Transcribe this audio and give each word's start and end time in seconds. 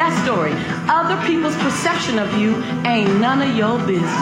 that 0.00 0.16
story. 0.24 0.52
Other 0.88 1.20
people's 1.28 1.56
perception 1.56 2.18
of 2.18 2.32
you 2.40 2.56
ain't 2.88 3.20
none 3.20 3.42
of 3.44 3.54
your 3.54 3.76
business. 3.84 4.16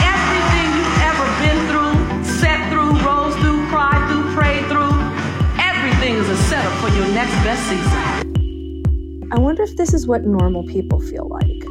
Everything 0.00 0.66
you've 0.72 0.98
ever 1.04 1.26
been 1.44 1.60
through, 1.68 1.92
sat 2.40 2.72
through, 2.72 2.96
rose 3.04 3.36
through, 3.44 3.68
cried 3.68 4.00
through, 4.08 4.24
prayed 4.32 4.64
through, 4.72 4.96
everything 5.60 6.14
is 6.16 6.28
a 6.30 6.36
setup 6.48 6.72
for 6.80 6.88
your 6.96 7.06
next 7.12 7.36
best 7.44 7.62
season. 7.68 9.28
I 9.30 9.38
wonder 9.38 9.62
if 9.62 9.76
this 9.76 9.92
is 9.92 10.06
what 10.06 10.24
normal 10.24 10.64
people 10.64 11.00
feel 11.00 11.28
like. 11.28 11.62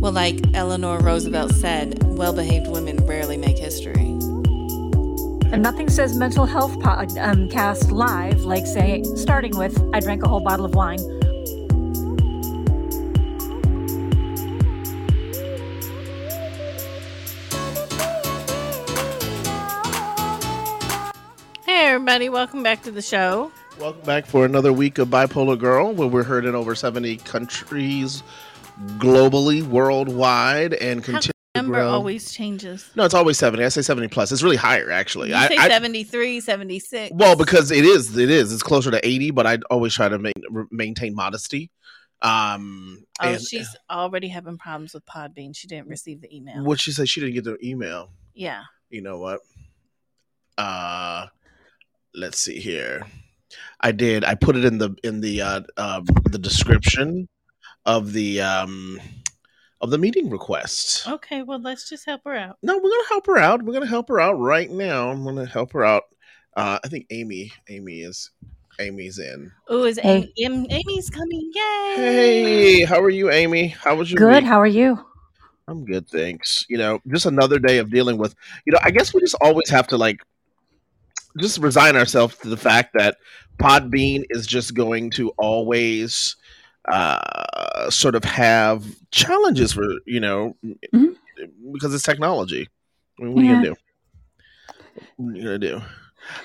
Well, 0.00 0.12
like 0.12 0.40
Eleanor 0.52 0.98
Roosevelt 0.98 1.52
said, 1.52 2.02
well 2.02 2.32
behaved 2.32 2.66
women 2.66 2.96
rarely 3.06 3.36
make 3.36 3.56
history. 3.56 4.18
And 5.54 5.62
nothing 5.62 5.88
says 5.88 6.16
mental 6.16 6.46
health 6.46 6.80
pod, 6.80 7.16
um, 7.16 7.48
cast 7.48 7.92
live 7.92 8.40
like 8.40 8.66
saying, 8.66 9.16
starting 9.16 9.56
with, 9.56 9.80
I 9.92 10.00
drank 10.00 10.24
a 10.24 10.28
whole 10.28 10.40
bottle 10.40 10.66
of 10.66 10.74
wine. 10.74 10.98
Hey, 21.64 21.86
everybody, 21.86 22.28
welcome 22.28 22.64
back 22.64 22.82
to 22.82 22.90
the 22.90 23.00
show. 23.00 23.52
Welcome 23.78 24.02
back 24.02 24.26
for 24.26 24.44
another 24.44 24.72
week 24.72 24.98
of 24.98 25.06
Bipolar 25.06 25.56
Girl, 25.56 25.92
where 25.92 26.08
we're 26.08 26.24
heard 26.24 26.46
in 26.46 26.56
over 26.56 26.74
70 26.74 27.18
countries 27.18 28.24
globally, 28.98 29.62
worldwide, 29.62 30.74
and 30.74 31.04
continue 31.04 31.12
come 31.12 31.22
to 31.22 31.33
number 31.54 31.74
grow. 31.74 31.90
always 31.90 32.32
changes? 32.32 32.90
No, 32.96 33.04
it's 33.04 33.14
always 33.14 33.38
70. 33.38 33.64
I 33.64 33.68
say 33.68 33.82
70 33.82 34.08
plus. 34.08 34.32
It's 34.32 34.42
really 34.42 34.56
higher, 34.56 34.90
actually. 34.90 35.28
You 35.30 35.36
I, 35.36 35.48
say 35.48 35.56
I- 35.56 35.68
73, 35.68 36.40
76. 36.40 37.12
well, 37.14 37.36
because 37.36 37.70
it 37.70 37.84
is, 37.84 38.16
it 38.16 38.30
is. 38.30 38.52
It's 38.52 38.62
closer 38.62 38.90
to 38.90 39.06
80, 39.06 39.30
but 39.32 39.46
I 39.46 39.58
always 39.70 39.94
try 39.94 40.08
to 40.08 40.18
main, 40.18 40.32
maintain 40.70 41.14
modesty. 41.14 41.70
Um, 42.22 43.04
oh, 43.20 43.28
and 43.28 43.40
she's 43.42 43.76
already 43.90 44.28
having 44.28 44.56
problems 44.56 44.94
with 44.94 45.04
Podbean. 45.04 45.54
She 45.54 45.66
didn't 45.66 45.88
receive 45.88 46.20
the 46.22 46.34
email. 46.34 46.64
what 46.64 46.80
she 46.80 46.90
said, 46.90 47.08
she 47.08 47.20
didn't 47.20 47.34
get 47.34 47.44
the 47.44 47.58
email. 47.62 48.10
Yeah. 48.34 48.62
you 48.88 49.02
know 49.02 49.18
what? 49.18 49.40
Uh 50.56 51.26
let's 52.14 52.38
see 52.38 52.60
here. 52.60 53.02
I 53.80 53.92
did. 53.92 54.24
I 54.24 54.36
put 54.36 54.56
it 54.56 54.64
in 54.64 54.78
the 54.78 54.94
in 55.02 55.20
the 55.20 55.40
uh 55.42 55.60
um 55.76 56.04
the 56.30 56.38
description 56.38 57.28
of 57.84 58.12
the 58.12 58.40
um 58.40 59.00
of 59.84 59.90
the 59.90 59.98
meeting 59.98 60.30
request. 60.30 61.06
Okay, 61.06 61.42
well, 61.42 61.60
let's 61.60 61.88
just 61.88 62.06
help 62.06 62.22
her 62.24 62.34
out. 62.34 62.56
No, 62.62 62.76
we're 62.76 62.90
gonna 62.90 63.08
help 63.08 63.26
her 63.26 63.38
out. 63.38 63.62
We're 63.62 63.74
gonna 63.74 63.86
help 63.86 64.08
her 64.08 64.18
out 64.18 64.38
right 64.38 64.70
now. 64.70 65.10
I'm 65.10 65.22
gonna 65.24 65.46
help 65.46 65.72
her 65.72 65.84
out. 65.84 66.04
Uh 66.56 66.78
I 66.82 66.88
think 66.88 67.06
Aimee 67.10 67.52
Aimee 67.68 68.02
is 68.02 68.30
Aimee's 68.80 69.18
in. 69.18 69.52
Oh, 69.68 69.84
is 69.84 69.98
Hey. 69.98 70.32
Aimee, 70.38 70.66
Aimee's 70.68 71.10
coming? 71.10 71.50
Yay! 71.54 71.94
Hey, 71.96 72.84
how 72.84 73.00
are 73.00 73.10
you, 73.10 73.30
Aimee? 73.30 73.68
How 73.68 73.94
was 73.94 74.10
your 74.10 74.18
Good. 74.18 74.42
week? 74.42 74.48
How 74.48 74.60
are 74.60 74.66
you? 74.66 74.98
I'm 75.68 75.84
good, 75.84 76.08
thanks. 76.08 76.66
You 76.68 76.78
know, 76.78 76.98
just 77.08 77.26
another 77.26 77.58
day 77.58 77.78
of 77.78 77.90
dealing 77.90 78.18
with, 78.18 78.34
you 78.66 78.72
know, 78.72 78.78
I 78.82 78.90
guess 78.90 79.14
we 79.14 79.20
just 79.20 79.36
always 79.40 79.70
have 79.70 79.86
to 79.88 79.96
like 79.96 80.18
just 81.38 81.58
resign 81.58 81.96
ourselves 81.96 82.36
to 82.38 82.48
the 82.48 82.56
fact 82.56 82.94
that 82.98 83.16
Podbean 83.58 84.24
is 84.30 84.46
just 84.46 84.74
going 84.74 85.10
to 85.12 85.30
always 85.38 86.36
uh 86.88 87.88
sort 87.90 88.14
of 88.14 88.24
have 88.24 88.84
challenges 89.10 89.72
for, 89.72 89.84
you 90.06 90.20
know, 90.20 90.56
Mhm. 90.94 91.16
because 91.72 91.94
it's 91.94 92.04
technology. 92.04 92.68
I 93.18 93.24
mean, 93.24 93.34
what 93.34 93.42
are 93.42 93.46
you 93.46 93.54
gonna 93.54 93.66
do? 93.68 93.74
What 95.16 95.32
are 95.34 95.36
you 95.36 95.42
gonna 95.44 95.58
do? 95.58 95.82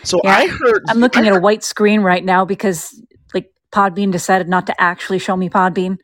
So 0.04 0.20
Yeah, 0.24 0.36
I 0.36 0.48
heard 0.48 0.84
I'm 0.90 1.00
looking 1.00 1.24
I 1.24 1.28
at 1.28 1.38
a 1.38 1.40
white 1.40 1.64
screen 1.64 2.02
right 2.02 2.24
now 2.24 2.46
because 2.46 3.02
like 3.34 3.52
Podbean 3.72 4.12
decided 4.12 4.48
not 4.50 4.68
to 4.68 4.82
actually 4.82 5.20
show 5.20 5.36
me 5.36 5.50
Podbean, 5.50 5.98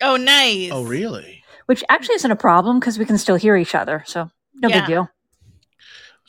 Oh, 0.00 0.16
nice. 0.16 0.70
Oh 0.72 0.84
really? 0.84 1.42
which 1.66 1.82
actually 1.90 2.14
isn't 2.16 2.30
a 2.30 2.36
problem 2.36 2.78
because 2.80 2.98
we 2.98 3.04
can 3.04 3.18
still 3.18 3.36
hear 3.36 3.56
each 3.56 3.74
other. 3.74 4.02
So 4.06 4.30
no 4.54 4.68
Yeah. 4.68 4.80
big 4.80 4.86
deal. 4.86 5.10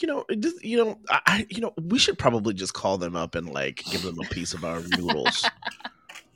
You 0.01 0.07
know, 0.07 0.25
just, 0.39 0.63
you 0.63 0.77
know, 0.77 0.97
I, 1.09 1.19
I, 1.25 1.45
you 1.49 1.59
know, 1.59 1.73
we 1.81 1.99
should 1.99 2.17
probably 2.17 2.53
just 2.53 2.73
call 2.73 2.97
them 2.97 3.15
up 3.17 3.35
and 3.35 3.49
like 3.49 3.83
give 3.89 4.01
them 4.01 4.17
a 4.19 4.25
piece 4.33 4.53
of 4.53 4.63
our 4.63 4.81
noodles. 4.81 5.49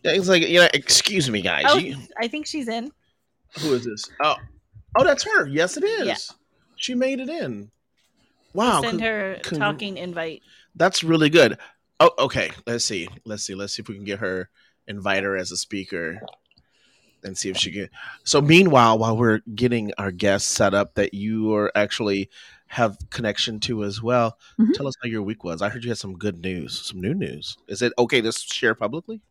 Yeah, 0.04 0.12
it's 0.14 0.28
like, 0.28 0.48
you 0.48 0.60
know, 0.60 0.68
excuse 0.74 1.30
me, 1.30 1.42
guys. 1.42 1.66
Oh, 1.68 1.78
you- 1.78 1.98
I 2.20 2.28
think 2.28 2.46
she's 2.46 2.68
in. 2.68 2.92
who 3.60 3.74
is 3.74 3.86
this? 3.86 4.04
Oh, 4.22 4.36
oh, 4.98 5.04
that's 5.04 5.24
her. 5.24 5.48
Yes, 5.48 5.78
it 5.78 5.84
is. 5.84 6.08
Yeah. 6.08 6.36
She 6.76 6.96
made 6.96 7.20
it 7.20 7.30
in. 7.30 7.72
Wow, 8.54 8.82
Send 8.82 9.02
her 9.02 9.40
con- 9.42 9.60
talking 9.60 9.98
invite. 9.98 10.42
that's 10.76 11.04
really 11.04 11.30
good. 11.30 11.58
Oh, 12.00 12.12
okay. 12.20 12.52
Let's 12.68 12.84
see. 12.86 13.08
Let's 13.26 13.44
see. 13.44 13.56
Let's 13.56 13.74
see 13.74 13.82
if 13.82 13.88
we 13.90 13.96
can 13.96 14.04
get 14.04 14.20
her, 14.20 14.50
invite 14.88 15.24
her 15.24 15.36
as 15.38 15.52
a 15.52 15.58
speaker, 15.58 16.20
and 17.24 17.38
see 17.38 17.50
if 17.50 17.58
she 17.58 17.72
can. 17.72 17.90
So, 18.26 18.42
meanwhile, 18.42 18.98
while 19.00 19.16
we're 19.18 19.40
getting 19.56 19.94
our 19.98 20.12
guests 20.12 20.50
set 20.50 20.74
up, 20.74 20.96
that 20.96 21.14
you 21.14 21.54
are 21.56 21.72
actually 21.76 22.30
have 22.68 22.98
connection 23.12 23.60
to 23.62 23.84
as 23.84 24.02
well. 24.02 24.38
Mhm. 24.60 24.74
Tell 24.74 24.88
us 24.88 24.96
how 25.02 25.08
your 25.08 25.22
week 25.22 25.44
was. 25.44 25.62
I 25.62 25.70
heard 25.70 25.84
you 25.84 25.90
had 25.92 25.98
some 26.00 26.18
good 26.18 26.42
news, 26.42 26.82
some 26.88 27.00
new 27.00 27.14
news. 27.14 27.56
Is 27.68 27.82
it 27.82 27.94
okay 27.98 28.20
to 28.22 28.32
share 28.32 28.76
publicly? 28.76 29.22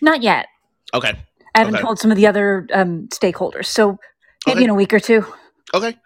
Not 0.00 0.22
yet. 0.22 0.46
Okay. 0.94 1.12
I 1.54 1.58
haven't 1.58 1.74
Okay. 1.76 1.82
told 1.82 1.98
some 1.98 2.10
of 2.10 2.16
the 2.16 2.26
other 2.26 2.66
um, 2.72 3.08
stakeholders. 3.08 3.66
So 3.66 3.98
maybe 4.46 4.58
Okay. 4.58 4.64
in 4.64 4.70
a 4.70 4.74
week 4.74 4.92
or 4.94 5.00
two. 5.00 5.24
Okay. 5.74 5.96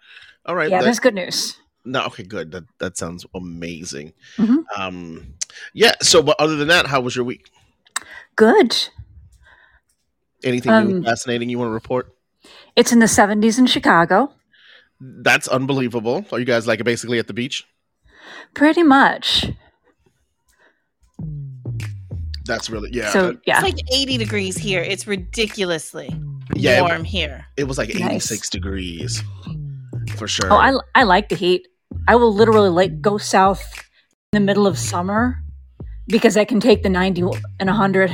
All 0.45 0.55
right. 0.55 0.69
Yeah, 0.69 0.79
That- 0.79 0.85
there's 0.85 0.99
good 0.99 1.13
news. 1.15 1.57
no. 1.85 2.05
Okay. 2.05 2.23
Good. 2.23 2.51
That 2.51 2.63
that 2.79 2.97
sounds 2.97 3.25
amazing. 3.35 4.13
Mhm. 4.37 4.63
Um. 4.77 5.33
Yeah. 5.73 5.93
So, 6.01 6.21
but 6.23 6.35
other 6.39 6.55
than 6.55 6.67
that, 6.69 6.87
how 6.87 7.01
was 7.01 7.15
your 7.15 7.25
week? 7.25 7.49
Good. 8.35 8.89
Anything 10.43 10.71
Um, 10.71 11.03
fascinating 11.03 11.49
you 11.49 11.57
want 11.57 11.69
to 11.69 11.73
report? 11.73 12.13
It's 12.75 12.91
in 12.91 12.99
the 12.99 13.07
70s 13.07 13.57
in 13.57 13.65
Chicago. 13.65 14.31
That's 14.99 15.47
unbelievable. 15.47 16.25
Are 16.31 16.37
you 16.39 16.45
guys 16.45 16.67
like 16.67 16.83
basically 16.83 17.17
at 17.19 17.27
the 17.27 17.33
beach? 17.33 17.65
Pretty 18.53 18.83
much. 18.83 19.47
That's 22.45 22.69
really 22.69 22.89
yeah. 22.93 23.09
so 23.11 23.37
yeah. 23.45 23.55
It's 23.55 23.63
like 23.63 23.91
80 23.91 24.17
degrees 24.17 24.57
here. 24.57 24.81
It's 24.81 25.07
ridiculously 25.07 26.13
Yeah, 26.53 26.79
it- 26.79 26.81
warm 26.81 27.03
here. 27.03 27.45
it 27.57 27.65
was 27.65 27.77
like 27.77 27.89
Nice. 27.89 28.31
86 28.31 28.49
degrees 28.49 29.23
for 30.17 30.27
sure. 30.27 30.51
Oh, 30.53 30.57
I, 30.57 30.77
I 30.93 31.03
like 31.03 31.29
the 31.29 31.35
heat. 31.35 31.67
I 32.07 32.15
will 32.15 32.33
literally 32.33 32.69
like 32.69 33.01
go 33.01 33.17
south 33.17 33.63
in 34.31 34.41
the 34.41 34.45
middle 34.45 34.67
of 34.67 34.77
summer 34.77 35.37
because 36.07 36.37
I 36.37 36.45
can 36.45 36.59
take 36.59 36.83
the 36.83 36.89
90 36.89 37.21
and 37.59 37.67
100. 37.67 38.11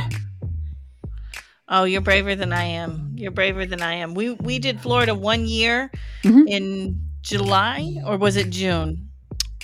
Oh, 1.68 1.84
you're 1.86 2.02
braver 2.02 2.36
than 2.36 2.52
I 2.54 2.64
am. 2.66 3.14
You're 3.16 3.32
braver 3.32 3.66
than 3.66 3.82
I 3.82 3.96
am. 3.96 4.14
We 4.14 4.32
we 4.32 4.60
did 4.60 4.80
Florida 4.82 5.16
one 5.16 5.46
year 5.46 5.90
Mhm. 6.24 6.48
in 6.48 7.02
July 7.22 7.96
or 8.06 8.18
was 8.18 8.36
it 8.36 8.50
June? 8.50 9.10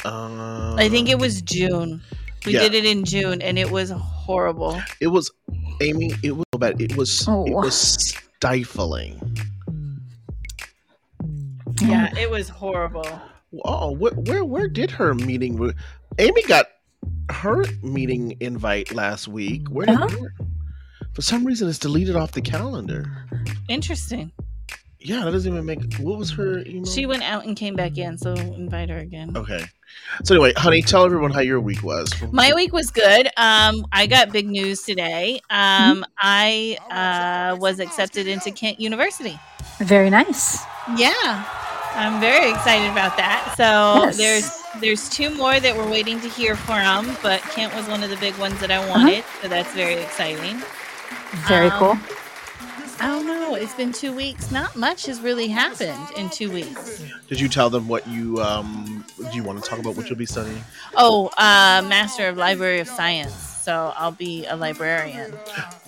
Uh, 0.05 0.75
I 0.77 0.87
think 0.89 1.09
it 1.09 1.19
was 1.19 1.41
June. 1.41 2.01
We 2.45 2.53
yeah. 2.53 2.59
did 2.61 2.75
it 2.75 2.85
in 2.85 3.03
June 3.03 3.41
and 3.41 3.57
it 3.59 3.71
was 3.71 3.91
horrible. 4.27 4.79
it 4.99 5.07
was 5.07 5.31
Aimee. 5.81 6.11
It 6.23 6.35
was 6.35 6.45
so 6.53 6.59
bad. 6.59 6.81
It 6.81 6.95
was 6.97 7.21
it 7.21 7.27
Oh. 7.29 7.43
was 7.63 7.75
stifling. 7.75 9.15
Yeah, 11.81 12.13
it 12.17 12.29
was 12.29 12.49
horrible. 12.49 13.07
Oh, 13.63 13.91
where 13.91 14.11
where, 14.13 14.43
where 14.45 14.67
did 14.67 14.91
her 14.91 15.13
meeting? 15.13 15.57
re- 15.57 15.73
Aimee 16.19 16.43
got 16.47 16.65
her 17.31 17.63
meeting 17.83 18.35
invite 18.39 18.93
last 18.93 19.27
week. 19.27 19.67
Where 19.69 19.85
did 19.85 19.95
Uh-huh. 19.95 20.27
for 21.13 21.21
some 21.21 21.45
reason 21.45 21.69
it's 21.69 21.79
deleted 21.79 22.15
off 22.15 22.31
the 22.33 22.41
calendar. 22.41 23.05
Interesting. 23.69 24.31
Yeah, 25.07 25.23
that 25.23 25.31
doesn't 25.31 25.49
even 25.53 25.65
make. 25.65 25.93
What 25.99 26.17
was 26.19 26.29
her 26.31 26.59
email? 26.65 26.85
She 26.85 27.05
went 27.05 27.23
out 27.23 27.45
and 27.45 27.55
came 27.55 27.75
back 27.75 27.97
in, 27.97 28.17
so 28.17 28.33
invite 28.33 28.89
her 28.89 28.97
again. 28.97 29.31
Okay. 29.37 29.63
So 30.25 30.35
anyway, 30.35 30.51
honey, 30.57 30.81
tell 30.81 31.05
everyone 31.05 31.31
how 31.31 31.39
your 31.39 31.61
week 31.61 31.81
was. 31.81 32.11
My 32.33 32.51
week 32.53 32.73
was 32.73 32.91
good. 32.91 33.27
Um, 33.37 33.85
I 33.93 34.05
got 34.05 34.33
big 34.33 34.47
news 34.49 34.81
today. 34.83 35.39
Um, 35.49 36.03
I 36.19 36.77
uh, 36.91 37.55
was 37.57 37.79
accepted 37.79 38.27
into 38.27 38.51
Kent 38.51 38.81
University. 38.81 39.39
Very 39.79 40.09
nice. 40.09 40.61
Yeah, 40.97 41.45
I'm 41.95 42.19
very 42.19 42.49
excited 42.49 42.91
about 42.91 43.15
that. 43.15 43.53
So 43.55 43.63
Yes. 44.03 44.17
there's 44.17 44.81
there's 44.81 45.09
two 45.09 45.33
more 45.33 45.57
that 45.57 45.73
we're 45.77 45.89
waiting 45.89 46.19
to 46.19 46.27
hear 46.27 46.57
from, 46.57 47.15
but 47.23 47.41
Kent 47.43 47.73
was 47.73 47.87
one 47.87 48.03
of 48.03 48.09
the 48.09 48.17
big 48.17 48.37
ones 48.37 48.59
that 48.59 48.71
I 48.71 48.75
Uh-huh. 48.75 48.89
wanted, 48.89 49.23
so 49.41 49.47
that's 49.47 49.71
very 49.73 49.93
exciting. 50.01 50.61
Very 51.47 51.67
Um, 51.69 51.79
cool. 51.79 51.97
I 52.99 53.07
don't 53.07 53.27
know. 53.27 53.55
It's 53.55 53.73
been 53.75 53.91
two 53.91 54.13
weeks. 54.13 54.51
Not 54.51 54.75
much 54.75 55.05
has 55.05 55.21
really 55.21 55.47
happened 55.47 55.99
in 56.15 56.29
two 56.29 56.51
weeks. 56.51 57.03
Did 57.27 57.39
you 57.39 57.47
tell 57.47 57.69
them 57.69 57.87
what 57.87 58.07
you 58.07 58.41
um? 58.41 59.05
Do 59.17 59.35
you 59.35 59.43
want 59.43 59.63
to 59.63 59.69
talk 59.69 59.79
about 59.79 59.95
what 59.95 60.09
you'll 60.09 60.17
be 60.17 60.25
studying? 60.25 60.63
Oh, 60.95 61.27
uh, 61.37 61.85
Master 61.87 62.27
of 62.27 62.37
Library 62.37 62.79
of 62.79 62.87
Science. 62.87 63.46
So 63.67 63.91
I'll 63.97 64.13
be 64.13 64.45
a 64.45 64.55
librarian. 64.55 65.33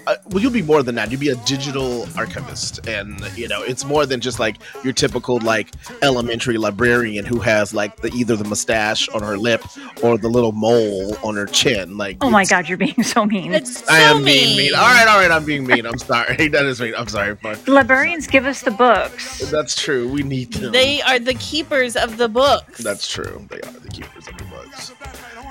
uh, 0.05 0.15
well, 0.31 0.43
you'll 0.43 0.51
be 0.51 0.61
more 0.61 0.83
than 0.83 0.95
that. 0.95 1.11
You'll 1.11 1.19
be 1.21 1.29
a 1.29 1.37
digital 1.45 2.05
archivist, 2.17 2.85
and 2.85 3.21
you 3.37 3.47
know, 3.47 3.63
it's 3.63 3.85
more 3.85 4.05
than 4.05 4.19
just 4.19 4.37
like 4.37 4.57
your 4.83 4.91
typical 4.91 5.39
like 5.39 5.69
elementary 6.01 6.57
librarian 6.57 7.23
who 7.25 7.39
has 7.39 7.73
like 7.73 7.95
the 8.01 8.11
either 8.13 8.35
the 8.35 8.43
mustache 8.43 9.07
on 9.07 9.23
her 9.23 9.37
lip 9.37 9.63
or 10.03 10.17
the 10.17 10.27
little 10.27 10.51
mole 10.51 11.15
on 11.23 11.37
her 11.37 11.45
chin. 11.45 11.95
Like, 11.95 12.17
Oh 12.19 12.29
my 12.29 12.43
God, 12.43 12.67
you're 12.67 12.77
being 12.77 13.01
so 13.03 13.25
mean. 13.25 13.53
It's 13.53 13.87
I 13.87 13.99
so 14.09 14.17
am 14.17 14.25
being 14.25 14.57
mean. 14.57 14.75
All 14.75 14.81
right, 14.81 15.07
all 15.07 15.17
right, 15.21 15.31
I'm 15.31 15.45
being 15.45 15.65
mean. 15.65 15.85
I'm 15.85 15.99
sorry. 15.99 16.47
that 16.49 16.65
is 16.65 16.81
mean. 16.81 16.95
I'm 16.97 17.07
sorry, 17.07 17.35
but 17.35 17.65
librarians 17.65 18.27
give 18.27 18.45
us 18.45 18.59
the 18.61 18.71
books. 18.71 19.49
that's 19.49 19.81
true. 19.81 20.11
We 20.11 20.23
need 20.23 20.51
them. 20.51 20.73
They 20.73 21.01
are 21.03 21.17
the 21.17 21.35
keepers 21.35 21.95
of 21.95 22.17
the 22.17 22.27
books. 22.27 22.79
That's 22.79 23.07
true. 23.09 23.47
They 23.49 23.61
are 23.61 23.71
the 23.71 23.87
keepers 23.87 24.27
of 24.27 24.37
the 24.37 24.43
books. 24.43 24.91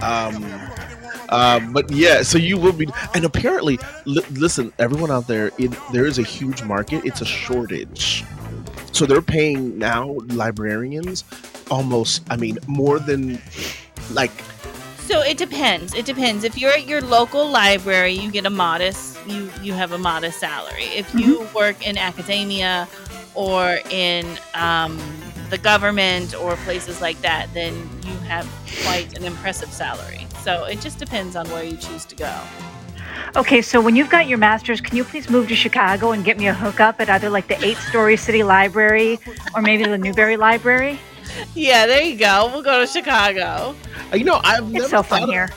Um, 0.03 0.45
um, 1.29 1.73
but 1.73 1.91
yeah, 1.91 2.23
so 2.23 2.39
you 2.39 2.57
will 2.59 2.73
be, 2.73 2.89
and 3.15 3.25
apparently, 3.25 3.79
li- 4.05 4.25
listen, 4.33 4.73
everyone 4.79 5.11
out 5.11 5.27
there, 5.27 5.51
it, 5.59 5.73
there 5.93 6.07
is 6.07 6.19
a 6.19 6.23
huge 6.23 6.63
market. 6.63 7.05
It's 7.05 7.21
a 7.21 7.27
shortage, 7.27 8.25
so 8.93 9.07
they're 9.07 9.23
paying 9.23 9.79
now 9.79 10.17
librarians 10.29 11.25
almost. 11.71 12.23
I 12.31 12.37
mean, 12.37 12.59
more 12.67 12.99
than 12.99 13.41
like 14.13 14.33
So 14.99 15.21
it 15.23 15.37
depends. 15.39 15.95
It 15.95 16.07
depends. 16.07 16.45
If 16.45 16.59
you're 16.59 16.73
at 16.73 16.87
your 16.87 17.01
local 17.01 17.49
library, 17.49 18.13
you 18.13 18.31
get 18.31 18.47
a 18.47 18.51
modest 18.51 19.19
you 19.29 19.51
you 19.63 19.73
have 19.73 19.93
a 19.93 19.99
modest 19.99 20.39
salary. 20.39 20.85
If 20.85 21.15
you 21.15 21.47
work 21.55 21.87
in 21.87 21.99
academia 21.99 22.89
or 23.35 23.79
in 23.91 24.27
um, 24.55 24.99
the 25.51 25.59
government 25.59 26.35
or 26.35 26.57
places 26.57 27.01
like 27.01 27.21
that, 27.21 27.53
then 27.55 27.75
you 28.05 28.13
have 28.21 28.49
quite 28.85 29.17
an 29.17 29.25
impressive 29.25 29.73
salary. 29.73 30.28
So 30.49 30.65
it 30.65 30.81
just 30.81 30.99
depends 30.99 31.37
on 31.37 31.47
where 31.51 31.63
you 31.63 31.77
choose 31.77 32.07
to 32.07 32.15
go. 32.17 32.35
Okay, 33.37 33.61
so 33.61 33.83
when 33.83 33.95
you've 33.97 34.09
got 34.09 34.29
your 34.29 34.39
master's, 34.39 34.81
can 34.81 34.97
you 34.97 35.05
please 35.05 35.29
move 35.29 35.47
to 35.49 35.55
Chicago 35.55 36.13
and 36.13 36.25
get 36.25 36.39
me 36.39 36.47
a 36.47 36.55
hookup 36.55 36.99
at 37.03 37.11
either 37.11 37.29
like 37.29 37.49
the 37.49 37.63
eight 37.63 37.77
story 37.77 38.17
city 38.17 38.43
library 38.43 39.19
or 39.55 39.61
maybe 39.61 39.85
the 39.85 39.99
Newberry 39.99 40.39
Library? 40.39 40.99
Yeah, 41.55 41.85
there 41.87 42.01
you 42.01 42.17
go. 42.17 42.49
We'll 42.51 42.63
go 42.63 42.81
to 42.81 42.87
Chicago. 42.87 43.75
you 44.15 44.25
know, 44.25 44.41
I've 44.43 44.71
never 44.73 44.85
It's 44.85 44.91
so 44.91 45.03
fun 45.03 45.25
of- 45.25 45.29
here. 45.29 45.51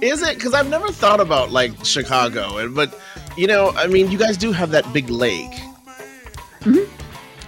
Is 0.00 0.22
it? 0.22 0.36
Because 0.36 0.54
I've 0.54 0.70
never 0.70 0.92
thought 0.92 1.18
about 1.18 1.50
like 1.50 1.84
Chicago, 1.84 2.68
but 2.68 2.96
you 3.36 3.48
know, 3.48 3.72
I 3.74 3.88
mean, 3.88 4.12
you 4.12 4.18
guys 4.18 4.36
do 4.36 4.52
have 4.52 4.70
that 4.70 4.90
big 4.92 5.10
lake, 5.10 5.50
Mm-hmm. 6.60 6.84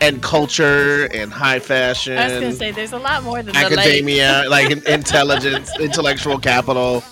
And 0.01 0.23
culture 0.23 1.07
and 1.13 1.33
high 1.33 1.59
fashion. 1.59 2.17
I 2.19 2.25
was 2.29 2.33
gonna 2.35 2.53
say 2.53 2.71
there's 2.71 2.93
a 2.93 2.99
lot 2.99 3.23
more 3.25 3.43
than 3.43 3.55
the 3.55 3.59
academia, 3.61 4.45
like 4.49 4.71
intelligence, 4.87 5.71
intellectual 5.79 6.39
capital, 6.39 7.03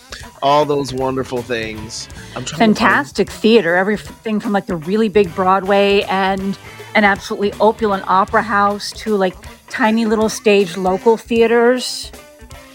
all 0.43 0.65
those 0.65 0.93
wonderful 0.93 1.43
things. 1.43 2.09
I'm 2.35 2.45
trying 2.45 2.45
to 2.45 2.57
Fantastic 2.57 3.31
theater, 3.31 3.77
everything 3.77 4.41
from 4.41 4.53
like 4.53 4.67
the 4.67 4.77
really 4.77 5.09
big 5.09 5.35
Broadway 5.35 6.03
and 6.03 6.59
an 6.95 7.05
absolutely 7.05 7.53
opulent 7.61 8.05
opera 8.07 8.43
house 8.43 8.93
to 8.93 9.17
like 9.17 9.37
tiny 9.69 10.07
little 10.07 10.29
stage 10.29 10.77
local 10.77 11.17
theaters 11.17 12.11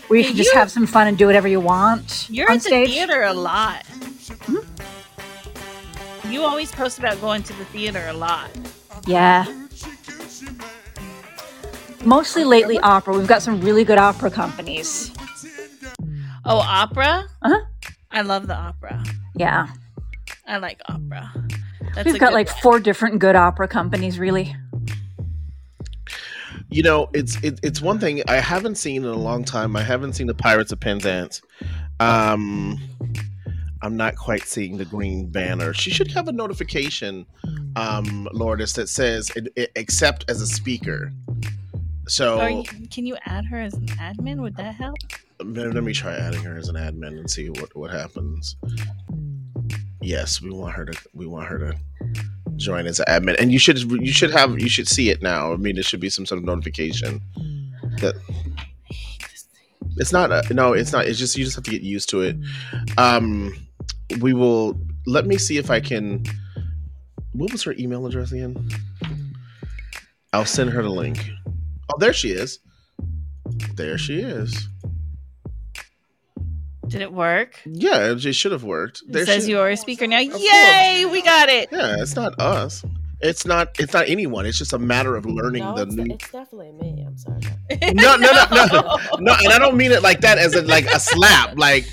where 0.08 0.20
you 0.20 0.24
Yeah, 0.26 0.30
can 0.30 0.38
just 0.38 0.54
have 0.54 0.70
some 0.72 0.86
fun 0.86 1.08
and 1.08 1.18
do 1.18 1.26
whatever 1.26 1.48
you 1.48 1.60
want 1.62 2.30
You're 2.30 2.50
on 2.50 2.58
at 2.58 2.64
the 2.64 2.86
theater 2.86 3.24
a 3.24 3.34
lot. 3.34 3.86
Hmm? 4.46 4.58
You 6.32 6.44
always 6.44 6.72
post 6.72 7.00
about 7.00 7.20
going 7.22 7.44
to 7.44 7.54
the 7.54 7.66
theater 7.66 8.06
a 8.10 8.14
lot. 8.14 8.50
Yeah. 9.08 9.46
Mostly 12.06 12.44
lately 12.44 12.80
opera. 12.80 13.16
We've 13.18 13.28
got 13.28 13.42
some 13.42 13.62
really 13.62 13.84
good 13.84 13.98
opera 13.98 14.32
companies. 14.32 15.12
Oh, 16.46 16.58
opera? 16.58 17.26
Uh-huh. 17.42 17.66
I 18.12 18.22
love 18.22 18.48
the 18.48 18.56
opera. 18.56 19.04
Yeah. 19.36 19.68
I 20.48 20.58
like 20.58 20.82
opera. 20.90 21.32
That's 21.96 22.06
We've 22.06 22.20
got 22.20 22.34
like 22.34 22.48
one. 22.48 22.62
four 22.62 22.80
different 22.80 23.20
good 23.20 23.36
opera 23.36 23.68
companies, 23.68 24.18
really. 24.18 24.56
You 26.70 26.84
know, 26.84 27.10
it's 27.14 27.42
it, 27.44 27.60
it's 27.64 27.82
one 27.82 28.00
thing 28.00 28.24
I 28.28 28.36
haven't 28.36 28.76
seen 28.76 29.04
in 29.04 29.10
a 29.10 29.16
long 29.16 29.44
time. 29.44 29.76
I 29.76 29.84
haven't 29.84 30.14
seen 30.14 30.28
the 30.28 30.34
Pirates 30.34 30.72
of 30.72 30.80
Penzance. 30.80 31.42
Um, 32.00 32.80
I'm 33.82 33.98
not 33.98 34.16
quite 34.16 34.44
seeing 34.44 34.78
the 34.78 34.86
green 34.86 35.30
banner. 35.30 35.74
She 35.74 35.92
should 35.92 36.12
have 36.12 36.28
a 36.28 36.32
notification, 36.32 37.26
um, 37.76 38.28
Lourdes, 38.32 38.74
that 38.74 38.90
says 38.90 39.32
it, 39.36 39.52
it, 39.56 39.72
accept 39.76 40.26
as 40.30 40.42
a 40.42 40.48
speaker. 40.48 41.12
So 42.12 42.64
can 42.92 43.06
you 43.06 43.16
add 43.26 43.46
her 43.46 43.62
as 43.62 43.74
an 43.74 43.88
admin? 43.88 44.42
Would 44.42 44.58
that 44.58 44.76
help? 44.76 44.98
let 45.40 45.82
me 45.82 45.94
try 45.94 46.14
adding 46.14 46.44
her 46.44 46.58
as 46.58 46.68
an 46.68 46.76
admin 46.76 47.18
and 47.18 47.32
see 47.32 47.50
what 47.50 47.74
what 47.74 47.90
happens. 47.90 48.58
Yes, 50.02 50.42
we 50.42 50.52
want 50.52 50.76
her 50.76 50.84
to 50.84 51.02
we 51.14 51.26
want 51.26 51.48
her 51.48 51.58
to 51.58 51.74
join 52.58 52.86
as 52.86 53.00
an 53.00 53.06
admin, 53.08 53.40
and 53.40 53.54
you 53.54 53.58
should 53.58 53.80
you 53.90 54.12
should 54.12 54.30
have 54.32 54.60
you 54.60 54.68
should 54.68 54.90
see 54.90 55.10
it 55.10 55.22
now. 55.22 55.54
I 55.54 55.56
mean, 55.56 55.78
it 55.78 55.86
should 55.86 56.02
be 56.02 56.10
some 56.10 56.26
sort 56.26 56.40
of 56.40 56.44
notification 56.44 57.22
that 58.02 58.16
it's 59.96 60.12
not 60.12 60.34
a, 60.34 60.54
no, 60.54 60.74
it's 60.74 60.92
not. 60.92 61.06
It's 61.06 61.18
just 61.18 61.38
you 61.38 61.46
just 61.46 61.56
have 61.56 61.64
to 61.64 61.72
get 61.72 61.82
used 61.82 62.10
to 62.10 62.24
it. 62.24 62.36
Um, 62.98 63.56
we 64.20 64.34
will 64.34 64.78
let 65.08 65.26
me 65.26 65.38
see 65.38 65.58
if 65.58 65.72
I 65.72 65.80
can. 65.80 66.26
What 67.32 67.54
was 67.54 67.64
her 67.64 67.74
email 67.80 68.06
address 68.06 68.34
again? 68.34 68.70
I'll 70.34 70.46
send 70.46 70.72
her 70.72 70.84
the 70.84 70.90
link. 70.90 71.32
Oh, 71.94 71.98
there 72.00 72.14
she 72.14 72.32
is. 72.32 72.60
There 73.76 73.98
she 73.98 74.20
is. 74.20 74.68
Did 76.88 77.02
it 77.02 77.14
work? 77.14 77.60
Yeah, 77.66 78.12
it 78.14 78.34
should 78.34 78.52
have 78.52 78.64
worked. 78.64 79.02
It 79.08 79.12
There 79.14 79.26
says 79.26 79.46
she- 79.46 79.52
you're 79.52 79.70
a 79.70 79.74
oh, 79.74 79.76
speaker 79.76 80.08
now. 80.08 80.22
course. 80.28 80.42
Yay! 80.44 81.06
We 81.10 81.22
got 81.22 81.48
it. 81.50 81.70
Yeah, 81.72 81.96
it's 82.00 82.16
not 82.16 82.38
us. 82.40 82.84
It's 83.22 83.46
not. 83.46 83.80
It's 83.80 83.94
not 83.94 84.10
anyone. 84.10 84.46
It's 84.46 84.58
just 84.58 84.74
a 84.74 84.80
matter 84.80 85.16
of 85.16 85.26
learning 85.26 85.64
No, 85.64 85.76
the 85.76 85.84
it's, 85.84 85.94
new. 85.96 86.14
it's 86.16 86.32
definitely 86.32 86.72
me. 86.74 87.06
I'm 87.08 87.18
sorry. 87.18 87.40
No, 87.94 88.16
no, 88.18 88.32
no, 88.32 88.66
no, 88.66 88.98
no. 89.20 89.36
And 89.44 89.54
I 89.54 89.60
don't 89.60 89.78
mean 89.78 89.92
it 89.92 90.02
like 90.02 90.22
that 90.22 90.38
as 90.38 90.56
a, 90.56 90.64
like 90.64 90.86
a 90.88 91.00
slap. 91.00 91.58
Like 91.58 91.86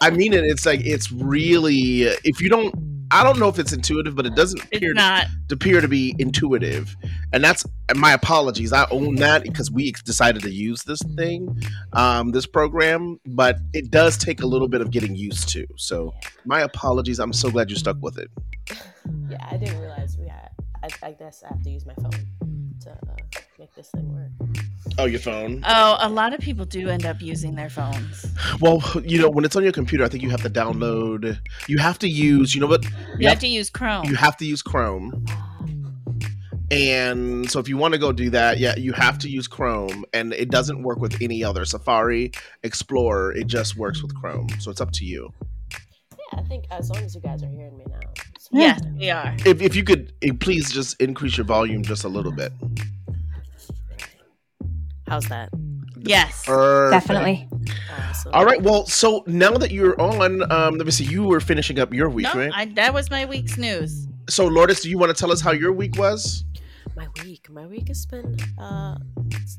I 0.00 0.10
mean 0.10 0.32
it. 0.32 0.44
It's 0.44 0.64
like 0.64 0.80
it's 0.86 1.10
really. 1.10 2.02
If 2.24 2.40
you 2.40 2.48
don't, 2.48 2.72
I 3.10 3.22
don't 3.22 3.38
know 3.38 3.48
if 3.48 3.58
it's 3.58 3.72
intuitive, 3.72 4.14
but 4.16 4.26
it 4.26 4.34
doesn't 4.34 4.62
appear 4.64 4.92
It's 4.92 5.00
to, 5.00 5.30
to 5.48 5.54
appear 5.54 5.80
to 5.80 5.88
be 5.88 6.14
intuitive. 6.18 6.96
And 7.32 7.42
that's 7.42 7.64
and 7.88 7.98
my 7.98 8.12
apologies. 8.12 8.72
I 8.72 8.86
own 8.90 9.16
that 9.16 9.42
because 9.44 9.70
we 9.70 9.92
decided 9.92 10.42
to 10.42 10.50
use 10.50 10.82
this 10.84 11.00
thing, 11.16 11.62
um, 11.92 12.32
this 12.32 12.46
program, 12.46 13.20
but 13.26 13.58
it 13.72 13.90
does 13.90 14.16
take 14.16 14.42
a 14.42 14.46
little 14.46 14.68
bit 14.68 14.80
of 14.80 14.90
getting 14.90 15.14
used 15.14 15.48
to. 15.50 15.66
So 15.76 16.14
my 16.44 16.60
apologies. 16.60 17.18
I'm 17.18 17.32
so 17.32 17.50
glad 17.50 17.70
you 17.70 17.76
stuck 17.76 17.96
with 18.00 18.18
it. 18.18 18.30
Yeah, 19.30 19.46
I 19.50 19.56
didn't 19.56 19.80
realize 19.80 20.16
we 20.18 20.28
had. 20.28 20.50
I, 20.82 20.88
I 21.08 21.12
guess 21.12 21.42
I 21.44 21.48
have 21.48 21.62
to 21.62 21.70
use 21.70 21.86
my 21.86 21.94
phone 21.94 22.26
to 22.80 22.90
uh, 22.90 23.15
make 23.66 23.74
this 23.74 23.90
thing 23.90 24.14
work. 24.14 24.30
Oh, 24.98 25.04
your 25.04 25.20
phone. 25.20 25.62
Oh, 25.66 25.96
a 26.00 26.08
lot 26.08 26.32
of 26.32 26.40
people 26.40 26.64
do 26.64 26.88
end 26.88 27.04
up 27.04 27.20
using 27.20 27.54
their 27.54 27.68
phones. 27.68 28.26
Well, 28.60 28.82
you 29.04 29.18
know, 29.20 29.28
when 29.28 29.44
it's 29.44 29.56
on 29.56 29.62
your 29.62 29.72
computer, 29.72 30.04
I 30.04 30.08
think 30.08 30.22
you 30.22 30.30
have 30.30 30.42
to 30.42 30.50
download. 30.50 31.38
You 31.68 31.78
have 31.78 31.98
to 32.00 32.08
use. 32.08 32.54
You 32.54 32.60
know 32.60 32.66
what? 32.66 32.84
You 32.84 32.90
You 33.18 33.26
have 33.28 33.34
have, 33.34 33.38
to 33.40 33.48
use 33.48 33.70
Chrome. 33.70 34.04
you 34.04 34.14
have 34.14 34.36
to 34.38 34.44
use 34.46 34.62
Chrome. 34.62 35.24
And 36.70 37.48
so, 37.50 37.60
if 37.60 37.68
you 37.68 37.76
want 37.76 37.92
to 37.94 37.98
go 37.98 38.10
do 38.12 38.30
that, 38.30 38.58
yeah, 38.58 38.74
you 38.76 38.92
have 38.92 39.18
to 39.18 39.28
use 39.28 39.46
Chrome, 39.46 40.04
and 40.12 40.32
it 40.32 40.50
doesn't 40.50 40.82
work 40.82 40.98
with 40.98 41.20
any 41.22 41.44
other 41.44 41.64
Safari, 41.64 42.32
Explorer. 42.64 43.32
It 43.36 43.46
just 43.46 43.76
works 43.76 44.02
with 44.02 44.14
Chrome. 44.16 44.48
So 44.60 44.70
it's 44.72 44.80
up 44.80 44.90
to 44.92 45.04
you. 45.04 45.32
yeah, 45.72 46.40
I 46.40 46.42
think 46.42 46.64
as 46.70 46.90
long 46.90 47.04
as 47.04 47.14
you 47.14 47.20
guys 47.20 47.42
are 47.42 47.48
hearing 47.48 47.76
me 47.78 47.84
now. 47.88 48.00
it's 48.34 48.48
Yes, 48.50 48.80
fine. 48.82 48.96
we 48.98 49.10
are. 49.10 49.36
If, 49.44 49.60
if 49.62 49.76
you 49.76 49.84
could, 49.84 50.12
eh, 50.22 50.30
please 50.40 50.72
just 50.72 51.00
increase 51.00 51.36
your 51.36 51.46
volume 51.46 51.82
just 51.82 52.02
a 52.04 52.08
little 52.08 52.32
bit. 52.32 52.52
How's 55.06 55.26
that? 55.26 55.50
Yes. 55.98 56.44
Perfect. 56.44 57.06
Definitely. 57.06 57.48
Awesome. 57.98 58.32
All 58.34 58.44
right. 58.44 58.60
Well, 58.62 58.86
so 58.86 59.24
now 59.26 59.52
that 59.52 59.70
you're 59.70 60.00
on, 60.00 60.50
um, 60.52 60.76
let 60.76 60.86
me 60.86 60.92
see. 60.92 61.04
You 61.04 61.24
were 61.24 61.40
finishing 61.40 61.78
up 61.78 61.92
your 61.92 62.08
week, 62.08 62.24
No, 62.24 62.34
right? 62.34 62.52
I, 62.54 62.64
that 62.74 62.92
was 62.94 63.10
my 63.10 63.24
week's 63.24 63.56
news. 63.56 64.06
so, 64.28 64.46
Lourdes, 64.46 64.80
do 64.82 64.90
you 64.90 64.98
want 64.98 65.14
to 65.14 65.18
tell 65.18 65.32
us 65.32 65.40
how 65.40 65.52
your 65.52 65.72
week 65.72 65.96
was? 65.98 66.44
My 66.96 67.08
week. 67.24 67.48
My 67.50 67.66
week 67.66 67.88
has 67.88 68.06
been. 68.06 68.36
Uh, 68.58 68.98
it's, 69.30 69.58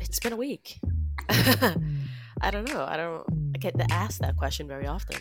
it's 0.00 0.20
been 0.20 0.32
a 0.32 0.36
week. 0.36 0.78
I 1.28 2.50
don't 2.50 2.68
know. 2.68 2.84
I 2.88 2.96
don't. 2.96 3.52
I 3.54 3.58
get 3.58 3.78
to 3.78 3.90
ask 3.92 4.20
that 4.20 4.36
question 4.36 4.68
very 4.68 4.86
often. 4.86 5.16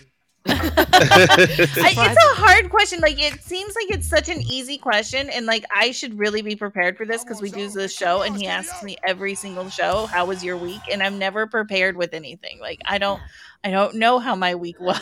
I, 0.46 1.36
it's 1.38 1.78
a 1.98 2.42
hard 2.42 2.70
question. 2.70 3.00
Like 3.00 3.22
it 3.22 3.42
seems 3.44 3.76
like 3.76 3.90
it's 3.90 4.08
such 4.08 4.30
an 4.30 4.42
easy 4.42 4.78
question, 4.78 5.30
and 5.30 5.46
like 5.46 5.66
I 5.74 5.92
should 5.92 6.18
really 6.18 6.42
be 6.42 6.56
prepared 6.56 6.98
for 6.98 7.06
this 7.06 7.24
because 7.24 7.42
we 7.42 7.50
do 7.52 7.70
this 7.70 7.96
show, 7.96 8.22
and 8.22 8.36
he 8.36 8.48
asks 8.48 8.84
me 8.84 8.98
every 9.04 9.36
single 9.36 9.70
show, 9.70 10.06
"How 10.06 10.26
was 10.26 10.44
your 10.44 10.58
week?" 10.58 10.82
And 10.92 11.02
I'm 11.02 11.18
never 11.18 11.48
prepared 11.48 11.96
with 11.96 12.14
anything. 12.14 12.60
Like 12.60 12.82
I 12.86 12.98
don't, 12.98 13.22
I 13.64 13.72
don't 13.72 13.96
know 13.96 14.20
how 14.20 14.36
my 14.36 14.56
week 14.56 14.80
was. 14.80 15.00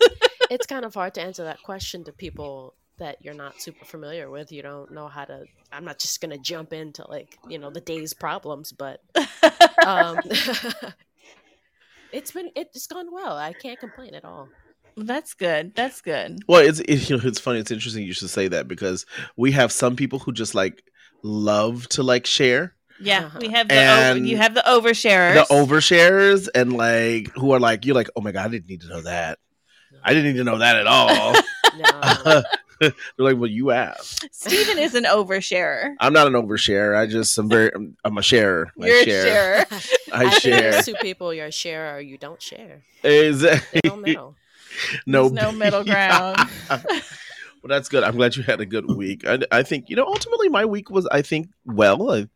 it's 0.50 0.66
kind 0.66 0.84
of 0.84 0.94
hard 0.94 1.14
to 1.14 1.22
answer 1.22 1.44
that 1.44 1.62
question 1.62 2.04
to 2.04 2.12
people 2.12 2.74
that 2.98 3.16
you're 3.20 3.34
not 3.34 3.60
super 3.60 3.84
familiar 3.84 4.30
with. 4.30 4.52
You 4.52 4.62
don't 4.62 4.90
know 4.92 5.08
how 5.08 5.24
to. 5.24 5.44
I'm 5.72 5.84
not 5.84 5.98
just 5.98 6.20
gonna 6.20 6.38
jump 6.38 6.72
into 6.72 7.08
like 7.08 7.38
you 7.48 7.58
know 7.58 7.70
the 7.70 7.80
day's 7.80 8.12
problems, 8.14 8.72
but 8.72 9.00
um, 9.84 10.18
it's 12.12 12.32
been 12.32 12.50
it's 12.54 12.86
gone 12.86 13.12
well. 13.12 13.36
I 13.36 13.54
can't 13.54 13.80
complain 13.80 14.14
at 14.14 14.24
all. 14.24 14.48
That's 14.96 15.34
good. 15.34 15.74
That's 15.74 16.00
good. 16.00 16.42
Well, 16.48 16.60
it's 16.60 16.80
it, 16.80 17.08
you 17.10 17.16
know 17.16 17.22
it's 17.24 17.40
funny. 17.40 17.58
It's 17.60 17.70
interesting 17.70 18.04
you 18.04 18.12
should 18.12 18.30
say 18.30 18.48
that 18.48 18.68
because 18.68 19.06
we 19.36 19.52
have 19.52 19.72
some 19.72 19.96
people 19.96 20.18
who 20.18 20.32
just 20.32 20.54
like 20.54 20.82
love 21.22 21.88
to 21.90 22.02
like 22.02 22.26
share 22.26 22.74
Yeah, 23.00 23.26
Uh-huh. 23.26 23.38
we 23.40 23.48
have 23.50 23.68
the 23.68 23.74
over, 23.74 24.18
And 24.18 24.28
you 24.28 24.36
have 24.36 24.54
the 24.54 24.62
oversharers. 24.66 25.34
the 25.34 25.54
oversharers 25.54 26.48
and 26.54 26.72
like 26.76 27.30
who 27.34 27.52
are 27.52 27.60
like 27.60 27.84
you're 27.84 27.94
like 27.94 28.10
oh 28.16 28.20
my 28.20 28.32
god 28.32 28.46
I 28.46 28.48
didn't 28.48 28.68
need 28.68 28.80
to 28.82 28.88
know 28.88 29.02
that 29.02 29.38
I 30.04 30.12
didn't 30.14 30.32
need 30.32 30.38
to 30.38 30.44
know 30.44 30.58
that 30.58 30.76
at 30.76 30.86
all. 30.86 31.34
No. 31.74 32.42
They're 32.80 32.92
like 33.16 33.38
well 33.38 33.46
you 33.46 33.70
asked. 33.70 34.28
Stephen 34.32 34.76
is 34.76 34.94
an 34.96 35.04
oversharer. 35.04 35.94
I'm 36.00 36.12
not 36.12 36.26
an 36.26 36.32
oversharer. 36.34 36.94
I 36.98 37.06
just 37.06 37.38
I'm 37.38 37.48
very 37.48 37.70
I'm, 37.74 37.96
I'm 38.04 38.18
a 38.18 38.22
sharer. 38.22 38.70
I 38.82 38.86
You're 38.86 38.96
a 38.96 39.04
share. 39.04 39.24
sharer. 39.24 39.66
I 40.12 40.18
think 40.30 40.32
share. 40.42 40.70
there's 40.72 40.84
two 40.86 40.94
people. 41.00 41.32
You're 41.32 41.46
a 41.46 41.52
share 41.52 41.96
or 41.96 42.00
you 42.00 42.18
don't 42.18 42.42
share. 42.42 42.82
Exactly. 43.04 43.80
They 43.82 43.88
don't 43.88 44.02
know. 44.06 44.34
No 45.06 45.28
There's 45.28 45.32
no 45.32 45.52
middle 45.52 45.84
ground. 45.84 46.38
well, 46.70 46.90
that's 47.64 47.88
good. 47.88 48.04
I'm 48.04 48.16
glad 48.16 48.36
you 48.36 48.42
had 48.42 48.60
a 48.60 48.66
good 48.66 48.86
week. 48.86 49.26
I, 49.26 49.38
I 49.50 49.62
think 49.62 49.90
you 49.90 49.96
know 49.96 50.06
ultimately 50.06 50.48
my 50.48 50.64
week 50.64 50.90
was 50.90 51.06
I 51.06 51.22
think 51.22 51.48
well. 51.64 52.10
I, 52.10 52.28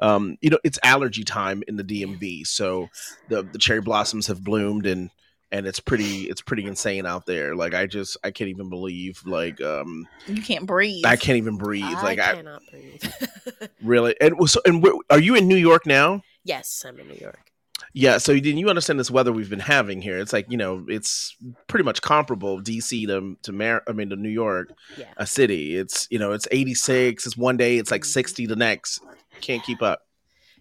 um, 0.00 0.36
you 0.42 0.50
know 0.50 0.58
it's 0.62 0.78
allergy 0.82 1.24
time 1.24 1.62
in 1.68 1.76
the 1.76 1.84
DMV, 1.84 2.46
so 2.46 2.88
the 3.28 3.42
the 3.42 3.58
cherry 3.58 3.80
blossoms 3.80 4.26
have 4.26 4.44
bloomed 4.44 4.86
and 4.86 5.10
and 5.52 5.66
it's 5.66 5.80
pretty 5.80 6.24
it's 6.24 6.40
pretty 6.42 6.64
insane 6.64 7.06
out 7.06 7.26
there. 7.26 7.54
Like 7.54 7.74
I 7.74 7.86
just 7.86 8.16
I 8.24 8.30
can't 8.30 8.50
even 8.50 8.68
believe 8.68 9.22
like 9.24 9.60
um 9.60 10.06
You 10.26 10.42
can't 10.42 10.66
breathe. 10.66 11.04
I 11.06 11.16
can't 11.16 11.38
even 11.38 11.56
breathe. 11.56 11.84
I 11.84 12.02
like 12.02 12.18
I 12.18 12.34
cannot 12.34 12.62
breathe. 12.70 13.02
really 13.82 14.16
and 14.20 14.48
so 14.50 14.60
and 14.66 14.82
where, 14.82 14.92
are 15.10 15.18
you 15.20 15.34
in 15.34 15.48
New 15.48 15.56
York 15.56 15.86
now? 15.86 16.22
yes, 16.44 16.84
I'm 16.86 16.98
in 16.98 17.08
New 17.08 17.14
York. 17.14 17.52
Yeah, 17.98 18.18
so 18.18 18.34
didn't 18.34 18.58
you 18.58 18.68
understand 18.68 19.00
this 19.00 19.10
weather 19.10 19.32
we've 19.32 19.48
been 19.48 19.58
having 19.58 20.02
here? 20.02 20.18
It's 20.18 20.34
like 20.34 20.44
you 20.50 20.58
know, 20.58 20.84
it's 20.86 21.34
pretty 21.66 21.82
much 21.82 22.02
comparable 22.02 22.60
DC 22.60 23.06
to 23.06 23.38
to 23.42 23.52
Mar- 23.52 23.82
I 23.88 23.92
mean 23.92 24.10
to 24.10 24.16
New 24.16 24.28
York, 24.28 24.68
Yeah. 24.98 25.06
a 25.16 25.26
city. 25.26 25.76
It's 25.76 26.06
you 26.10 26.18
know, 26.18 26.32
it's 26.32 26.46
86. 26.50 27.24
It's 27.26 27.38
one 27.38 27.56
day, 27.56 27.78
it's 27.78 27.90
like 27.90 28.04
60 28.04 28.44
the 28.44 28.54
next. 28.54 29.00
Can't 29.40 29.62
keep 29.62 29.80
up. 29.80 30.02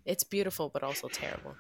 It's 0.06 0.24
beautiful, 0.24 0.70
but 0.70 0.82
also 0.82 1.10
terrible. 1.10 1.56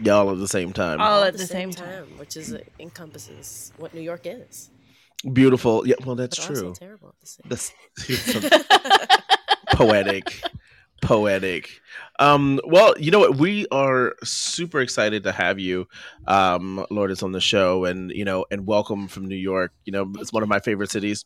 Y'all 0.00 0.30
at 0.30 0.38
the 0.38 0.46
same 0.46 0.72
time. 0.72 1.00
All 1.00 1.24
at 1.24 1.36
the 1.36 1.44
same 1.46 1.72
time. 1.72 2.06
which 2.16 2.36
is 2.36 2.54
uh, 2.54 2.60
encompasses 2.78 3.72
what 3.78 3.92
New 3.92 4.02
York 4.02 4.20
is. 4.26 4.70
Beautiful. 5.32 5.84
Yeah, 5.88 5.96
well, 6.06 6.14
that's 6.14 6.38
but 6.38 6.54
true. 6.54 6.68
Also 6.68 6.78
terrible 6.86 7.08
at 7.08 7.20
the 7.20 7.26
same. 7.26 7.46
That's 7.48 7.72
poetic. 9.72 10.40
Poetic. 11.02 11.68
Um, 12.20 12.60
well, 12.64 12.94
you 12.98 13.10
know 13.10 13.18
what? 13.18 13.36
We 13.38 13.66
are 13.72 14.14
super 14.22 14.80
excited 14.80 15.24
to 15.24 15.32
have 15.32 15.58
you, 15.58 15.88
um, 16.26 16.84
Lourdes, 16.90 17.22
on 17.22 17.32
the 17.32 17.40
show, 17.40 17.86
and 17.86 18.10
you 18.10 18.26
know, 18.26 18.44
and 18.50 18.66
welcome 18.66 19.08
from 19.08 19.26
New 19.26 19.36
York. 19.36 19.72
You 19.86 19.92
know, 19.92 20.12
it's 20.18 20.30
one 20.30 20.42
of 20.42 20.48
my 20.48 20.60
favorite 20.60 20.90
cities. 20.90 21.24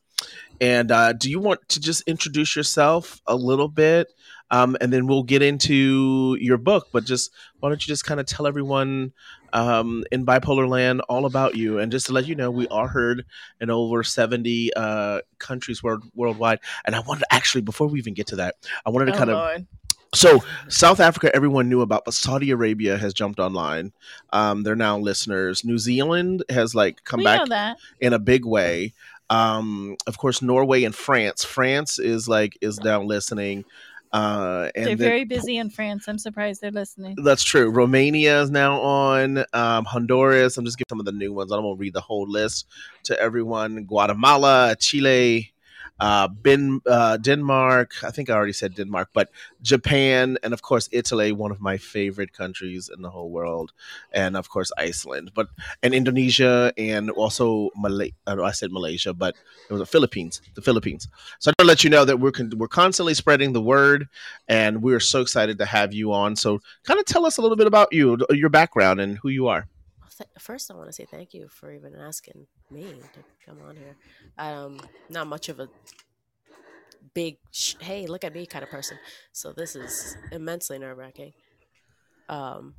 And 0.60 0.92
uh, 0.92 1.12
do 1.12 1.28
you 1.28 1.40
want 1.40 1.68
to 1.70 1.80
just 1.80 2.02
introduce 2.06 2.54
yourself 2.54 3.20
a 3.26 3.34
little 3.34 3.66
bit, 3.66 4.12
um, 4.52 4.76
and 4.80 4.92
then 4.92 5.08
we'll 5.08 5.24
get 5.24 5.42
into 5.42 6.38
your 6.40 6.58
book? 6.58 6.86
But 6.92 7.04
just 7.04 7.32
why 7.58 7.70
don't 7.70 7.84
you 7.84 7.90
just 7.90 8.04
kind 8.04 8.20
of 8.20 8.26
tell 8.26 8.46
everyone 8.46 9.12
um, 9.52 10.04
in 10.12 10.24
bipolar 10.24 10.68
land 10.68 11.00
all 11.08 11.26
about 11.26 11.56
you, 11.56 11.80
and 11.80 11.90
just 11.90 12.06
to 12.06 12.12
let 12.12 12.28
you 12.28 12.36
know, 12.36 12.52
we 12.52 12.68
are 12.68 12.86
heard 12.86 13.24
in 13.60 13.68
over 13.68 14.04
seventy 14.04 14.72
uh, 14.74 15.22
countries 15.38 15.82
world, 15.82 16.04
worldwide. 16.14 16.60
And 16.84 16.94
I 16.94 17.00
wanted 17.00 17.22
to 17.22 17.34
actually, 17.34 17.62
before 17.62 17.88
we 17.88 17.98
even 17.98 18.14
get 18.14 18.28
to 18.28 18.36
that, 18.36 18.54
I 18.86 18.90
wanted 18.90 19.06
to 19.06 19.14
Oh, 19.14 19.18
kind 19.18 19.30
of 19.30 19.36
Lord. 19.38 19.66
So 20.14 20.42
South 20.68 21.00
Africa, 21.00 21.34
everyone 21.34 21.68
knew 21.68 21.80
about, 21.80 22.04
but 22.04 22.14
Saudi 22.14 22.50
Arabia 22.50 22.96
has 22.96 23.12
jumped 23.12 23.38
online. 23.40 23.92
Um, 24.32 24.62
they're 24.62 24.76
now 24.76 24.98
listeners. 24.98 25.64
New 25.64 25.78
Zealand 25.78 26.44
has 26.48 26.74
like 26.74 27.04
come 27.04 27.18
we 27.18 27.24
back 27.24 27.76
in 28.00 28.12
a 28.12 28.18
big 28.18 28.44
way. 28.44 28.92
Um, 29.30 29.96
of 30.06 30.18
course, 30.18 30.42
Norway 30.42 30.84
and 30.84 30.94
France. 30.94 31.44
France 31.44 31.98
is 31.98 32.28
like 32.28 32.56
is 32.60 32.80
now 32.80 33.02
listening. 33.02 33.64
Uh, 34.12 34.70
and 34.76 34.86
They're 34.86 34.96
very 34.96 35.24
busy 35.24 35.56
in 35.56 35.70
France. 35.70 36.06
I'm 36.06 36.18
surprised 36.18 36.60
they're 36.60 36.70
listening. 36.70 37.16
that's 37.24 37.42
true. 37.42 37.68
Romania 37.68 38.42
is 38.42 38.50
now 38.50 38.80
on. 38.80 39.38
Um, 39.52 39.84
Honduras. 39.84 40.56
I'm 40.56 40.64
just 40.64 40.78
giving 40.78 40.88
some 40.88 41.00
of 41.00 41.06
the 41.06 41.10
new 41.10 41.32
ones. 41.32 41.50
I 41.50 41.56
don't 41.56 41.64
want 41.64 41.78
to 41.78 41.80
read 41.80 41.94
the 41.94 42.00
whole 42.00 42.28
list 42.28 42.68
to 43.04 43.18
everyone. 43.18 43.82
Guatemala, 43.84 44.76
Chile, 44.78 45.52
uh, 46.04 46.28
ben, 46.28 46.82
uh, 46.86 47.16
Denmark. 47.16 48.04
I 48.04 48.10
think 48.10 48.28
I 48.28 48.34
already 48.34 48.52
said 48.52 48.74
Denmark, 48.74 49.08
but 49.14 49.30
Japan, 49.62 50.36
and 50.42 50.52
of 50.52 50.60
course 50.60 50.86
Italy, 50.92 51.32
one 51.32 51.50
of 51.50 51.62
my 51.62 51.78
favorite 51.78 52.34
countries 52.34 52.90
in 52.94 53.00
the 53.00 53.08
whole 53.08 53.30
world, 53.30 53.72
and 54.12 54.36
of 54.36 54.50
course 54.50 54.70
Iceland, 54.76 55.30
but 55.34 55.48
and 55.82 55.94
Indonesia, 55.94 56.74
and 56.76 57.08
also 57.08 57.70
Malay. 57.74 58.12
I, 58.26 58.34
know 58.34 58.44
I 58.44 58.50
said 58.50 58.70
Malaysia, 58.70 59.14
but 59.14 59.34
it 59.70 59.72
was 59.72 59.80
the 59.80 59.86
Philippines. 59.86 60.42
The 60.54 60.60
Philippines. 60.60 61.08
So 61.38 61.48
I 61.48 61.52
want 61.52 61.68
to 61.68 61.72
let 61.72 61.84
you 61.84 61.88
know 61.88 62.04
that 62.04 62.20
we're 62.20 62.32
con- 62.32 62.52
we're 62.58 62.68
constantly 62.68 63.14
spreading 63.14 63.54
the 63.54 63.62
word, 63.62 64.06
and 64.46 64.82
we're 64.82 65.00
so 65.00 65.22
excited 65.22 65.56
to 65.56 65.64
have 65.64 65.94
you 65.94 66.12
on. 66.12 66.36
So 66.36 66.60
kind 66.84 67.00
of 67.00 67.06
tell 67.06 67.24
us 67.24 67.38
a 67.38 67.40
little 67.40 67.56
bit 67.56 67.66
about 67.66 67.94
you, 67.94 68.18
your 68.28 68.50
background, 68.50 69.00
and 69.00 69.16
who 69.22 69.30
you 69.30 69.48
are. 69.48 69.68
Th- 70.16 70.30
First, 70.38 70.70
I 70.70 70.74
want 70.74 70.88
to 70.88 70.92
say 70.92 71.04
thank 71.04 71.34
you 71.34 71.48
for 71.48 71.72
even 71.72 71.94
asking 71.94 72.46
me 72.70 72.84
to 72.84 73.20
come 73.44 73.58
on 73.66 73.76
here. 73.76 73.96
Um, 74.38 74.80
not 75.08 75.26
much 75.26 75.48
of 75.48 75.60
a 75.60 75.68
big, 77.14 77.38
sh- 77.50 77.74
hey, 77.80 78.06
look 78.06 78.24
at 78.24 78.34
me 78.34 78.46
kind 78.46 78.62
of 78.62 78.70
person. 78.70 78.98
So 79.32 79.52
this 79.52 79.76
is 79.76 80.16
immensely 80.32 80.78
nerve 80.78 80.98
wracking. 80.98 81.32
Um, 82.28 82.74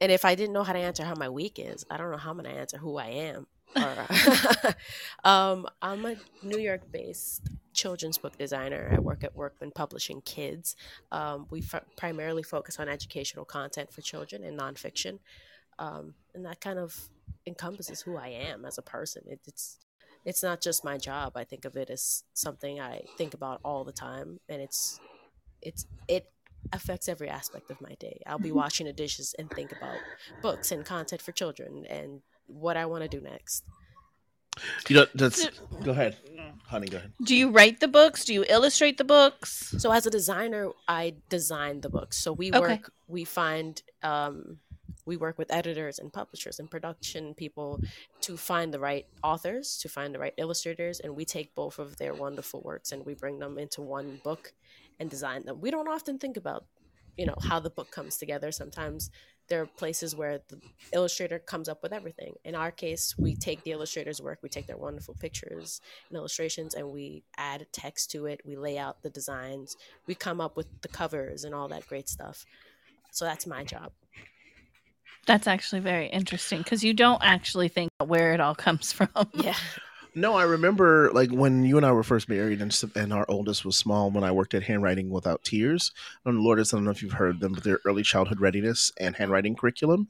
and 0.00 0.12
if 0.12 0.24
I 0.24 0.34
didn't 0.34 0.52
know 0.52 0.62
how 0.62 0.72
to 0.72 0.78
answer 0.78 1.04
how 1.04 1.14
my 1.14 1.28
week 1.28 1.58
is, 1.58 1.86
I 1.90 1.96
don't 1.96 2.10
know 2.10 2.18
how 2.18 2.32
I'm 2.32 2.42
to 2.42 2.48
answer 2.48 2.76
who 2.78 2.98
I 2.98 3.06
am. 3.06 3.46
Or, 3.76 4.06
um, 5.28 5.66
I'm 5.80 6.04
a 6.04 6.16
New 6.42 6.58
York 6.58 6.90
based 6.90 7.48
children's 7.72 8.18
book 8.18 8.36
designer. 8.36 8.90
I 8.92 8.98
work 9.00 9.24
at 9.24 9.34
Workman 9.34 9.70
Publishing 9.70 10.20
Kids. 10.22 10.76
Um, 11.12 11.46
we 11.50 11.60
f- 11.60 11.84
primarily 11.96 12.42
focus 12.42 12.78
on 12.78 12.88
educational 12.88 13.44
content 13.44 13.92
for 13.92 14.02
children 14.02 14.42
and 14.44 14.58
nonfiction 14.58 15.20
um, 15.80 16.14
and 16.34 16.44
that 16.44 16.60
kind 16.60 16.78
of 16.78 17.08
encompasses 17.46 18.02
who 18.02 18.16
I 18.16 18.28
am 18.28 18.64
as 18.64 18.78
a 18.78 18.82
person. 18.82 19.22
It, 19.26 19.40
it's 19.46 19.78
it's 20.24 20.42
not 20.42 20.60
just 20.60 20.84
my 20.84 20.98
job. 20.98 21.32
I 21.36 21.44
think 21.44 21.64
of 21.64 21.76
it 21.76 21.90
as 21.90 22.22
something 22.34 22.78
I 22.78 23.00
think 23.16 23.34
about 23.34 23.60
all 23.64 23.82
the 23.84 23.92
time, 23.92 24.38
and 24.48 24.62
it's 24.62 25.00
it's 25.62 25.86
it 26.06 26.26
affects 26.72 27.08
every 27.08 27.28
aspect 27.28 27.70
of 27.70 27.80
my 27.80 27.94
day. 27.98 28.20
I'll 28.26 28.38
be 28.38 28.52
washing 28.52 28.86
the 28.86 28.92
dishes 28.92 29.34
and 29.38 29.50
think 29.50 29.72
about 29.72 29.98
books 30.42 30.70
and 30.70 30.84
content 30.84 31.22
for 31.22 31.32
children 31.32 31.84
and 31.88 32.20
what 32.46 32.76
I 32.76 32.86
want 32.86 33.02
to 33.02 33.08
do 33.08 33.20
next. 33.20 33.64
You 34.88 34.96
know, 34.96 35.06
that's 35.14 35.48
go 35.82 35.92
ahead, 35.92 36.18
honey. 36.66 36.88
Go 36.88 36.98
ahead. 36.98 37.12
Do 37.22 37.36
you 37.36 37.50
write 37.50 37.80
the 37.80 37.88
books? 37.88 38.24
Do 38.24 38.34
you 38.34 38.44
illustrate 38.48 38.98
the 38.98 39.04
books? 39.04 39.74
So 39.78 39.92
as 39.92 40.06
a 40.06 40.10
designer, 40.10 40.70
I 40.88 41.14
design 41.28 41.80
the 41.82 41.88
books. 41.90 42.16
So 42.16 42.32
we 42.32 42.50
Okay. 42.50 42.74
work, 42.74 42.92
we 43.08 43.24
find, 43.24 43.82
um, 44.02 44.58
we 45.10 45.16
work 45.16 45.38
with 45.38 45.52
editors 45.52 45.98
and 45.98 46.12
publishers 46.12 46.60
and 46.60 46.70
production 46.70 47.34
people 47.34 47.80
to 48.20 48.36
find 48.36 48.72
the 48.72 48.78
right 48.78 49.06
authors, 49.24 49.76
to 49.78 49.88
find 49.88 50.14
the 50.14 50.20
right 50.20 50.34
illustrators, 50.36 51.00
and 51.00 51.16
we 51.16 51.24
take 51.24 51.52
both 51.56 51.80
of 51.80 51.96
their 51.96 52.14
wonderful 52.14 52.60
works 52.62 52.92
and 52.92 53.04
we 53.04 53.14
bring 53.14 53.40
them 53.40 53.58
into 53.58 53.82
one 53.82 54.20
book 54.22 54.52
and 55.00 55.10
design 55.10 55.44
them. 55.44 55.60
We 55.60 55.72
don't 55.72 55.88
often 55.88 56.16
think 56.20 56.36
about, 56.36 56.64
you 57.16 57.26
know, 57.26 57.34
how 57.42 57.58
the 57.58 57.70
book 57.70 57.90
comes 57.90 58.18
together. 58.18 58.52
Sometimes 58.52 59.10
there 59.48 59.60
are 59.60 59.66
places 59.66 60.14
where 60.14 60.42
the 60.46 60.60
illustrator 60.92 61.40
comes 61.40 61.68
up 61.68 61.82
with 61.82 61.92
everything. 61.92 62.34
In 62.44 62.54
our 62.54 62.70
case, 62.70 63.18
we 63.18 63.34
take 63.34 63.64
the 63.64 63.72
illustrator's 63.72 64.22
work, 64.22 64.38
we 64.44 64.48
take 64.48 64.68
their 64.68 64.76
wonderful 64.76 65.16
pictures 65.18 65.80
and 66.08 66.16
illustrations, 66.16 66.72
and 66.74 66.88
we 66.88 67.24
add 67.36 67.66
text 67.72 68.12
to 68.12 68.26
it. 68.26 68.42
We 68.44 68.54
lay 68.54 68.78
out 68.78 69.02
the 69.02 69.10
designs. 69.10 69.76
We 70.06 70.14
come 70.14 70.40
up 70.40 70.56
with 70.56 70.68
the 70.82 70.88
covers 70.88 71.42
and 71.42 71.52
all 71.52 71.66
that 71.66 71.88
great 71.88 72.08
stuff. 72.08 72.46
So 73.10 73.24
that's 73.24 73.44
my 73.44 73.64
job. 73.64 73.90
That's 75.26 75.46
actually 75.46 75.80
very 75.80 76.06
interesting 76.08 76.58
because 76.58 76.82
you 76.82 76.94
don't 76.94 77.22
actually 77.22 77.68
think 77.68 77.90
where 78.04 78.32
it 78.32 78.40
all 78.40 78.54
comes 78.54 78.92
from. 78.94 79.08
Yeah. 79.34 79.54
No, 80.14 80.34
I 80.34 80.42
remember 80.42 81.10
like 81.12 81.30
when 81.30 81.64
you 81.64 81.76
and 81.76 81.86
I 81.86 81.92
were 81.92 82.02
first 82.02 82.28
married, 82.28 82.60
and, 82.60 82.76
and 82.96 83.12
our 83.12 83.24
oldest 83.28 83.64
was 83.64 83.76
small. 83.76 84.10
When 84.10 84.24
I 84.24 84.32
worked 84.32 84.54
at 84.54 84.62
Handwriting 84.64 85.08
Without 85.08 85.44
Tears, 85.44 85.92
and 86.24 86.40
Lourdes, 86.40 86.74
I 86.74 86.76
don't 86.76 86.84
know 86.84 86.90
if 86.90 87.00
you've 87.02 87.12
heard 87.12 87.38
them, 87.38 87.52
but 87.52 87.62
their 87.62 87.78
early 87.84 88.02
childhood 88.02 88.40
readiness 88.40 88.90
and 88.98 89.14
handwriting 89.14 89.54
curriculum. 89.54 90.08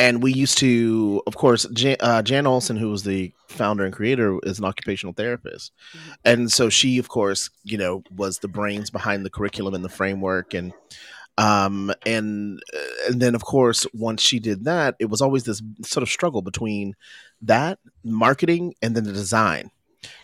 And 0.00 0.20
we 0.20 0.32
used 0.32 0.58
to, 0.58 1.22
of 1.28 1.36
course, 1.36 1.64
Jan, 1.72 1.96
uh, 2.00 2.22
Jan 2.22 2.44
Olsen, 2.46 2.76
who 2.76 2.90
was 2.90 3.04
the 3.04 3.32
founder 3.46 3.84
and 3.84 3.94
creator, 3.94 4.38
is 4.42 4.58
an 4.58 4.64
occupational 4.64 5.12
therapist, 5.12 5.70
Mhm. 5.94 6.14
and 6.24 6.52
so 6.52 6.68
she, 6.68 6.98
of 6.98 7.08
course, 7.08 7.50
you 7.62 7.78
know, 7.78 8.02
was 8.10 8.38
the 8.38 8.48
brains 8.48 8.90
behind 8.90 9.24
the 9.24 9.30
curriculum 9.30 9.74
and 9.74 9.84
the 9.84 9.88
framework, 9.88 10.54
and 10.54 10.72
um, 11.42 11.92
and 12.06 12.60
uh, 12.74 13.08
and 13.08 13.20
then, 13.20 13.34
of 13.34 13.44
course, 13.44 13.86
once 13.92 14.22
she 14.22 14.38
did 14.38 14.64
that, 14.64 14.96
it 14.98 15.06
was 15.06 15.20
always 15.20 15.44
this 15.44 15.62
sort 15.82 16.02
of 16.02 16.08
struggle 16.08 16.42
between 16.42 16.94
that 17.42 17.78
marketing 18.04 18.74
and 18.82 18.94
then 18.94 19.04
the 19.04 19.12
design 19.12 19.70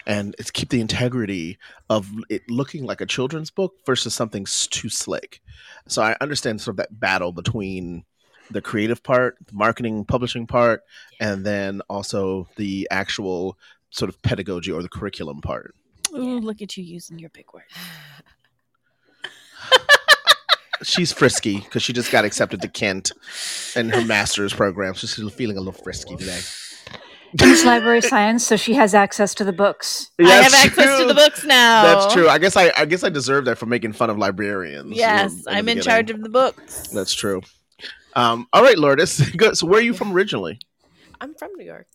and 0.06 0.34
it's 0.40 0.50
keep 0.50 0.70
the 0.70 0.80
integrity 0.80 1.56
of 1.88 2.10
it 2.28 2.42
looking 2.50 2.84
like 2.84 3.00
a 3.00 3.06
children's 3.06 3.50
book 3.50 3.74
versus 3.86 4.12
something 4.12 4.44
too 4.70 4.88
slick 4.88 5.40
so 5.86 6.02
i 6.02 6.16
understand 6.20 6.60
sort 6.60 6.72
of 6.72 6.76
that 6.78 6.98
battle 6.98 7.30
between 7.30 8.04
the 8.50 8.62
creative 8.62 9.02
part, 9.02 9.36
the 9.46 9.54
marketing, 9.54 10.04
publishing 10.04 10.46
part, 10.46 10.82
and 11.20 11.44
then 11.44 11.80
also 11.88 12.48
the 12.56 12.88
actual 12.90 13.58
sort 13.90 14.08
of 14.08 14.20
pedagogy 14.22 14.72
or 14.72 14.82
the 14.82 14.88
curriculum 14.88 15.40
part. 15.40 15.74
Ooh, 16.14 16.38
look 16.38 16.62
at 16.62 16.76
you 16.76 16.84
using 16.84 17.18
your 17.18 17.30
big 17.30 17.46
word. 17.52 17.64
She's 20.82 21.12
frisky 21.12 21.58
because 21.60 21.82
she 21.82 21.92
just 21.92 22.10
got 22.12 22.24
accepted 22.24 22.62
to 22.62 22.68
Kent 22.68 23.12
and 23.74 23.92
her 23.94 24.04
master's 24.04 24.52
program. 24.52 24.94
So 24.94 25.06
she's 25.06 25.32
feeling 25.34 25.56
a 25.56 25.60
little 25.60 25.80
frisky 25.82 26.16
today. 26.16 26.40
She's 27.38 27.64
library 27.64 28.00
science, 28.00 28.46
so 28.46 28.56
she 28.56 28.72
has 28.74 28.94
access 28.94 29.34
to 29.34 29.44
the 29.44 29.52
books. 29.52 30.10
I 30.18 30.22
have 30.28 30.50
That's 30.50 30.64
access 30.66 30.98
to 31.00 31.06
the 31.06 31.14
books 31.14 31.44
now. 31.44 31.82
That's 31.82 32.14
true. 32.14 32.28
I 32.28 32.38
guess 32.38 32.56
I, 32.56 32.72
I 32.76 32.86
guess 32.86 33.04
I 33.04 33.10
deserve 33.10 33.44
that 33.44 33.58
for 33.58 33.66
making 33.66 33.92
fun 33.92 34.08
of 34.08 34.16
librarians. 34.16 34.96
Yes, 34.96 35.32
in 35.32 35.42
the 35.42 35.50
I'm 35.50 35.58
in 35.58 35.64
beginning. 35.64 35.82
charge 35.82 36.10
of 36.10 36.22
the 36.22 36.30
books. 36.30 36.88
That's 36.88 37.12
true. 37.12 37.42
Um, 38.14 38.48
all 38.52 38.62
right, 38.62 38.78
Lourdes. 38.78 39.28
Good. 39.36 39.58
So 39.58 39.66
where 39.66 39.78
are 39.78 39.82
you 39.82 39.92
from 39.92 40.12
originally? 40.12 40.58
I'm 41.20 41.34
from 41.34 41.50
New 41.56 41.66
York. 41.66 41.86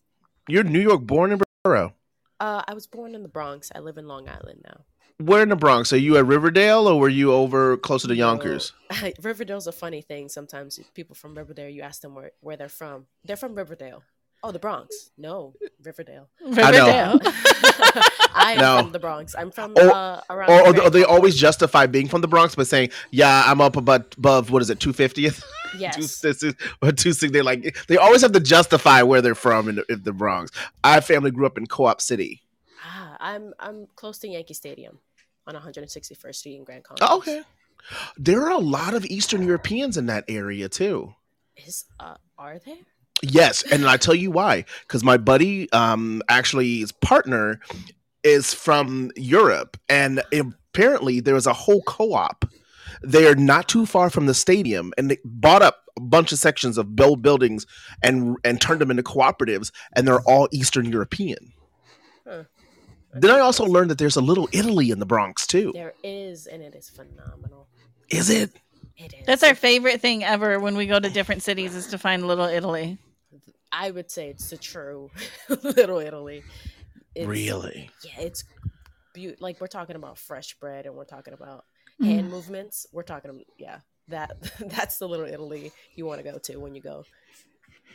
You're 0.48 0.62
New 0.62 0.80
York 0.80 1.02
born 1.02 1.32
in 1.32 1.40
Borough. 1.64 1.94
Uh, 2.38 2.62
I 2.68 2.74
was 2.74 2.86
born 2.86 3.14
in 3.14 3.22
the 3.22 3.28
Bronx. 3.28 3.72
I 3.74 3.80
live 3.80 3.98
in 3.98 4.06
Long 4.06 4.28
Island 4.28 4.62
now. 4.64 4.84
Where 5.18 5.42
in 5.42 5.48
the 5.48 5.56
Bronx? 5.56 5.92
Are 5.92 5.96
you 5.96 6.16
at 6.16 6.26
Riverdale 6.26 6.88
or 6.88 6.98
were 6.98 7.08
you 7.08 7.32
over 7.32 7.76
closer 7.76 8.08
to 8.08 8.16
Yonkers? 8.16 8.72
No, 9.00 9.10
Riverdale's 9.22 9.66
a 9.68 9.72
funny 9.72 10.02
thing. 10.02 10.28
Sometimes 10.28 10.80
people 10.94 11.14
from 11.14 11.36
Riverdale, 11.36 11.68
you 11.68 11.82
ask 11.82 12.00
them 12.02 12.14
where, 12.16 12.32
where 12.40 12.56
they're 12.56 12.68
from. 12.68 13.06
They're 13.24 13.36
from 13.36 13.54
Riverdale. 13.54 14.02
Oh, 14.42 14.50
the 14.52 14.58
Bronx. 14.58 15.10
No, 15.16 15.54
Riverdale. 15.82 16.28
Riverdale. 16.44 17.18
I 17.22 18.54
am 18.56 18.58
No. 18.60 18.82
from 18.82 18.92
the 18.92 18.98
Bronx. 18.98 19.34
I'm 19.38 19.50
from 19.50 19.72
Or- 19.76 19.90
uh, 19.90 20.20
around. 20.28 20.50
Or, 20.50 20.66
or, 20.80 20.82
or 20.82 20.90
they 20.90 21.04
always 21.04 21.34
justify 21.36 21.86
being 21.86 22.08
from 22.08 22.20
the 22.20 22.28
Bronx 22.28 22.54
by 22.54 22.64
saying, 22.64 22.90
"Yeah, 23.10 23.44
I'm 23.46 23.62
up 23.62 23.76
above, 23.76 24.04
above 24.18 24.50
what 24.50 24.60
is 24.60 24.68
it, 24.68 24.80
two 24.80 24.92
fiftieth, 24.92 25.42
Yes. 25.78 25.96
or 26.82 26.92
two 26.92 27.12
six. 27.14 27.32
They 27.32 27.40
like 27.40 27.74
they 27.86 27.96
always 27.96 28.20
have 28.20 28.32
to 28.32 28.40
justify 28.40 29.00
where 29.02 29.22
they're 29.22 29.34
from 29.34 29.68
in 29.70 29.76
the, 29.76 29.84
in 29.88 30.02
the 30.02 30.12
Bronx. 30.12 30.50
Our 30.82 31.00
family 31.00 31.30
grew 31.30 31.46
up 31.46 31.56
in 31.56 31.66
Co-op 31.66 32.02
City. 32.02 32.42
I'm 33.24 33.54
I'm 33.58 33.86
close 33.96 34.18
to 34.18 34.28
Yankee 34.28 34.54
Stadium 34.54 34.98
on 35.46 35.54
161st 35.54 36.34
Street 36.34 36.56
in 36.56 36.64
Grand 36.64 36.84
Concourse. 36.84 37.08
Oh, 37.10 37.18
okay. 37.18 37.42
There 38.18 38.42
are 38.42 38.50
a 38.52 38.58
lot 38.58 38.94
of 38.94 39.04
Eastern 39.06 39.42
Europeans 39.42 39.96
in 39.96 40.06
that 40.06 40.24
area 40.28 40.68
too. 40.68 41.14
Is 41.56 41.86
uh, 41.98 42.16
are 42.38 42.58
there? 42.58 42.76
Yes, 43.22 43.62
and 43.62 43.86
I 43.86 43.96
tell 43.96 44.14
you 44.14 44.30
why. 44.30 44.66
Because 44.82 45.02
my 45.02 45.16
buddy, 45.16 45.72
um, 45.72 46.22
actually, 46.28 46.80
his 46.80 46.92
partner 46.92 47.60
is 48.22 48.52
from 48.52 49.10
Europe, 49.16 49.78
and 49.88 50.22
apparently 50.32 51.20
there 51.20 51.34
was 51.34 51.46
a 51.46 51.52
whole 51.52 51.82
co-op 51.82 52.44
there 53.02 53.34
not 53.34 53.68
too 53.68 53.86
far 53.86 54.10
from 54.10 54.26
the 54.26 54.34
stadium, 54.34 54.92
and 54.98 55.10
they 55.10 55.18
bought 55.24 55.62
up 55.62 55.84
a 55.96 56.00
bunch 56.00 56.32
of 56.32 56.38
sections 56.38 56.76
of 56.76 56.94
build 56.94 57.22
buildings 57.22 57.66
and 58.02 58.36
and 58.44 58.60
turned 58.60 58.82
them 58.82 58.90
into 58.90 59.02
cooperatives, 59.02 59.70
and 59.94 60.06
they're 60.06 60.20
all 60.22 60.48
Eastern 60.52 60.86
European. 60.86 61.52
Huh. 62.26 62.44
Then 63.14 63.30
I 63.30 63.38
also 63.40 63.64
learned 63.64 63.90
that 63.90 63.98
there's 63.98 64.16
a 64.16 64.20
little 64.20 64.48
Italy 64.52 64.90
in 64.90 64.98
the 64.98 65.06
Bronx 65.06 65.46
too. 65.46 65.72
There 65.74 65.94
is, 66.02 66.46
and 66.46 66.62
it 66.62 66.74
is 66.74 66.88
phenomenal. 66.90 67.68
Is 68.10 68.30
it? 68.30 68.50
It 68.96 69.14
is. 69.14 69.26
That's 69.26 69.42
our 69.42 69.54
favorite 69.54 70.00
thing 70.00 70.22
ever 70.24 70.60
when 70.60 70.76
we 70.76 70.86
go 70.86 71.00
to 71.00 71.10
different 71.10 71.42
cities 71.42 71.74
is 71.74 71.86
to 71.88 71.98
find 71.98 72.26
Little 72.26 72.46
Italy. 72.46 72.98
I 73.72 73.90
would 73.90 74.10
say 74.10 74.28
it's 74.28 74.50
the 74.50 74.56
true 74.56 75.10
Little 75.48 75.98
Italy. 75.98 76.42
It's, 77.14 77.26
Really? 77.26 77.90
Yeah, 78.04 78.20
it's 78.24 78.44
beaut. 79.14 79.40
Like 79.40 79.60
we're 79.60 79.66
talking 79.66 79.96
about 79.96 80.18
fresh 80.18 80.54
bread, 80.58 80.86
and 80.86 80.94
we're 80.94 81.04
talking 81.04 81.34
about 81.34 81.64
Mm. 82.00 82.06
hand 82.06 82.28
movements. 82.30 82.88
We're 82.92 83.04
talking, 83.04 83.44
yeah, 83.56 83.78
that 84.08 84.36
that's 84.58 84.98
the 84.98 85.06
Little 85.08 85.26
Italy 85.26 85.70
you 85.94 86.06
want 86.06 86.18
to 86.24 86.28
go 86.28 86.38
to 86.38 86.56
when 86.56 86.74
you 86.74 86.82
go. 86.82 87.04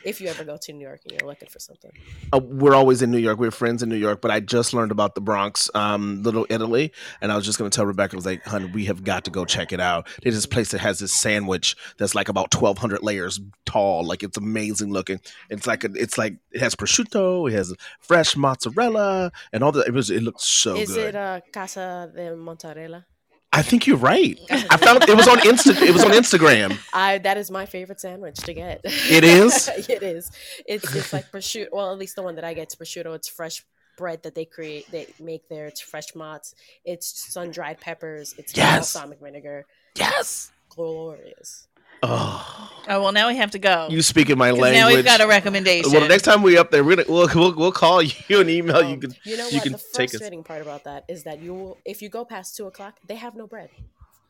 If 0.04 0.20
you 0.20 0.28
ever 0.28 0.44
go 0.44 0.56
to 0.56 0.72
New 0.72 0.86
York 0.86 1.00
and 1.04 1.12
you're 1.12 1.28
looking 1.28 1.48
for 1.48 1.58
something, 1.58 1.90
uh, 2.32 2.38
we're 2.38 2.74
always 2.74 3.02
in 3.02 3.10
New 3.10 3.18
York. 3.18 3.38
We're 3.38 3.50
friends 3.50 3.82
in 3.82 3.88
New 3.88 3.96
York, 3.96 4.20
but 4.20 4.30
I 4.30 4.40
just 4.40 4.72
learned 4.72 4.90
about 4.90 5.14
the 5.14 5.20
Bronx, 5.20 5.70
um, 5.74 6.22
Little 6.22 6.46
Italy, 6.48 6.92
and 7.20 7.30
I 7.30 7.36
was 7.36 7.44
just 7.44 7.58
going 7.58 7.70
to 7.70 7.74
tell 7.74 7.86
Rebecca, 7.86 8.14
I 8.14 8.16
was 8.16 8.26
like, 8.26 8.44
"Honey, 8.44 8.66
we 8.66 8.86
have 8.86 9.04
got 9.04 9.24
to 9.24 9.30
go 9.30 9.44
check 9.44 9.72
it 9.72 9.80
out." 9.80 10.08
There's 10.22 10.34
this 10.34 10.46
place 10.46 10.70
that 10.70 10.80
has 10.80 10.98
this 10.98 11.12
sandwich 11.12 11.76
that's 11.98 12.14
like 12.14 12.28
about 12.28 12.54
1,200 12.54 13.02
layers 13.02 13.40
tall. 13.66 14.04
Like 14.04 14.22
it's 14.22 14.38
amazing 14.38 14.92
looking. 14.92 15.20
It's 15.48 15.66
like 15.66 15.84
a, 15.84 15.90
it's 15.94 16.16
like 16.18 16.36
it 16.52 16.60
has 16.60 16.74
prosciutto, 16.74 17.50
it 17.50 17.54
has 17.54 17.74
fresh 18.00 18.36
mozzarella, 18.36 19.32
and 19.52 19.62
all 19.62 19.72
the. 19.72 19.80
It 19.80 19.92
was. 19.92 20.10
It 20.10 20.22
looks 20.22 20.44
so 20.44 20.76
is 20.76 20.94
good. 20.94 21.14
it 21.14 21.16
uh, 21.16 21.40
Casa 21.52 22.10
de 22.14 22.36
Mozzarella? 22.36 23.06
I 23.52 23.62
think 23.62 23.86
you're 23.86 23.96
right. 23.96 24.38
I 24.50 24.76
found 24.76 25.02
it 25.08 25.16
was 25.16 25.26
on 25.26 25.38
Insta. 25.38 25.80
It 25.82 25.92
was 25.92 26.04
on 26.04 26.12
Instagram. 26.12 26.78
I 26.92 27.18
that 27.18 27.36
is 27.36 27.50
my 27.50 27.66
favorite 27.66 28.00
sandwich 28.00 28.36
to 28.36 28.54
get. 28.54 28.80
It 28.84 29.24
is? 29.24 29.68
it 29.88 30.02
is. 30.02 30.30
It's 30.66 30.94
it's 30.94 31.12
like 31.12 31.30
prosciutto. 31.32 31.68
Well, 31.72 31.90
at 31.92 31.98
least 31.98 32.14
the 32.14 32.22
one 32.22 32.36
that 32.36 32.44
I 32.44 32.54
get 32.54 32.68
is 32.68 32.76
prosciutto. 32.76 33.14
It's 33.16 33.28
fresh 33.28 33.64
bread 33.98 34.22
that 34.22 34.34
they 34.36 34.44
create. 34.44 34.88
They 34.92 35.08
make 35.18 35.48
there. 35.48 35.66
It's 35.66 35.80
fresh 35.80 36.12
mozz. 36.12 36.54
It's 36.84 37.32
sun 37.32 37.50
dried 37.50 37.80
peppers. 37.80 38.34
It's 38.38 38.56
Yes. 38.56 38.92
balsamic 38.94 39.20
vinegar. 39.20 39.66
Yes. 39.96 40.52
Glorious. 40.68 41.66
Oh, 42.02 42.46
Oh 42.88 43.00
well, 43.02 43.12
now 43.12 43.28
we 43.28 43.36
have 43.36 43.52
to 43.52 43.58
go. 43.58 43.86
you 43.90 44.02
speak 44.02 44.30
in 44.30 44.38
my 44.38 44.50
language. 44.50 44.72
now 44.72 44.88
we've 44.88 45.04
got 45.04 45.20
a 45.20 45.26
recommendation. 45.28 45.92
well, 45.92 46.00
the 46.00 46.08
next 46.08 46.22
time 46.22 46.42
we 46.42 46.58
up 46.58 46.70
there, 46.72 46.82
we're 46.82 46.96
gonna 46.96 47.08
we'll, 47.08 47.28
we'll, 47.34 47.54
we'll 47.54 47.72
call 47.72 48.02
you 48.02 48.40
and 48.40 48.50
email 48.50 48.78
Oh, 48.78 48.80
you. 48.80 48.94
Um, 48.94 49.00
can 49.00 49.14
you 49.24 49.36
know 49.36 49.46
you 49.48 49.54
what? 49.58 49.62
can 49.62 49.72
the 49.72 49.78
take 49.92 50.08
us. 50.08 50.12
frustrating 50.16 50.42
part 50.42 50.60
about 50.62 50.84
that 50.84 51.04
is 51.08 51.22
that 51.24 51.40
you 51.40 51.54
will, 51.54 51.78
if 51.84 52.02
you 52.02 52.08
go 52.08 52.24
past 52.24 52.56
two 52.56 52.66
o'clock, 52.66 52.96
they 53.06 53.14
have 53.16 53.36
no 53.36 53.46
bread. 53.46 53.68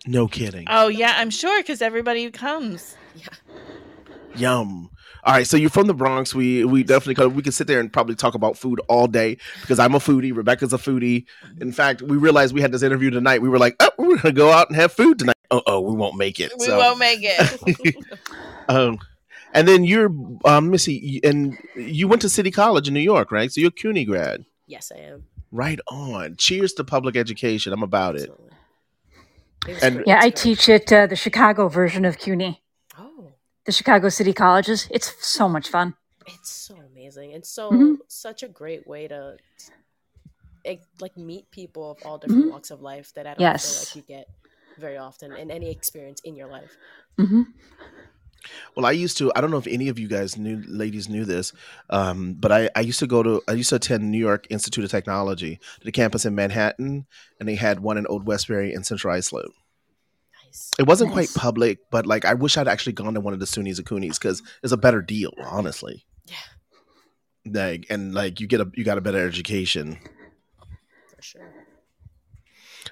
No 0.06 0.26
kidding. 0.28 0.66
oh 0.68 0.88
yeah, 0.88 1.14
I'm 1.16 1.30
sure 1.30 1.60
because 1.62 1.80
everybody 1.80 2.30
comes. 2.30 2.96
Yeah. 3.14 3.28
Yum. 4.36 4.90
All 5.24 5.34
right, 5.34 5.46
so 5.46 5.56
you're 5.56 5.70
from 5.70 5.86
the 5.86 5.94
Bronx. 5.94 6.34
We 6.34 6.64
we 6.64 6.82
definitely 6.82 7.14
could, 7.14 7.34
we 7.34 7.42
could 7.42 7.54
sit 7.54 7.66
there 7.66 7.80
and 7.80 7.92
probably 7.92 8.14
talk 8.14 8.34
about 8.34 8.56
food 8.58 8.80
all 8.88 9.06
day 9.06 9.38
because 9.62 9.78
I'm 9.78 9.94
a 9.94 9.98
foodie. 9.98 10.34
Rebecca's 10.36 10.72
a 10.72 10.78
foodie. 10.78 11.24
In 11.60 11.72
fact, 11.72 12.02
we 12.02 12.16
realized 12.16 12.54
we 12.54 12.60
had 12.60 12.72
this 12.72 12.82
interview 12.82 13.10
tonight. 13.10 13.42
We 13.42 13.48
were 13.48 13.58
like, 13.58 13.76
oh, 13.80 13.90
we're 13.98 14.18
gonna 14.18 14.32
go 14.32 14.50
out 14.50 14.68
and 14.68 14.76
have 14.76 14.92
food 14.92 15.18
tonight. 15.18 15.36
Oh, 15.50 15.62
oh, 15.66 15.80
we 15.80 15.94
won't 15.94 16.16
make 16.16 16.38
it. 16.38 16.52
We 16.58 16.66
so, 16.66 16.78
won't 16.78 16.98
make 16.98 17.20
it. 17.22 17.96
um, 18.68 18.98
and 19.52 19.66
then 19.66 19.82
you're 19.84 20.10
um, 20.44 20.70
Missy, 20.70 21.20
and 21.24 21.58
you 21.74 22.06
went 22.06 22.22
to 22.22 22.28
City 22.28 22.50
College 22.52 22.86
in 22.88 22.94
New 22.94 23.00
York, 23.00 23.32
right? 23.32 23.50
So 23.52 23.60
you're 23.60 23.68
a 23.68 23.72
CUNY 23.72 24.04
grad. 24.04 24.44
yes, 24.66 24.92
I 24.94 25.00
am. 25.00 25.24
Right 25.52 25.80
on. 25.88 26.36
Cheers 26.36 26.74
to 26.74 26.84
public 26.84 27.16
education. 27.16 27.72
I'm 27.72 27.82
about 27.82 28.14
it. 28.14 28.30
Absolutely. 28.30 28.46
It 29.66 29.74
was 29.74 29.82
And- 29.82 30.04
Yeah, 30.06 30.20
I 30.22 30.30
teach 30.30 30.68
at 30.68 30.92
uh, 30.92 31.06
the 31.08 31.16
Chicago 31.16 31.68
version 31.68 32.04
of 32.04 32.18
CUNY, 32.18 32.62
Oh, 32.96 33.32
the 33.64 33.72
Chicago 33.72 34.08
City 34.08 34.32
Colleges. 34.32 34.86
It's 34.92 35.12
so 35.26 35.48
much 35.48 35.68
fun. 35.68 35.94
it's 36.28 36.50
so 36.50 36.76
amazing 36.92 37.32
It's 37.32 37.50
so 37.50 37.72
Mhm. 37.72 37.96
such 38.06 38.44
a 38.44 38.48
great 38.48 38.86
way 38.86 39.08
to 39.08 39.36
like, 40.64 40.82
like 41.00 41.16
meet 41.16 41.50
people 41.50 41.90
of 41.90 41.98
all 42.04 42.18
different 42.18 42.44
Mhm. 42.46 42.50
walks 42.52 42.70
of 42.70 42.80
life 42.82 43.12
that 43.14 43.26
I 43.26 43.30
don't 43.30 43.40
Yes. 43.40 43.64
feel 43.64 43.80
like 43.80 43.96
you 44.08 44.14
get 44.16 44.28
very 44.80 44.96
often 44.96 45.32
in 45.36 45.50
any 45.50 45.70
experience 45.70 46.20
in 46.24 46.34
your 46.36 46.48
life. 46.48 46.76
hmm 47.18 47.42
Well, 48.74 48.86
I 48.86 48.92
used 48.92 49.18
to. 49.18 49.30
I 49.36 49.40
don't 49.40 49.50
know 49.50 49.58
if 49.58 49.66
any 49.66 49.88
of 49.88 49.98
you 49.98 50.08
guys 50.08 50.36
knew, 50.38 50.62
ladies 50.66 51.08
knew 51.08 51.24
this, 51.26 51.52
um, 51.90 52.34
but 52.40 52.50
I, 52.50 52.70
I 52.74 52.80
used 52.80 52.98
to 53.00 53.06
go 53.06 53.22
to. 53.22 53.42
I 53.46 53.52
used 53.52 53.68
to 53.70 53.76
attend 53.76 54.10
New 54.10 54.18
York 54.18 54.46
Institute 54.50 54.84
of 54.84 54.90
Technology, 54.90 55.60
the 55.84 55.92
campus 55.92 56.24
in 56.24 56.34
Manhattan, 56.34 57.06
and 57.38 57.48
they 57.48 57.56
had 57.56 57.80
one 57.80 57.98
in 57.98 58.06
Old 58.06 58.26
Westbury 58.26 58.72
and 58.72 58.86
Central 58.86 59.12
Islip. 59.14 59.52
Nice. 60.46 60.70
It 60.78 60.86
wasn't 60.86 61.10
Nice. 61.14 61.32
quite 61.32 61.40
public, 61.40 61.78
but 61.90 62.06
like 62.06 62.24
I 62.24 62.34
wish 62.34 62.56
I'd 62.56 62.68
actually 62.68 62.94
gone 62.94 63.14
to 63.14 63.20
one 63.20 63.34
of 63.34 63.40
the 63.40 63.46
SUNYs 63.46 63.78
or 63.78 63.82
CUNYs 63.82 64.18
because 64.18 64.42
it's 64.62 64.72
a 64.72 64.78
better 64.78 65.02
deal, 65.02 65.32
honestly. 65.44 66.06
Yeah, 66.26 66.36
Like 67.44 67.86
and 67.90 68.14
like 68.14 68.40
you 68.40 68.46
get 68.46 68.60
a 68.60 68.70
you 68.74 68.84
got 68.84 68.98
a 68.98 69.02
better 69.02 69.26
education. 69.26 69.98
for 71.14 71.20
sure. 71.22 71.52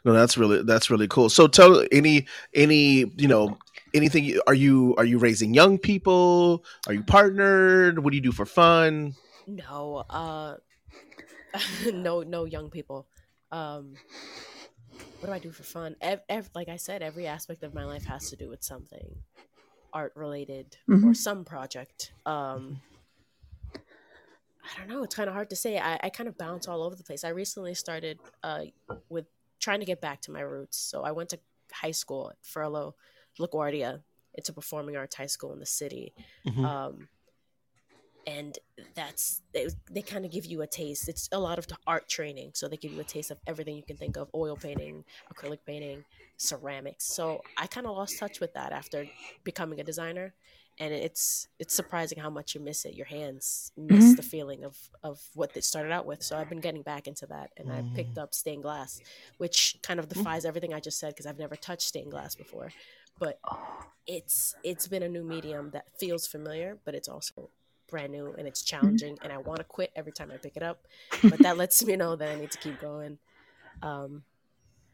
No, 0.04 0.12
that's 0.12 0.36
really 0.38 0.62
that's 0.62 0.90
really 0.90 1.08
cool. 1.08 1.28
So 1.28 1.46
tell 1.48 1.84
any 1.92 2.26
any 2.54 3.10
you 3.16 3.28
know 3.28 3.58
anything. 3.94 4.38
Are 4.46 4.54
you 4.54 4.94
are 4.96 5.04
you 5.04 5.18
raising 5.18 5.54
young 5.54 5.78
people? 5.78 6.64
Are 6.86 6.94
you 6.94 7.02
partnered? 7.02 7.98
What 7.98 8.10
do 8.10 8.16
you 8.16 8.22
do 8.22 8.32
for 8.32 8.46
fun? 8.46 9.14
No, 9.46 10.04
uh, 10.10 10.56
no, 11.92 12.22
no 12.22 12.44
young 12.44 12.70
people. 12.70 13.06
Um, 13.50 13.94
what 15.20 15.26
do 15.28 15.32
I 15.32 15.38
do 15.38 15.50
for 15.50 15.62
fun? 15.62 15.96
Ev- 16.00 16.20
ev- 16.28 16.50
like 16.54 16.68
I 16.68 16.76
said, 16.76 17.02
every 17.02 17.26
aspect 17.26 17.62
of 17.62 17.74
my 17.74 17.84
life 17.84 18.04
has 18.04 18.30
to 18.30 18.36
do 18.36 18.48
with 18.48 18.62
something 18.62 19.16
art 19.92 20.12
related 20.14 20.76
or 20.88 20.96
Mhm. 20.96 21.16
some 21.16 21.44
project. 21.44 22.12
Um, 22.26 22.80
I 23.74 24.78
don't 24.78 24.88
know. 24.88 25.02
It's 25.02 25.14
kind 25.14 25.28
of 25.28 25.34
hard 25.34 25.48
to 25.50 25.56
say. 25.56 25.78
I, 25.78 25.98
I 26.02 26.10
kind 26.10 26.28
of 26.28 26.36
bounce 26.36 26.68
all 26.68 26.82
over 26.82 26.94
the 26.94 27.02
place. 27.02 27.24
I 27.24 27.30
recently 27.30 27.74
started 27.74 28.18
uh, 28.42 28.64
with 29.08 29.24
trying 29.58 29.80
to 29.80 29.86
get 29.86 30.00
back 30.00 30.20
to 30.22 30.30
my 30.30 30.40
roots. 30.40 30.76
So 30.78 31.02
I 31.02 31.12
went 31.12 31.30
to 31.30 31.38
high 31.72 31.90
school 31.92 32.30
at 32.30 32.42
Fiorello 32.42 32.94
LaGuardia. 33.38 34.02
It's 34.34 34.48
a 34.48 34.52
performing 34.52 34.96
arts 34.96 35.16
high 35.16 35.26
school 35.26 35.52
in 35.52 35.58
the 35.58 35.66
city 35.66 36.14
Mhm. 36.46 36.64
um, 36.64 37.08
and 38.26 38.58
that's 38.94 39.42
they, 39.54 39.68
they 39.90 40.02
kind 40.02 40.24
of 40.24 40.30
give 40.30 40.44
you 40.44 40.60
a 40.60 40.66
taste 40.66 41.08
it's 41.08 41.28
a 41.32 41.38
lot 41.38 41.58
of 41.58 41.66
art 41.86 42.08
training 42.08 42.50
so 42.54 42.68
they 42.68 42.76
give 42.76 42.92
you 42.92 43.00
a 43.00 43.04
taste 43.04 43.30
of 43.30 43.38
everything 43.46 43.74
you 43.74 43.82
can 43.82 43.96
think 43.96 44.16
of 44.16 44.28
oil 44.34 44.54
painting 44.56 45.04
acrylic 45.32 45.58
painting 45.66 46.04
ceramics 46.36 47.04
so 47.06 47.40
i 47.56 47.66
kind 47.66 47.86
of 47.86 47.96
lost 47.96 48.18
touch 48.18 48.38
with 48.38 48.52
that 48.54 48.72
after 48.72 49.06
becoming 49.44 49.80
a 49.80 49.84
designer 49.84 50.34
and 50.78 50.94
it's 50.94 51.48
it's 51.58 51.74
surprising 51.74 52.18
how 52.18 52.30
much 52.30 52.54
you 52.54 52.60
miss 52.60 52.84
it. 52.84 52.94
Your 52.94 53.06
hands 53.06 53.72
miss 53.76 54.14
Mhm. 54.14 54.14
the 54.14 54.22
feeling 54.22 54.64
of 54.64 54.76
of 55.02 55.20
what 55.34 55.54
they 55.54 55.60
started 55.60 55.92
out 55.92 56.06
with. 56.06 56.22
So 56.22 56.36
I've 56.36 56.48
been 56.48 56.60
getting 56.60 56.82
back 56.82 57.06
into 57.08 57.26
that, 57.26 57.50
and 57.56 57.70
I 57.72 57.82
picked 57.94 58.16
Mm. 58.16 58.18
up 58.18 58.34
stained 58.34 58.62
glass, 58.62 59.00
which 59.38 59.76
kind 59.82 60.00
of 60.00 60.08
defies 60.08 60.44
everything 60.44 60.74
I 60.74 60.80
just 60.80 60.98
said 60.98 61.10
because 61.10 61.26
I've 61.26 61.38
never 61.38 61.56
touched 61.56 61.88
stained 61.88 62.10
glass 62.12 62.34
before. 62.34 62.74
But 63.18 63.40
it's 64.06 64.56
it's 64.62 64.88
been 64.88 65.02
a 65.02 65.08
new 65.08 65.24
medium 65.24 65.70
that 65.72 65.90
feels 65.98 66.26
familiar, 66.26 66.78
but 66.84 66.94
it's 66.94 67.08
also 67.08 67.50
brand 67.88 68.12
new 68.12 68.34
and 68.38 68.46
it's 68.48 68.62
challenging, 68.62 69.18
and 69.22 69.32
I 69.32 69.38
want 69.38 69.58
to 69.60 69.64
quit 69.64 69.92
every 69.96 70.12
time 70.12 70.30
I 70.32 70.38
pick 70.38 70.56
it 70.56 70.62
up. 70.62 70.86
But 71.28 71.42
that 71.42 71.56
lets 71.56 71.84
me 71.84 71.96
know 71.96 72.16
that 72.16 72.30
I 72.30 72.34
need 72.36 72.52
to 72.52 72.58
keep 72.58 72.78
going. 72.78 73.18
Um, 73.82 74.24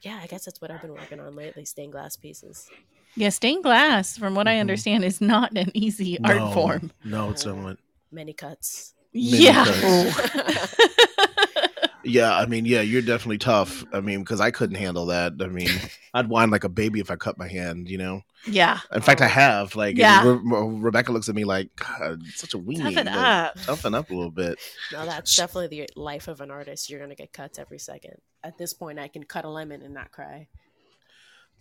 yeah, 0.02 0.20
I 0.22 0.26
guess 0.26 0.44
that's 0.44 0.60
what 0.60 0.70
I've 0.70 0.80
been 0.80 0.94
working 0.94 1.20
on 1.20 1.34
lately: 1.36 1.64
stained 1.64 1.92
glass 1.92 2.16
pieces. 2.16 2.72
Yeah, 3.16 3.28
stained 3.28 3.62
glass, 3.62 4.16
from 4.18 4.34
what 4.34 4.48
I 4.48 4.54
Mhm. 4.56 4.60
understand, 4.60 5.04
is 5.04 5.20
not 5.20 5.56
an 5.56 5.70
easy 5.74 6.18
No, 6.20 6.38
art 6.46 6.54
form. 6.54 6.90
No, 7.04 7.30
it's 7.30 7.46
not. 7.46 7.78
Many 8.10 8.32
cuts. 8.32 8.94
Many 9.12 9.38
yeah. 9.44 9.64
cuts. 9.64 10.74
Yeah, 12.06 12.36
I 12.36 12.44
mean, 12.44 12.66
yeah, 12.66 12.82
you're 12.82 13.00
definitely 13.00 13.38
tough. 13.38 13.82
I 13.90 14.00
mean, 14.02 14.20
because 14.20 14.38
I 14.38 14.50
couldn't 14.50 14.76
handle 14.76 15.06
that. 15.06 15.32
I 15.40 15.46
mean, 15.46 15.70
I'd 16.12 16.28
whine 16.28 16.50
like 16.50 16.62
a 16.64 16.68
baby 16.68 17.00
if 17.00 17.10
I 17.10 17.16
cut 17.16 17.38
my 17.38 17.48
hand. 17.48 17.88
You 17.88 17.96
know. 17.96 18.20
yeah. 18.46 18.80
In 18.92 19.00
fact, 19.00 19.22
I 19.22 19.24
Oh. 19.24 19.28
have. 19.28 19.74
Like, 19.74 19.96
Yeah. 19.96 20.22
Re- 20.22 20.38
Re- 20.44 20.76
Rebecca 20.80 21.12
looks 21.12 21.30
at 21.30 21.34
me 21.34 21.44
like, 21.44 21.74
God, 21.76 22.22
such 22.34 22.52
a 22.52 22.58
weenie. 22.58 22.82
Toughen 22.82 23.06
Like, 23.06 23.16
up. 23.16 23.54
Toughen 23.62 23.94
up 23.94 24.10
a 24.10 24.14
little 24.14 24.30
bit. 24.30 24.58
No, 24.92 25.06
that's 25.06 25.34
definitely 25.34 25.68
the 25.78 25.88
life 25.96 26.28
of 26.28 26.42
an 26.42 26.50
artist. 26.50 26.90
You're 26.90 27.00
gonna 27.00 27.14
get 27.14 27.32
cuts 27.32 27.58
every 27.58 27.78
second. 27.78 28.16
At 28.42 28.58
this 28.58 28.74
point, 28.74 28.98
I 28.98 29.08
can 29.08 29.22
cut 29.22 29.46
a 29.46 29.48
lemon 29.48 29.80
and 29.80 29.94
not 29.94 30.12
cry. 30.12 30.48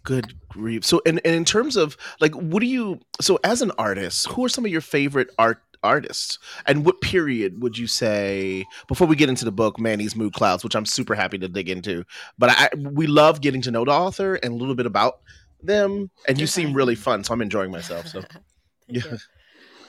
Good 0.03 0.33
grief. 0.49 0.83
So, 0.83 1.01
and, 1.05 1.21
and 1.25 1.35
in 1.35 1.45
terms 1.45 1.75
of 1.75 1.97
like, 2.19 2.33
what 2.33 2.59
do 2.59 2.65
you? 2.65 2.99
So, 3.21 3.39
as 3.43 3.61
an 3.61 3.71
artist, 3.77 4.27
who 4.27 4.45
are 4.45 4.49
some 4.49 4.65
of 4.65 4.71
your 4.71 4.81
favorite 4.81 5.29
art 5.39 5.61
artists, 5.81 6.39
and 6.65 6.85
what 6.85 7.01
period 7.01 7.61
would 7.61 7.77
you 7.77 7.87
say? 7.87 8.65
Before 8.87 9.07
we 9.07 9.15
get 9.15 9.29
into 9.29 9.45
the 9.45 9.51
book, 9.51 9.79
Manny's 9.79 10.15
Mood 10.15 10.33
Clouds, 10.33 10.63
which 10.63 10.75
I'm 10.75 10.85
super 10.85 11.15
happy 11.15 11.37
to 11.39 11.47
dig 11.47 11.69
into, 11.69 12.03
but 12.37 12.49
I 12.51 12.69
we 12.77 13.07
love 13.07 13.41
getting 13.41 13.61
to 13.61 13.71
know 13.71 13.85
the 13.85 13.91
author 13.91 14.35
and 14.35 14.53
a 14.53 14.55
little 14.57 14.75
bit 14.75 14.85
about 14.85 15.19
them, 15.61 16.09
and 16.27 16.39
you 16.39 16.47
seem 16.47 16.73
really 16.73 16.95
fun, 16.95 17.23
so 17.23 17.33
I'm 17.33 17.41
enjoying 17.41 17.71
myself. 17.71 18.07
So, 18.07 18.23
yeah. 18.87 19.01
you. 19.03 19.17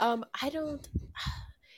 Um, 0.01 0.25
I 0.43 0.49
don't. 0.51 0.87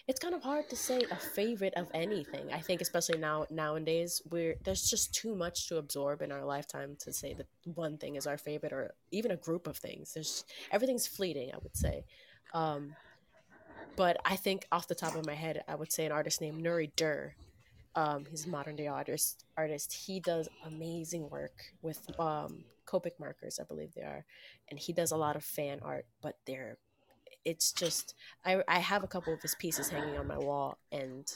It's 0.09 0.21
kind 0.21 0.35
of 0.35 0.43
hard 0.43 0.69
to 0.71 0.77
say 0.77 1.01
a 1.11 1.17
favorite 1.17 1.75
of 1.75 1.91
anything. 1.93 2.53
I 2.53 2.61
think, 2.61 2.81
especially 2.81 3.19
now 3.19 3.47
nowadays, 3.51 4.23
where 4.29 4.55
there's 4.65 4.89
just 4.89 5.13
too 5.13 5.35
much 5.35 5.69
to 5.69 5.79
absorb 5.79 6.23
in 6.23 6.31
our 6.31 6.45
lifetime 6.45 6.97
to 7.01 7.13
say 7.13 7.35
that 7.35 7.47
one 7.75 7.99
thing 7.99 8.15
is 8.15 8.27
our 8.27 8.39
favorite, 8.39 8.73
or 8.73 8.95
even 9.11 9.33
a 9.33 9.37
group 9.37 9.67
of 9.67 9.77
things. 9.77 10.15
There's 10.15 10.45
everything's 10.71 11.09
fleeting. 11.09 11.51
I 11.53 11.59
would 11.61 11.77
say. 11.77 12.05
Um, 12.55 12.95
but 13.97 14.19
I 14.25 14.37
think 14.37 14.67
off 14.71 14.87
the 14.87 14.95
top 14.95 15.17
of 15.17 15.27
my 15.27 15.35
head, 15.35 15.65
I 15.67 15.75
would 15.75 15.91
say 15.91 16.07
an 16.07 16.13
artist 16.13 16.41
named 16.41 16.63
Nuri 16.63 16.91
Durr. 16.95 17.35
Um, 17.97 18.27
he's 18.31 18.45
a 18.45 18.49
modern 18.49 18.77
day 18.77 18.87
artist. 18.87 19.45
Artist. 19.57 19.93
He 19.93 20.21
does 20.21 20.49
amazing 20.67 21.31
work 21.31 21.73
with 21.83 21.99
um, 22.21 22.63
Copic 22.87 23.19
markers, 23.19 23.59
I 23.59 23.65
believe 23.65 23.95
they 23.95 24.03
are, 24.03 24.25
and 24.71 24.79
he 24.79 24.93
does 24.93 25.11
a 25.11 25.17
lot 25.17 25.35
of 25.35 25.43
fan 25.45 25.81
art. 25.83 26.07
But 26.23 26.37
they're, 26.47 26.79
it's 27.47 27.73
just 27.73 28.15
I 28.45 28.63
I 28.69 28.81
have 28.81 29.05
a 29.05 29.07
couple 29.07 29.33
of 29.33 29.41
his 29.41 29.55
pieces 29.55 29.89
hanging 29.89 30.19
on 30.19 30.27
my 30.27 30.37
wall, 30.37 30.79
and 30.93 31.33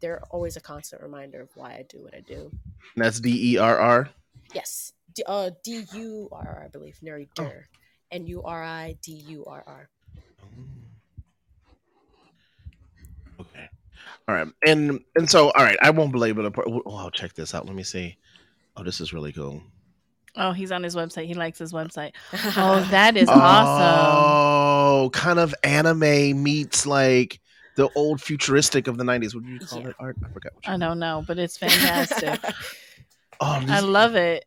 they're 0.00 0.22
always 0.30 0.56
a 0.56 0.60
constant 0.60 1.02
reminder 1.02 1.40
of 1.40 1.48
why 1.56 1.70
I 1.72 1.86
do 1.88 2.02
what 2.02 2.14
I 2.14 2.20
do. 2.20 2.50
And 2.94 3.04
that's 3.04 3.18
D 3.18 3.54
E 3.54 3.58
R 3.58 3.80
R. 3.80 4.08
Yes, 4.54 4.92
D 5.14 5.24
uh, 5.26 5.50
D 5.64 5.84
U 5.94 6.28
R 6.30 6.46
R, 6.46 6.62
I 6.66 6.68
believe, 6.68 6.98
Nuri 7.02 7.28
Oh. 7.38 7.44
Durr, 7.44 7.66
N 8.12 8.26
U 8.26 8.42
R 8.42 8.62
I 8.62 8.96
D 9.02 9.12
U 9.28 9.44
R 9.46 9.64
R. 9.66 9.88
Okay. 13.40 13.68
All 14.28 14.34
right. 14.34 14.48
And 14.66 15.00
and 15.16 15.28
so 15.28 15.50
all 15.52 15.64
right, 15.64 15.78
I 15.82 15.90
won't 15.90 16.12
belabor 16.12 16.42
the 16.42 16.50
part. 16.50 16.68
Oh, 16.68 16.96
I'll 16.96 17.10
check 17.10 17.32
this 17.34 17.54
out. 17.54 17.66
Let 17.66 17.74
me 17.74 17.82
see. 17.82 18.16
Oh, 18.76 18.84
this 18.84 19.00
is 19.00 19.14
really 19.14 19.32
cool. 19.32 19.62
Oh, 20.36 20.52
he's 20.52 20.70
on 20.72 20.82
his 20.82 20.94
website. 20.94 21.26
He 21.26 21.34
likes 21.34 21.58
his 21.58 21.72
website. 21.72 22.12
Oh, 22.56 22.86
that 22.90 23.16
is 23.16 23.28
oh, 23.28 23.32
awesome. 23.32 24.24
Oh, 25.06 25.10
kind 25.12 25.38
of 25.38 25.54
anime 25.64 26.42
meets 26.42 26.86
like 26.86 27.40
the 27.76 27.88
old 27.94 28.20
futuristic 28.22 28.86
of 28.86 28.96
the 28.98 29.04
90s. 29.04 29.34
What 29.34 29.44
do 29.44 29.50
you 29.50 29.60
call 29.60 29.80
Yeah. 29.80 29.88
it? 29.88 29.96
Art? 29.98 30.16
I 30.24 30.28
forgot. 30.28 30.52
What 30.54 30.68
I 30.68 30.76
don't 30.78 30.98
know, 30.98 31.24
but 31.26 31.38
it's 31.38 31.56
fantastic. 31.64 32.40
Oh, 33.40 33.64
I 33.68 33.80
love 33.80 34.14
it. 34.14 34.44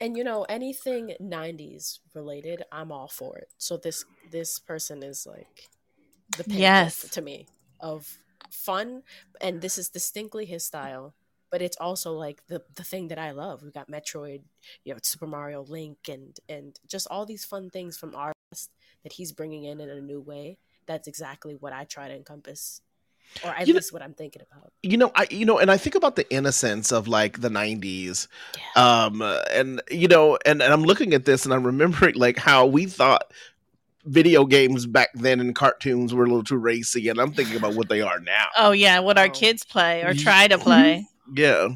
and 0.00 0.16
you 0.16 0.24
know 0.24 0.44
anything 0.48 1.14
90s 1.22 2.00
related 2.14 2.62
i'm 2.70 2.92
all 2.92 3.08
for 3.08 3.38
it 3.38 3.48
so 3.56 3.78
this 3.78 4.04
this 4.30 4.58
person 4.58 5.02
is 5.02 5.26
like 5.26 5.70
the 6.36 6.44
pinnacle 6.44 6.60
Yes. 6.60 7.08
to 7.16 7.22
me 7.22 7.46
of 7.80 8.18
fun 8.50 9.02
and 9.40 9.62
this 9.62 9.78
is 9.78 9.88
distinctly 9.88 10.44
his 10.44 10.64
style 10.64 11.14
but 11.50 11.62
it's 11.62 11.76
also 11.78 12.12
like 12.12 12.42
the 12.48 12.62
the 12.74 12.84
thing 12.84 13.08
that 13.08 13.18
i 13.18 13.30
love 13.30 13.62
we 13.62 13.70
got 13.70 13.90
metroid 13.90 14.42
you 14.84 14.92
have 14.92 15.00
super 15.04 15.26
mario 15.26 15.62
link 15.62 15.98
and 16.08 16.38
and 16.48 16.78
just 16.88 17.06
all 17.10 17.24
these 17.26 17.44
fun 17.44 17.70
things 17.70 17.96
from 17.96 18.14
artists 18.14 18.68
that 19.02 19.12
he's 19.12 19.32
bringing 19.32 19.64
in 19.64 19.80
in 19.80 19.88
a 19.88 20.00
new 20.00 20.20
way 20.20 20.58
that's 20.86 21.08
exactly 21.08 21.54
what 21.54 21.72
i 21.72 21.84
try 21.84 22.08
to 22.08 22.14
encompass 22.14 22.80
or 23.44 23.50
at 23.50 23.66
You 23.66 23.74
know- 23.74 23.78
least 23.78 23.92
what 23.92 24.02
i'm 24.02 24.14
thinking 24.14 24.42
about 24.50 24.72
you 24.82 24.96
know, 24.96 25.10
I 25.16 25.26
you 25.30 25.44
know, 25.44 25.58
and 25.58 25.68
I 25.68 25.78
think 25.78 25.96
about 25.96 26.14
the 26.14 26.30
innocence 26.32 26.92
of 26.92 27.08
like 27.08 27.40
the 27.40 27.48
90s. 27.48 28.28
yeah 28.56 29.04
Um 29.06 29.20
and 29.50 29.82
you 29.90 30.06
know, 30.06 30.38
and, 30.46 30.62
and 30.62 30.72
I'm 30.72 30.84
looking 30.84 31.12
at 31.12 31.24
this 31.24 31.44
and 31.44 31.52
I'm 31.52 31.64
remembering 31.66 32.14
like 32.14 32.38
how 32.38 32.66
we 32.66 32.86
thought 32.86 33.32
video 34.04 34.44
games 34.44 34.86
back 34.86 35.08
then 35.14 35.40
and 35.40 35.56
cartoons 35.56 36.14
were 36.14 36.22
a 36.22 36.26
little 36.28 36.44
too 36.44 36.56
racy 36.56 37.08
and 37.08 37.18
I'm 37.20 37.32
thinking 37.32 37.56
about 37.56 37.74
what 37.74 37.88
they 37.88 38.00
are 38.00 38.20
now. 38.20 38.46
Oh 38.56 38.70
yeah, 38.70 39.00
what 39.00 39.18
our 39.18 39.26
Oh. 39.26 39.30
kids 39.30 39.64
play 39.64 40.02
or 40.04 40.14
try 40.14 40.46
to 40.46 40.56
play. 40.58 41.08
Yeah. 41.34 41.68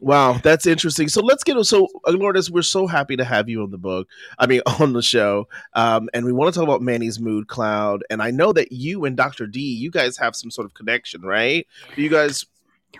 Wow, 0.00 0.34
that's 0.42 0.66
interesting. 0.66 1.08
So 1.08 1.22
let's 1.22 1.44
get 1.44 1.62
so 1.64 1.88
Lourdes, 2.06 2.50
we're 2.50 2.62
so 2.62 2.86
happy 2.86 3.16
to 3.16 3.24
have 3.24 3.48
you 3.48 3.62
on 3.62 3.70
the 3.70 3.78
book. 3.78 4.08
I 4.38 4.46
mean, 4.46 4.60
on 4.80 4.92
the 4.92 5.02
show, 5.02 5.48
um, 5.74 6.08
and 6.12 6.24
we 6.24 6.32
want 6.32 6.52
to 6.52 6.58
talk 6.58 6.66
about 6.66 6.82
Manny's 6.82 7.20
mood 7.20 7.48
cloud. 7.48 8.04
And 8.10 8.22
I 8.22 8.30
know 8.30 8.52
that 8.52 8.72
you 8.72 9.04
and 9.04 9.16
Dr. 9.16 9.46
D, 9.46 9.60
you 9.60 9.90
guys 9.90 10.16
have 10.18 10.36
some 10.36 10.50
sort 10.50 10.66
of 10.66 10.74
connection, 10.74 11.22
right? 11.22 11.66
You 11.96 12.08
guys, 12.08 12.44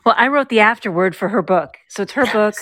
Well, 0.07 0.15
I 0.17 0.29
wrote 0.29 0.49
the 0.49 0.61
afterword 0.61 1.15
for 1.15 1.29
her 1.29 1.43
book. 1.43 1.77
So 1.89 2.03
it's 2.03 2.13
her 2.13 2.27
book. 2.27 2.55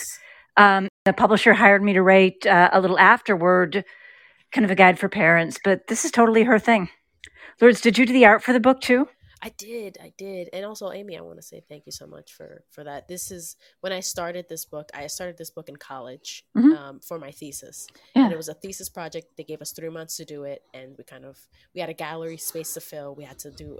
Um, 0.57 0.88
the 1.05 1.12
publisher 1.12 1.55
hired 1.55 1.83
me 1.83 1.93
to 1.93 2.03
write 2.03 2.45
uh, 2.47 2.71
a 2.73 2.81
little 2.81 2.99
afterword, 2.99 3.85
kind 4.53 4.64
of 4.64 4.71
a 4.71 4.75
guide 4.75 4.99
for 4.99 5.09
parents, 5.09 5.59
but 5.62 5.87
this 5.87 6.05
is 6.05 6.11
totally 6.11 6.43
her 6.43 6.59
thing. 6.59 6.88
Lourdes, 7.61 7.81
did 7.81 7.97
you 7.97 8.07
do 8.07 8.12
the 8.12 8.27
art 8.27 8.43
for 8.43 8.53
the 8.53 8.61
book 8.61 8.81
too? 8.81 9.09
I 9.42 9.48
did, 9.57 9.96
I 10.03 10.12
did, 10.18 10.50
and 10.53 10.66
also 10.66 10.90
Aimee, 10.92 11.16
I 11.16 11.22
want 11.22 11.37
to 11.38 11.42
say 11.42 11.62
thank 11.68 11.87
you 11.87 11.92
so 11.92 12.07
much 12.07 12.33
for 12.33 12.62
for 12.70 12.85
that. 12.85 13.09
This 13.09 13.31
is 13.31 13.57
when 13.81 13.92
I 13.92 14.00
started 14.00 14.46
this 14.48 14.64
book. 14.66 14.90
I 14.92 15.07
started 15.07 15.38
this 15.38 15.50
book 15.50 15.68
in 15.68 15.76
college 15.76 16.44
Mhm. 16.57 16.76
um, 16.76 17.00
for 17.00 17.18
my 17.18 17.31
thesis, 17.31 17.87
Yeah. 18.14 18.24
and 18.24 18.33
it 18.33 18.37
was 18.37 18.48
a 18.48 18.55
thesis 18.55 18.88
project. 18.90 19.37
They 19.37 19.44
gave 19.44 19.62
us 19.62 19.72
three 19.72 19.88
months 19.88 20.16
to 20.18 20.24
do 20.24 20.44
it, 20.44 20.62
and 20.74 20.96
we 20.98 21.05
kind 21.05 21.24
of 21.24 21.38
we 21.74 21.81
had 21.81 21.88
a 21.88 21.94
gallery 21.94 22.37
space 22.37 22.74
to 22.74 22.81
fill. 22.81 23.14
We 23.14 23.24
had 23.24 23.38
to 23.40 23.50
do 23.50 23.79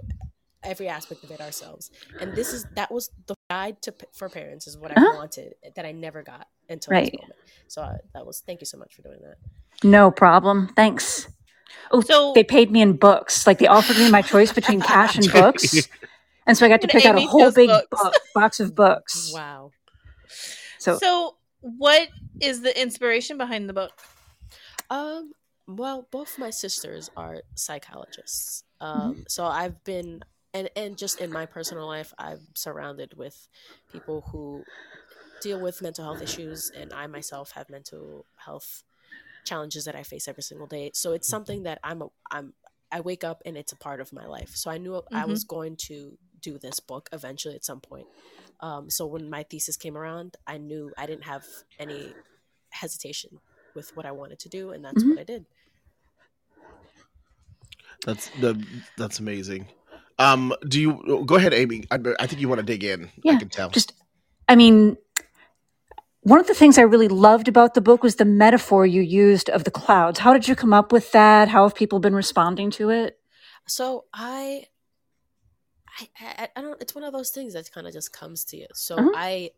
every 0.63 0.87
aspect 0.87 1.23
of 1.23 1.29
it 1.31 1.41
ourselves, 1.41 1.91
and 2.19 2.33
this 2.35 2.53
is 2.53 2.65
that 2.75 2.91
was 2.91 3.11
the 3.27 3.35
guide 3.49 3.81
to 3.83 3.93
for 4.13 4.29
parents 4.29 4.65
is 4.67 4.77
what 4.79 4.91
I 4.91 4.95
Uh-huh. 4.95 5.15
wanted 5.17 5.53
that 5.75 5.85
I 5.85 5.91
never 5.91 6.23
got 6.23 6.47
until 6.69 6.91
Right. 6.91 7.11
this 7.11 7.21
moment. 7.21 7.39
So 7.67 7.81
I, 7.83 7.97
that 8.13 8.25
was 8.25 8.41
thank 8.41 8.61
you 8.61 8.65
so 8.65 8.77
much 8.77 8.95
for 8.95 9.03
doing 9.03 9.19
that. 9.21 9.37
No 9.83 10.09
problem. 10.09 10.69
Thanks. 10.75 11.27
Oh, 11.91 12.01
So- 12.01 12.33
they 12.33 12.43
paid 12.43 12.71
me 12.71 12.81
in 12.81 12.93
books. 12.93 13.45
Like 13.47 13.59
they 13.59 13.67
offered 13.67 13.97
me 13.97 14.09
my 14.09 14.21
choice 14.21 14.51
between 14.53 14.81
cash 14.93 15.15
and 15.17 15.31
books. 15.31 15.87
And 16.47 16.57
so 16.57 16.65
I 16.65 16.69
got 16.69 16.81
to 16.81 16.87
pick 16.87 17.05
out 17.05 17.17
a 17.17 17.21
whole 17.21 17.51
big 17.51 17.69
books. 17.69 17.87
book, 17.91 18.13
box 18.33 18.59
of 18.59 18.75
books. 18.75 19.31
Wow. 19.33 19.71
So, 20.79 20.97
So, 20.97 21.35
what 21.61 22.09
is 22.41 22.61
the 22.61 22.79
inspiration 22.81 23.37
behind 23.37 23.69
the 23.69 23.73
book? 23.73 23.91
Um, 24.89 25.33
well, 25.67 26.07
both 26.11 26.39
my 26.39 26.49
sisters 26.49 27.09
are 27.15 27.41
psychologists. 27.55 28.63
Mm-hmm. 28.81 29.01
Um, 29.01 29.23
so 29.27 29.45
I've 29.45 29.83
been 29.83 30.23
and 30.53 30.69
and 30.75 30.97
just 30.97 31.21
in 31.21 31.31
my 31.31 31.45
personal 31.45 31.85
life, 31.87 32.13
I'm 32.17 32.39
surrounded 32.55 33.13
with 33.15 33.47
people 33.91 34.25
who 34.31 34.63
deal 35.41 35.61
with 35.61 35.81
mental 35.81 36.03
health 36.03 36.21
issues, 36.21 36.71
and 36.75 36.91
I 36.91 37.07
myself 37.07 37.51
have 37.51 37.69
mental 37.69 38.25
health 38.35 38.83
challenges 39.45 39.85
that 39.85 39.95
I 39.95 40.03
face 40.03 40.27
every 40.27 40.43
single 40.43 40.67
day. 40.67 40.91
So 40.93 41.13
it's 41.13 41.27
something 41.27 41.63
that 41.63 41.79
I'm 41.83 42.01
a, 42.01 42.07
I'm 42.31 42.53
I 42.91 42.99
wake 43.01 43.23
up 43.23 43.41
and 43.45 43.57
it's 43.57 43.71
a 43.71 43.77
part 43.77 44.01
of 44.01 44.11
my 44.11 44.25
life. 44.25 44.51
So 44.55 44.69
I 44.69 44.77
knew 44.77 45.01
I 45.13 45.25
was 45.25 45.43
going 45.45 45.77
to 45.87 46.17
do 46.41 46.57
this 46.59 46.79
book 46.79 47.09
eventually 47.13 47.55
at 47.55 47.63
some 47.63 47.79
point. 47.79 48.07
Um, 48.59 48.89
so 48.89 49.05
when 49.05 49.29
my 49.29 49.43
thesis 49.43 49.77
came 49.77 49.97
around, 49.97 50.35
I 50.45 50.57
knew 50.57 50.91
I 50.97 51.05
didn't 51.05 51.23
have 51.23 51.45
any 51.79 52.15
hesitation 52.71 53.39
with 53.73 53.91
what 53.95 54.05
I 54.05 54.11
wanted 54.11 54.39
to 54.39 54.49
do, 54.49 54.71
and 54.71 54.83
that's 54.83 55.03
Mhm. 55.03 55.09
what 55.11 55.19
I 55.19 55.23
did. 55.23 55.45
that's 58.05 58.29
the 58.39 58.55
that's 58.97 59.19
amazing. 59.19 59.67
Um, 60.19 60.53
do 60.67 60.79
you 60.79 61.23
go 61.25 61.35
ahead, 61.35 61.53
Aimee? 61.53 61.85
I, 61.89 61.97
I 62.19 62.27
think 62.27 62.41
you 62.41 62.47
want 62.49 62.59
to 62.59 62.65
dig 62.65 62.83
in. 62.83 63.05
I 63.05 63.09
Yeah, 63.23 63.39
can 63.39 63.49
tell. 63.49 63.69
just, 63.69 63.93
I 64.47 64.55
mean, 64.55 64.97
one 66.21 66.39
of 66.39 66.47
the 66.47 66.53
things 66.53 66.77
I 66.77 66.83
really 66.83 67.07
loved 67.07 67.47
about 67.47 67.73
the 67.73 67.81
book 67.81 68.03
was 68.03 68.15
the 68.15 68.25
metaphor 68.25 68.85
you 68.85 69.01
used 69.01 69.49
of 69.49 69.63
the 69.63 69.71
clouds. 69.71 70.19
How 70.19 70.33
did 70.33 70.47
you 70.47 70.55
come 70.55 70.73
up 70.73 70.91
with 70.91 71.11
that? 71.11 71.49
How 71.49 71.63
have 71.63 71.75
people 71.75 71.99
been 71.99 72.15
responding 72.15 72.71
to 72.71 72.89
it? 72.89 73.19
So 73.67 74.05
I, 74.13 74.65
I, 75.99 76.07
I, 76.19 76.49
I 76.55 76.61
don't. 76.61 76.81
It's 76.81 76.95
one 76.95 77.03
of 77.03 77.13
those 77.13 77.29
things 77.31 77.53
that 77.53 77.71
kind 77.71 77.87
of 77.87 77.93
just 77.93 78.11
comes 78.13 78.43
to 78.45 78.57
you. 78.57 78.67
So 78.73 78.97
Uh-huh. 78.97 79.11
I, 79.13 79.51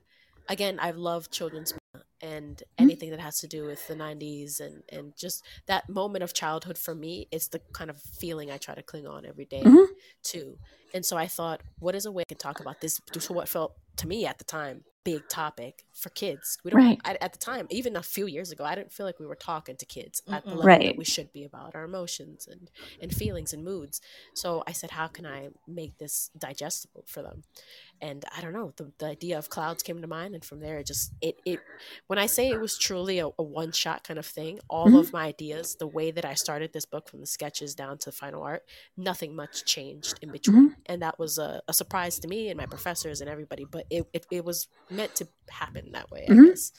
again, 0.49 0.80
I 0.82 0.91
love 0.91 1.30
children's 1.32 1.73
and 2.21 2.63
Mm-hmm. 2.80 2.89
anything 2.89 3.12
that 3.12 3.19
has 3.19 3.39
to 3.39 3.47
do 3.47 3.65
with 3.65 3.86
the 3.88 3.95
'90s 3.95 4.60
and 4.60 4.84
and 4.89 5.15
just 5.17 5.45
that 5.67 5.89
moment 5.89 6.23
of 6.23 6.34
childhood 6.34 6.78
for 6.78 6.95
me. 6.95 7.28
It's 7.32 7.49
the 7.49 7.62
kind 7.73 7.89
of 7.89 8.02
feeling 8.02 8.52
I 8.52 8.58
try 8.58 8.76
to 8.76 8.84
cling 8.84 9.08
on 9.08 9.26
every 9.26 9.45
day 9.45 9.63
Mhm. 9.67 9.86
to. 10.26 10.58
And 10.93 11.06
so 11.06 11.17
I 11.17 11.28
thought, 11.28 11.62
what 11.80 11.95
is 11.95 12.06
a 12.06 12.12
way 12.12 12.21
I 12.23 12.30
can 12.30 12.38
talk 12.38 12.60
about 12.60 12.82
this 12.82 12.99
to 13.12 13.34
what 13.34 13.49
felt 13.49 13.76
to 13.97 14.08
me 14.08 14.26
at 14.26 14.38
the 14.38 14.43
time 14.43 14.84
big 15.03 15.27
topic 15.27 15.85
for 15.93 16.09
kids. 16.09 16.57
We 16.63 16.71
don't 16.71 16.79
Right. 16.79 16.99
I, 17.05 17.17
at 17.21 17.33
the 17.33 17.39
time, 17.39 17.67
even 17.69 17.95
a 17.95 18.03
few 18.03 18.25
years 18.27 18.51
ago, 18.51 18.63
I 18.63 18.75
didn't 18.75 18.91
feel 18.93 19.05
like 19.05 19.19
we 19.19 19.27
were 19.27 19.35
talking 19.35 19.75
to 19.77 19.85
kids 19.85 20.21
at 20.31 20.47
the 20.47 20.55
level 20.55 20.67
Right. 20.67 20.85
that 20.85 20.97
we 20.97 21.05
should 21.05 21.31
be 21.33 21.43
about 21.45 21.75
our 21.75 21.83
emotions 21.83 22.47
and 22.47 22.69
and 23.01 23.13
feelings 23.13 23.53
and 23.53 23.63
moods. 23.63 24.01
So 24.33 24.63
I 24.67 24.71
said, 24.71 24.91
how 24.91 25.07
can 25.07 25.25
I 25.25 25.49
make 25.67 25.97
this 25.97 26.29
digestible 26.37 27.03
for 27.07 27.21
them? 27.21 27.43
And 28.03 28.25
I 28.37 28.41
don't 28.41 28.51
know, 28.51 28.73
the, 28.75 28.91
the 28.99 29.05
idea 29.07 29.37
of 29.37 29.49
clouds 29.49 29.81
came 29.81 30.01
to 30.01 30.07
mind, 30.07 30.35
and 30.35 30.43
from 30.43 30.59
there, 30.59 30.77
it 30.79 30.87
just 30.87 31.13
it 31.21 31.37
it. 31.45 31.61
When 32.07 32.19
I 32.19 32.25
say 32.27 32.51
it 32.51 32.59
was 32.59 32.77
truly 32.77 33.19
a, 33.19 33.27
a 33.39 33.43
one 33.43 33.71
shot 33.71 34.03
kind 34.03 34.19
of 34.19 34.25
thing, 34.25 34.59
all 34.69 34.87
Mhm. 34.89 34.99
of 34.99 35.13
my 35.13 35.25
ideas, 35.27 35.75
the 35.79 35.87
way 35.87 36.11
that 36.11 36.25
I 36.25 36.33
started 36.33 36.73
this 36.73 36.85
book 36.85 37.07
from 37.09 37.21
the 37.21 37.25
sketches 37.25 37.75
down 37.75 37.97
to 37.99 38.07
the 38.09 38.15
final 38.15 38.43
art, 38.43 38.63
nothing 38.97 39.35
much 39.37 39.63
changed 39.65 40.19
in 40.21 40.31
between, 40.31 40.75
and 40.85 41.01
that 41.01 41.17
was 41.17 41.37
a, 41.37 41.61
a 41.69 41.73
surprise 41.73 42.19
to 42.19 42.27
me 42.27 42.49
and 42.49 42.57
my 42.57 42.65
professors 42.65 43.21
and 43.21 43.29
everybody. 43.29 43.65
But 43.65 43.85
it 43.89 44.05
it, 44.13 44.25
it 44.29 44.45
was 44.45 44.67
meant 44.89 45.15
to 45.15 45.27
happen 45.49 45.91
that 45.93 46.11
way, 46.11 46.29
I 46.29 46.33
Mhm. 46.33 46.49
guess. 46.49 46.73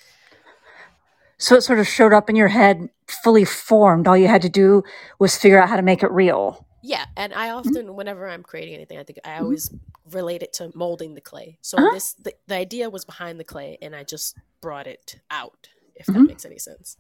So 1.38 1.56
it 1.56 1.62
sort 1.62 1.78
of 1.78 1.88
showed 1.88 2.12
up 2.12 2.30
in 2.30 2.36
your 2.36 2.48
head 2.48 2.88
fully 3.08 3.44
formed. 3.44 4.06
All 4.08 4.16
you 4.16 4.28
had 4.28 4.42
to 4.42 4.48
do 4.48 4.82
was 5.18 5.36
figure 5.36 5.60
out 5.60 5.68
how 5.68 5.76
to 5.76 5.82
make 5.82 6.02
it 6.02 6.10
real. 6.10 6.66
Yeah, 6.86 7.06
and 7.16 7.32
I 7.32 7.48
often, 7.48 7.96
whenever 7.96 8.28
I'm 8.28 8.42
creating 8.42 8.74
anything, 8.74 8.98
I 8.98 9.04
think 9.04 9.18
I 9.24 9.38
always 9.38 9.72
relate 10.12 10.42
it 10.42 10.52
to 10.54 10.70
molding 10.74 11.14
the 11.14 11.22
clay. 11.22 11.56
So 11.62 11.78
Uh-huh. 11.78 11.88
this, 11.94 12.12
the, 12.12 12.34
the 12.46 12.56
idea 12.56 12.90
was 12.90 13.06
behind 13.06 13.40
the 13.40 13.44
clay, 13.44 13.78
and 13.80 13.96
I 13.96 14.04
just 14.04 14.36
brought 14.60 14.86
it 14.86 15.16
out. 15.30 15.70
If 15.96 16.04
that 16.08 16.16
Mhm. 16.16 16.26
makes 16.26 16.44
any 16.44 16.58
sense. 16.58 16.98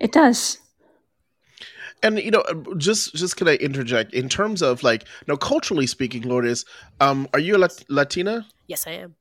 It 0.00 0.10
does. 0.10 0.58
And 2.02 2.18
you 2.18 2.32
know, 2.32 2.40
uh, 2.40 2.74
just 2.78 3.14
just 3.14 3.36
can 3.36 3.46
I 3.46 3.54
interject 3.56 4.12
in 4.12 4.28
terms 4.28 4.60
of 4.60 4.82
like, 4.82 5.04
now 5.28 5.36
culturally 5.36 5.86
speaking, 5.86 6.22
Lourdes, 6.22 6.64
um, 6.98 7.28
are 7.32 7.38
you 7.38 7.54
a 7.56 7.58
Lat- 7.58 7.84
Latina? 7.88 8.44
Yes, 8.66 8.88
I 8.88 8.92
am. 8.92 9.14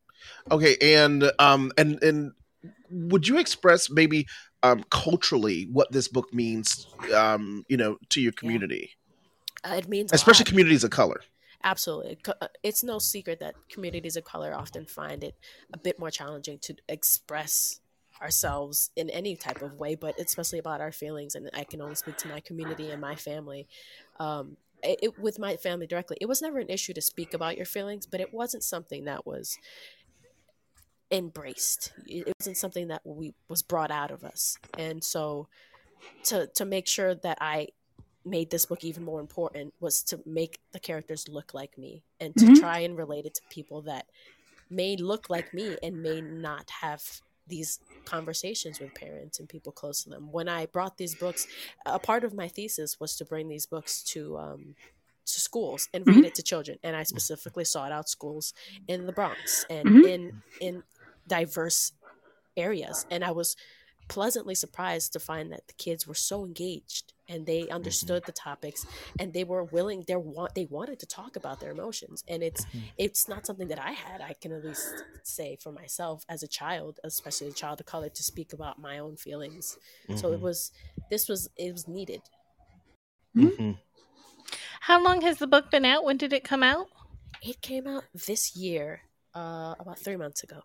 Okay, 0.50 0.78
and 0.82 1.32
um, 1.38 1.72
and 1.78 2.02
and 2.02 2.32
would 2.90 3.28
you 3.28 3.38
express 3.38 3.90
maybe 3.92 4.26
um 4.64 4.84
culturally 4.92 5.68
what 5.72 5.92
this 5.92 6.08
book 6.08 6.34
means, 6.34 6.88
um, 7.16 7.66
you 7.70 7.78
know, 7.78 7.98
to 8.10 8.22
your 8.22 8.34
community, 8.34 8.92
Uh, 9.64 9.76
it 9.78 9.88
means 9.90 10.14
especially 10.14 10.46
communities 10.46 10.84
of 10.84 10.92
color? 10.92 11.22
Absolutely. 11.64 12.18
Uh, 12.42 12.48
It's 12.64 12.84
no 12.84 13.00
secret 13.00 13.40
that 13.42 13.56
communities 13.70 14.16
of 14.16 14.24
color 14.24 14.54
often 14.54 14.86
find 14.86 15.24
it 15.24 15.36
a 15.74 15.78
bit 15.78 16.00
more 16.00 16.12
challenging 16.12 16.58
to 16.60 16.76
express 16.88 17.82
ourselves 18.22 18.92
in 18.96 19.10
any 19.10 19.36
type 19.36 19.62
of 19.62 19.74
way, 19.74 19.96
but 19.96 20.20
especially 20.20 20.60
about 20.60 20.82
our 20.82 20.92
feelings. 20.92 21.36
And 21.36 21.50
I 21.54 21.64
can 21.64 21.82
only 21.82 21.96
speak 21.96 22.18
to 22.18 22.28
my 22.28 22.40
community 22.40 22.92
and 22.92 23.02
my 23.02 23.16
family. 23.16 23.68
Um, 24.20 24.58
it, 24.84 25.00
it- 25.04 25.20
with 25.20 25.38
my 25.40 25.58
family 25.58 25.88
directly, 25.88 26.18
it 26.22 26.28
was 26.28 26.42
never 26.42 26.60
an 26.60 26.70
issue 26.70 26.94
to 26.94 27.02
speak 27.02 27.34
about 27.34 27.58
your 27.58 27.66
feelings, 27.66 28.06
but 28.06 28.22
it 28.22 28.34
wasn't 28.34 28.64
something 28.64 29.06
that 29.06 29.26
was 29.26 29.58
embraced. 31.12 31.92
It 32.06 32.34
wasn't 32.40 32.58
something 32.58 32.88
that 32.90 33.02
we 33.06 33.34
was 33.48 33.62
brought 33.64 33.92
out 33.92 34.12
of 34.12 34.24
us. 34.24 34.58
And 34.78 35.04
so 35.04 35.48
to 36.26 36.48
to 36.48 36.66
make 36.66 36.88
sure 36.88 37.16
that 37.16 37.38
I 37.42 37.70
made 38.26 38.50
this 38.52 38.66
book 38.66 38.84
even 38.84 39.04
more 39.04 39.20
important 39.22 39.74
was 39.80 40.04
to 40.04 40.22
make 40.26 40.60
the 40.72 40.80
characters 40.80 41.28
look 41.28 41.54
like 41.54 41.78
me 41.78 42.04
and 42.20 42.36
to 42.36 42.46
Mhm. 42.46 42.60
try 42.60 42.80
and 42.80 42.98
relate 42.98 43.26
it 43.26 43.34
to 43.36 43.42
people 43.50 43.82
that 43.84 44.06
may 44.70 44.96
look 44.98 45.30
like 45.30 45.54
me 45.54 45.78
and 45.82 46.04
may 46.04 46.22
not 46.22 46.70
have 46.70 47.22
these 47.48 47.80
conversations 48.06 48.80
with 48.80 48.94
parents 48.94 49.40
and 49.40 49.50
people 49.50 49.72
close 49.72 50.04
to 50.04 50.10
them. 50.10 50.32
When 50.32 50.48
I 50.48 50.68
brought 50.68 50.98
these 50.98 51.16
books, 51.16 51.48
a 51.86 51.98
part 51.98 52.24
of 52.24 52.34
my 52.34 52.48
thesis 52.48 53.00
was 53.00 53.16
to 53.16 53.26
bring 53.26 53.48
these 53.48 53.66
books 53.66 54.04
to 54.14 54.38
um, 54.38 54.76
to 55.26 55.40
schools 55.40 55.90
and 55.94 56.06
read 56.08 56.26
it 56.26 56.34
to 56.36 56.42
children, 56.44 56.80
and 56.84 56.96
I 56.96 57.04
specifically 57.04 57.64
sought 57.66 57.92
out 57.92 58.10
schools 58.10 58.52
in 58.88 59.06
the 59.06 59.12
Bronx 59.14 59.66
and 59.70 59.88
Mhm. 59.88 60.08
in 60.10 60.44
in 60.60 60.84
diverse 61.30 61.94
areas, 62.58 63.06
and 63.10 63.24
I 63.24 63.32
was 63.32 63.56
pleasantly 64.10 64.56
surprised 64.56 65.14
to 65.14 65.20
find 65.20 65.52
that 65.52 65.68
the 65.68 65.74
kids 65.74 66.08
were 66.08 66.16
so 66.16 66.44
engaged 66.44 67.14
and 67.30 67.46
they 67.46 67.70
understood 67.70 68.24
the 68.26 68.32
topics 68.32 68.84
and 69.20 69.34
they 69.34 69.44
were 69.44 69.64
willing 69.64 70.04
they 70.08 70.16
want 70.16 70.56
they 70.56 70.66
wanted 70.66 71.00
to 71.00 71.06
talk 71.06 71.36
about 71.36 71.60
their 71.60 71.72
emotions. 71.72 72.24
And 72.28 72.42
it's 72.42 72.66
it's 72.98 73.30
not 73.30 73.46
something 73.46 73.68
that 73.68 73.80
i 73.80 73.92
had. 73.92 74.20
I 74.20 74.34
can 74.34 74.52
at 74.52 74.66
least 74.66 75.04
say 75.22 75.58
for 75.62 75.72
myself 75.72 76.26
as 76.28 76.42
a 76.42 76.48
child 76.48 77.00
especially 77.04 77.50
a 77.50 77.52
child 77.52 77.80
of 77.80 77.86
color 77.86 78.10
to 78.10 78.24
speak 78.24 78.52
about 78.52 78.80
my 78.80 78.98
own 78.98 79.16
feelings. 79.16 79.78
So 80.16 80.34
it 80.34 80.42
was 80.42 80.72
this 81.12 81.30
was 81.30 81.48
it 81.56 81.72
was 81.72 81.88
needed. 81.88 82.22
Mhm. 83.38 83.78
How 84.82 85.04
long 85.04 85.22
has 85.22 85.38
the 85.38 85.48
book 85.48 85.70
been 85.70 85.86
out? 85.86 86.04
When 86.04 86.18
did 86.18 86.34
it 86.34 86.44
come 86.44 86.64
out? 86.64 86.88
it 87.42 87.62
came 87.62 87.88
out 87.88 88.04
this 88.28 88.56
year 88.56 89.02
uh 89.36 89.74
about 89.80 89.98
three 90.00 90.18
months 90.18 90.44
ago 90.44 90.62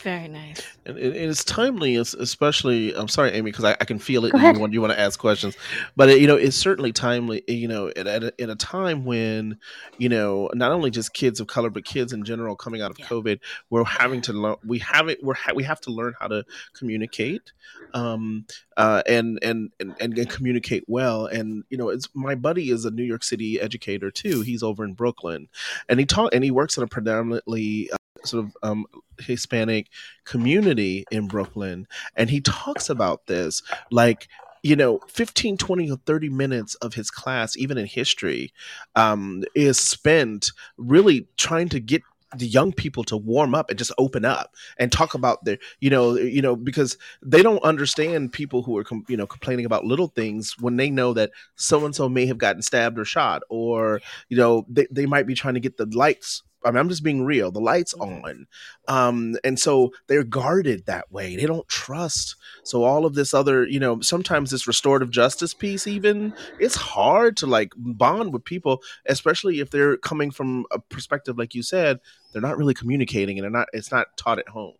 Very 0.00 0.28
nice. 0.28 0.62
And 0.86 0.96
it, 0.96 1.16
it's 1.16 1.42
timely, 1.42 1.96
es- 1.96 2.14
especially. 2.14 2.94
I'm 2.94 3.08
sorry, 3.08 3.32
Aimee, 3.32 3.50
because 3.50 3.64
I, 3.64 3.72
I 3.80 3.84
can 3.84 3.98
feel 3.98 4.24
it. 4.26 4.30
Go 4.30 4.38
ahead. 4.38 4.54
You 4.54 4.60
want 4.60 4.72
you 4.72 4.80
want 4.80 4.92
to 4.92 5.00
ask 5.00 5.18
questions, 5.18 5.56
but 5.96 6.08
it, 6.08 6.20
you 6.20 6.28
know, 6.28 6.36
it's 6.36 6.56
certainly 6.56 6.92
timely. 6.92 7.42
You 7.48 7.66
know, 7.66 7.88
at, 7.88 8.06
at, 8.06 8.22
a, 8.22 8.32
at 8.40 8.48
a 8.48 8.54
time 8.54 9.04
when 9.04 9.58
you 9.96 10.08
know 10.08 10.50
not 10.54 10.70
only 10.70 10.92
just 10.92 11.14
kids 11.14 11.40
of 11.40 11.48
color, 11.48 11.68
but 11.68 11.84
kids 11.84 12.12
in 12.12 12.22
general 12.22 12.54
coming 12.54 12.80
out 12.80 12.92
of 12.92 12.98
Yeah. 13.00 13.06
COVID, 13.06 13.40
we're 13.70 13.82
having 13.82 14.20
to 14.22 14.32
learn. 14.32 14.54
We 14.64 14.78
have 14.78 15.08
it. 15.08 15.18
We're 15.20 15.34
ha- 15.34 15.52
we 15.56 15.64
have 15.64 15.80
to 15.80 15.90
learn 15.90 16.14
how 16.20 16.28
to 16.28 16.44
communicate, 16.74 17.50
um, 17.92 18.46
uh, 18.76 19.02
and, 19.04 19.40
and 19.42 19.72
and 19.80 19.96
and 20.00 20.16
and 20.16 20.30
communicate 20.30 20.84
well. 20.86 21.26
And 21.26 21.64
you 21.70 21.76
know, 21.76 21.88
it's 21.88 22.08
my 22.14 22.36
buddy 22.36 22.70
is 22.70 22.84
a 22.84 22.92
New 22.92 23.02
York 23.02 23.24
City 23.24 23.60
educator 23.60 24.12
too. 24.12 24.42
He's 24.42 24.62
over 24.62 24.84
in 24.84 24.92
Brooklyn, 24.94 25.48
and 25.88 25.98
he 25.98 26.06
taught 26.06 26.34
and 26.34 26.44
he 26.44 26.52
works 26.52 26.76
in 26.76 26.84
a 26.84 26.86
predominantly 26.86 27.90
uh, 27.90 27.96
sort 28.24 28.44
of 28.44 28.56
um, 28.62 28.86
Hispanic 29.18 29.88
community 30.24 31.04
in 31.10 31.28
Brooklyn 31.28 31.86
and 32.16 32.30
he 32.30 32.40
talks 32.40 32.90
about 32.90 33.26
this 33.26 33.62
like 33.90 34.28
you 34.62 34.76
know 34.76 35.00
15 35.08 35.56
20 35.56 35.90
or 35.90 35.96
30 36.06 36.28
minutes 36.30 36.74
of 36.76 36.94
his 36.94 37.10
class 37.10 37.56
even 37.56 37.78
in 37.78 37.86
history 37.86 38.52
um, 38.96 39.44
is 39.54 39.78
spent 39.78 40.50
really 40.76 41.26
trying 41.36 41.68
to 41.68 41.80
get 41.80 42.02
the 42.36 42.46
young 42.46 42.72
people 42.72 43.04
to 43.04 43.16
warm 43.16 43.54
up 43.54 43.70
and 43.70 43.78
just 43.78 43.92
open 43.96 44.24
up 44.24 44.54
and 44.76 44.92
talk 44.92 45.14
about 45.14 45.44
their 45.44 45.56
you 45.80 45.88
know 45.88 46.14
you 46.14 46.42
know 46.42 46.54
because 46.54 46.98
they 47.22 47.42
don't 47.42 47.62
understand 47.64 48.32
people 48.32 48.62
who 48.62 48.76
are 48.76 48.84
com- 48.84 49.04
you 49.08 49.16
know 49.16 49.26
complaining 49.26 49.64
about 49.64 49.84
little 49.84 50.08
things 50.08 50.54
when 50.60 50.76
they 50.76 50.90
know 50.90 51.14
that 51.14 51.30
so 51.56 51.84
and 51.86 51.94
so 51.94 52.08
may 52.08 52.26
have 52.26 52.38
gotten 52.38 52.60
stabbed 52.60 52.98
or 52.98 53.04
shot 53.04 53.42
or 53.48 54.00
you 54.28 54.36
know 54.36 54.66
they, 54.68 54.86
they 54.90 55.06
might 55.06 55.26
be 55.26 55.34
trying 55.34 55.54
to 55.54 55.60
get 55.60 55.78
the 55.78 55.86
lights 55.86 56.42
I 56.64 56.70
mean, 56.70 56.78
I'm 56.78 56.88
just 56.88 57.04
being 57.04 57.24
real. 57.24 57.50
The 57.52 57.60
lights 57.60 57.94
Mhm. 57.94 58.24
on, 58.24 58.46
um, 58.88 59.36
and 59.44 59.58
so 59.58 59.92
they're 60.08 60.24
guarded 60.24 60.86
that 60.86 61.10
way. 61.12 61.36
They 61.36 61.46
don't 61.46 61.68
trust. 61.68 62.34
So 62.64 62.84
all 62.84 63.06
of 63.06 63.14
this 63.14 63.32
other, 63.32 63.64
you 63.66 63.78
know, 63.78 64.00
sometimes 64.00 64.50
this 64.50 64.66
restorative 64.66 65.10
justice 65.10 65.54
piece, 65.54 65.86
even 65.86 66.34
it's 66.58 66.74
hard 66.74 67.36
to 67.38 67.46
like 67.46 67.72
bond 67.76 68.32
with 68.32 68.44
people, 68.44 68.82
especially 69.06 69.60
if 69.60 69.70
they're 69.70 69.96
coming 69.98 70.30
from 70.30 70.66
a 70.70 70.78
perspective 70.78 71.38
like 71.38 71.54
you 71.54 71.62
said, 71.62 72.00
they're 72.32 72.42
not 72.42 72.58
really 72.58 72.74
communicating, 72.74 73.38
and 73.38 73.44
they're 73.44 73.50
not. 73.50 73.68
It's 73.72 73.92
not 73.92 74.16
taught 74.16 74.38
at 74.38 74.48
home. 74.48 74.74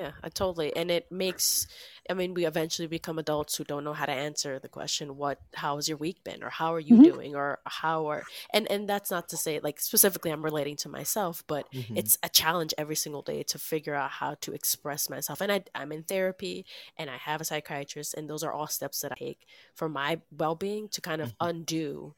Yeah, 0.00 0.12
I 0.22 0.30
totally. 0.30 0.74
And 0.74 0.90
it 0.90 1.12
makes, 1.12 1.66
I 2.08 2.14
mean, 2.14 2.32
we 2.32 2.46
eventually 2.46 2.88
become 2.88 3.18
adults 3.18 3.54
who 3.54 3.64
don't 3.64 3.84
know 3.84 3.92
how 3.92 4.06
to 4.06 4.12
answer 4.12 4.58
the 4.58 4.68
question, 4.68 5.18
what, 5.18 5.40
how 5.54 5.76
has 5.76 5.90
your 5.90 5.98
week 5.98 6.24
been? 6.24 6.42
Or 6.42 6.48
how 6.48 6.72
are 6.72 6.80
you 6.80 6.96
Mhm. 6.96 7.04
doing? 7.04 7.36
Or 7.36 7.58
how 7.66 8.06
are, 8.06 8.22
and, 8.54 8.70
and 8.70 8.88
that's 8.88 9.10
not 9.10 9.28
to 9.28 9.36
say, 9.36 9.60
like, 9.60 9.78
specifically 9.78 10.30
I'm 10.30 10.42
relating 10.42 10.76
to 10.76 10.88
myself, 10.88 11.44
but 11.46 11.70
mm-hmm. 11.70 11.98
it's 11.98 12.16
a 12.22 12.30
challenge 12.30 12.72
every 12.78 12.96
single 12.96 13.20
day 13.20 13.42
to 13.42 13.58
figure 13.58 13.94
out 13.94 14.10
how 14.10 14.36
to 14.40 14.54
express 14.54 15.10
myself. 15.10 15.42
And 15.42 15.52
I, 15.52 15.64
I'm 15.74 15.92
in 15.92 16.04
therapy 16.04 16.64
and 16.96 17.10
I 17.10 17.18
have 17.18 17.42
a 17.42 17.44
psychiatrist, 17.44 18.14
and 18.14 18.30
those 18.30 18.42
are 18.42 18.52
all 18.52 18.68
steps 18.68 19.00
that 19.00 19.12
I 19.12 19.16
take 19.16 19.46
for 19.74 19.90
my 19.90 20.22
well 20.30 20.54
being 20.54 20.88
to 20.88 21.02
kind 21.02 21.20
of 21.20 21.28
mm-hmm. 21.32 21.48
undo 21.48 22.14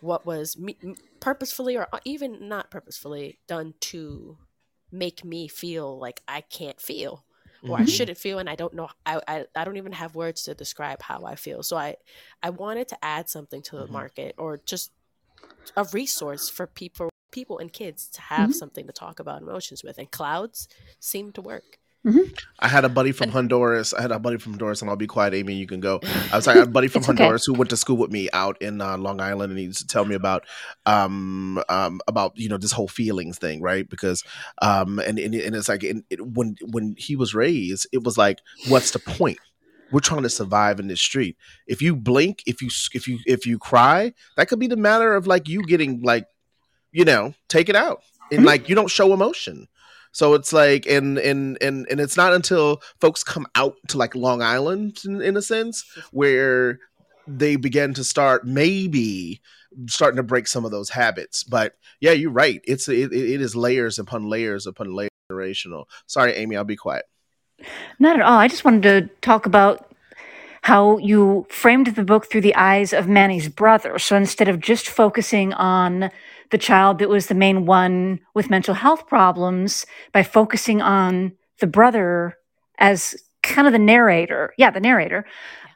what 0.00 0.24
was 0.24 0.56
me, 0.56 0.76
purposefully 1.18 1.76
or 1.76 1.88
uh, 1.92 1.98
even 2.04 2.48
not 2.48 2.70
purposefully 2.70 3.40
done 3.48 3.74
to 3.80 4.38
make 4.94 5.24
me 5.24 5.48
feel 5.48 5.98
like 5.98 6.22
I 6.28 6.42
can't 6.42 6.80
feel 6.80 7.26
or 7.66 7.78
I 7.78 7.84
Mhm. 7.84 7.86
shouldn't 7.86 8.18
feel 8.18 8.38
and 8.38 8.50
I 8.50 8.56
don't 8.56 8.74
know 8.74 8.88
I, 9.06 9.20
I 9.28 9.46
I 9.56 9.64
don't 9.64 9.78
even 9.78 9.92
have 9.92 10.14
words 10.16 10.44
to 10.44 10.54
describe 10.54 11.02
how 11.02 11.24
I 11.24 11.36
feel. 11.36 11.62
So 11.64 11.76
I 11.76 11.96
I 12.42 12.50
wanted 12.50 12.88
to 12.88 13.04
add 13.04 13.28
something 13.30 13.62
to 13.64 13.76
the 13.78 13.88
Mhm. 13.88 14.00
market 14.00 14.34
or 14.38 14.58
just 14.58 14.92
a 15.76 15.84
resource 15.92 16.48
for 16.48 16.66
people 16.66 17.10
people 17.32 17.58
and 17.58 17.72
kids 17.72 18.08
to 18.10 18.20
have 18.22 18.52
Mhm. 18.52 18.54
something 18.54 18.86
to 18.86 18.92
talk 18.92 19.20
about 19.20 19.42
emotions 19.42 19.82
with 19.84 19.98
and 19.98 20.10
clouds 20.12 20.68
seem 21.00 21.32
to 21.32 21.42
work. 21.42 21.78
I 22.58 22.68
had 22.68 22.84
a 22.84 22.88
buddy 22.88 23.12
from 23.12 23.30
Honduras. 23.30 23.94
I 23.94 24.02
had 24.02 24.12
a 24.12 24.18
buddy 24.18 24.36
from 24.36 24.52
Honduras, 24.52 24.80
and 24.82 24.90
I'll 24.90 24.96
be 24.96 25.06
quiet, 25.06 25.34
Aimee. 25.34 25.54
You 25.54 25.66
can 25.66 25.80
go. 25.80 26.00
I 26.32 26.36
was 26.36 26.46
like, 26.46 26.56
I 26.56 26.58
had 26.60 26.68
a 26.68 26.70
buddy 26.70 26.88
from 26.88 27.00
It's 27.00 27.08
okay. 27.08 27.18
Honduras 27.22 27.44
who 27.46 27.54
went 27.54 27.70
to 27.70 27.76
school 27.76 27.96
with 27.96 28.10
me 28.10 28.28
out 28.32 28.60
in 28.60 28.80
uh, 28.80 28.96
Long 28.98 29.20
Island, 29.20 29.50
and 29.50 29.58
he 29.58 29.66
used 29.66 29.80
to 29.80 29.86
tell 29.86 30.04
me 30.04 30.14
about, 30.14 30.44
um, 30.86 31.62
um, 31.68 32.00
about 32.06 32.32
you 32.36 32.48
know 32.48 32.58
this 32.58 32.72
whole 32.72 32.88
feelings 32.88 33.38
thing, 33.38 33.62
right? 33.62 33.88
Because, 33.88 34.22
um, 34.60 34.98
and 34.98 35.18
and, 35.18 35.34
and 35.34 35.54
it's 35.56 35.68
like 35.68 35.82
and 35.82 36.04
it, 36.10 36.24
when 36.26 36.56
when 36.62 36.94
he 36.98 37.16
was 37.16 37.34
raised, 37.34 37.86
it 37.92 38.02
was 38.04 38.18
like, 38.18 38.40
what's 38.68 38.90
the 38.90 38.98
point? 38.98 39.38
We're 39.90 40.00
trying 40.00 40.22
to 40.22 40.30
survive 40.30 40.80
in 40.80 40.88
this 40.88 41.00
street. 41.00 41.36
If 41.66 41.80
you 41.80 41.94
blink, 41.96 42.42
if 42.46 42.60
you 42.60 42.68
if 42.92 43.06
you 43.08 43.18
if 43.26 43.46
you 43.46 43.58
cry, 43.58 44.12
that 44.36 44.48
could 44.48 44.58
be 44.58 44.66
the 44.66 44.76
matter 44.76 45.14
of 45.14 45.26
like 45.26 45.48
you 45.48 45.62
getting 45.62 46.02
like, 46.02 46.26
you 46.92 47.04
know, 47.04 47.34
take 47.48 47.68
it 47.68 47.76
out, 47.76 48.02
and 48.30 48.42
Mhm. 48.42 48.46
like 48.46 48.68
you 48.68 48.74
don't 48.74 48.90
show 48.90 49.12
emotion. 49.12 49.68
So 50.14 50.32
it's 50.32 50.52
like, 50.52 50.86
and 50.86 51.18
and 51.18 51.58
and 51.60 51.86
and 51.90 52.00
it's 52.00 52.16
not 52.16 52.32
until 52.32 52.80
folks 53.00 53.22
come 53.22 53.46
out 53.54 53.76
to 53.88 53.98
like 53.98 54.14
Long 54.14 54.40
Island, 54.40 55.02
in, 55.04 55.20
in 55.20 55.36
a 55.36 55.42
sense, 55.42 55.84
where 56.10 56.78
they 57.26 57.56
begin 57.56 57.92
to 57.94 58.04
start 58.04 58.46
maybe 58.46 59.42
starting 59.88 60.16
to 60.16 60.22
break 60.22 60.46
some 60.46 60.64
of 60.64 60.70
those 60.70 60.88
habits. 60.88 61.44
But 61.44 61.74
yeah, 62.00 62.12
you're 62.12 62.30
right. 62.30 62.62
It's 62.64 62.88
it, 62.88 63.12
it 63.12 63.42
is 63.42 63.54
layers 63.54 63.98
upon 63.98 64.30
layers 64.30 64.66
upon 64.66 64.94
layers. 64.94 65.10
Generational. 65.32 65.84
Sorry, 66.06 66.34
Aimee. 66.34 66.56
I'll 66.56 66.64
be 66.64 66.76
quiet. 66.76 67.06
Not 67.98 68.16
at 68.16 68.22
all. 68.22 68.38
I 68.38 68.46
just 68.46 68.64
wanted 68.64 68.82
to 68.82 69.08
talk 69.22 69.46
about 69.46 69.90
how 70.62 70.98
you 70.98 71.46
framed 71.50 71.88
the 71.88 72.04
book 72.04 72.30
through 72.30 72.42
the 72.42 72.54
eyes 72.54 72.92
of 72.92 73.08
Manny's 73.08 73.48
brother. 73.48 73.98
So 73.98 74.16
instead 74.16 74.48
of 74.48 74.60
just 74.60 74.88
focusing 74.88 75.52
on 75.54 76.10
the 76.54 76.58
child 76.58 77.00
that 77.00 77.08
was 77.08 77.26
the 77.26 77.34
main 77.34 77.66
one 77.66 78.20
with 78.32 78.48
mental 78.48 78.74
health 78.74 79.08
problems, 79.08 79.84
by 80.12 80.22
focusing 80.22 80.80
on 80.80 81.32
the 81.58 81.66
brother 81.66 82.38
as 82.78 83.16
kind 83.42 83.66
of 83.66 83.72
the 83.72 83.78
narrator, 83.80 84.54
yeah, 84.56 84.70
the 84.70 84.78
narrator, 84.78 85.26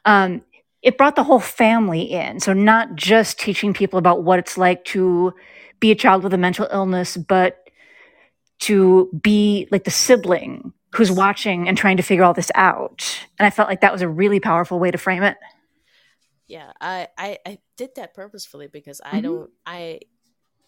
um, 0.05 0.41
it 0.81 0.97
brought 0.97 1.17
the 1.17 1.23
whole 1.25 1.41
family 1.41 2.03
in. 2.03 2.39
So 2.39 2.53
not 2.53 2.95
just 2.95 3.37
teaching 3.37 3.73
people 3.73 3.99
about 3.99 4.23
what 4.23 4.39
it's 4.39 4.57
like 4.57 4.85
to 4.85 5.33
be 5.81 5.91
a 5.91 5.95
child 5.95 6.23
with 6.23 6.33
a 6.33 6.37
mental 6.37 6.69
illness, 6.71 7.17
but 7.17 7.57
to 8.59 9.09
be 9.21 9.67
like 9.69 9.83
the 9.83 9.91
sibling 9.91 10.71
who's 10.95 11.11
watching 11.11 11.67
and 11.67 11.77
trying 11.77 11.97
to 11.97 12.03
figure 12.03 12.23
all 12.23 12.33
this 12.33 12.51
out. 12.55 13.27
And 13.37 13.45
I 13.45 13.49
felt 13.49 13.67
like 13.67 13.81
that 13.81 13.91
was 13.91 14.01
a 14.01 14.07
really 14.07 14.39
powerful 14.39 14.79
way 14.79 14.91
to 14.91 14.97
frame 14.97 15.23
it. 15.23 15.35
Yeah, 16.47 16.71
I, 16.81 17.07
I, 17.17 17.37
I 17.45 17.57
did 17.77 17.91
that 17.95 18.15
purposefully 18.15 18.67
because 18.67 19.01
I 19.05 19.21
Mhm. 19.21 19.21
don't 19.21 19.51
I 19.65 19.99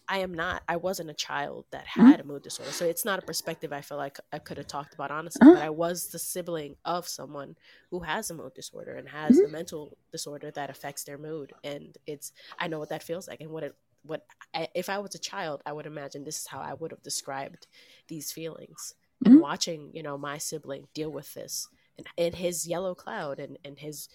I 0.08 0.18
am 0.18 0.34
not 0.34 0.62
I 0.68 0.76
wasn't 0.76 1.10
a 1.10 1.14
child 1.14 1.66
that 1.70 1.86
Mhm. 1.94 2.12
had 2.12 2.20
a 2.20 2.24
mood 2.24 2.42
disorder. 2.42 2.72
So 2.72 2.84
it's 2.86 3.04
not 3.04 3.18
a 3.18 3.22
perspective 3.22 3.72
I 3.72 3.80
feel 3.82 3.98
like 3.98 4.18
I 4.32 4.38
could 4.38 4.58
have 4.58 4.66
talked 4.66 4.94
about 4.94 5.10
honestly, 5.10 5.46
Uh-huh. 5.46 5.52
but 5.52 5.62
I 5.62 5.70
was 5.70 6.08
the 6.08 6.18
sibling 6.18 6.76
of 6.84 7.08
someone 7.08 7.56
who 7.90 8.00
has 8.00 8.30
a 8.30 8.34
mood 8.34 8.54
disorder 8.54 8.96
and 8.96 9.08
has 9.08 9.40
Mm-hmm. 9.40 9.44
a 9.44 9.48
mental 9.48 9.96
disorder 10.10 10.50
that 10.50 10.70
affects 10.70 11.04
their 11.04 11.18
mood 11.18 11.54
and 11.64 11.96
it's 12.06 12.32
I 12.58 12.68
know 12.68 12.78
what 12.78 12.88
that 12.90 13.02
feels 13.02 13.28
like 13.28 13.40
and 13.40 13.50
what 13.50 13.64
it 13.64 13.74
what 14.02 14.26
I, 14.52 14.68
if 14.74 14.88
I 14.88 14.98
was 14.98 15.14
a 15.14 15.18
child, 15.20 15.62
I 15.64 15.72
would 15.72 15.86
imagine 15.86 16.24
this 16.24 16.40
is 16.40 16.46
how 16.48 16.58
I 16.60 16.74
would 16.74 16.90
have 16.90 17.02
described 17.02 17.68
these 18.08 18.32
feelings. 18.32 18.94
And 19.24 19.36
Mhm. 19.36 19.38
watching, 19.38 19.92
you 19.94 20.02
know, 20.02 20.18
my 20.18 20.38
sibling 20.38 20.88
deal 20.92 21.12
with 21.12 21.32
this 21.34 21.68
and, 21.96 22.08
and 22.18 22.34
his 22.34 22.66
yellow 22.66 22.96
cloud 22.96 23.38
and, 23.38 23.58
and 23.64 23.78
his 23.78 24.08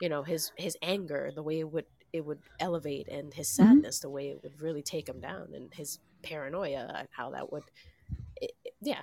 you 0.00 0.08
know 0.08 0.22
his 0.22 0.52
his 0.56 0.76
anger 0.82 1.30
the 1.34 1.42
way 1.42 1.60
it 1.60 1.70
would 1.70 1.86
it 2.12 2.24
would 2.24 2.40
elevate 2.58 3.08
and 3.08 3.32
his 3.34 3.48
Mhm. 3.48 3.54
sadness 3.56 4.00
the 4.00 4.10
way 4.10 4.28
it 4.30 4.42
would 4.42 4.60
really 4.60 4.82
take 4.82 5.08
him 5.08 5.20
down 5.20 5.48
and 5.54 5.72
his 5.74 5.98
paranoia 6.22 6.92
and 6.98 7.08
how 7.12 7.30
that 7.30 7.52
would 7.52 7.64
it, 8.40 8.52
it- 8.64 8.74
yeah 8.80 9.02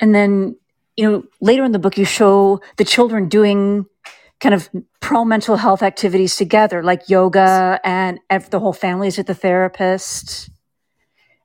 And 0.00 0.14
then, 0.14 0.56
you 0.96 1.10
know, 1.10 1.24
later 1.40 1.64
in 1.64 1.72
the 1.72 1.78
book, 1.78 1.98
you 1.98 2.04
show 2.04 2.60
the 2.76 2.84
children 2.84 3.28
doing 3.28 3.86
kind 4.40 4.54
of 4.54 4.68
pro 5.00 5.24
mental 5.24 5.56
health 5.56 5.82
activities 5.82 6.36
together, 6.36 6.82
like 6.82 7.08
yoga, 7.08 7.78
and 7.84 8.18
the 8.50 8.58
whole 8.58 8.72
family 8.72 9.08
is 9.08 9.18
at 9.18 9.26
the 9.26 9.34
therapist. 9.34 10.50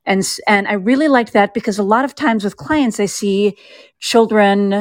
And, 0.06 0.20
s- 0.20 0.40
and 0.46 0.66
I 0.66 0.74
really 0.74 1.08
liked 1.08 1.32
that 1.34 1.52
because 1.52 1.78
a 1.78 1.82
lot 1.82 2.04
of 2.04 2.14
times 2.14 2.44
with 2.44 2.56
clients, 2.56 2.98
I 2.98 3.06
see 3.06 3.56
children, 3.98 4.72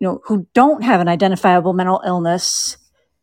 you 0.00 0.08
know, 0.08 0.20
who 0.24 0.46
don't 0.54 0.82
have 0.82 1.00
an 1.00 1.08
identifiable 1.08 1.72
mental 1.72 2.02
illness 2.04 2.76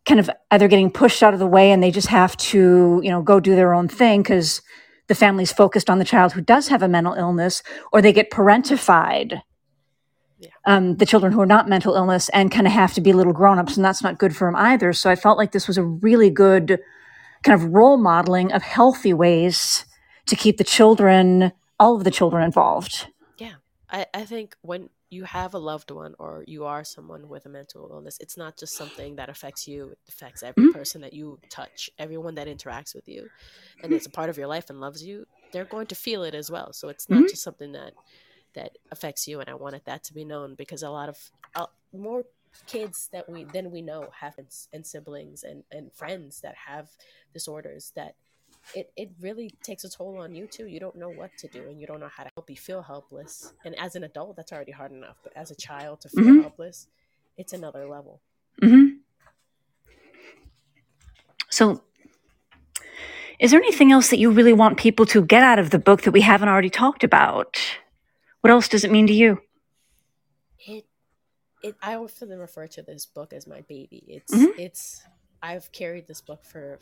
kind 0.08 0.20
of 0.20 0.30
either 0.52 0.68
getting 0.68 0.90
pushed 0.90 1.22
out 1.22 1.34
of 1.34 1.40
the 1.40 1.46
way 1.46 1.72
and 1.72 1.84
they 1.84 1.92
just 1.92 2.08
have 2.08 2.36
to, 2.38 3.02
you 3.04 3.12
know, 3.12 3.22
go 3.22 3.40
do 3.40 3.56
their 3.56 3.74
own 3.74 3.88
thing 3.88 4.24
because 4.24 4.62
the 5.08 5.16
family's 5.16 5.52
focused 5.52 5.90
on 5.90 6.00
the 6.00 6.06
child 6.06 6.34
who 6.34 6.42
does 6.42 6.70
have 6.70 6.82
a 6.82 6.88
mental 6.88 7.14
illness, 7.14 7.62
or 7.92 8.02
they 8.02 8.14
get 8.14 8.32
parentified 8.32 9.42
um, 10.66 10.98
the 10.98 11.06
children 11.06 11.32
who 11.32 11.42
are 11.42 11.48
not 11.48 11.68
mental 11.68 11.96
illness 11.96 12.30
and 12.30 12.52
kind 12.52 12.68
of 12.68 12.74
have 12.74 12.94
to 12.94 13.02
be 13.02 13.14
little 13.14 13.34
grown-ups 13.34 13.76
and 13.76 13.86
that's 13.86 14.04
not 14.04 14.18
good 14.18 14.36
for 14.36 14.48
them 14.48 14.56
either. 14.56 14.94
So 14.94 15.10
i 15.10 15.16
felt 15.16 15.38
like 15.38 15.52
this 15.52 15.68
was 15.68 15.78
a 15.78 15.84
really 15.84 16.30
good 16.30 16.80
kind 17.44 17.60
of 17.60 17.74
role 17.74 17.98
modeling 17.98 18.52
of 18.52 18.62
healthy 18.62 19.14
ways 19.14 19.86
to 20.26 20.36
keep 20.36 20.58
the 20.58 20.64
children 20.64 21.54
all 21.80 21.96
of 21.96 22.04
the 22.04 22.12
children 22.12 22.44
involved. 22.44 23.08
Yeah. 23.38 23.54
I, 23.90 24.06
I 24.14 24.26
think 24.26 24.56
when 24.62 24.90
you 25.10 25.24
have 25.24 25.54
a 25.54 25.60
loved 25.60 25.92
one 25.92 26.16
or 26.20 26.44
you 26.48 26.66
are 26.66 26.84
someone 26.84 27.30
with 27.30 27.46
a 27.46 27.50
mental 27.50 27.90
illness 27.92 28.18
it's 28.20 28.38
not 28.38 28.58
just 28.58 28.76
something 28.76 29.16
that 29.16 29.30
affects 29.30 29.68
you 29.68 29.92
it 29.92 30.00
affects 30.10 30.44
every 30.44 30.64
Mhm. 30.64 30.74
person 30.74 31.02
that 31.02 31.14
you 31.14 31.40
touch 31.50 31.90
everyone 31.98 32.36
that 32.36 32.48
interacts 32.48 32.94
with 32.94 33.08
you 33.08 33.30
and 33.84 33.94
it's 33.94 34.06
a 34.06 34.10
part 34.12 34.30
of 34.30 34.38
your 34.38 34.48
life 34.48 34.70
and 34.70 34.82
loves 34.82 35.04
you 35.04 35.26
they're 35.52 35.66
going 35.66 35.88
to 35.88 35.96
feel 35.96 36.24
it 36.24 36.36
as 36.36 36.52
well 36.52 36.74
so 36.74 36.90
it's 36.90 37.10
not 37.10 37.22
Mhm. 37.24 37.30
just 37.30 37.44
something 37.44 37.72
that 37.72 37.94
that 38.54 38.78
affects 38.92 39.28
you 39.28 39.40
and 39.40 39.50
i 39.50 39.54
wanted 39.54 39.82
that 39.86 40.04
to 40.04 40.14
be 40.14 40.26
known 40.26 40.56
because 40.56 40.84
a 40.84 40.90
lot 40.90 41.10
of 41.10 41.32
uh, 41.56 41.68
more 41.94 42.26
kids 42.66 43.08
that 43.12 43.30
we 43.30 43.46
than 43.46 43.72
we 43.72 43.82
know 43.82 44.10
have 44.20 44.38
and, 44.38 44.48
and 44.74 44.86
siblings 44.86 45.44
and 45.44 45.64
and 45.72 45.94
friends 45.94 46.42
that 46.42 46.56
have 46.68 46.90
disorders 47.34 47.92
that 47.96 48.16
it, 48.76 48.92
it 48.96 49.12
really 49.22 49.52
takes 49.64 49.84
a 49.84 49.90
toll 49.90 50.18
on 50.20 50.36
you 50.36 50.48
too. 50.48 50.68
You 50.68 50.80
don't 50.80 50.96
know 50.96 51.10
what 51.10 51.36
to 51.38 51.48
do 51.48 51.68
and 51.70 51.80
you 51.80 51.88
don't 51.88 52.00
know 52.00 52.10
how 52.10 52.24
to 52.24 52.30
help 52.36 52.50
you 52.50 52.56
feel 52.58 52.82
helpless. 52.82 53.54
And 53.66 53.76
as 53.80 53.96
an 53.96 54.04
adult 54.04 54.36
that's 54.36 54.52
already 54.52 54.72
hard 54.72 54.92
enough 54.92 55.18
but 55.24 55.34
as 55.36 55.52
a 55.52 55.56
child 55.56 56.02
to 56.02 56.10
feel 56.10 56.24
Mhm. 56.26 56.42
helpless 56.42 56.88
it's 57.38 57.54
another 57.54 57.86
level. 57.88 58.22
Hmm 58.62 58.88
so 61.50 61.82
is 63.40 63.52
there 63.52 63.60
anything 63.60 63.92
else 63.92 64.10
that 64.10 64.18
you 64.20 64.32
really 64.32 64.54
want 64.54 64.78
people 64.78 65.06
to 65.08 65.24
get 65.24 65.44
out 65.44 65.60
of 65.60 65.70
the 65.70 65.80
book 65.80 66.02
that 66.04 66.12
we 66.12 66.22
haven't 66.22 66.50
already 66.50 66.70
talked 66.70 67.04
about? 67.04 67.58
What 68.42 68.52
else 68.52 68.68
does 68.68 68.84
it 68.84 68.92
mean 68.92 69.08
to 69.08 69.14
you? 69.14 69.42
It 70.60 70.86
it 71.64 71.76
i 71.82 71.96
often 71.96 72.30
refer 72.38 72.68
to 72.68 72.82
this 72.82 73.06
book 73.06 73.34
as 73.34 73.48
my 73.48 73.62
baby. 73.62 74.04
It's 74.08 74.34
Mhm. 74.34 74.60
it's 74.60 75.04
i've 75.42 75.72
carried 75.72 76.08
this 76.08 76.22
book 76.22 76.44
for 76.44 76.80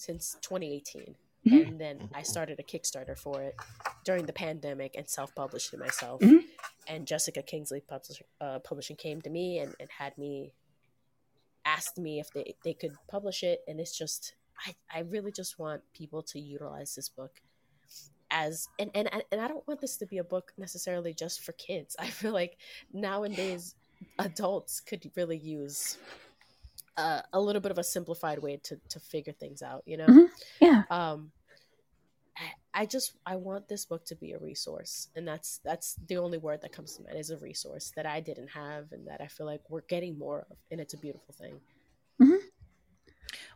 since 0.00 0.36
2018 0.40 1.14
Mhm. 1.46 1.68
and 1.68 1.80
then 1.80 1.96
i 2.14 2.22
started 2.22 2.58
a 2.60 2.62
kickstarter 2.62 3.16
for 3.18 3.40
it 3.42 3.54
during 4.04 4.26
the 4.26 4.32
pandemic 4.32 4.94
and 4.98 5.08
self-published 5.08 5.72
it 5.74 5.78
myself 5.78 6.20
Mhm. 6.20 6.40
and 6.86 7.06
jessica 7.06 7.42
kingsley 7.42 7.80
publishing, 7.80 8.26
uh, 8.40 8.58
publishing 8.60 8.96
came 8.96 9.20
to 9.22 9.30
me 9.30 9.58
and, 9.58 9.74
and 9.80 9.88
had 9.90 10.16
me 10.18 10.52
asked 11.64 11.98
me 11.98 12.18
if 12.20 12.30
they, 12.32 12.56
they 12.64 12.74
could 12.74 12.94
publish 13.08 13.42
it 13.42 13.60
and 13.68 13.80
it's 13.80 13.96
just 13.96 14.34
I, 14.66 14.74
I 14.94 15.00
really 15.00 15.32
just 15.32 15.58
want 15.58 15.82
people 15.94 16.22
to 16.24 16.38
utilize 16.38 16.94
this 16.94 17.08
book 17.08 17.40
as 18.30 18.68
and, 18.78 18.90
and 18.94 19.08
and 19.32 19.40
I 19.40 19.48
don't 19.48 19.66
want 19.66 19.80
this 19.80 19.96
to 19.98 20.06
be 20.06 20.18
a 20.18 20.24
book 20.24 20.52
necessarily 20.58 21.12
just 21.14 21.40
for 21.40 21.52
kids. 21.52 21.96
I 22.04 22.06
feel 22.06 22.32
like 22.32 22.58
nowadays 22.92 23.74
adults 24.18 24.80
could 24.80 25.10
really 25.16 25.38
use 25.38 25.98
uh, 27.00 27.22
a 27.32 27.40
little 27.40 27.62
bit 27.62 27.72
of 27.72 27.78
a 27.78 27.84
simplified 27.84 28.38
way 28.38 28.54
to 28.64 28.74
to 28.88 28.98
figure 29.00 29.32
things 29.32 29.62
out. 29.62 29.82
You 29.86 29.96
know, 29.98 30.06
Mhm. 30.06 30.26
yeah 30.60 30.82
um, 30.90 31.32
I, 32.36 32.82
I 32.82 32.86
just 32.86 33.08
I 33.26 33.36
want 33.36 33.68
this 33.68 33.84
book 33.84 34.04
to 34.06 34.16
be 34.16 34.32
a 34.32 34.38
resource, 34.38 35.08
and 35.16 35.26
that's 35.26 35.58
that's 35.64 35.88
the 36.08 36.16
only 36.18 36.38
word 36.38 36.60
that 36.62 36.72
comes 36.72 36.96
to 36.96 37.02
mind 37.02 37.16
is 37.18 37.30
a 37.30 37.36
resource 37.38 37.92
that 37.96 38.06
I 38.06 38.20
didn't 38.20 38.48
have, 38.48 38.92
and 38.92 39.06
that 39.08 39.20
I 39.20 39.26
feel 39.26 39.46
like 39.46 39.62
we're 39.68 39.88
getting 39.94 40.18
more 40.18 40.40
of, 40.50 40.56
and 40.70 40.80
it's 40.80 40.94
a 40.94 40.98
beautiful 40.98 41.34
thing. 41.34 41.60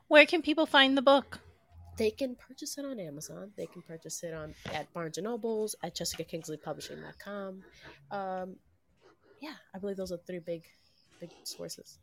Where 0.08 0.26
can 0.26 0.42
people 0.42 0.66
find 0.66 0.96
the 0.96 1.02
book? 1.02 1.40
They 1.96 2.10
can 2.10 2.34
purchase 2.36 2.76
it 2.78 2.84
on 2.84 2.98
Amazon. 3.00 3.52
They 3.56 3.66
can 3.66 3.82
purchase 3.82 4.22
it 4.22 4.34
on 4.34 4.54
at 4.72 4.92
Barnes 4.92 5.16
and 5.18 5.24
Nobles, 5.24 5.74
at 5.82 5.94
JessicaKingsleyPublishing.com. 5.94 7.62
Um, 8.10 8.56
yeah, 9.40 9.54
I 9.74 9.78
believe 9.78 9.96
those 9.96 10.12
are 10.12 10.18
three 10.26 10.40
big, 10.40 10.64
big 11.20 11.30
sources. 11.44 11.98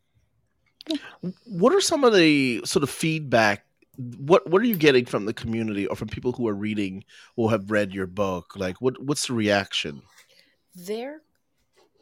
What 1.45 1.73
are 1.73 1.81
some 1.81 2.03
of 2.03 2.13
the 2.13 2.61
sort 2.65 2.83
of 2.83 2.89
feedback? 2.89 3.65
What 3.97 4.49
What 4.49 4.61
are 4.61 4.65
you 4.65 4.75
getting 4.77 5.05
from 5.05 5.25
the 5.25 5.33
community 5.33 5.85
or 5.87 5.95
from 5.95 6.07
people 6.07 6.31
who 6.33 6.47
are 6.47 6.53
reading 6.55 7.03
or 7.35 7.51
have 7.51 7.71
read 7.71 7.93
your 7.93 8.07
book? 8.07 8.53
Like, 8.55 8.81
what 8.81 9.01
What's 9.03 9.27
the 9.27 9.33
reaction? 9.33 10.03
There, 10.75 11.21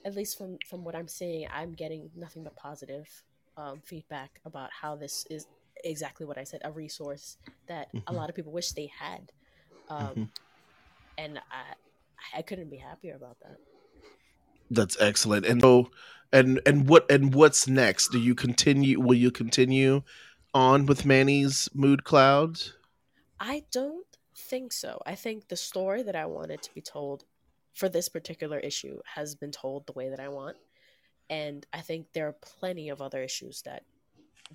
at 0.06 0.16
least 0.16 0.38
from 0.38 0.58
from 0.68 0.84
what 0.84 0.96
I'm 0.96 1.08
seeing, 1.08 1.48
I'm 1.52 1.74
getting 1.74 2.12
nothing 2.16 2.44
but 2.44 2.56
positive 2.56 3.08
um, 3.58 3.82
feedback 3.86 4.40
about 4.46 4.72
how 4.72 4.96
this 4.96 5.26
is 5.30 5.48
exactly 5.84 6.26
what 6.26 6.38
I 6.38 6.44
said, 6.44 6.62
a 6.64 6.72
resource 6.72 7.38
that 7.68 7.90
a 8.08 8.14
Mhm. 8.14 8.14
lot 8.14 8.30
of 8.30 8.36
people 8.36 8.52
wish 8.52 8.72
they 8.74 8.88
had, 9.00 9.32
um, 9.90 10.16
Mhm. 10.16 10.30
and 11.18 11.40
I 11.52 11.74
I 12.36 12.42
couldn't 12.42 12.70
be 12.70 12.78
happier 12.78 13.16
about 13.16 13.38
that. 13.42 13.58
That's 14.70 15.00
excellent. 15.00 15.46
And 15.46 15.62
so, 15.62 15.90
and 16.32 16.62
and 16.66 16.88
what 16.88 17.10
and 17.12 17.34
what's 17.34 17.68
next? 17.68 18.10
Do 18.10 18.20
you 18.20 18.36
continue? 18.36 19.00
Will 19.00 19.16
you 19.16 19.32
continue 19.32 20.04
on 20.54 20.86
with 20.86 21.06
Manny's 21.06 21.70
mood 21.74 22.04
clouds? 22.04 22.74
I 23.40 23.66
don't 23.72 24.06
think 24.36 24.74
so. 24.74 25.02
I 25.06 25.16
think 25.16 25.48
the 25.48 25.56
story 25.58 26.04
that 26.04 26.16
I 26.16 26.26
wanted 26.26 26.62
to 26.64 26.74
be 26.74 26.82
told 26.82 27.26
for 27.74 27.90
this 27.90 28.10
particular 28.10 28.60
issue 28.60 29.00
has 29.16 29.36
been 29.36 29.52
told 29.52 29.86
the 29.86 29.94
way 29.94 30.10
that 30.10 30.20
I 30.20 30.30
want. 30.30 30.58
And 31.30 31.66
I 31.74 31.82
think 31.82 32.14
there 32.14 32.28
are 32.28 32.34
plenty 32.42 32.90
of 32.90 33.02
other 33.02 33.24
issues 33.24 33.64
that 33.64 33.86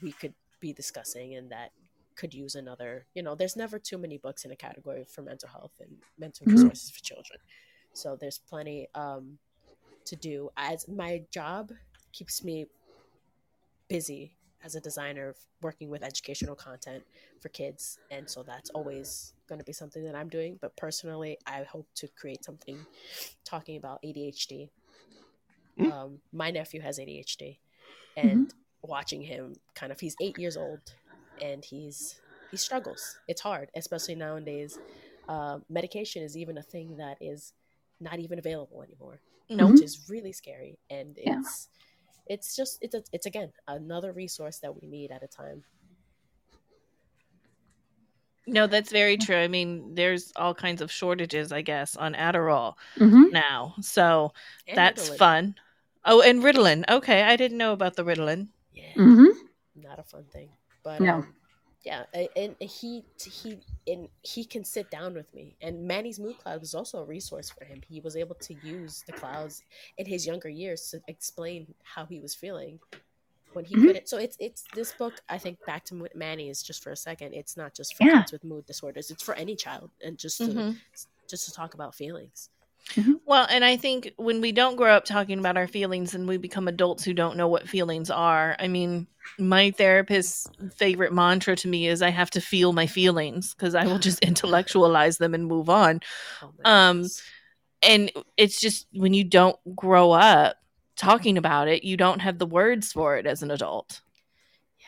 we 0.00 0.12
could 0.12 0.34
be 0.60 0.72
discussing 0.72 1.34
and 1.34 1.50
that 1.52 1.72
could 2.16 2.34
use 2.34 2.54
another, 2.56 3.06
you 3.14 3.22
know, 3.22 3.34
there's 3.34 3.56
never 3.56 3.78
too 3.78 3.98
many 3.98 4.18
books 4.18 4.44
in 4.44 4.52
a 4.52 4.56
category 4.56 5.04
for 5.04 5.22
mental 5.22 5.48
health 5.50 5.74
and 5.80 5.98
mental 6.18 6.46
Mhm. 6.46 6.52
resources 6.52 6.90
for 6.90 7.02
children. 7.02 7.40
So 7.94 8.16
there's 8.16 8.38
plenty 8.38 8.88
um, 8.94 9.38
to 10.06 10.16
do. 10.16 10.50
As 10.56 10.88
my 10.88 11.22
job 11.30 11.72
keeps 12.12 12.44
me 12.44 12.66
busy 13.88 14.36
as 14.62 14.74
a 14.74 14.80
designer 14.80 15.34
working 15.62 15.90
with 15.90 16.02
educational 16.02 16.54
content 16.54 17.04
for 17.40 17.48
kids. 17.50 17.98
And 18.10 18.28
so 18.28 18.42
that's 18.42 18.70
always 18.70 19.34
going 19.48 19.58
to 19.58 19.64
be 19.64 19.72
something 19.72 20.04
that 20.04 20.14
i'm 20.14 20.28
doing. 20.28 20.58
But 20.60 20.76
personally 20.76 21.38
i 21.46 21.62
hope 21.64 21.88
to 21.96 22.08
create 22.08 22.44
something 22.44 22.86
talking 23.44 23.76
about 23.76 24.02
adhd 24.02 24.70
Mm. 25.78 25.90
um, 25.90 26.18
my 26.32 26.50
nephew 26.50 26.80
has 26.80 26.98
adhd 26.98 27.58
and 28.16 28.52
watching 28.82 29.22
him 29.22 29.54
kind 29.74 29.90
of 29.92 30.00
he's 30.00 30.16
eight 30.20 30.38
years 30.38 30.56
old 30.56 30.94
and 31.40 31.64
he's 31.64 32.20
he 32.50 32.56
struggles. 32.56 33.18
It's 33.26 33.40
hard 33.40 33.70
especially 33.74 34.14
nowadays. 34.14 34.78
Uh, 35.28 35.58
medication 35.68 36.22
is 36.22 36.36
even 36.36 36.58
a 36.58 36.62
thing 36.62 36.96
that 36.98 37.18
is 37.20 37.52
not 38.00 38.18
even 38.20 38.38
available 38.38 38.82
anymore 38.82 39.20
No. 39.48 39.68
which 39.70 39.82
is 39.82 40.08
really 40.08 40.32
scary 40.32 40.78
and 40.90 41.18
Yeah. 41.18 41.38
it's 41.38 41.68
it's 42.26 42.56
just 42.56 42.78
it's 42.80 42.94
a, 42.94 43.02
it's 43.12 43.26
again 43.26 43.52
another 43.68 44.12
resource 44.12 44.58
that 44.60 44.74
we 44.80 44.86
need 44.88 45.10
at 45.10 45.22
a 45.22 45.28
time 45.28 45.64
No, 48.46 48.66
that's 48.66 48.90
very 48.90 49.16
true. 49.16 49.36
I 49.36 49.48
mean, 49.48 49.94
there's 49.94 50.32
all 50.36 50.54
kinds 50.54 50.80
of 50.82 50.90
shortages, 50.92 51.52
I 51.52 51.62
guess, 51.62 51.96
on 51.96 52.14
Adderall 52.14 52.74
hmm 52.98 53.24
now. 53.30 53.74
So 53.80 54.32
And 54.66 54.76
that's 54.76 55.08
Ritalin. 55.08 55.16
fun. 55.18 55.54
Oh, 56.04 56.20
and 56.22 56.42
Ritalin. 56.42 56.84
Okay, 56.88 57.22
I 57.22 57.36
didn't 57.36 57.58
know 57.58 57.72
about 57.72 57.96
the 57.96 58.04
Ritalin. 58.04 58.48
yeah 58.72 58.92
hmm 58.94 59.26
not 59.74 59.98
a 59.98 60.02
fun 60.02 60.24
thing 60.32 60.48
but 60.82 61.00
No. 61.00 61.14
um, 61.14 61.34
yeah 61.84 62.04
and 62.36 62.56
he 62.60 63.04
he 63.22 63.60
and 63.86 64.08
he 64.22 64.44
can 64.44 64.64
sit 64.64 64.90
down 64.90 65.14
with 65.14 65.32
me 65.34 65.56
and 65.60 65.86
manny's 65.86 66.18
mood 66.18 66.38
cloud 66.38 66.60
was 66.60 66.74
also 66.74 66.98
a 67.00 67.04
resource 67.04 67.50
for 67.50 67.64
him 67.64 67.80
he 67.86 68.00
was 68.00 68.16
able 68.16 68.34
to 68.36 68.54
use 68.54 69.02
the 69.06 69.12
clouds 69.12 69.62
in 69.98 70.06
his 70.06 70.26
younger 70.26 70.48
years 70.48 70.88
to 70.90 71.00
explain 71.08 71.74
how 71.82 72.06
he 72.06 72.20
was 72.20 72.34
feeling 72.34 72.80
when 73.52 73.64
he 73.64 73.74
Mhm. 73.76 73.82
couldn't 73.86 74.08
so 74.08 74.18
it's 74.18 74.36
it's 74.40 74.64
this 74.74 74.92
book 74.92 75.20
i 75.28 75.38
think 75.38 75.58
back 75.66 75.84
to 75.84 76.08
manny 76.14 76.48
is 76.48 76.62
just 76.62 76.82
for 76.82 76.90
a 76.92 76.96
second 76.96 77.34
it's 77.34 77.56
not 77.56 77.74
just 77.74 77.94
for 77.94 78.04
Yeah. 78.04 78.18
kids 78.18 78.32
with 78.32 78.44
mood 78.44 78.66
disorders 78.66 79.10
it's 79.10 79.22
for 79.22 79.34
any 79.34 79.54
child 79.56 79.90
and 80.02 80.18
just 80.18 80.38
to 80.38 80.44
Mhm. 80.44 80.76
just 81.28 81.46
to 81.46 81.52
talk 81.52 81.74
about 81.74 81.94
feelings 81.94 82.50
Well, 83.26 83.46
and 83.48 83.64
I 83.64 83.76
think 83.76 84.12
when 84.16 84.40
we 84.40 84.52
don't 84.52 84.76
grow 84.76 84.94
up 84.94 85.04
talking 85.04 85.38
about 85.38 85.56
our 85.56 85.66
feelings 85.66 86.14
and 86.14 86.28
we 86.28 86.36
become 86.36 86.68
adults 86.68 87.04
who 87.04 87.14
don't 87.14 87.36
know 87.36 87.48
what 87.48 87.68
feelings 87.68 88.10
are, 88.10 88.54
I 88.58 88.68
mean, 88.68 89.06
my 89.38 89.70
therapist's 89.70 90.46
favorite 90.76 91.12
mantra 91.12 91.56
to 91.56 91.68
me 91.68 91.88
is 91.88 92.02
I 92.02 92.10
have 92.10 92.30
to 92.30 92.40
feel 92.40 92.72
my 92.72 92.86
feelings 92.86 93.54
because 93.54 93.74
I 93.74 93.86
will 93.86 93.98
just 93.98 94.18
intellectualize 94.22 95.18
them 95.18 95.34
and 95.34 95.46
move 95.46 95.70
on. 95.70 96.00
oh 96.42 96.52
Um. 96.64 97.06
And 97.82 98.10
it's 98.36 98.60
just 98.60 98.86
when 98.92 99.14
you 99.14 99.24
don't 99.24 99.58
grow 99.76 100.12
up 100.12 100.56
talking 100.96 101.38
about 101.38 101.68
it, 101.68 101.84
you 101.84 101.96
don't 101.96 102.20
have 102.20 102.38
the 102.38 102.46
words 102.46 102.92
for 102.92 103.16
it 103.18 103.26
as 103.26 103.42
an 103.42 103.50
adult. 103.50 104.00
Yeah, 104.78 104.86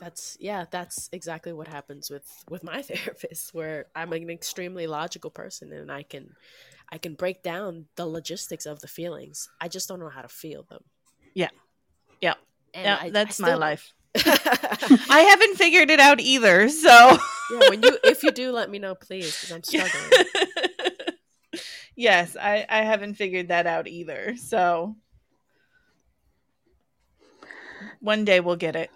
That's 0.00 0.36
yeah 0.40 0.64
that's 0.70 1.08
exactly 1.12 1.52
what 1.52 1.68
happens 1.68 2.10
with 2.10 2.26
with 2.48 2.62
my 2.62 2.82
therapist 2.90 3.54
where 3.54 3.86
i'm 3.94 4.12
an 4.12 4.30
extremely 4.30 4.86
logical 4.86 5.30
person 5.30 5.72
and 5.72 5.90
i 5.90 6.02
can 6.02 6.34
i 6.90 6.98
can 6.98 7.14
break 7.14 7.42
down 7.42 7.86
the 7.96 8.06
logistics 8.06 8.66
of 8.66 8.80
the 8.80 8.88
feelings 8.88 9.48
i 9.60 9.68
just 9.68 9.88
don't 9.88 10.00
know 10.00 10.08
how 10.08 10.22
to 10.22 10.28
feel 10.28 10.64
them 10.68 10.82
Yeah. 11.34 11.50
Yeah. 12.20 12.34
and 12.74 12.84
yeah, 12.84 12.98
I- 13.00 13.06
I 13.06 13.10
that's 13.10 13.38
my 13.40 13.54
life. 13.54 13.92
I 14.16 15.20
haven't 15.30 15.56
figured 15.56 15.90
it 15.90 16.00
out 16.00 16.20
either, 16.20 16.68
so 16.68 16.90
yeah 17.52 17.68
when 17.70 17.82
you 17.82 17.98
if 18.04 18.22
you 18.22 18.30
do 18.30 18.52
let 18.52 18.68
me 18.70 18.78
know 18.78 18.94
please 18.94 19.34
because 19.40 19.52
i'm 19.52 19.62
struggling 19.62 20.24
yes, 21.96 22.36
I, 22.40 22.64
I 22.68 22.82
haven't 22.82 23.14
figured 23.14 23.48
that 23.48 23.66
out 23.66 23.88
either. 23.88 24.36
So 24.36 24.96
one 28.00 28.24
day 28.24 28.40
we'll 28.40 28.56
get 28.56 28.76
it. 28.76 28.90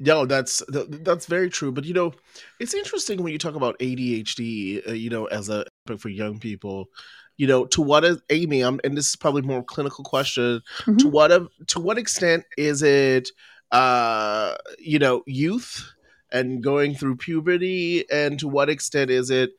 No, 0.00 0.24
that's 0.24 0.62
that's 0.68 1.26
very 1.26 1.50
true. 1.50 1.70
But 1.70 1.84
you 1.84 1.92
know, 1.92 2.14
it's 2.58 2.72
interesting 2.74 3.22
when 3.22 3.32
you 3.32 3.38
talk 3.38 3.54
about 3.54 3.78
ADHD. 3.78 4.88
Uh, 4.88 4.92
you 4.92 5.10
know, 5.10 5.26
as 5.26 5.48
a 5.50 5.64
for 5.98 6.08
young 6.08 6.38
people, 6.38 6.88
you 7.36 7.46
know, 7.46 7.66
to 7.66 7.82
what 7.82 8.04
is 8.04 8.18
Aimee? 8.30 8.62
I'm, 8.62 8.80
and 8.82 8.96
this 8.96 9.10
is 9.10 9.16
probably 9.16 9.42
more 9.42 9.62
clinical 9.62 10.02
question. 10.02 10.62
To 10.86 10.92
Mhm. 10.92 11.10
what 11.12 11.30
of 11.30 11.48
to 11.68 11.80
what 11.80 11.98
extent 11.98 12.44
is 12.56 12.82
it, 12.82 13.28
uh, 13.72 14.56
you 14.78 14.98
know, 14.98 15.22
youth 15.26 15.92
and 16.32 16.62
going 16.62 16.94
through 16.94 17.16
puberty, 17.16 18.10
and 18.10 18.38
to 18.40 18.48
what 18.48 18.70
extent 18.70 19.10
is 19.10 19.30
it 19.30 19.52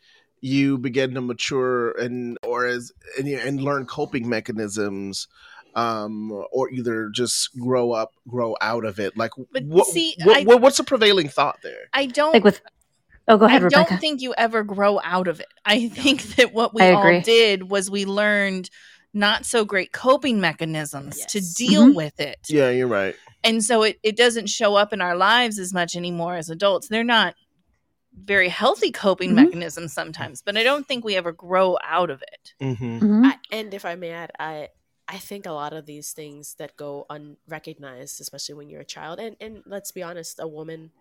you 0.44 0.80
begin 0.80 1.14
to 1.14 1.22
mature 1.22 1.92
and 2.00 2.36
or 2.44 2.66
as 2.66 2.92
and, 3.20 3.28
and 3.28 3.62
learn 3.62 3.86
coping 3.86 4.28
mechanisms 4.28 5.28
um 5.76 6.32
or 6.52 6.70
either 6.72 7.10
just 7.14 7.58
grow 7.60 7.92
up 7.92 8.12
grow 8.28 8.56
out 8.62 8.86
of 8.86 9.00
it 9.00 9.16
like 9.18 9.32
But 9.52 9.64
what, 9.66 9.88
see, 9.88 10.16
what, 10.24 10.38
I- 10.38 10.44
what- 10.44 10.62
what's 10.62 10.78
the 10.78 10.84
prevailing 10.84 11.30
thought 11.30 11.60
there 11.64 11.88
I 11.94 12.06
don't 12.08 12.34
Like 12.34 12.44
with, 12.44 12.62
oh, 13.28 13.38
go 13.38 13.46
ahead, 13.46 13.62
I 13.62 13.66
Rebecca. 13.66 13.90
don't 13.92 14.00
think 14.00 14.22
you 14.22 14.34
ever 14.38 14.64
grow 14.64 15.00
out 15.04 15.28
of 15.28 15.40
it. 15.40 15.48
I 15.66 15.88
think 15.90 16.22
that 16.36 16.54
what 16.54 16.74
we 16.74 16.82
all 16.84 17.22
did 17.22 17.70
was 17.70 17.90
we 17.90 18.06
learned 18.06 18.70
not 19.14 19.46
so 19.46 19.66
great 19.66 19.92
coping 19.92 20.40
mechanisms 20.40 21.26
to 21.28 21.40
Yes. 21.40 21.54
deal 21.54 21.88
Mhm. 21.88 21.96
with 21.96 22.20
it. 22.20 22.40
yeah 22.50 22.70
you're 22.70 22.88
right 22.88 23.16
And 23.44 23.64
so 23.64 23.84
it, 23.84 24.00
it 24.04 24.16
doesn't 24.16 24.48
show 24.50 24.76
up 24.76 24.94
in 24.94 25.02
our 25.02 25.16
lives 25.16 25.58
as 25.60 25.74
much 25.74 25.96
anymore 25.96 26.36
as 26.36 26.50
adults. 26.50 26.88
They're 26.88 27.04
not 27.04 27.34
very 28.24 28.50
healthy 28.50 28.92
coping 28.92 29.32
Mhm. 29.32 29.36
mechanisms 29.36 29.94
sometimes, 29.94 30.42
but 30.42 30.56
I 30.58 30.64
don't 30.64 30.88
think 30.88 31.04
we 31.04 31.16
ever 31.16 31.32
grow 31.32 31.78
out 31.84 32.10
of 32.10 32.22
it. 32.22 32.54
mm-hmm. 32.62 33.00
Mhm. 33.00 33.26
I, 33.26 33.38
and 33.52 33.74
if 33.74 33.84
I 33.86 33.96
may 33.96 34.12
add, 34.12 34.32
I 34.38 34.68
I 35.12 35.18
think 35.18 35.46
a 35.46 35.52
lot 35.52 35.74
of 35.74 35.86
these 35.86 36.14
things 36.14 36.56
that 36.56 36.78
go 36.78 37.06
unrecognized, 37.10 38.22
especially 38.22 38.56
when 38.56 38.70
you're 38.70 38.82
a 38.82 38.86
child, 38.86 39.20
and 39.20 39.36
and 39.42 39.62
let's 39.66 39.92
be 39.92 40.02
honest, 40.02 40.40
a 40.40 40.48
woman, 40.48 40.92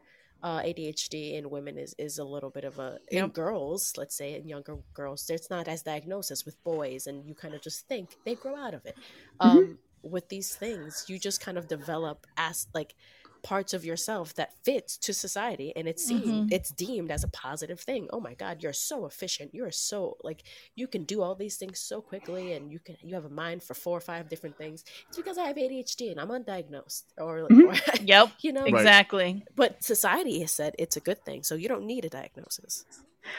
uh, 0.42 0.60
ADHD 0.62 1.34
in 1.34 1.48
women 1.48 1.78
is 1.78 1.94
is 1.96 2.18
a 2.18 2.24
little 2.24 2.50
bit 2.50 2.64
of 2.64 2.80
a 2.80 2.98
in 3.12 3.28
girls, 3.28 3.94
let's 3.96 4.16
say 4.16 4.34
in 4.34 4.48
younger 4.48 4.78
girls, 4.94 5.30
it's 5.30 5.48
not 5.48 5.68
as 5.68 5.82
diagnosed 5.82 6.32
as 6.32 6.44
with 6.44 6.62
boys, 6.64 7.06
and 7.06 7.24
you 7.24 7.34
kind 7.36 7.54
of 7.54 7.62
just 7.62 7.86
think 7.86 8.16
they 8.24 8.34
grow 8.34 8.56
out 8.56 8.74
of 8.74 8.84
it. 8.84 8.96
Um, 9.38 9.78
with 10.02 10.28
these 10.28 10.56
things, 10.56 11.04
you 11.08 11.18
just 11.18 11.40
kind 11.40 11.56
of 11.56 11.68
develop 11.68 12.26
as 12.36 12.66
like 12.74 12.96
parts 13.42 13.72
of 13.74 13.84
yourself 13.84 14.34
that 14.34 14.52
fits 14.64 14.96
to 14.98 15.12
society 15.14 15.72
and 15.76 15.88
it's 15.88 16.04
seen 16.04 16.46
Mhm. 16.46 16.52
it's 16.52 16.70
deemed 16.70 17.10
as 17.10 17.24
a 17.24 17.28
positive 17.28 17.80
thing 17.80 18.08
oh 18.12 18.20
my 18.20 18.34
god 18.34 18.62
you're 18.62 18.72
so 18.72 19.06
efficient 19.06 19.54
you're 19.54 19.70
so 19.70 20.16
like 20.22 20.42
you 20.74 20.86
can 20.86 21.04
do 21.04 21.22
all 21.22 21.34
these 21.34 21.56
things 21.56 21.78
so 21.80 22.00
quickly 22.00 22.52
and 22.52 22.70
you 22.72 22.78
can 22.78 22.96
you 23.02 23.14
have 23.14 23.24
a 23.24 23.30
mind 23.30 23.62
for 23.62 23.74
four 23.74 23.96
or 23.96 24.00
five 24.00 24.28
different 24.28 24.56
things 24.56 24.84
it's 25.08 25.16
because 25.16 25.38
i 25.38 25.46
have 25.46 25.56
adhd 25.56 26.10
and 26.10 26.20
i'm 26.20 26.28
undiagnosed 26.28 27.04
or, 27.18 27.48
Mhm. 27.48 27.64
or 27.98 28.04
Yep, 28.04 28.28
you 28.42 28.52
know 28.52 28.64
exactly. 28.64 29.44
but 29.56 29.82
society 29.82 30.40
has 30.40 30.52
said 30.52 30.74
it's 30.78 30.96
a 30.96 31.00
good 31.00 31.24
thing 31.24 31.42
so 31.42 31.54
you 31.54 31.68
don't 31.68 31.86
need 31.86 32.04
a 32.04 32.08
diagnosis 32.10 32.84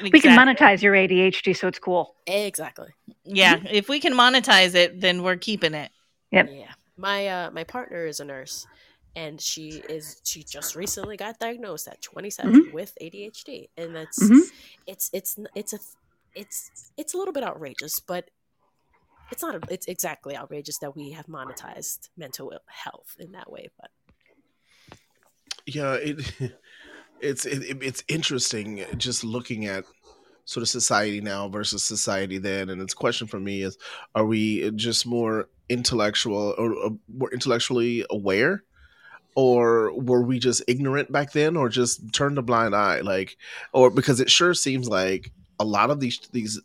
We 0.01 0.11
can 0.11 0.31
monetize 0.37 0.81
your 0.81 0.93
ADHD, 0.95 1.53
so 1.55 1.67
it's 1.67 1.79
cool. 1.79 2.15
exactly 2.27 2.89
Yeah, 3.25 3.57
if 3.69 3.89
we 3.89 3.99
can 3.99 4.13
monetize 4.13 4.73
it, 4.75 5.01
then 5.01 5.21
we're 5.23 5.37
keeping 5.37 5.73
it. 5.73 5.91
Yep. 6.31 6.49
yeah 6.51 6.71
my 6.97 7.27
uh 7.27 7.51
my 7.51 7.63
partner 7.63 8.05
is 8.05 8.19
a 8.19 8.25
nurse 8.25 8.67
and 9.15 9.41
she 9.41 9.81
is 9.89 10.21
she 10.23 10.43
just 10.43 10.75
recently 10.75 11.17
got 11.17 11.37
diagnosed 11.39 11.87
at 11.87 12.01
27 12.01 12.71
with 12.73 12.93
adhd 13.01 13.69
and 13.77 13.95
that's 13.95 14.19
Mhm. 14.19 14.41
it's 14.87 15.09
it's 15.13 15.37
it's 15.55 15.73
a 15.73 15.79
it's 16.33 16.91
it's 16.97 17.13
a 17.13 17.17
little 17.17 17.33
bit 17.33 17.43
outrageous 17.43 17.99
but 17.99 18.29
it's 19.31 19.41
not 19.41 19.69
it's 19.69 19.87
exactly 19.87 20.35
outrageous 20.37 20.77
that 20.79 20.95
we 20.95 21.11
have 21.11 21.25
monetized 21.27 22.09
mental 22.15 22.53
health 22.67 23.15
in 23.19 23.31
that 23.33 23.51
way 23.51 23.67
but 23.79 23.89
yeah 25.65 25.93
it 25.95 26.19
it's 27.21 27.45
it, 27.45 27.77
it's 27.83 28.03
interesting 28.07 28.83
just 28.97 29.23
looking 29.23 29.65
at 29.65 29.83
sort 30.45 30.63
of 30.63 30.69
society 30.69 31.21
now 31.21 31.47
versus 31.47 31.83
society 31.83 32.37
then 32.37 32.69
and 32.69 32.81
its 32.81 32.93
question 32.93 33.27
for 33.27 33.39
me 33.39 33.61
is 33.61 33.77
are 34.15 34.25
we 34.25 34.71
just 34.71 35.05
more 35.05 35.49
intellectual 35.69 36.55
or, 36.57 36.73
or 36.73 36.91
more 37.13 37.31
intellectually 37.31 38.05
aware 38.09 38.63
or 39.35 39.93
were 39.93 40.21
we 40.21 40.39
just 40.39 40.61
ignorant 40.67 41.11
back 41.11 41.31
then 41.31 41.55
or 41.55 41.69
just 41.69 42.13
turned 42.13 42.37
a 42.37 42.41
blind 42.41 42.75
eye 42.75 43.01
like 43.01 43.37
or 43.73 43.89
because 43.89 44.19
it 44.19 44.29
sure 44.29 44.53
seems 44.53 44.89
like 44.89 45.31
a 45.59 45.63
lot 45.65 45.89
of 45.91 45.99
these 45.99 46.19
these 46.31 46.59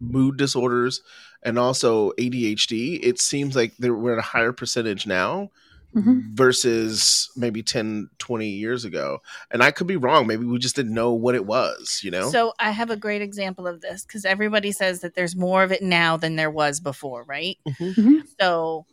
mood 0.00 0.36
disorders 0.36 1.02
and 1.42 1.58
also 1.58 2.10
ADHD, 2.12 2.98
it 3.02 3.20
seems 3.20 3.54
like 3.56 3.76
there, 3.78 3.94
we're 3.94 4.12
at 4.14 4.18
a 4.18 4.22
higher 4.22 4.52
percentage 4.52 5.06
now 5.06 5.50
Mhm. 5.94 6.34
versus 6.34 7.30
maybe 7.36 7.62
10, 7.62 8.10
20 8.18 8.48
years 8.50 8.84
ago. 8.84 9.22
And 9.50 9.62
I 9.62 9.70
could 9.70 9.86
be 9.86 9.96
wrong. 9.96 10.26
Maybe 10.26 10.44
we 10.44 10.58
just 10.58 10.76
didn't 10.76 10.92
know 10.92 11.12
what 11.14 11.34
it 11.34 11.46
was, 11.46 12.00
you 12.02 12.10
know? 12.10 12.28
So 12.30 12.52
I 12.58 12.70
have 12.72 12.90
a 12.90 12.96
great 12.96 13.22
example 13.22 13.66
of 13.66 13.80
this 13.80 14.04
because 14.04 14.26
everybody 14.26 14.72
says 14.72 15.00
that 15.00 15.14
there's 15.14 15.34
more 15.34 15.62
of 15.62 15.72
it 15.72 15.80
now 15.82 16.18
than 16.18 16.36
there 16.36 16.50
was 16.50 16.80
before, 16.80 17.24
right? 17.24 17.56
Mhm. 17.66 18.24
So, 18.38 18.84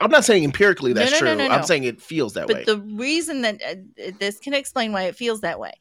I'm 0.00 0.10
not 0.10 0.24
saying 0.24 0.44
empirically 0.44 0.92
that's 0.92 1.10
no, 1.12 1.18
no, 1.20 1.34
true. 1.36 1.48
no, 1.48 1.54
I'm 1.54 1.62
saying 1.64 1.84
it 1.84 2.00
feels 2.00 2.34
that 2.34 2.46
but 2.46 2.56
way. 2.56 2.64
the 2.64 2.78
reason 2.78 3.42
that 3.42 3.60
uh, 3.62 4.10
this 4.20 4.38
can 4.38 4.54
explain 4.54 4.92
why 4.92 5.02
it 5.04 5.16
feels 5.16 5.40
that 5.40 5.58
way. 5.58 5.72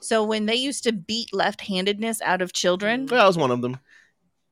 So 0.00 0.24
when 0.24 0.46
they 0.46 0.56
used 0.56 0.84
to 0.84 0.92
beat 0.92 1.32
left-handedness 1.32 2.20
out 2.22 2.42
of 2.42 2.52
children, 2.52 3.06
well, 3.10 3.24
I 3.24 3.26
was 3.26 3.38
one 3.38 3.50
of 3.50 3.62
them. 3.62 3.78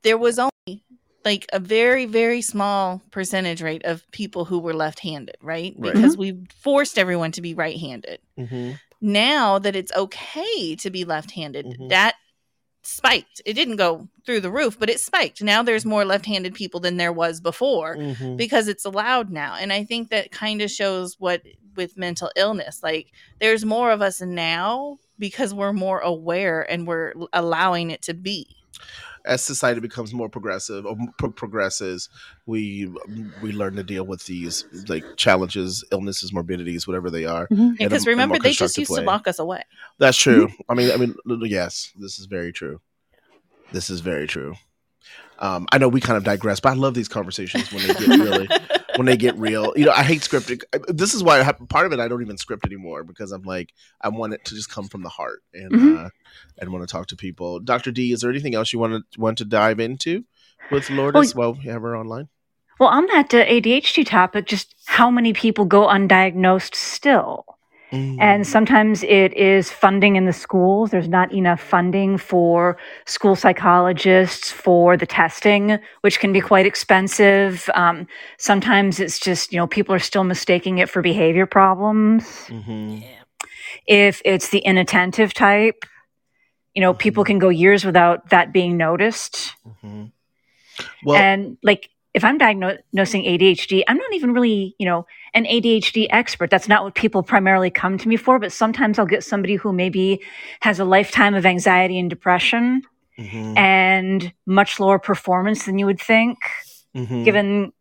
there 0.03 0.17
was 0.17 0.39
only 0.39 0.83
like 1.23 1.45
a 1.53 1.59
very 1.59 2.05
very 2.05 2.41
small 2.41 3.01
percentage 3.11 3.61
rate 3.61 3.85
of 3.85 4.09
people 4.11 4.45
who 4.45 4.59
were 4.59 4.73
left-handed, 4.73 5.35
right? 5.41 5.75
Right. 5.77 5.93
Because 5.93 6.17
we 6.17 6.39
forced 6.63 6.97
everyone 6.97 7.31
to 7.33 7.41
be 7.41 7.53
right-handed. 7.53 8.19
hmm 8.37 8.71
now 9.03 9.57
that 9.57 9.75
it's 9.75 9.91
okay 9.95 10.75
to 10.75 10.91
be 10.91 11.05
left-handed 11.05 11.65
Mhm. 11.65 11.89
that 11.89 12.13
spiked. 12.83 13.41
It 13.45 13.53
didn't 13.53 13.75
go 13.75 14.07
through 14.25 14.41
the 14.41 14.51
roof 14.51 14.79
but 14.79 14.89
it 14.89 14.99
spiked. 14.99 15.41
Now 15.41 15.63
there's 15.63 15.85
more 15.85 16.05
left-handed 16.05 16.53
people 16.53 16.79
than 16.79 16.97
there 16.97 17.13
was 17.13 17.39
before 17.39 17.95
hmm 17.95 18.35
because 18.37 18.67
it's 18.67 18.85
allowed 18.85 19.29
now. 19.29 19.55
And 19.55 19.71
i 19.73 19.83
think 19.83 20.09
that 20.09 20.31
kind 20.31 20.61
of 20.61 20.71
shows 20.71 21.15
what 21.19 21.41
with 21.75 21.97
mental 21.97 22.29
illness 22.35 22.81
like 22.83 23.11
there's 23.39 23.63
more 23.63 23.91
of 23.91 24.01
us 24.01 24.21
now 24.21 24.97
because 25.17 25.53
we're 25.53 25.73
more 25.73 25.99
aware 25.99 26.69
and 26.69 26.87
we're 26.87 27.13
allowing 27.33 27.91
it 27.91 28.01
to 28.03 28.13
be 28.13 28.57
As 29.25 29.43
society 29.43 29.79
becomes 29.79 30.13
more 30.13 30.29
progressive 30.29 30.85
or 30.85 30.97
pro- 31.17 31.31
progresses, 31.31 32.09
we 32.45 32.91
we 33.41 33.51
learn 33.51 33.75
to 33.75 33.83
deal 33.83 34.05
with 34.05 34.25
these 34.25 34.65
like 34.87 35.03
challenges, 35.17 35.83
illnesses, 35.91 36.33
morbidities, 36.33 36.87
whatever 36.87 37.09
they 37.09 37.25
are. 37.25 37.47
Because 37.49 38.07
a 38.07 38.09
remember 38.09 38.39
they 38.39 38.53
just 38.53 38.77
used 38.77 38.91
way. 38.91 38.99
to 38.99 39.05
lock 39.05 39.27
us 39.27 39.39
away 39.39 39.63
That's 39.99 40.17
true. 40.17 40.49
I 40.69 40.73
mean, 40.73 40.91
I 40.91 40.97
mean, 40.97 41.15
yes, 41.45 41.91
this 41.97 42.19
is 42.19 42.25
very 42.25 42.51
true. 42.51 42.81
This 43.71 43.89
is 43.89 44.01
very 44.01 44.27
true. 44.27 44.55
Um, 45.39 45.67
I 45.71 45.79
know 45.79 45.87
we 45.87 46.01
kind 46.01 46.17
of 46.17 46.23
digress, 46.23 46.59
but 46.59 46.69
I 46.69 46.73
love 46.75 46.93
these 46.93 47.07
conversations 47.07 47.71
when 47.73 47.87
they 47.87 47.93
get 47.93 48.07
really 48.07 48.47
when 48.95 49.05
they 49.05 49.17
get 49.17 49.37
real. 49.37 49.73
You 49.75 49.85
know, 49.85 49.91
I 49.91 50.03
hate 50.03 50.21
scripting. 50.21 50.61
This 50.87 51.13
is 51.13 51.23
why 51.23 51.39
I 51.39 51.43
have, 51.43 51.57
part 51.69 51.85
of 51.85 51.93
it 51.93 51.99
I 51.99 52.07
don't 52.07 52.21
even 52.21 52.37
script 52.37 52.65
anymore 52.65 53.03
because 53.03 53.31
I'm 53.31 53.43
like 53.43 53.73
I 54.01 54.09
want 54.09 54.33
it 54.33 54.43
to 54.45 54.55
just 54.55 54.69
come 54.69 54.87
from 54.87 55.03
the 55.03 55.09
heart 55.09 55.41
and 55.53 55.71
Mhm. 55.71 56.05
uh, 56.05 56.09
and 56.59 56.71
want 56.71 56.87
to 56.87 56.91
talk 56.91 57.07
to 57.07 57.15
people. 57.15 57.59
Doctor 57.59 57.91
D, 57.91 58.11
is 58.11 58.21
there 58.21 58.29
anything 58.29 58.55
else 58.55 58.73
you 58.73 58.79
want 58.79 59.05
to 59.11 59.19
want 59.19 59.37
to 59.39 59.45
dive 59.45 59.79
into 59.79 60.25
with 60.71 60.89
Lourdes 60.89 61.35
while 61.35 61.53
we 61.53 61.63
have 61.65 61.81
her 61.81 61.95
online? 61.95 62.29
Well, 62.79 62.89
on 62.89 63.05
that 63.07 63.33
uh, 63.33 63.45
ADHD 63.45 64.05
topic, 64.05 64.47
just 64.47 64.73
how 64.85 65.11
many 65.11 65.33
people 65.33 65.65
go 65.65 65.87
undiagnosed 65.87 66.73
still? 66.75 67.45
Mm. 67.91 68.17
And 68.19 68.47
sometimes 68.47 69.03
it 69.03 69.33
is 69.33 69.69
funding 69.69 70.15
in 70.15 70.25
the 70.25 70.33
schools. 70.33 70.91
There's 70.91 71.09
not 71.09 71.33
enough 71.33 71.61
funding 71.61 72.17
for 72.17 72.77
school 73.05 73.35
psychologists 73.35 74.51
for 74.51 74.95
the 74.95 75.05
testing, 75.05 75.77
which 76.01 76.19
can 76.19 76.31
be 76.31 76.39
quite 76.39 76.65
expensive. 76.65 77.69
Um, 77.75 78.07
sometimes 78.37 78.99
it's 78.99 79.19
just, 79.19 79.51
you 79.51 79.57
know, 79.59 79.67
people 79.67 79.93
are 79.93 79.99
still 79.99 80.23
mistaking 80.23 80.77
it 80.77 80.89
for 80.89 81.01
behavior 81.01 81.45
problems. 81.45 82.23
Mhm. 82.47 83.01
Yeah. 83.01 83.07
If 83.87 84.21
it's 84.23 84.49
the 84.49 84.59
inattentive 84.59 85.33
type, 85.33 85.83
you 86.73 86.81
know, 86.81 86.93
people 86.93 87.23
can 87.25 87.39
go 87.39 87.49
years 87.49 87.83
without 87.83 88.29
that 88.29 88.53
being 88.53 88.77
noticed. 88.77 89.55
Mhm. 89.83 90.11
Well, 91.03 91.17
and 91.17 91.57
like 91.63 91.89
if 92.13 92.23
i'm 92.23 92.37
diagnosing 92.37 93.23
adhd 93.23 93.83
i'm 93.87 93.97
not 93.97 94.13
even 94.13 94.33
really 94.33 94.75
you 94.77 94.85
know 94.85 95.05
an 95.33 95.45
adhd 95.45 96.07
expert. 96.09 96.49
That's 96.49 96.67
not 96.67 96.83
what 96.83 96.93
people 96.93 97.23
primarily 97.23 97.69
come 97.69 97.97
to 97.97 98.07
me 98.07 98.17
for 98.17 98.39
but 98.39 98.51
sometimes 98.51 98.99
i'll 98.99 99.05
get 99.05 99.23
somebody 99.23 99.55
who 99.55 99.71
maybe 99.71 100.21
has 100.61 100.79
a 100.79 100.85
lifetime 100.85 101.35
of 101.35 101.45
anxiety 101.45 101.97
and 101.99 102.09
depression 102.09 102.81
mhm, 103.17 103.57
and 103.57 104.33
much 104.45 104.79
lower 104.79 104.99
performance 104.99 105.65
than 105.65 105.79
you 105.79 105.85
would 105.85 106.01
think 106.01 106.37
mhm. 106.95 107.23
given 107.23 107.71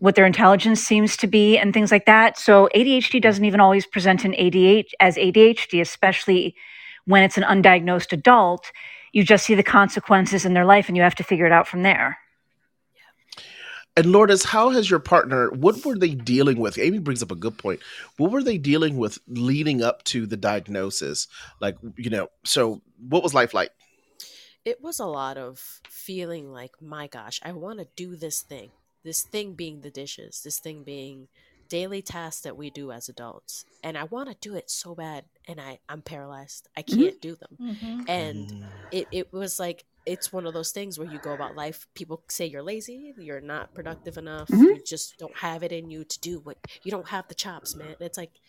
what 0.00 0.14
their 0.14 0.24
intelligence 0.26 0.80
seems 0.80 1.16
to 1.18 1.26
be 1.26 1.58
and 1.58 1.74
things 1.74 1.92
like 1.92 2.06
that. 2.06 2.38
So 2.38 2.68
adhd 2.74 3.20
doesn't 3.20 3.44
even 3.44 3.60
always 3.60 3.86
present 3.86 4.24
an 4.24 4.32
adh 4.32 4.86
as 4.98 5.16
adhd 5.16 5.80
especially 5.80 6.56
when 7.04 7.22
it's 7.22 7.36
an 7.36 7.44
undiagnosed 7.44 8.12
adult. 8.12 8.72
You 9.12 9.24
just 9.24 9.44
see 9.44 9.54
the 9.54 9.62
consequences 9.62 10.44
in 10.44 10.54
their 10.54 10.64
life 10.64 10.88
and 10.88 10.96
you 10.96 11.02
have 11.02 11.16
to 11.16 11.24
figure 11.24 11.46
it 11.46 11.52
out 11.52 11.68
from 11.68 11.82
there 11.82 12.18
And 14.00 14.12
Lourdes, 14.12 14.44
how 14.44 14.70
has 14.70 14.88
your 14.88 14.98
partner? 14.98 15.50
What 15.50 15.84
were 15.84 15.94
they 15.94 16.14
dealing 16.14 16.58
with? 16.58 16.78
Aimee 16.78 17.00
brings 17.00 17.22
up 17.22 17.30
a 17.30 17.34
good 17.34 17.58
point. 17.58 17.80
What 18.16 18.30
were 18.30 18.42
they 18.42 18.56
dealing 18.56 18.96
with 18.96 19.18
leading 19.28 19.82
up 19.82 20.04
to 20.04 20.24
the 20.24 20.38
diagnosis? 20.38 21.28
Like, 21.60 21.76
you 21.98 22.08
know, 22.08 22.28
so 22.42 22.80
what 23.10 23.22
was 23.22 23.34
life 23.34 23.52
like? 23.52 23.72
It 24.64 24.80
was 24.80 25.00
a 25.00 25.04
lot 25.04 25.36
of 25.36 25.82
feeling 25.86 26.50
like, 26.50 26.80
my 26.80 27.08
gosh, 27.08 27.40
I 27.42 27.52
want 27.52 27.78
to 27.78 27.88
do 27.94 28.16
this 28.16 28.40
thing. 28.40 28.70
This 29.04 29.22
thing 29.22 29.52
being 29.52 29.82
the 29.82 29.90
dishes, 29.90 30.40
this 30.42 30.58
thing 30.58 30.82
being 30.82 31.28
daily 31.68 32.00
tasks 32.00 32.40
that 32.40 32.56
we 32.56 32.70
do 32.70 32.92
as 32.92 33.10
adults. 33.10 33.66
And 33.84 33.98
I 33.98 34.04
want 34.04 34.30
to 34.30 34.36
do 34.40 34.56
it 34.56 34.70
so 34.70 34.94
bad. 34.94 35.26
And 35.46 35.60
I, 35.60 35.80
I'm 35.90 36.00
paralyzed. 36.00 36.68
I 36.74 36.82
Mhm. 36.82 36.96
can't 36.96 37.20
do 37.20 37.36
them. 37.36 37.58
Mm-hmm. 37.60 38.00
And 38.08 38.48
Mm, 38.48 38.70
it, 38.92 39.08
it 39.10 39.32
was 39.34 39.60
like 39.60 39.84
it's 40.06 40.32
one 40.32 40.46
of 40.46 40.54
those 40.54 40.72
things 40.72 40.98
where 40.98 41.08
you 41.08 41.18
go 41.18 41.32
about 41.32 41.56
life 41.56 41.86
people 41.94 42.22
say 42.28 42.46
you're 42.46 42.62
lazy 42.62 43.14
you're 43.18 43.40
not 43.40 43.74
productive 43.74 44.16
enough 44.16 44.48
Mhm. 44.48 44.62
you 44.76 44.82
just 44.84 45.18
don't 45.18 45.36
have 45.38 45.62
it 45.62 45.72
in 45.72 45.90
you 45.90 46.04
to 46.04 46.20
do 46.20 46.40
what 46.40 46.58
you 46.82 46.90
don't 46.90 47.08
have 47.08 47.28
the 47.28 47.34
chops 47.34 47.76
man 47.76 47.88
And 47.98 48.00
it's 48.06 48.18
like 48.18 48.40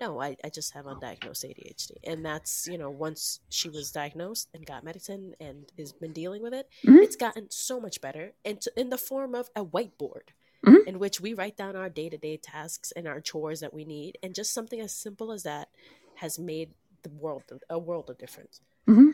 no 0.00 0.20
I, 0.20 0.36
I 0.44 0.48
just 0.50 0.74
have 0.74 0.84
undiagnosed 0.84 1.44
adhd 1.44 1.90
and 2.04 2.24
that's 2.24 2.66
you 2.68 2.78
know 2.78 2.90
once 2.90 3.40
she 3.48 3.68
was 3.68 3.90
diagnosed 3.90 4.48
and 4.54 4.64
got 4.66 4.84
medicine 4.84 5.34
and 5.40 5.72
has 5.78 5.92
been 5.92 6.12
dealing 6.12 6.42
with 6.42 6.54
it 6.54 6.68
Mhm. 6.84 7.02
it's 7.02 7.16
gotten 7.16 7.50
so 7.50 7.80
much 7.80 8.00
better 8.00 8.32
and 8.44 8.60
t- 8.60 8.70
in 8.76 8.90
the 8.90 8.98
form 8.98 9.34
of 9.34 9.50
a 9.56 9.64
whiteboard 9.64 10.30
Mhm. 10.64 10.86
in 10.86 10.98
which 10.98 11.20
we 11.20 11.34
write 11.34 11.56
down 11.56 11.74
our 11.76 11.88
day-to-day 11.88 12.36
tasks 12.36 12.92
and 12.92 13.06
our 13.08 13.20
chores 13.20 13.60
that 13.60 13.72
we 13.74 13.84
need 13.84 14.18
and 14.22 14.34
just 14.34 14.52
something 14.52 14.80
as 14.80 14.94
simple 14.94 15.32
as 15.32 15.42
that 15.44 15.68
has 16.14 16.38
made 16.38 16.74
the 17.02 17.10
world 17.10 17.44
a 17.70 17.78
world 17.78 18.10
of 18.10 18.18
difference 18.18 18.60
Mhm. 18.88 19.12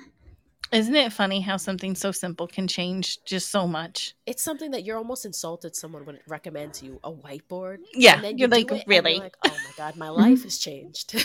Isn't 0.75 0.97
it 0.97 1.13
funny 1.13 1.41
how 1.41 1.57
something 1.57 1.95
so 1.95 2.11
simple 2.11 2.47
can 2.47 2.67
change 2.67 3.23
just 3.25 3.51
so 3.51 3.67
much? 3.67 4.15
it's 4.27 4.43
something 4.43 4.71
that 4.71 4.85
you're 4.85 4.97
almost 4.97 5.27
insulted 5.27 5.77
someone 5.77 6.07
would 6.07 6.19
recommend 6.27 6.73
to 6.75 6.87
you 6.87 7.01
a 7.05 7.13
whiteboard. 7.13 7.79
Yeah, 7.93 8.15
and 8.15 8.25
then 8.25 8.39
you're 8.39 8.49
like, 8.49 8.69
do 8.69 8.75
it, 8.75 8.81
and 8.81 8.89
really? 8.89 9.15
you're 9.15 9.23
like, 9.23 9.37
oh 9.45 9.51
my 9.51 9.71
god, 9.77 9.97
my 9.97 10.07
mm-hmm. 10.07 10.21
life 10.21 10.43
has 10.45 10.59
changed. 10.59 11.15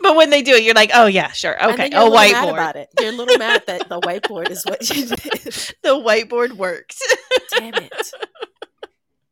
But 0.00 0.16
when 0.16 0.30
they 0.30 0.42
do 0.42 0.52
it, 0.52 0.62
you're 0.62 0.74
like, 0.74 0.90
oh 0.94 1.06
yeah, 1.06 1.30
sure, 1.32 1.62
okay, 1.72 1.86
a 1.86 1.90
whiteboard. 1.90 2.52
about 2.52 2.76
it. 2.76 2.88
You're 3.00 3.10
a 3.10 3.16
little 3.16 3.38
mad 3.38 3.62
that 3.66 3.88
the 3.88 4.00
whiteboard 4.00 4.50
is 4.50 4.64
what 4.64 4.88
you 4.90 5.06
did. 5.06 5.18
The 5.82 5.94
whiteboard 5.94 6.52
works. 6.52 7.00
Damn 7.56 7.74
it. 7.74 8.12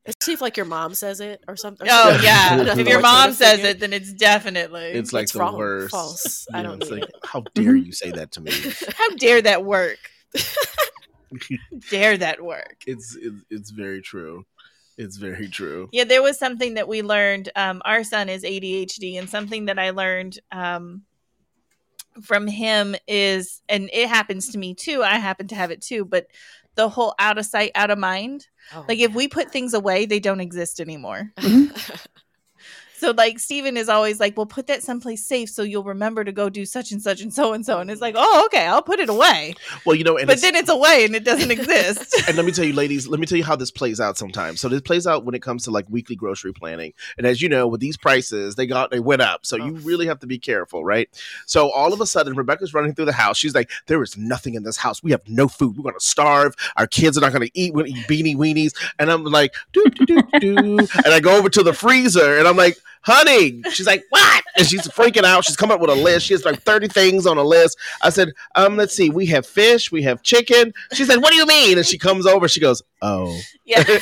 Especially 0.06 0.34
if 0.34 0.40
like 0.42 0.56
your 0.56 0.66
mom 0.66 0.94
says 0.94 1.20
it 1.20 1.42
or 1.48 1.56
something. 1.56 1.86
oh 1.90 2.20
yeah, 2.22 2.60
if 2.76 2.86
your 2.86 3.00
mom 3.00 3.32
says 3.32 3.60
it, 3.64 3.80
then 3.80 3.92
it's 3.92 4.12
definitely. 4.12 4.84
It's 4.90 5.12
like 5.12 5.24
It's 5.24 5.32
the 5.32 5.38
wrong, 5.38 5.56
worst. 5.56 5.90
false. 5.92 6.46
I 6.52 6.62
don't 6.62 6.82
it's 6.82 6.90
like, 6.90 7.04
it. 7.04 7.14
how 7.24 7.42
dare 7.54 7.74
you 7.74 7.92
say 7.92 8.10
that 8.10 8.30
to 8.32 8.40
me? 8.42 8.52
how 8.96 9.08
dare 9.16 9.40
that 9.42 9.64
work? 9.64 9.98
dare 11.90 12.16
that 12.18 12.42
work? 12.42 12.82
it's, 12.86 13.16
it's 13.20 13.42
it's 13.50 13.70
very 13.70 14.02
true. 14.02 14.44
It's 14.96 15.16
very 15.16 15.48
true. 15.48 15.88
Yeah, 15.90 16.04
there 16.04 16.22
was 16.22 16.38
something 16.38 16.74
that 16.74 16.86
we 16.86 17.02
learned. 17.02 17.50
Um, 17.56 17.82
our 17.84 18.04
son 18.04 18.28
is 18.28 18.44
ADHD, 18.44 19.18
and 19.18 19.28
something 19.28 19.64
that 19.64 19.76
I 19.78 19.90
learned 19.90 20.38
um, 20.52 21.02
from 22.22 22.46
him 22.46 22.94
is, 23.08 23.60
and 23.68 23.90
it 23.92 24.08
happens 24.08 24.50
to 24.50 24.58
me 24.58 24.74
too. 24.74 25.02
I 25.02 25.16
happen 25.16 25.48
to 25.48 25.56
have 25.56 25.72
it 25.72 25.80
too, 25.82 26.04
but 26.04 26.28
the 26.76 26.88
whole 26.88 27.14
out 27.18 27.38
of 27.38 27.46
sight, 27.46 27.70
out 27.74 27.90
of 27.90 27.98
mind. 27.98 28.46
Oh, 28.74 28.84
Like 28.88 28.98
if 28.98 29.14
we 29.14 29.28
put 29.28 29.50
things 29.50 29.74
away, 29.74 30.06
they 30.06 30.20
don't 30.20 30.40
exist 30.40 30.80
anymore. 30.80 31.30
yeah. 31.38 31.48
Mm-hmm. 31.48 31.94
So 33.04 33.10
like 33.10 33.38
Stephen 33.38 33.76
is 33.76 33.90
always 33.90 34.18
like, 34.18 34.34
"Well, 34.34 34.46
put 34.46 34.66
that 34.68 34.82
someplace 34.82 35.26
safe 35.26 35.50
so 35.50 35.62
you'll 35.62 35.84
remember 35.84 36.24
to 36.24 36.32
go 36.32 36.48
do 36.48 36.64
such 36.64 36.90
and 36.90 37.02
such 37.02 37.20
and 37.20 37.32
so 37.34 37.52
and 37.52 37.64
so." 37.66 37.78
And 37.78 37.90
it's 37.90 38.00
like, 38.00 38.14
"Oh, 38.16 38.44
okay, 38.46 38.66
I'll 38.66 38.80
put 38.80 38.98
it 38.98 39.10
away." 39.10 39.54
Well, 39.84 39.94
you 39.94 40.04
know, 40.04 40.16
and 40.16 40.26
but 40.26 40.38
it's- 40.38 40.40
then 40.40 40.54
it's 40.54 40.70
away 40.70 41.04
and 41.04 41.14
it 41.14 41.22
doesn't 41.22 41.50
exist. 41.58 42.14
and 42.26 42.34
let 42.34 42.46
me 42.46 42.52
tell 42.52 42.64
you, 42.64 42.72
ladies, 42.72 43.06
let 43.06 43.20
me 43.20 43.26
tell 43.26 43.36
you 43.36 43.44
how 43.44 43.56
this 43.56 43.70
plays 43.70 44.00
out 44.00 44.16
sometimes. 44.16 44.60
So 44.62 44.70
this 44.70 44.80
plays 44.80 45.06
out 45.06 45.26
when 45.26 45.34
it 45.34 45.42
comes 45.42 45.64
to 45.64 45.70
like 45.70 45.84
weekly 45.90 46.16
grocery 46.16 46.54
planning. 46.54 46.94
And 47.18 47.26
as 47.26 47.42
you 47.42 47.50
know, 47.50 47.68
with 47.68 47.80
these 47.82 47.98
prices, 47.98 48.54
they 48.54 48.66
got 48.66 48.90
they 48.90 49.00
went 49.00 49.20
up. 49.20 49.44
So 49.44 49.58
oh. 49.60 49.66
you 49.66 49.76
Oh. 49.76 49.80
really 49.84 50.06
have 50.06 50.20
to 50.20 50.26
be 50.26 50.38
careful, 50.38 50.82
right? 50.82 51.10
So 51.44 51.70
all 51.72 51.92
of 51.92 52.00
a 52.00 52.06
sudden, 52.06 52.34
Rebecca's 52.34 52.72
running 52.72 52.94
through 52.94 53.04
the 53.04 53.12
house. 53.12 53.36
She's 53.36 53.54
like, 53.54 53.70
There 53.86 54.02
is 54.02 54.16
nothing 54.16 54.54
in 54.54 54.62
this 54.62 54.78
house. 54.78 55.02
We 55.02 55.10
have 55.10 55.20
no 55.28 55.46
food. 55.46 55.76
We're 55.76 55.84
gonna 55.90 56.00
starve. 56.00 56.54
Our 56.76 56.86
kids 56.86 57.18
are 57.18 57.20
not 57.20 57.34
gonna 57.34 57.48
eat. 57.52 57.74
We're 57.74 57.82
gonna 57.84 57.98
eat 57.98 58.06
beanie 58.08 58.34
weenies. 58.34 58.72
And 58.98 59.10
I'm 59.10 59.24
like, 59.24 59.54
do 59.74 59.84
do 59.94 60.06
do 60.06 60.22
do. 60.40 60.78
And 60.78 61.08
I 61.12 61.20
go 61.20 61.36
over 61.36 61.50
to 61.50 61.62
the 61.62 61.74
freezer 61.74 62.38
and 62.38 62.48
I'm 62.48 62.56
like, 62.56 62.78
honey. 63.04 63.62
She's 63.70 63.86
like, 63.86 64.04
what? 64.10 64.44
And 64.56 64.66
she's 64.66 64.86
freaking 64.88 65.24
out. 65.24 65.44
She's 65.44 65.56
come 65.56 65.70
up 65.70 65.80
with 65.80 65.90
a 65.90 65.94
list. 65.94 66.26
She 66.26 66.34
has 66.34 66.44
like 66.44 66.62
30 66.62 66.88
things 66.88 67.26
on 67.26 67.38
a 67.38 67.42
list. 67.42 67.78
I 68.02 68.10
said, 68.10 68.30
um, 68.54 68.76
let's 68.76 68.94
see. 68.94 69.10
We 69.10 69.26
have 69.26 69.46
fish. 69.46 69.92
We 69.92 70.02
have 70.02 70.22
chicken. 70.22 70.72
She 70.92 71.04
said, 71.04 71.18
what 71.18 71.30
do 71.30 71.36
you 71.36 71.46
mean? 71.46 71.78
And 71.78 71.86
she 71.86 71.98
comes 71.98 72.26
over. 72.26 72.48
She 72.48 72.60
goes, 72.60 72.82
oh. 73.02 73.38
Yeah. 73.64 73.84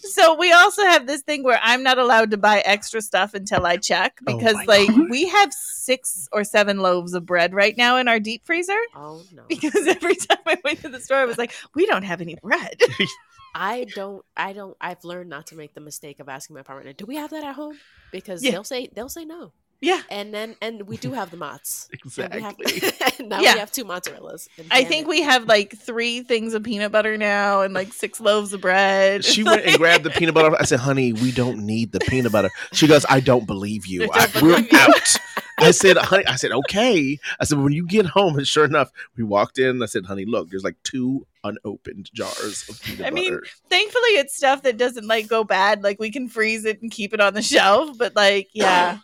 so 0.00 0.34
we 0.36 0.52
also 0.52 0.82
have 0.82 1.06
this 1.06 1.22
thing 1.22 1.42
where 1.42 1.58
I'm 1.62 1.82
not 1.82 1.98
allowed 1.98 2.30
to 2.32 2.36
buy 2.36 2.60
extra 2.60 3.00
stuff 3.00 3.34
until 3.34 3.66
I 3.66 3.76
check 3.76 4.18
Oh 4.26 4.36
because 4.36 4.54
my 4.54 4.64
like 4.64 4.88
we 5.10 5.28
have 5.28 5.52
six 5.52 6.28
or 6.32 6.44
seven 6.44 6.78
loaves 6.78 7.14
of 7.14 7.26
bread 7.26 7.54
right 7.54 7.76
now 7.76 7.96
in 7.96 8.08
our 8.08 8.20
deep 8.20 8.44
freezer. 8.44 8.78
oh 8.94 9.22
no. 9.32 9.42
Because 9.48 9.86
every 9.86 10.16
time 10.16 10.38
I 10.46 10.56
went 10.64 10.80
to 10.82 10.88
the 10.88 11.00
store, 11.00 11.18
I 11.18 11.24
was 11.24 11.38
like, 11.38 11.52
we 11.74 11.86
don't 11.86 12.04
have 12.04 12.20
any 12.20 12.36
bread. 12.42 12.80
I 13.54 13.84
don't 13.94 14.24
I 14.36 14.52
don't 14.52 14.76
I've 14.80 15.04
learned 15.04 15.30
not 15.30 15.46
to 15.48 15.56
make 15.56 15.74
the 15.74 15.80
mistake 15.80 16.20
of 16.20 16.28
asking 16.28 16.54
my 16.56 16.62
partner, 16.62 16.92
do 16.92 17.04
we 17.06 17.16
have 17.16 17.30
that 17.30 17.44
at 17.44 17.54
home? 17.54 17.78
Because 18.10 18.42
Yeah. 18.42 18.52
they'll 18.52 18.64
say 18.64 18.88
they'll 18.94 19.08
say 19.08 19.24
no. 19.24 19.52
yeah. 19.80 20.00
And 20.10 20.32
then 20.32 20.56
and 20.62 20.82
we 20.82 20.96
do 20.96 21.12
have 21.12 21.30
the 21.30 21.36
mozz. 21.36 21.88
And 22.18 22.32
we 22.34 22.40
have- 22.40 22.56
Exactly. 22.60 23.26
now 23.26 23.40
Yeah. 23.40 23.54
we 23.54 23.58
have 23.60 23.72
two 23.72 23.84
mozzarellas. 23.84 24.48
I 24.70 24.84
think 24.84 25.02
it. 25.02 25.08
we 25.08 25.22
have 25.22 25.44
like 25.46 25.76
three 25.76 26.22
things 26.22 26.54
of 26.54 26.62
peanut 26.62 26.92
butter 26.92 27.16
now 27.18 27.62
and 27.62 27.74
like 27.74 27.92
six 27.92 28.20
loaves 28.20 28.52
of 28.52 28.60
bread. 28.60 29.24
She 29.24 29.40
It's 29.42 29.50
went 29.50 29.64
and 29.66 29.76
grabbed 29.76 30.04
the 30.04 30.10
peanut 30.10 30.34
butter. 30.34 30.56
I 30.58 30.64
said, 30.64 30.80
honey, 30.80 31.12
we 31.12 31.30
don't 31.32 31.58
need 31.66 31.92
the 31.92 32.00
peanut 32.00 32.32
butter. 32.32 32.50
She 32.72 32.86
goes, 32.86 33.04
I 33.08 33.20
don't 33.20 33.46
believe 33.46 33.86
you. 33.86 34.08
I 34.12 34.28
I, 34.34 34.42
we're 34.42 34.66
out. 34.78 35.16
I 35.62 35.70
said, 35.70 35.96
honey, 35.96 36.26
I 36.26 36.36
said, 36.36 36.52
okay. 36.52 37.18
I 37.40 37.44
said, 37.44 37.58
when 37.58 37.72
you 37.72 37.86
get 37.86 38.06
home, 38.06 38.36
and 38.36 38.46
sure 38.46 38.64
enough, 38.64 38.90
we 39.16 39.24
walked 39.24 39.58
in. 39.58 39.82
I 39.82 39.86
said, 39.86 40.04
honey, 40.06 40.24
look, 40.24 40.50
there's 40.50 40.64
like 40.64 40.76
two 40.82 41.26
unopened 41.44 42.10
jars 42.12 42.68
of 42.68 42.80
peanut 42.82 42.98
butter. 43.00 43.08
I 43.08 43.10
mean. 43.10 43.38
Thankfully, 43.68 44.10
it's 44.10 44.36
stuff 44.36 44.62
that 44.62 44.76
doesn't 44.76 45.06
like 45.06 45.28
go 45.28 45.44
bad. 45.44 45.82
Like 45.82 45.98
we 45.98 46.10
can 46.10 46.28
freeze 46.28 46.64
it 46.64 46.82
and 46.82 46.90
keep 46.90 47.12
it 47.14 47.20
on 47.20 47.34
the 47.34 47.42
shelf. 47.42 47.96
But 47.98 48.14
like, 48.16 48.48
yeah, 48.52 48.98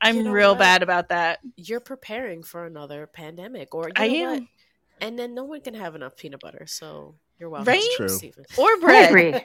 I'm 0.00 0.16
You 0.16 0.22
know 0.24 0.30
real 0.32 0.50
what? 0.52 0.58
bad 0.60 0.82
about 0.82 1.08
that. 1.10 1.40
you're 1.56 1.80
preparing 1.80 2.42
for 2.42 2.64
another 2.66 3.06
pandemic 3.06 3.74
or 3.74 3.88
you 3.88 3.92
I 3.96 4.06
am. 4.06 4.30
what? 4.30 4.42
And 5.00 5.18
then 5.18 5.34
no 5.34 5.44
one 5.44 5.60
can 5.60 5.74
have 5.74 5.94
enough 5.94 6.16
peanut 6.16 6.40
butter. 6.40 6.64
So 6.66 7.14
you're 7.38 7.48
welcome. 7.50 7.72
Right? 7.72 7.88
True. 7.96 8.08
Stephen. 8.08 8.44
Or 8.56 8.66
I 8.76 8.78
bread. 8.80 9.08
agree. 9.10 9.40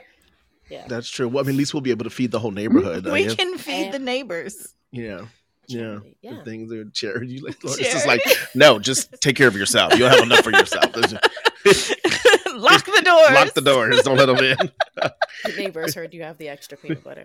Yeah. 0.70 0.84
That's 0.86 1.08
true. 1.08 1.28
Well, 1.28 1.42
I 1.42 1.46
mean, 1.46 1.54
at 1.56 1.58
least 1.58 1.72
we'll 1.74 1.80
be 1.80 1.90
able 1.90 2.04
to 2.04 2.10
feed 2.10 2.30
the 2.30 2.38
whole 2.38 2.50
neighborhood. 2.50 3.06
We 3.06 3.24
guess. 3.24 3.34
can 3.34 3.56
feed 3.58 3.90
the 3.92 3.98
neighbors. 3.98 4.74
Yeah. 4.92 5.22
Yeah. 5.68 6.00
Charity, 6.22 6.44
things 6.44 6.72
are 6.72 6.84
charity. 6.90 7.40
Like, 7.40 7.62
Lord, 7.64 7.78
it's 7.78 7.92
just 7.92 8.06
like, 8.06 8.22
no, 8.54 8.78
just 8.78 9.20
take 9.20 9.36
care 9.36 9.48
of 9.48 9.54
yourself. 9.56 9.96
You'll 9.98 10.08
have 10.08 10.22
enough 10.22 10.40
for 10.42 10.50
yourself. 10.50 10.84
Lock 10.96 12.84
the 12.84 13.02
doors. 13.04 13.30
Lock 13.32 13.54
the 13.54 13.62
doors. 13.62 14.02
Don't 14.02 14.16
let 14.16 14.26
them 14.26 14.38
in. 14.38 14.56
The 15.44 15.52
neighbors 15.56 15.94
heard 15.94 16.12
you 16.14 16.24
have 16.24 16.36
the 16.38 16.48
extra 16.48 16.76
peanut 16.76 17.04
butter. 17.04 17.24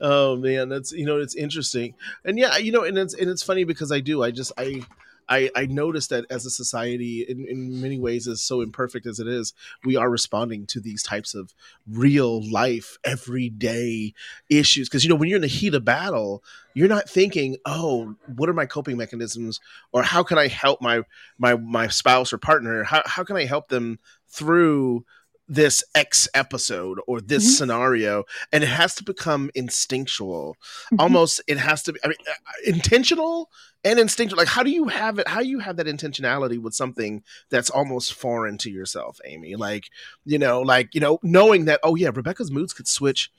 oh 0.00 0.36
man 0.36 0.68
that's 0.68 0.90
you 0.90 1.04
know 1.06 1.20
it's 1.20 1.36
interesting 1.36 1.94
and 2.24 2.36
yeah 2.36 2.56
you 2.56 2.72
know 2.72 2.82
and 2.82 2.98
it's 2.98 3.14
and 3.14 3.30
it's 3.30 3.42
funny 3.42 3.62
because 3.64 3.92
i 3.92 4.00
do 4.00 4.22
i 4.24 4.30
just 4.30 4.50
i 4.58 4.82
I, 5.30 5.48
I 5.54 5.66
noticed 5.66 6.10
that 6.10 6.26
as 6.28 6.44
a 6.44 6.50
society, 6.50 7.24
in, 7.26 7.46
in 7.46 7.80
many 7.80 7.98
ways, 7.98 8.26
as 8.26 8.42
so 8.42 8.60
imperfect 8.60 9.06
as 9.06 9.20
it 9.20 9.28
is, 9.28 9.54
we 9.84 9.96
are 9.96 10.10
responding 10.10 10.66
to 10.66 10.80
these 10.80 11.02
types 11.04 11.34
of 11.34 11.54
real 11.88 12.42
life, 12.50 12.98
everyday 13.04 14.12
issues. 14.50 14.88
Because, 14.88 15.04
you 15.04 15.08
know, 15.08 15.14
when 15.14 15.28
you're 15.28 15.36
in 15.36 15.42
the 15.42 15.46
heat 15.48 15.74
of 15.74 15.84
battle, 15.84 16.42
you're 16.74 16.88
not 16.88 17.08
thinking, 17.08 17.56
oh, 17.64 18.16
what 18.26 18.48
are 18.48 18.54
my 18.54 18.66
coping 18.66 18.96
mechanisms? 18.96 19.60
Or 19.92 20.02
how 20.02 20.24
can 20.24 20.36
I 20.36 20.48
help 20.48 20.82
my 20.82 21.02
my 21.38 21.54
my 21.54 21.86
spouse 21.86 22.32
or 22.32 22.38
partner? 22.38 22.82
How, 22.82 23.02
how 23.06 23.24
can 23.24 23.36
I 23.36 23.44
help 23.44 23.68
them 23.68 24.00
through 24.28 25.04
this 25.50 25.82
X 25.94 26.28
episode 26.32 26.98
or 27.06 27.20
this 27.20 27.44
Mhm. 27.44 27.56
scenario? 27.58 28.24
And 28.52 28.62
it 28.64 28.68
has 28.68 28.94
to 28.94 29.04
become 29.04 29.50
instinctual 29.54 30.56
Mhm. 30.92 31.00
almost 31.00 31.42
it 31.46 31.58
has 31.58 31.82
to 31.82 31.92
be 31.92 32.00
I 32.04 32.08
mean, 32.08 32.16
uh, 32.26 32.32
intentional 32.64 33.50
and 33.84 33.98
instinctual 33.98 34.38
like 34.38 34.48
how 34.48 34.62
do 34.62 34.70
you 34.70 34.86
have 34.88 35.18
it 35.18 35.26
how 35.28 35.40
do 35.40 35.48
you 35.48 35.58
have 35.58 35.76
that 35.76 35.86
intentionality 35.86 36.58
with 36.58 36.74
something 36.74 37.22
that's 37.50 37.70
almost 37.70 38.14
foreign 38.14 38.58
to 38.58 38.70
yourself 38.70 39.18
aimee 39.24 39.56
like 39.56 39.84
you 40.24 40.38
know 40.38 40.60
like 40.60 40.94
you 40.94 41.00
know 41.00 41.18
knowing 41.22 41.64
that 41.64 41.80
oh 41.82 41.94
yeah 41.96 42.10
rebecca's 42.14 42.50
moods 42.50 42.72
could 42.72 42.86
switch 42.86 43.30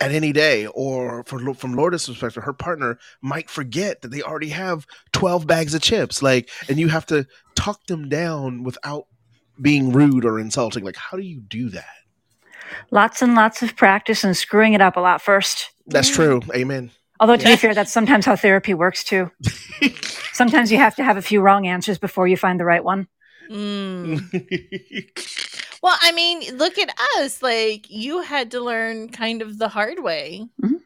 at 0.00 0.12
any 0.12 0.32
day 0.32 0.66
or 0.66 1.24
for, 1.24 1.54
from 1.54 1.74
Lourdes' 1.74 2.06
perspective 2.06 2.44
her 2.44 2.52
partner 2.52 2.98
might 3.20 3.48
forget 3.50 4.02
that 4.02 4.10
they 4.10 4.22
already 4.22 4.50
have 4.50 4.86
12 5.12 5.46
bags 5.46 5.74
of 5.74 5.82
chips 5.82 6.22
like 6.22 6.50
and 6.68 6.78
you 6.78 6.88
have 6.88 7.06
to 7.06 7.26
talk 7.54 7.86
them 7.86 8.08
down 8.08 8.62
without 8.64 9.06
being 9.60 9.92
rude 9.92 10.24
or 10.24 10.38
insulting 10.38 10.84
like 10.84 10.96
how 10.96 11.16
do 11.16 11.22
you 11.22 11.40
do 11.40 11.68
that 11.70 11.86
Lots 12.90 13.22
and 13.22 13.34
lots 13.34 13.62
of 13.62 13.76
practice 13.76 14.24
and 14.24 14.36
screwing 14.36 14.74
it 14.74 14.80
up 14.80 14.96
a 14.96 15.00
lot 15.00 15.22
first. 15.22 15.70
that's 15.86 16.08
true 16.08 16.40
amen 16.54 16.90
Although 17.20 17.36
to 17.36 17.42
Yeah. 17.42 17.54
be 17.54 17.56
fair, 17.56 17.74
that's 17.74 17.90
sometimes 17.92 18.24
how 18.26 18.36
therapy 18.36 18.74
works 18.74 19.02
too. 19.02 19.28
sometimes 20.32 20.70
you 20.70 20.78
have 20.78 20.94
to 20.94 21.02
have 21.02 21.16
a 21.16 21.22
few 21.22 21.40
wrong 21.40 21.66
answers 21.66 21.98
before 21.98 22.28
you 22.28 22.36
find 22.36 22.60
the 22.60 22.64
right 22.64 22.84
one. 22.84 23.08
Mm. 23.50 24.22
Well, 25.82 25.96
I 26.00 26.10
mean, 26.12 26.56
look 26.56 26.76
at 26.78 26.92
us. 27.18 27.40
Like 27.42 27.88
you 27.90 28.22
had 28.22 28.50
to 28.52 28.60
learn 28.60 29.08
kind 29.10 29.42
of 29.42 29.58
the 29.58 29.68
hard 29.68 30.00
way. 30.02 30.46
Mhm. 30.62 30.80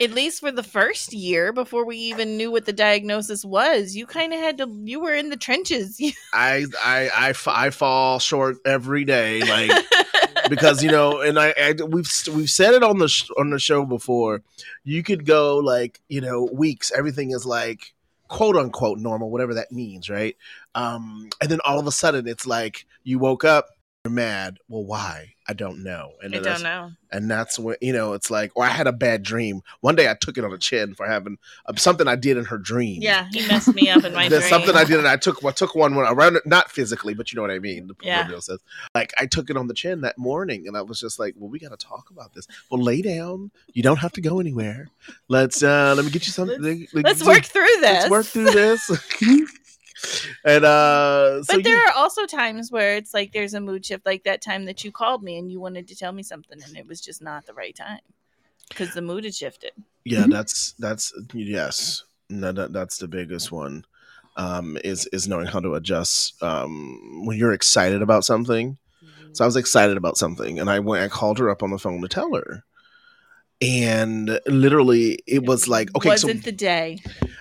At 0.00 0.10
least 0.12 0.40
for 0.40 0.52
the 0.52 0.62
first 0.62 1.12
year 1.12 1.52
before 1.52 1.86
we 1.86 1.96
even 1.96 2.36
knew 2.36 2.50
what 2.50 2.66
the 2.66 2.72
diagnosis 2.72 3.44
was. 3.44 3.96
You 3.96 4.06
kind 4.06 4.32
of 4.32 4.38
had 4.38 4.58
to 4.58 4.68
you 4.84 5.00
were 5.00 5.14
in 5.14 5.30
the 5.30 5.36
trenches. 5.36 6.00
I 6.34 6.66
I 6.82 7.34
I 7.46 7.70
fall 7.70 8.18
short 8.18 8.56
every 8.64 9.04
day 9.04 9.40
like 9.40 9.86
because 10.48 10.82
you 10.82 10.90
know 10.90 11.20
and 11.20 11.38
I, 11.38 11.54
I 11.56 11.74
we've 11.86 12.10
we've 12.32 12.50
said 12.50 12.74
it 12.74 12.82
on 12.82 12.98
the 12.98 13.08
sh- 13.08 13.30
on 13.38 13.50
the 13.50 13.58
show 13.58 13.84
before 13.84 14.42
you 14.84 15.02
could 15.02 15.24
go 15.24 15.58
like 15.58 16.00
you 16.08 16.20
know 16.20 16.48
weeks 16.52 16.92
everything 16.96 17.30
is 17.30 17.46
like 17.46 17.94
quote 18.28 18.56
unquote 18.56 18.98
normal 18.98 19.30
whatever 19.30 19.54
that 19.54 19.72
means 19.72 20.10
right 20.10 20.36
um 20.74 21.28
and 21.40 21.50
then 21.50 21.60
all 21.64 21.78
of 21.78 21.86
a 21.86 21.92
sudden 21.92 22.26
it's 22.26 22.46
like 22.46 22.86
you 23.04 23.18
woke 23.18 23.44
up 23.44 23.68
you're 24.04 24.12
mad 24.12 24.58
well 24.68 24.84
why 24.84 25.35
I 25.48 25.52
don't 25.52 25.82
know 25.84 26.12
and 26.22 26.34
I 26.34 26.38
don't 26.40 26.62
know. 26.62 26.92
and 27.12 27.30
that's 27.30 27.58
when 27.58 27.76
you 27.80 27.92
know 27.92 28.12
it's 28.14 28.30
like 28.30 28.50
or 28.56 28.64
I 28.64 28.68
had 28.68 28.86
a 28.86 28.92
bad 28.92 29.22
dream 29.22 29.62
one 29.80 29.94
day 29.94 30.10
I 30.10 30.14
took 30.14 30.36
it 30.38 30.44
on 30.44 30.50
the 30.50 30.58
chin 30.58 30.94
for 30.94 31.06
having 31.06 31.38
um, 31.66 31.76
something 31.76 32.08
I 32.08 32.16
did 32.16 32.36
in 32.36 32.44
her 32.46 32.58
dream 32.58 33.00
Yeah, 33.02 33.28
he 33.32 33.46
messed 33.46 33.74
me 33.74 33.88
up 33.88 34.04
in 34.04 34.12
my 34.12 34.28
dream. 34.28 34.42
something 34.42 34.74
I 34.74 34.84
did, 34.84 34.98
and 35.02 35.06
I 35.08 35.16
took. 35.16 35.44
I 35.44 35.52
took 35.52 35.74
one 35.74 35.94
when 35.94 36.06
around, 36.06 36.38
not 36.46 36.70
physically, 36.70 37.14
but 37.14 37.30
you 37.32 37.36
know 37.36 37.42
what 37.42 37.50
I 37.50 37.58
mean. 37.58 37.86
The 37.86 37.94
Yeah. 38.02 38.26
says, 38.40 38.58
like 38.94 39.12
I 39.18 39.26
took 39.26 39.50
it 39.50 39.56
on 39.56 39.68
the 39.68 39.74
chin 39.74 40.00
that 40.00 40.18
morning, 40.18 40.66
and 40.66 40.76
I 40.76 40.82
was 40.82 40.98
just 40.98 41.18
like, 41.18 41.34
"Well, 41.36 41.48
we 41.48 41.58
got 41.58 41.70
to 41.70 41.76
talk 41.76 42.10
about 42.10 42.34
this." 42.34 42.46
Well, 42.70 42.82
lay 42.82 43.02
down. 43.02 43.50
You 43.72 43.82
don't 43.82 43.98
have 43.98 44.12
to 44.12 44.20
go 44.20 44.40
anywhere. 44.40 44.88
Let's 45.28 45.62
uh 45.62 45.94
let 45.96 46.04
me 46.04 46.10
get 46.10 46.26
you 46.26 46.32
something. 46.32 46.86
Let's 46.92 47.24
work 47.24 47.44
through 47.44 47.64
this. 47.80 47.82
Let's 47.82 48.10
work 48.10 48.26
through 48.26 48.50
this. 48.50 48.90
and 50.44 50.64
uh, 50.64 51.42
so 51.42 51.56
but 51.56 51.64
there 51.64 51.76
yeah. 51.76 51.90
are 51.90 51.92
also 51.96 52.26
times 52.26 52.70
where 52.70 52.96
it's 52.96 53.14
like 53.14 53.32
there's 53.32 53.54
a 53.54 53.60
mood 53.60 53.84
shift, 53.84 54.06
like 54.06 54.24
that 54.24 54.42
time 54.42 54.64
that 54.66 54.84
you 54.84 54.92
called 54.92 55.22
me 55.22 55.38
and 55.38 55.50
you 55.50 55.60
wanted 55.60 55.88
to 55.88 55.96
tell 55.96 56.12
me 56.12 56.22
something, 56.22 56.62
and 56.62 56.76
it 56.76 56.86
was 56.86 57.00
just 57.00 57.22
not 57.22 57.46
the 57.46 57.54
right 57.54 57.74
time 57.74 58.00
because 58.68 58.94
the 58.94 59.02
mood 59.02 59.24
had 59.24 59.34
shifted. 59.34 59.72
yeah, 60.04 60.26
Mhm. 60.26 60.30
that's 60.30 60.72
that's 60.78 61.12
yes, 61.34 62.04
no, 62.28 62.52
that, 62.52 62.72
that's 62.72 62.98
the 62.98 63.08
biggest 63.08 63.50
one. 63.52 63.84
Um, 64.36 64.76
is 64.84 65.06
is 65.12 65.26
knowing 65.26 65.46
how 65.46 65.60
to 65.60 65.74
adjust 65.74 66.42
um, 66.42 67.24
when 67.24 67.38
you're 67.38 67.52
excited 67.54 68.02
about 68.02 68.24
something. 68.24 68.76
Mhm. 69.02 69.36
So 69.36 69.44
I 69.44 69.46
was 69.46 69.56
excited 69.56 69.96
about 69.96 70.16
something, 70.18 70.58
and 70.60 70.68
I 70.70 70.78
went. 70.80 71.02
I 71.04 71.08
called 71.08 71.38
her 71.38 71.50
up 71.50 71.62
on 71.62 71.70
the 71.70 71.78
phone 71.78 72.02
to 72.02 72.08
tell 72.08 72.34
her, 72.34 72.64
and 73.60 74.40
literally, 74.46 75.18
it 75.26 75.44
was 75.44 75.68
like, 75.68 75.94
okay, 75.96 76.10
wasn't 76.10 76.44
so 76.44 76.50
the 76.50 76.52
day. 76.52 76.98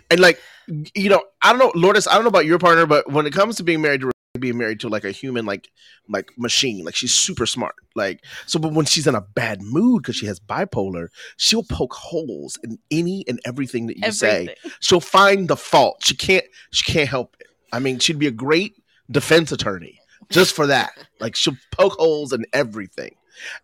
and 0.10 0.20
like, 0.20 0.40
you 0.68 1.10
know, 1.10 1.24
I 1.42 1.52
don't 1.54 1.60
know, 1.60 1.72
Lourdes, 1.76 2.08
I 2.08 2.14
don't 2.16 2.24
know 2.24 2.30
about 2.30 2.46
your 2.46 2.60
partner, 2.60 2.86
but 2.86 3.12
when 3.12 3.26
it 3.26 3.34
comes 3.34 3.58
to 3.58 3.64
being 3.64 3.82
married 3.82 4.02
to 4.02 4.12
being 4.40 4.58
married 4.58 4.80
to 4.82 4.90
like 4.90 5.06
a 5.06 5.12
human, 5.12 5.46
like 5.46 5.70
like 6.10 6.32
machine, 6.38 6.84
like 6.84 6.96
she's 6.96 7.14
super 7.14 7.46
smart, 7.46 7.76
like 7.96 8.24
so. 8.46 8.60
But 8.60 8.74
when 8.74 8.86
she's 8.86 9.08
in 9.08 9.16
a 9.16 9.22
bad 9.22 9.62
mood 9.62 10.04
because 10.04 10.16
she 10.16 10.26
has 10.26 10.40
bipolar, 10.40 11.08
she'll 11.38 11.64
poke 11.64 11.94
holes 11.94 12.58
in 12.64 12.78
any 12.92 13.24
and 13.28 13.40
everything 13.46 13.88
that 13.88 13.98
you 13.98 14.12
say 14.12 14.56
she'll 14.80 15.00
find 15.00 15.48
the 15.48 15.58
fault. 15.58 16.04
She 16.04 16.16
can't 16.16 16.46
she 16.72 16.92
can't 16.92 17.10
help 17.10 17.36
it. 17.40 17.48
I 17.72 17.80
mean, 17.80 18.00
she'd 18.00 18.20
be 18.20 18.28
a 18.28 18.32
great 18.32 18.76
defense 19.10 19.52
attorney 19.52 20.00
just 20.30 20.56
for 20.56 20.68
that. 20.68 20.92
Like 21.20 21.36
she'll 21.36 21.58
poke 21.72 21.94
holes 21.94 22.34
in 22.34 22.46
everything. 22.54 23.16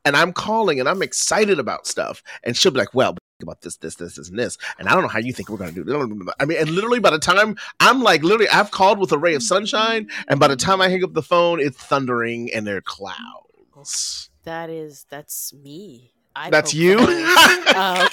And 0.05 0.15
I'm 0.15 0.33
calling 0.33 0.79
and 0.79 0.87
I'm 0.87 1.01
excited 1.01 1.59
about 1.59 1.87
stuff. 1.87 2.23
And 2.43 2.55
she'll 2.55 2.71
be 2.71 2.79
like, 2.79 2.93
well, 2.93 3.15
about 3.41 3.61
this, 3.61 3.77
this, 3.77 3.95
this, 3.95 4.15
this, 4.15 4.29
and 4.29 4.37
this. 4.37 4.57
And 4.77 4.87
I 4.87 4.93
don't 4.93 5.01
know 5.01 5.07
how 5.07 5.19
you 5.19 5.33
think 5.33 5.49
we're 5.49 5.57
gonna 5.57 5.71
do 5.71 5.83
this. 5.83 5.95
I 6.39 6.45
mean, 6.45 6.57
and 6.59 6.69
literally 6.69 6.99
by 6.99 7.09
the 7.09 7.19
time 7.19 7.55
I'm 7.79 8.01
like 8.01 8.23
literally 8.23 8.49
I've 8.49 8.71
called 8.71 8.99
with 8.99 9.11
a 9.11 9.17
ray 9.17 9.33
of 9.33 9.43
sunshine, 9.43 10.09
and 10.27 10.39
by 10.39 10.47
the 10.47 10.55
time 10.55 10.81
I 10.81 10.89
hang 10.89 11.03
up 11.03 11.13
the 11.13 11.23
phone, 11.23 11.59
it's 11.59 11.77
thundering 11.77 12.53
and 12.53 12.67
there 12.67 12.77
are 12.77 12.81
clouds. 12.81 14.29
That 14.43 14.69
is 14.69 15.05
that's 15.09 15.53
me. 15.53 16.11
I 16.33 16.49
That's 16.49 16.73
you? 16.73 16.97
Um, 16.97 17.05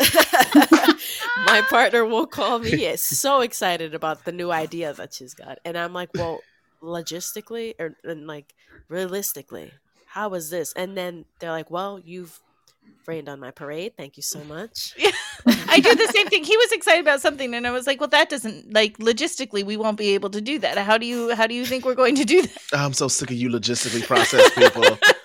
my 1.46 1.62
partner 1.70 2.04
will 2.04 2.26
call 2.26 2.58
me 2.58 2.86
is 2.86 3.00
so 3.00 3.42
excited 3.42 3.94
about 3.94 4.24
the 4.24 4.32
new 4.32 4.50
idea 4.50 4.92
that 4.92 5.14
she's 5.14 5.34
got, 5.34 5.58
and 5.64 5.78
I'm 5.78 5.92
like, 5.92 6.10
well, 6.14 6.40
logistically 6.82 7.74
or 7.78 7.96
and 8.04 8.26
like 8.26 8.54
realistically, 8.88 9.72
how 10.08 10.34
is 10.34 10.50
this? 10.50 10.72
And 10.74 10.96
then 10.96 11.24
they're 11.38 11.50
like, 11.50 11.70
well, 11.70 12.00
you've 12.02 12.40
rained 13.06 13.28
on 13.28 13.40
my 13.40 13.50
parade. 13.50 13.94
Thank 13.96 14.16
you 14.16 14.22
so 14.22 14.42
much. 14.44 14.94
Yeah. 15.46 15.54
I 15.68 15.78
do 15.80 15.94
the 15.94 16.10
same 16.12 16.26
thing. 16.26 16.42
He 16.42 16.56
was 16.56 16.72
excited 16.72 17.00
about 17.00 17.20
something, 17.20 17.54
and 17.54 17.66
I 17.66 17.70
was 17.70 17.86
like, 17.86 18.00
"Well, 18.00 18.08
that 18.08 18.28
doesn't 18.28 18.72
like 18.72 18.98
logistically, 18.98 19.64
we 19.64 19.76
won't 19.76 19.96
be 19.96 20.14
able 20.14 20.30
to 20.30 20.40
do 20.40 20.58
that. 20.58 20.76
How 20.78 20.98
do 20.98 21.06
you 21.06 21.34
how 21.34 21.46
do 21.46 21.54
you 21.54 21.64
think 21.64 21.84
we're 21.84 21.94
going 21.94 22.16
to 22.16 22.24
do 22.24 22.42
that?" 22.42 22.58
I'm 22.72 22.92
so 22.92 23.06
sick 23.06 23.30
of 23.30 23.36
you 23.36 23.48
logistically 23.48 24.04
processed 24.04 24.54
people. 24.56 24.82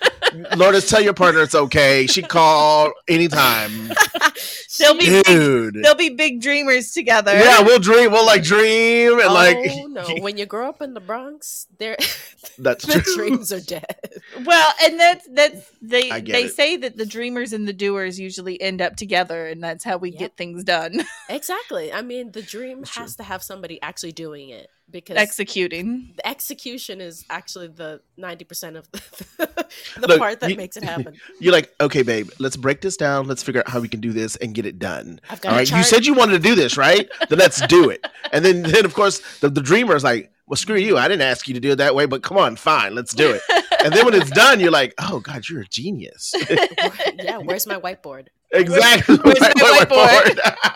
Lourdes, 0.56 0.88
tell 0.88 1.00
your 1.02 1.14
partner 1.14 1.42
it's 1.42 1.54
okay. 1.54 2.06
She 2.06 2.22
call 2.22 2.92
anytime. 3.08 3.90
They'll 4.78 4.94
be 4.98 5.06
big, 5.06 5.24
Dude. 5.24 5.74
they'll 5.84 5.94
be 5.94 6.08
big 6.10 6.40
dreamers 6.40 6.90
together. 6.90 7.32
Yeah, 7.38 7.60
we'll 7.62 7.78
dream. 7.78 8.10
We'll 8.10 8.26
like 8.26 8.42
dream 8.42 9.12
and 9.20 9.28
oh 9.28 9.32
like 9.32 9.56
no! 9.88 10.16
When 10.22 10.36
you 10.36 10.46
grow 10.46 10.68
up 10.68 10.82
in 10.82 10.94
the 10.94 11.00
Bronx, 11.00 11.68
there 11.78 11.96
that's 12.58 12.84
the 12.84 13.00
true. 13.00 13.14
dreams 13.28 13.52
are 13.52 13.60
dead. 13.60 13.84
Well, 14.44 14.72
and 14.82 14.98
that's 14.98 15.28
that's 15.32 15.70
they 15.80 16.10
they 16.20 16.44
it. 16.44 16.54
say 16.54 16.76
that 16.78 16.96
the 16.96 17.06
dreamers 17.06 17.52
and 17.52 17.68
the 17.68 17.72
doers 17.72 18.18
usually 18.18 18.60
end 18.60 18.82
up 18.82 18.96
together, 18.96 19.46
and 19.46 19.62
that's 19.62 19.84
how 19.84 19.96
we 19.96 20.10
Yep. 20.10 20.18
get 20.18 20.36
things 20.36 20.64
done. 20.64 21.04
Exactly. 21.28 21.92
I 21.92 22.02
mean, 22.02 22.32
the 22.32 22.42
dream 22.42 22.80
That's 22.80 22.96
has 22.96 23.16
to 23.16 23.22
have 23.22 23.42
somebody 23.44 23.80
actually 23.80 24.12
doing 24.12 24.48
it 24.48 24.68
because 24.90 25.16
Executing. 25.16 26.12
the 26.16 26.26
execution 26.26 27.00
is 27.00 27.24
actually 27.30 27.68
the 27.68 28.00
ninety 28.16 28.44
percent 28.44 28.76
of 28.76 28.90
the, 28.92 29.66
the 29.98 30.06
Look, 30.06 30.18
part 30.18 30.40
that 30.40 30.50
you- 30.50 30.56
makes 30.56 30.76
it 30.76 30.84
happen. 30.92 31.16
You're 31.40 31.52
like, 31.52 31.74
okay, 31.80 32.02
babe, 32.02 32.30
let's 32.38 32.56
break 32.56 32.80
this 32.80 32.96
down. 32.96 33.26
Let's 33.26 33.42
figure 33.42 33.60
out 33.62 33.68
how 33.68 33.80
we 33.80 33.88
can 33.88 34.00
do 34.00 34.12
this 34.12 34.36
and 34.36 34.54
get 34.54 34.66
it 34.66 34.78
done. 34.78 35.20
I've 35.30 35.40
got 35.40 35.50
All 35.50 35.54
a 35.56 35.58
right. 35.62 35.70
You 35.70 35.82
said 35.82 36.06
you 36.06 36.14
wanted 36.14 36.32
to 36.32 36.38
do 36.48 36.54
this, 36.54 36.76
right? 36.76 37.08
then 37.28 37.38
let's 37.38 37.66
do 37.66 37.90
it. 37.90 38.06
And 38.32 38.44
then, 38.44 38.62
then 38.62 38.84
of 38.84 38.94
course, 38.94 39.20
the, 39.40 39.48
the 39.48 39.62
dreamer 39.62 39.96
is 39.96 40.04
like, 40.04 40.30
well, 40.46 40.56
screw 40.56 40.76
you. 40.76 40.98
I 40.98 41.08
didn't 41.08 41.22
ask 41.22 41.48
you 41.48 41.54
to 41.54 41.60
do 41.60 41.72
it 41.72 41.76
that 41.76 41.94
way, 41.94 42.04
but 42.06 42.22
come 42.22 42.36
on, 42.36 42.56
fine, 42.56 42.94
let's 42.94 43.14
do 43.14 43.30
it. 43.32 43.40
And 43.82 43.92
then 43.94 44.04
when 44.04 44.14
it's 44.14 44.30
done, 44.30 44.60
you're 44.60 44.70
like, 44.70 44.92
oh 44.98 45.20
God, 45.20 45.48
you're 45.48 45.62
a 45.62 45.66
genius. 45.66 46.34
yeah, 47.14 47.38
where's 47.38 47.66
my 47.66 47.80
whiteboard? 47.80 48.26
exactly. 48.52 49.16
Where's 49.16 49.40
my 49.40 49.52
White- 49.56 49.88
whiteboard. 49.88 50.74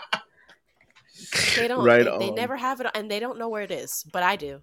They 1.55 1.67
don't. 1.67 1.83
Right 1.83 2.05
they, 2.05 2.17
they 2.27 2.31
never 2.31 2.55
have 2.57 2.81
it, 2.81 2.87
and 2.93 3.09
they 3.09 3.19
don't 3.19 3.37
know 3.37 3.49
where 3.49 3.63
it 3.63 3.71
is. 3.71 4.05
But 4.11 4.23
I 4.23 4.35
do. 4.35 4.61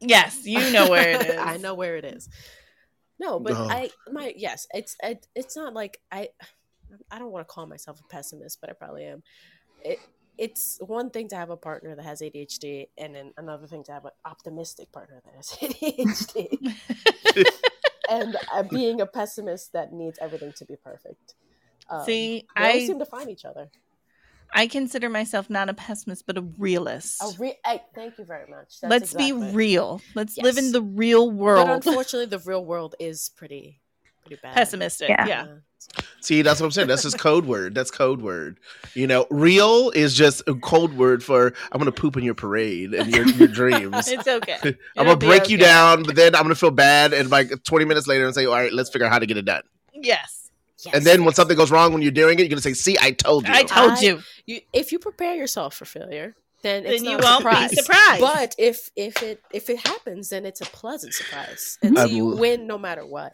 Yes, 0.00 0.44
you 0.44 0.70
know 0.72 0.90
where 0.90 1.10
it 1.10 1.26
is. 1.30 1.38
I 1.38 1.56
know 1.56 1.74
where 1.74 1.96
it 1.96 2.04
is. 2.04 2.28
No, 3.18 3.40
but 3.40 3.54
Oh. 3.54 3.68
I 3.68 3.90
my 4.10 4.34
yes, 4.36 4.66
it's 4.74 4.96
it, 5.02 5.26
it's 5.34 5.56
not 5.56 5.72
like 5.74 6.00
I 6.12 6.28
I 7.10 7.18
don't 7.18 7.30
want 7.32 7.46
to 7.46 7.52
call 7.52 7.66
myself 7.66 8.00
a 8.00 8.08
pessimist, 8.08 8.60
but 8.60 8.70
I 8.70 8.74
probably 8.74 9.04
am. 9.04 9.22
It 9.84 9.98
it's 10.38 10.78
one 10.80 11.08
thing 11.10 11.28
to 11.28 11.36
have 11.36 11.48
a 11.48 11.56
partner 11.56 11.96
that 11.96 12.04
has 12.04 12.20
ADHD, 12.20 12.88
and 12.98 13.14
then 13.14 13.32
another 13.38 13.66
thing 13.66 13.82
to 13.84 13.92
have 13.92 14.04
an 14.04 14.10
optimistic 14.26 14.92
partner 14.92 15.22
that 15.24 15.34
has 15.34 15.46
ADHD, 15.60 16.74
and 18.10 18.36
uh, 18.52 18.62
being 18.62 19.00
a 19.00 19.06
pessimist 19.06 19.72
that 19.72 19.92
needs 19.92 20.18
everything 20.20 20.52
to 20.58 20.64
be 20.66 20.76
perfect. 20.76 21.34
Um, 21.88 22.04
See, 22.04 22.44
they 22.56 22.62
always 22.62 22.82
I 22.82 22.86
seem 22.86 22.98
to 22.98 23.06
find 23.06 23.30
each 23.30 23.44
other. 23.44 23.70
I 24.52 24.66
consider 24.66 25.08
myself 25.08 25.50
not 25.50 25.68
a 25.68 25.74
pessimist, 25.74 26.26
but 26.26 26.38
a 26.38 26.42
realist. 26.42 27.18
Oh, 27.22 27.34
re- 27.38 27.58
I, 27.64 27.80
thank 27.94 28.18
you 28.18 28.24
very 28.24 28.48
much. 28.48 28.80
That's 28.80 28.90
Let's 28.90 29.14
exactly- 29.14 29.48
be 29.50 29.54
real. 29.54 30.00
Let's 30.14 30.38
live 30.38 30.58
in 30.58 30.72
the 30.72 30.82
real 30.82 31.30
world. 31.30 31.66
But 31.66 31.86
unfortunately, 31.86 32.26
the 32.26 32.38
real 32.38 32.64
world 32.64 32.94
is 32.98 33.30
pretty 33.36 33.80
pretty 34.24 34.40
bad. 34.42 34.54
Pessimistic. 34.54 35.08
Yeah. 35.08 35.26
Yeah. 35.26 35.46
See, 36.20 36.42
that's 36.42 36.60
what 36.60 36.66
I'm 36.66 36.72
saying. 36.72 36.88
That's 36.88 37.02
just 37.02 37.18
code 37.18 37.46
word. 37.46 37.74
That's 37.74 37.90
code 37.92 38.20
word. 38.20 38.58
You 38.94 39.06
know, 39.06 39.26
real 39.30 39.90
is 39.90 40.14
just 40.14 40.42
a 40.48 40.54
code 40.54 40.94
word 40.94 41.22
for 41.22 41.52
I'm 41.70 41.78
gonna 41.78 41.92
poop 41.92 42.16
in 42.16 42.24
your 42.24 42.34
parade 42.34 42.92
and 42.94 43.14
your, 43.14 43.26
your 43.28 43.48
dreams. 43.48 44.08
It's 44.12 44.26
okay. 44.26 44.58
I'm 44.62 44.68
It'll 44.68 45.04
gonna 45.04 45.16
be 45.16 45.26
break 45.26 45.48
you 45.48 45.58
down, 45.58 46.02
but 46.02 46.16
then 46.16 46.34
I'm 46.34 46.42
gonna 46.42 46.54
feel 46.56 46.70
bad 46.72 47.12
and 47.12 47.30
like 47.30 47.62
20 47.62 47.84
minutes 47.84 48.06
later 48.06 48.26
and 48.26 48.34
say, 48.34 48.46
all 48.46 48.52
right, 48.54 48.72
let's 48.72 48.90
figure 48.90 49.06
out 49.06 49.12
how 49.12 49.18
to 49.18 49.26
get 49.26 49.36
it 49.36 49.44
done. 49.44 49.62
Yes. 49.94 50.45
Yes, 50.84 50.94
And 50.94 51.04
then 51.04 51.24
when 51.24 51.34
something 51.34 51.56
goes 51.56 51.70
wrong 51.70 51.92
when 51.92 52.02
you're 52.02 52.10
doing 52.10 52.38
it, 52.38 52.42
you're 52.42 52.48
gonna 52.50 52.60
say, 52.60 52.74
see, 52.74 52.96
I 53.00 53.10
told 53.12 53.46
you. 53.48 53.54
I 53.54 53.62
told 53.62 53.92
I- 53.92 54.00
you. 54.00 54.20
you 54.46 54.60
if 54.72 54.92
you 54.92 54.98
prepare 54.98 55.34
yourself 55.34 55.74
for 55.74 55.84
failure, 55.86 56.34
then 56.62 56.84
it's 56.84 57.02
Then 57.02 57.10
you 57.12 57.18
a 57.18 57.22
won't 57.22 57.42
surprise. 57.42 57.70
be 57.70 57.76
surprised. 57.82 58.20
But 58.20 58.54
if 58.58 58.90
if 58.96 59.22
it 59.22 59.40
if 59.52 59.70
it 59.70 59.78
happens, 59.86 60.28
then 60.30 60.44
it's 60.44 60.60
a 60.60 60.64
pleasant 60.66 61.14
surprise, 61.14 61.78
and 61.82 61.96
so 61.96 62.04
I've 62.04 62.10
you 62.10 62.26
win 62.26 62.66
no 62.66 62.76
matter 62.78 63.06
what. 63.06 63.32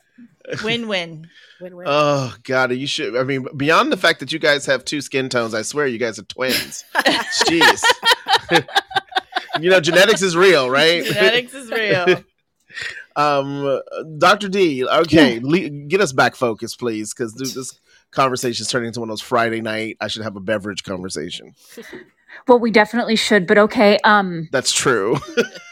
win 0.62 0.86
win. 0.86 1.28
Win 1.60 1.76
win. 1.76 1.86
Oh 1.88 2.34
God, 2.44 2.72
you 2.72 2.86
should. 2.86 3.16
I 3.16 3.22
mean, 3.24 3.46
beyond 3.56 3.90
the 3.90 3.96
fact 3.96 4.20
that 4.20 4.32
you 4.32 4.38
guys 4.38 4.66
have 4.66 4.84
two 4.84 5.00
skin 5.00 5.28
tones, 5.28 5.54
I 5.54 5.62
swear 5.62 5.86
you 5.86 5.98
guys 5.98 6.18
are 6.18 6.24
twins. 6.24 6.84
Jeez. 6.94 7.82
you 9.60 9.70
know, 9.70 9.80
genetics 9.80 10.22
is 10.22 10.36
real, 10.36 10.70
right? 10.70 11.04
Genetics 11.04 11.54
is 11.54 11.70
real. 11.70 12.22
Um, 13.16 13.80
Dr. 14.18 14.48
D, 14.48 14.86
okay, 14.86 15.40
le- 15.40 15.68
get 15.68 16.00
us 16.00 16.12
back 16.12 16.34
focused, 16.34 16.78
please, 16.78 17.12
because 17.12 17.34
this 17.34 17.80
conversation 18.10 18.62
is 18.62 18.68
turning 18.68 18.88
into 18.88 19.00
one 19.00 19.08
of 19.08 19.12
those 19.12 19.22
Friday 19.22 19.60
night. 19.60 19.96
I 20.00 20.08
should 20.08 20.22
have 20.22 20.36
a 20.36 20.40
beverage 20.40 20.82
conversation. 20.82 21.54
Well, 22.48 22.58
we 22.58 22.70
definitely 22.70 23.16
should, 23.16 23.46
but 23.46 23.58
okay. 23.58 23.98
Um, 24.04 24.48
That's 24.52 24.72
true. 24.72 25.18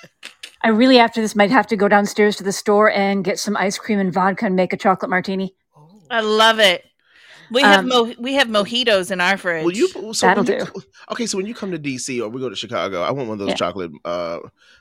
I 0.62 0.68
really 0.68 0.98
after 0.98 1.20
this 1.20 1.34
might 1.34 1.50
have 1.50 1.66
to 1.68 1.76
go 1.76 1.88
downstairs 1.88 2.36
to 2.36 2.44
the 2.44 2.52
store 2.52 2.90
and 2.90 3.24
get 3.24 3.38
some 3.38 3.56
ice 3.56 3.78
cream 3.78 3.98
and 3.98 4.12
vodka 4.12 4.44
and 4.46 4.56
make 4.56 4.72
a 4.72 4.76
chocolate 4.76 5.10
martini. 5.10 5.54
I 6.10 6.20
love 6.20 6.58
it. 6.58 6.84
We 7.50 7.62
have 7.62 7.80
Um, 7.80 7.88
mo- 7.88 8.14
we 8.18 8.34
have 8.34 8.48
mojitos 8.48 9.10
in 9.10 9.20
our 9.20 9.36
fridge. 9.36 9.64
Will 9.64 9.72
you? 9.72 9.88
So 10.14 10.26
That'll 10.26 10.44
you- 10.48 10.64
do. 10.64 10.82
okay, 11.10 11.26
so 11.26 11.36
when 11.36 11.46
you 11.46 11.54
come 11.54 11.70
to 11.72 11.78
DC 11.78 12.20
or 12.22 12.28
we 12.28 12.40
go 12.40 12.48
to 12.48 12.56
Chicago, 12.56 13.02
I 13.02 13.10
want 13.10 13.28
one 13.28 13.34
of 13.34 13.38
those 13.40 13.48
Yeah. 13.50 13.54
chocolate 13.56 13.90
uh, 14.04 14.38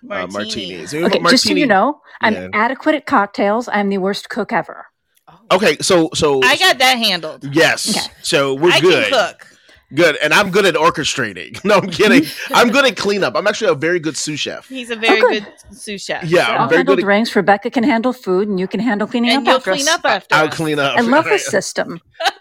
uh, 0.10 0.28
martinis. 0.28 0.94
Okay, 0.94 1.20
what 1.20 1.32
just 1.32 1.46
so 1.48 1.54
you 1.54 1.66
know, 1.66 2.02
I'm 2.22 2.34
Yeah. 2.34 2.48
adequate 2.54 2.96
at 2.96 3.06
cocktails. 3.06 3.68
I'm 3.72 3.90
the 3.90 3.98
worst 3.98 4.30
cook 4.30 4.54
ever. 4.54 4.86
Oh. 5.28 5.56
Okay, 5.58 5.78
so 5.82 6.10
so 6.14 6.42
I 6.44 6.58
got 6.58 6.78
that 6.80 6.98
handled. 6.98 7.44
yes, 7.56 7.90
Okay. 7.90 8.08
so 8.22 8.54
we're 8.54 8.72
I 8.72 8.80
good. 8.80 9.12
can 9.12 9.28
cook. 9.28 9.48
Good, 9.94 10.18
and 10.18 10.34
I'm 10.34 10.52
good 10.52 10.66
at 10.66 10.76
orchestrating. 10.76 11.60
No, 11.70 11.76
I'm 11.78 11.90
kidding. 11.90 12.24
I'm 12.52 12.70
good 12.70 12.86
at 12.86 12.96
cleanup. 12.96 13.36
I'm 13.36 13.48
actually 13.48 13.72
a 13.72 13.76
very 13.76 14.00
good 14.00 14.16
sous 14.16 14.40
chef. 14.40 14.68
He's 14.68 14.90
a 14.92 14.96
very 14.96 15.20
oh, 15.20 15.30
good. 15.30 15.44
good 15.44 15.78
sous 15.78 16.04
chef. 16.04 16.24
Yeah, 16.24 16.48
I'll 16.48 16.62
I'm 16.64 16.70
very 16.70 16.80
handle 16.80 16.96
good. 16.96 17.02
At, 17.04 17.06
drinks. 17.06 17.36
Rebecca 17.36 17.72
can 17.72 17.84
handle 17.84 18.14
food, 18.14 18.48
and 18.48 18.60
you 18.60 18.68
can 18.68 18.80
handle 18.80 19.08
cleaning 19.08 19.32
and 19.32 19.40
up 19.40 19.46
you'll 19.48 19.56
after 19.58 19.72
clean 19.72 19.88
us. 19.88 19.96
up 19.96 20.06
after. 20.06 20.36
I'll 20.36 20.48
us. 20.48 20.56
clean 20.56 20.80
up. 20.80 20.98
I 20.98 21.02
love 21.02 21.26
the 21.26 21.38
system. 21.56 22.00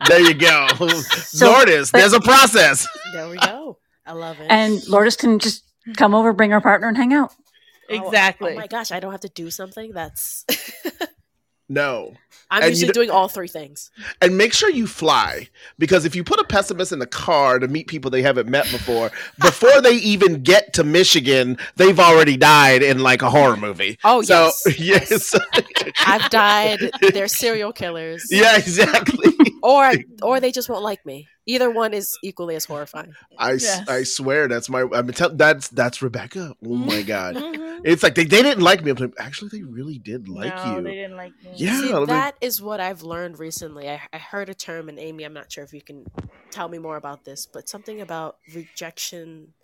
There 0.08 0.20
you 0.20 0.34
go. 0.34 0.66
So- 1.08 1.50
Lourdes, 1.52 1.90
but- 1.90 1.98
there's 1.98 2.12
a 2.12 2.20
process. 2.20 2.86
There 3.12 3.28
we 3.28 3.38
go. 3.38 3.78
I 4.06 4.12
love 4.12 4.38
it. 4.40 4.46
And 4.50 4.86
Lourdes 4.88 5.16
can 5.16 5.38
just 5.38 5.64
come 5.96 6.14
over, 6.14 6.32
bring 6.32 6.50
her 6.50 6.60
partner, 6.60 6.88
and 6.88 6.96
hang 6.96 7.12
out. 7.14 7.32
Oh, 7.90 7.94
Exactly. 8.06 8.52
Oh, 8.52 8.56
my 8.56 8.66
gosh, 8.66 8.92
I 8.92 9.00
don't 9.00 9.12
have 9.12 9.20
to 9.22 9.28
do 9.30 9.50
something. 9.50 9.92
That's. 9.92 10.44
No. 11.68 12.14
I'm 12.50 12.62
And 12.62 12.70
usually 12.70 12.88
d- 12.88 12.92
doing 12.94 13.10
all 13.10 13.28
three 13.28 13.48
things. 13.48 13.90
And 14.22 14.38
make 14.38 14.54
sure 14.54 14.70
you 14.70 14.86
fly 14.86 15.48
because 15.78 16.06
if 16.06 16.16
you 16.16 16.24
put 16.24 16.40
a 16.40 16.44
pessimist 16.44 16.92
in 16.92 16.98
the 16.98 17.06
car 17.06 17.58
to 17.58 17.68
meet 17.68 17.88
people 17.88 18.10
they 18.10 18.22
haven't 18.22 18.48
met 18.48 18.64
before, 18.70 19.10
before 19.38 19.82
they 19.82 19.96
even 19.96 20.42
get 20.42 20.72
to 20.74 20.84
Michigan, 20.84 21.58
they've 21.76 22.00
already 22.00 22.38
died 22.38 22.82
in 22.82 23.00
like 23.00 23.20
a 23.20 23.28
horror 23.28 23.56
movie. 23.56 23.98
Oh 24.02 24.22
So, 24.22 24.50
yes, 24.66 24.78
yes. 24.78 25.34
I've 26.06 26.30
died. 26.30 26.90
They're 27.12 27.28
serial 27.28 27.72
killers. 27.72 28.26
yeah, 28.30 28.56
exactly. 28.56 29.34
Or 29.62 29.92
or 30.22 30.40
they 30.40 30.52
just 30.52 30.70
won't 30.70 30.84
like 30.84 31.04
me. 31.04 31.28
Either 31.48 31.70
one 31.70 31.94
is 31.94 32.06
equally 32.22 32.54
as 32.56 32.66
horrifying. 32.66 33.14
I, 33.38 33.54
s- 33.54 33.62
Yes. 33.64 33.88
I 33.88 34.02
swear 34.04 34.46
that's 34.48 34.68
my 34.68 34.82
I 34.92 35.02
mean 35.02 35.12
tell, 35.14 35.30
that's 35.34 35.68
that's 35.68 36.02
Rebecca. 36.02 36.54
Oh 36.64 36.74
my 36.76 37.02
god. 37.02 37.36
Mhm. 37.36 37.80
It's 37.84 38.02
like 38.02 38.14
they, 38.16 38.24
they 38.24 38.42
didn't 38.42 38.62
like 38.62 38.84
me. 38.84 38.90
I'm 38.90 38.96
like, 38.98 39.14
actually 39.18 39.48
they 39.58 39.62
really 39.64 39.98
did 39.98 40.28
like 40.28 40.54
no, 40.54 40.76
you. 40.76 40.82
they 40.82 40.94
didn't 40.94 41.16
like 41.16 41.32
me. 41.42 41.50
Yeah, 41.56 41.80
See, 41.80 41.92
I 41.92 41.96
mean- 41.96 42.06
that 42.06 42.36
is 42.40 42.60
what 42.60 42.80
I've 42.80 43.02
learned 43.02 43.38
recently. 43.38 43.88
I, 43.88 44.00
I 44.12 44.18
heard 44.18 44.48
a 44.50 44.54
term, 44.54 44.88
and 44.88 44.98
Aimee, 44.98 45.24
I'm 45.24 45.32
not 45.32 45.50
sure 45.50 45.64
if 45.64 45.72
you 45.72 45.80
can 45.82 46.04
tell 46.50 46.68
me 46.68 46.78
more 46.78 46.96
about 46.96 47.24
this, 47.24 47.46
but 47.46 47.68
something 47.68 48.00
about 48.00 48.36
rejection 48.54 49.54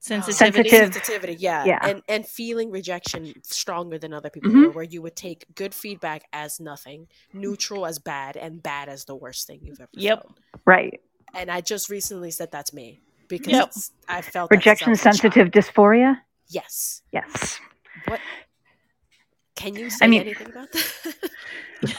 Sensitivity. 0.00 0.68
Sensitive. 0.70 0.94
sensitivity 0.94 1.36
yeah. 1.40 1.64
Yeah. 1.64 1.78
and 1.82 2.02
and 2.08 2.24
feeling 2.24 2.70
rejection 2.70 3.34
stronger 3.42 3.98
than 3.98 4.12
other 4.12 4.30
people 4.30 4.52
Mhm. 4.52 4.62
do, 4.66 4.70
where 4.70 4.84
you 4.84 5.02
would 5.02 5.16
take 5.16 5.44
good 5.56 5.74
feedback 5.74 6.22
as 6.32 6.60
nothing 6.60 7.08
neutral 7.32 7.84
as 7.84 7.98
bad 7.98 8.36
and 8.36 8.62
bad 8.62 8.88
as 8.88 9.06
the 9.06 9.16
worst 9.16 9.48
thing 9.48 9.58
you've 9.60 9.80
ever 9.80 9.90
Yep. 9.94 10.22
felt 10.22 10.38
Right. 10.64 11.00
And 11.34 11.50
i 11.50 11.60
just 11.60 11.88
recently 11.90 12.30
said 12.30 12.50
that's 12.50 12.72
me 12.72 13.00
because 13.28 13.52
Yep. 13.52 13.72
i 14.08 14.22
felt 14.22 14.50
Rejection 14.50 14.94
since 14.94 15.06
I 15.06 15.10
was 15.10 15.18
a 15.18 15.22
child. 15.22 15.32
sensitive 15.34 15.50
dysphoria. 15.74 16.18
yes 16.48 17.02
Yes. 17.12 17.60
what 18.06 18.20
can 19.56 19.74
you 19.74 19.90
say 19.90 20.06
mean- 20.06 20.20
anything 20.22 20.48
about 20.48 20.70
that 20.72 21.14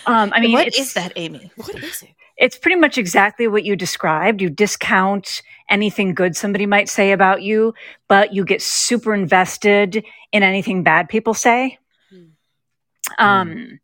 Um, 0.05 0.33
I 0.35 0.41
mean, 0.41 0.51
what 0.51 0.77
is 0.77 0.91
that, 0.95 1.13
Aimee? 1.15 1.51
what 1.55 1.73
is 1.81 2.01
it 2.03 2.09
It's 2.37 2.57
pretty 2.57 2.75
much 2.75 2.97
exactly 2.97 3.47
what 3.47 3.63
you 3.63 3.77
described. 3.77 4.41
You 4.41 4.49
discount 4.49 5.41
anything 5.69 6.13
good 6.13 6.35
somebody 6.35 6.65
might 6.65 6.89
say 6.89 7.13
about 7.13 7.43
you, 7.43 7.73
but 8.09 8.33
you 8.33 8.43
get 8.43 8.61
super 8.61 9.13
invested 9.13 10.03
in 10.33 10.43
anything 10.43 10.83
bad 10.83 11.07
people 11.07 11.33
say. 11.33 11.77
Hmm. 12.09 12.23
Um, 13.17 13.79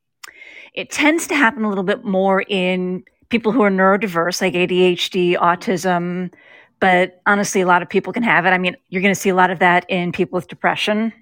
it 0.73 0.89
tends 0.89 1.27
to 1.27 1.35
happen 1.35 1.63
a 1.63 1.69
little 1.69 1.85
bit 1.85 2.03
more 2.03 2.41
in 2.45 3.05
people 3.29 3.51
who 3.51 3.61
are 3.63 3.71
neurodiverse, 3.71 4.41
like 4.41 4.53
ADHD, 4.53 5.37
autism. 5.37 6.31
But 6.79 7.21
honestly, 7.25 7.61
a 7.61 7.67
lot 7.67 7.81
of 7.81 7.89
people 7.89 8.13
can 8.13 8.23
have 8.23 8.45
it. 8.45 8.49
I 8.49 8.57
mean, 8.57 8.75
you're 8.89 9.01
going 9.01 9.13
to 9.13 9.19
see 9.19 9.29
a 9.29 9.35
lot 9.35 9.49
of 9.49 9.59
that 9.59 9.85
in 9.89 10.11
people 10.11 10.37
with 10.37 10.47
depression. 10.47 11.13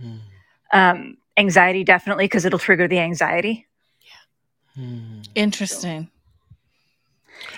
Mm. 0.00 0.20
Um, 0.72 1.16
anxiety, 1.36 1.84
definitely, 1.84 2.24
because 2.24 2.44
it'll 2.44 2.58
trigger 2.58 2.88
the 2.88 2.98
anxiety. 2.98 3.66
Yeah. 4.76 5.22
Interesting. 5.34 6.10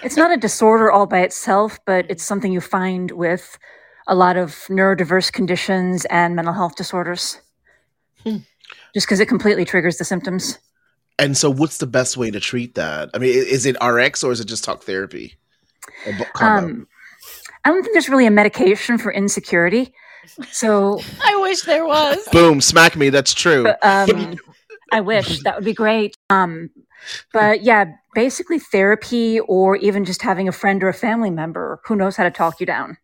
It's 0.02 0.16
not 0.16 0.30
a 0.30 0.36
disorder 0.36 0.90
all 0.90 1.06
by 1.06 1.20
itself, 1.20 1.78
but 1.84 2.06
it's 2.08 2.24
something 2.24 2.52
you 2.52 2.60
find 2.60 3.10
with 3.12 3.58
a 4.06 4.14
lot 4.14 4.36
of 4.36 4.52
neurodiverse 4.68 5.32
conditions 5.32 6.04
and 6.06 6.34
mental 6.34 6.54
health 6.54 6.76
disorders. 6.76 7.40
Hmm. 8.24 8.38
Just 8.94 9.06
because 9.06 9.20
it 9.20 9.26
completely 9.26 9.64
triggers 9.64 9.98
the 9.98 10.04
symptoms. 10.04 10.58
And 11.18 11.36
so, 11.36 11.50
what's 11.50 11.78
the 11.78 11.86
best 11.86 12.16
way 12.16 12.30
to 12.30 12.40
treat 12.40 12.74
that? 12.76 13.10
I 13.14 13.18
mean, 13.18 13.30
is 13.34 13.66
it 13.66 13.76
RX 13.82 14.22
or 14.22 14.32
is 14.32 14.40
it 14.40 14.46
just 14.46 14.64
talk 14.64 14.84
therapy? 14.84 15.34
Or 16.06 16.12
bo- 16.16 16.24
combo? 16.34 16.66
Um, 16.66 16.88
I 17.64 17.70
don't 17.70 17.82
think 17.82 17.92
there's 17.94 18.08
really 18.08 18.26
a 18.26 18.30
medication 18.30 18.98
for 18.98 19.12
insecurity. 19.12 19.92
So, 20.52 21.00
I 21.24 21.36
wish 21.36 21.62
there 21.62 21.84
was. 21.86 22.18
Boom, 22.30 22.60
smack 22.60 22.94
me. 22.96 23.10
That's 23.10 23.34
true. 23.34 23.66
um, 23.82 24.36
I 24.92 25.00
wish 25.00 25.42
that 25.42 25.56
would 25.56 25.64
be 25.64 25.74
great. 25.74 26.14
Um, 26.30 26.70
but 27.32 27.62
yeah, 27.62 27.86
basically 28.14 28.58
therapy 28.58 29.40
or 29.40 29.76
even 29.76 30.04
just 30.04 30.22
having 30.22 30.48
a 30.48 30.52
friend 30.52 30.82
or 30.82 30.88
a 30.88 30.94
family 30.94 31.30
member 31.30 31.80
who 31.84 31.96
knows 31.96 32.16
how 32.16 32.24
to 32.24 32.30
talk 32.30 32.60
you 32.60 32.66
down. 32.66 32.96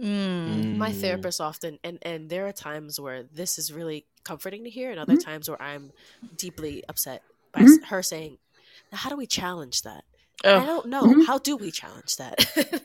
Mm. 0.00 0.76
my 0.78 0.92
Mm. 0.92 1.00
therapist 1.00 1.40
often 1.42 1.78
and 1.84 1.98
and 2.02 2.30
there 2.30 2.46
are 2.46 2.52
times 2.52 2.98
where 2.98 3.22
this 3.24 3.58
is 3.58 3.70
really 3.70 4.06
comforting 4.24 4.64
to 4.64 4.70
hear 4.70 4.90
and 4.90 5.00
other 5.00 5.16
times 5.16 5.48
where 5.48 5.60
i'm 5.62 5.92
deeply 6.36 6.82
upset 6.88 7.22
by 7.52 7.60
s 7.62 7.78
her 7.86 8.02
saying 8.02 8.38
how 8.92 9.08
do 9.10 9.16
we 9.16 9.26
challenge 9.26 9.82
that? 9.82 10.04
I 10.44 10.62
Oh, 10.62 10.66
don't 10.66 10.86
know. 10.86 11.14
Mhm. 11.14 11.24
how 11.26 11.38
do 11.38 11.56
we 11.56 11.70
challenge 11.70 12.16
that? 12.16 12.36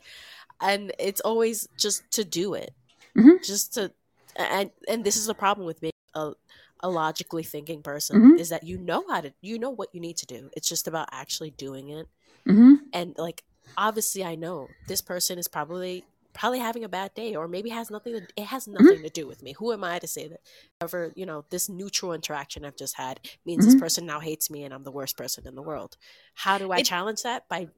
And 0.61 0.93
it's 0.99 1.19
always 1.21 1.67
just 1.77 2.09
to 2.11 2.23
do 2.23 2.53
it. 2.53 2.73
Mhm. 3.17 3.45
just 3.45 3.73
to 3.75 3.91
and 4.35 4.71
and 4.87 5.03
this 5.03 5.17
is 5.17 5.25
the 5.25 5.33
problem 5.33 5.65
with 5.67 5.79
being 5.81 5.91
a, 6.13 6.33
a 6.81 6.89
logically 6.89 7.43
thinking 7.43 7.81
person 7.81 8.15
Mhm. 8.17 8.39
is 8.39 8.49
that 8.49 8.63
you 8.63 8.77
know 8.77 9.03
how 9.09 9.21
to 9.21 9.33
you 9.41 9.57
know 9.59 9.69
what 9.69 9.89
you 9.93 9.99
need 10.01 10.17
to 10.17 10.25
do. 10.25 10.49
It's 10.55 10.69
just 10.69 10.87
about 10.87 11.09
actually 11.11 11.51
doing 11.51 11.89
it. 11.89 12.07
Hmm 12.45 12.75
and 12.93 13.15
like 13.17 13.43
obviously 13.77 14.23
i 14.23 14.35
know 14.35 14.69
this 14.87 15.01
person 15.01 15.37
is 15.39 15.47
probably 15.47 16.03
probably 16.35 16.59
having 16.59 16.83
a 16.83 16.89
bad 16.89 17.13
day 17.15 17.33
or 17.35 17.47
maybe 17.47 17.69
has 17.69 17.89
nothing 17.89 18.13
to 18.13 18.27
it 18.35 18.45
has 18.45 18.67
mm-hmm. 18.67 18.83
nothing 18.83 19.01
to 19.01 19.09
do 19.09 19.25
with 19.25 19.41
me. 19.41 19.53
Who 19.57 19.73
am 19.73 19.83
i 19.83 19.97
to 19.97 20.07
say 20.07 20.27
that 20.27 20.41
however 20.79 21.13
you 21.15 21.25
know 21.25 21.45
this 21.49 21.69
neutral 21.69 22.13
interaction 22.13 22.65
i've 22.65 22.75
just 22.75 22.95
had 22.97 23.19
means 23.45 23.65
this 23.65 23.73
mm-hmm. 23.73 23.81
person 23.81 24.05
now 24.05 24.19
hates 24.19 24.49
me 24.51 24.63
and 24.63 24.73
i'm 24.73 24.83
the 24.83 24.91
worst 24.91 25.17
person 25.17 25.47
in 25.47 25.55
the 25.55 25.63
world? 25.63 25.97
How 26.35 26.57
do 26.57 26.71
i 26.71 26.77
It- 26.77 26.85
challenge 26.85 27.23
that? 27.23 27.47
By 27.49 27.69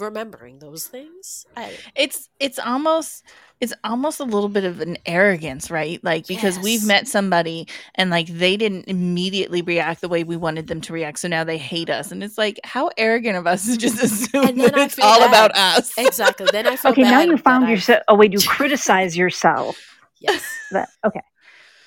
remembering 0.00 0.58
those 0.58 0.86
things 0.86 1.44
I, 1.56 1.76
it's 1.94 2.28
it's 2.40 2.58
almost 2.58 3.24
it's 3.60 3.74
almost 3.84 4.20
a 4.20 4.24
little 4.24 4.48
bit 4.48 4.64
of 4.64 4.80
an 4.80 4.96
arrogance, 5.04 5.70
right? 5.70 6.02
Like 6.02 6.26
because 6.26 6.58
we've 6.58 6.86
met 6.86 7.06
somebody 7.06 7.68
and 7.94 8.08
like 8.08 8.26
they 8.28 8.56
didn't 8.56 8.86
immediately 8.88 9.60
react 9.60 10.00
the 10.00 10.08
way 10.08 10.24
we 10.24 10.36
wanted 10.38 10.66
them 10.68 10.80
to 10.82 10.92
react, 10.94 11.18
so 11.18 11.28
now 11.28 11.44
they 11.44 11.58
hate 11.58 11.90
us, 11.90 12.10
and 12.10 12.24
it's 12.24 12.38
like 12.38 12.58
how 12.64 12.90
arrogant 12.96 13.36
of 13.36 13.46
us 13.46 13.66
to 13.66 13.76
just 13.76 14.02
assume 14.02 14.56
that 14.58 14.78
it's 14.78 14.98
all 14.98 15.18
bad. 15.20 15.28
about 15.28 15.50
us. 15.56 15.92
exactly 15.98 16.46
then 16.52 16.66
i 16.66 16.76
feel 16.76 16.92
Okay, 16.92 17.02
now 17.02 17.20
you 17.20 17.36
found 17.36 17.68
yourself 17.68 18.02
a 18.08 18.14
way 18.14 18.28
to 18.28 18.38
criticize 18.48 19.16
yourself. 19.16 19.76
yes 20.20 20.42
But 20.70 20.88
okay, 21.04 21.20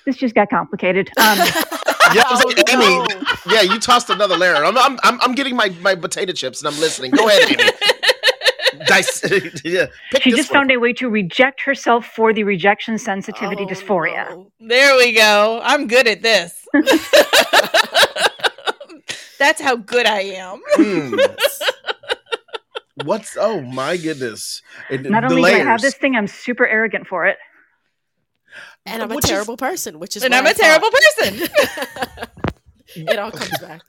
this 0.06 0.16
just 0.16 0.34
got 0.36 0.50
complicated. 0.50 1.10
Um, 1.18 1.38
Yeah, 2.14 2.22
I 2.28 2.30
was 2.32 2.44
like, 2.44 2.62
Oh, 2.68 2.72
Aimee, 2.72 3.08
no. 3.08 3.52
yeah, 3.54 3.62
you 3.62 3.80
tossed 3.80 4.10
another 4.10 4.36
layer. 4.36 4.54
I'm, 4.54 4.76
I'm, 4.78 4.98
I'm, 5.02 5.20
I'm 5.22 5.34
getting 5.34 5.56
my, 5.56 5.70
my 5.80 5.94
potato 5.94 6.32
chips 6.32 6.62
and 6.62 6.72
I'm 6.72 6.78
listening. 6.78 7.10
Go 7.12 7.26
ahead, 7.26 7.50
Aimee. 7.50 7.70
Dice, 8.86 9.60
yeah, 9.64 9.86
she 10.20 10.30
just 10.30 10.50
one. 10.50 10.60
found 10.60 10.70
a 10.72 10.76
way 10.78 10.92
to 10.94 11.08
reject 11.08 11.60
herself 11.62 12.06
for 12.06 12.32
the 12.32 12.44
rejection 12.44 12.98
sensitivity 12.98 13.64
Oh, 13.64 13.66
dysphoria. 13.66 14.28
no. 14.30 14.50
There 14.60 14.96
we 14.96 15.12
go. 15.12 15.60
I'm 15.62 15.86
good 15.86 16.06
at 16.06 16.22
this. 16.22 16.66
That's 19.38 19.60
how 19.60 19.76
good 19.76 20.06
I 20.06 20.20
am. 20.20 20.60
Hmm. 20.74 21.14
What's 23.04 23.36
oh 23.38 23.60
my 23.60 23.96
goodness! 23.96 24.62
And 24.88 25.10
Not 25.10 25.28
the 25.28 25.34
only 25.34 25.50
do 25.50 25.56
I 25.56 25.64
have 25.64 25.80
this 25.80 25.94
thing, 25.94 26.14
I'm 26.16 26.28
super 26.28 26.66
arrogant 26.66 27.06
for 27.08 27.26
it. 27.26 27.36
and 28.86 29.02
i'm 29.02 29.10
a 29.10 29.14
Which 29.16 29.24
is- 29.24 29.30
terrible 29.30 29.56
person 29.56 29.98
which 29.98 30.16
is 30.16 30.22
And 30.22 30.32
what 30.32 30.40
I'm 30.40 30.46
I 30.46 30.50
a 30.50 30.54
terrible 30.54 30.90
person. 30.90 31.48
it 33.10 33.18
all 33.18 33.32
comes 33.32 33.58
back 33.58 33.82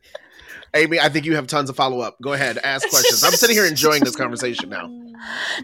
Aimee, 0.76 1.00
I 1.00 1.10
think 1.10 1.26
you 1.26 1.36
have 1.36 1.48
tons 1.48 1.70
of 1.70 1.76
follow 1.76 2.02
up. 2.02 2.18
Go 2.22 2.34
ahead, 2.34 2.58
ask 2.64 2.88
questions. 2.90 3.24
I'm 3.24 3.32
sitting 3.32 3.56
here 3.56 3.66
enjoying 3.66 4.04
this 4.04 4.16
conversation 4.16 4.70
now. 4.70 4.88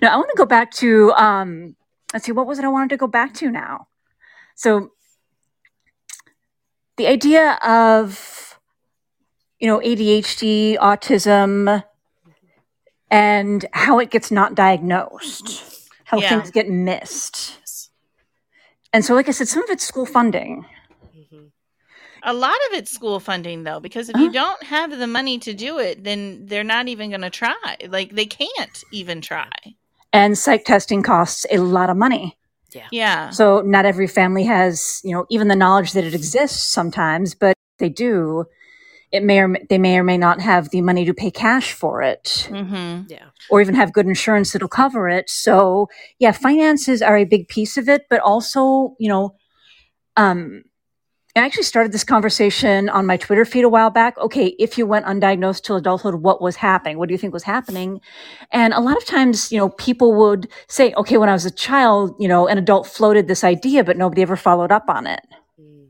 No, 0.01 0.07
I 0.07 0.16
want 0.16 0.30
to 0.30 0.38
go 0.38 0.45
back 0.45 0.72
to 0.76 1.12
um 1.14 1.76
let's 2.14 2.26
see, 2.26 2.32
what 2.32 2.47
was 2.47 2.59
it 2.59 2.66
I 2.66 2.70
wanted 2.70 2.89
to 2.91 2.97
go 2.97 3.07
back 3.07 3.34
to 3.36 3.51
now? 3.51 3.88
So 4.55 4.91
the 6.97 7.07
idea 7.07 7.59
of 7.64 8.57
you 9.59 9.68
know 9.68 9.80
ADHD, 9.80 10.78
autism, 10.78 11.84
and 13.09 13.66
how 13.74 13.99
it 13.99 14.09
gets 14.09 14.32
not 14.32 14.55
diagnosed, 14.55 15.89
how 16.05 16.20
Yeah. 16.20 16.30
things 16.30 16.51
get 16.51 16.70
missed. 16.70 17.59
And 18.93 19.05
so, 19.05 19.14
like 19.14 19.28
I 19.30 19.32
said, 19.32 19.47
some 19.47 19.64
of 19.64 19.70
it's 19.70 19.86
school 19.86 20.05
funding. 20.05 20.66
A 22.24 22.34
lot 22.34 22.55
of 22.69 22.78
it's 22.78 22.91
school 22.91 23.19
funding 23.19 23.63
though, 23.63 23.80
because 23.80 24.09
if 24.09 24.15
Uh-huh. 24.15 24.26
you 24.26 24.32
don't 24.32 24.63
have 24.63 24.97
the 24.97 25.07
money 25.07 25.39
to 25.39 25.53
do 25.53 25.80
it, 25.80 26.03
then 26.03 26.45
they're 26.45 26.63
not 26.63 26.88
even 26.88 27.09
going 27.09 27.22
to 27.22 27.30
try. 27.30 27.55
Like 27.88 28.11
they 28.13 28.26
can't 28.26 28.84
even 28.91 29.22
try. 29.22 29.49
And 30.13 30.38
psych 30.38 30.65
testing 30.65 31.03
costs 31.03 31.45
a 31.51 31.57
lot 31.57 31.89
of 31.89 31.97
money. 31.97 32.38
Yeah. 32.74 32.88
Yeah. 32.91 33.30
So 33.32 33.61
not 33.61 33.86
every 33.86 34.07
family 34.07 34.43
has, 34.43 35.01
you 35.03 35.13
know, 35.13 35.26
even 35.30 35.47
the 35.47 35.55
knowledge 35.55 35.93
that 35.93 36.03
it 36.03 36.13
exists 36.13 36.63
sometimes, 36.63 37.34
but 37.36 37.55
they 37.80 37.89
do. 37.89 38.45
It 39.11 39.24
may 39.24 39.39
or 39.39 39.49
may, 39.49 39.65
they 39.69 39.78
may 39.78 39.97
or 39.97 40.03
may 40.03 40.17
not 40.17 40.39
have 40.39 40.69
the 40.69 40.80
money 40.82 41.03
to 41.05 41.13
pay 41.13 41.32
cash 41.32 41.74
for 41.74 42.01
it, 42.01 42.47
Mm-hmm. 42.49 43.11
yeah 43.11 43.26
or 43.49 43.59
even 43.59 43.76
have 43.76 43.91
good 43.91 44.05
insurance 44.07 44.53
that'll 44.53 44.69
cover 44.69 45.09
it. 45.09 45.30
So 45.30 45.89
yeah, 46.19 46.32
finances 46.32 47.01
are 47.01 47.17
a 47.17 47.26
big 47.26 47.49
piece 47.49 47.78
of 47.78 47.89
it, 47.89 48.03
but 48.09 48.22
also, 48.22 48.95
you 48.99 49.09
know, 49.09 49.36
um, 50.15 50.63
I 51.36 51.45
actually 51.45 51.63
started 51.63 51.93
this 51.93 52.03
conversation 52.03 52.89
on 52.89 53.05
my 53.05 53.15
Twitter 53.15 53.45
feed 53.45 53.63
a 53.63 53.69
while 53.69 53.89
back. 53.89 54.17
Okay, 54.17 54.47
if 54.59 54.77
you 54.77 54.86
went 54.86 55.05
undiagnosed 55.05 55.63
till 55.63 55.77
adulthood, 55.77 56.15
what 56.15 56.41
was 56.41 56.57
happening? 56.57 56.97
What 56.97 57.07
do 57.07 57.13
you 57.13 57.17
think 57.17 57.34
was 57.34 57.43
happening? 57.43 58.01
And 58.51 58.73
a 58.73 58.82
lot 58.82 58.97
of 58.97 59.05
times, 59.05 59.49
you 59.49 59.57
know, 59.57 59.69
people 59.69 60.13
would 60.15 60.49
say, 60.67 60.93
okay, 60.95 61.17
when 61.17 61.29
I 61.29 61.34
was 61.34 61.45
a 61.45 61.51
child, 61.51 62.15
you 62.19 62.27
know, 62.27 62.47
an 62.47 62.57
adult 62.57 62.86
floated 62.86 63.27
this 63.27 63.45
idea, 63.45 63.84
but 63.86 63.95
nobody 63.95 64.21
ever 64.21 64.36
followed 64.36 64.73
up 64.73 64.89
on 64.89 65.07
it. 65.07 65.21
Mm. 65.59 65.88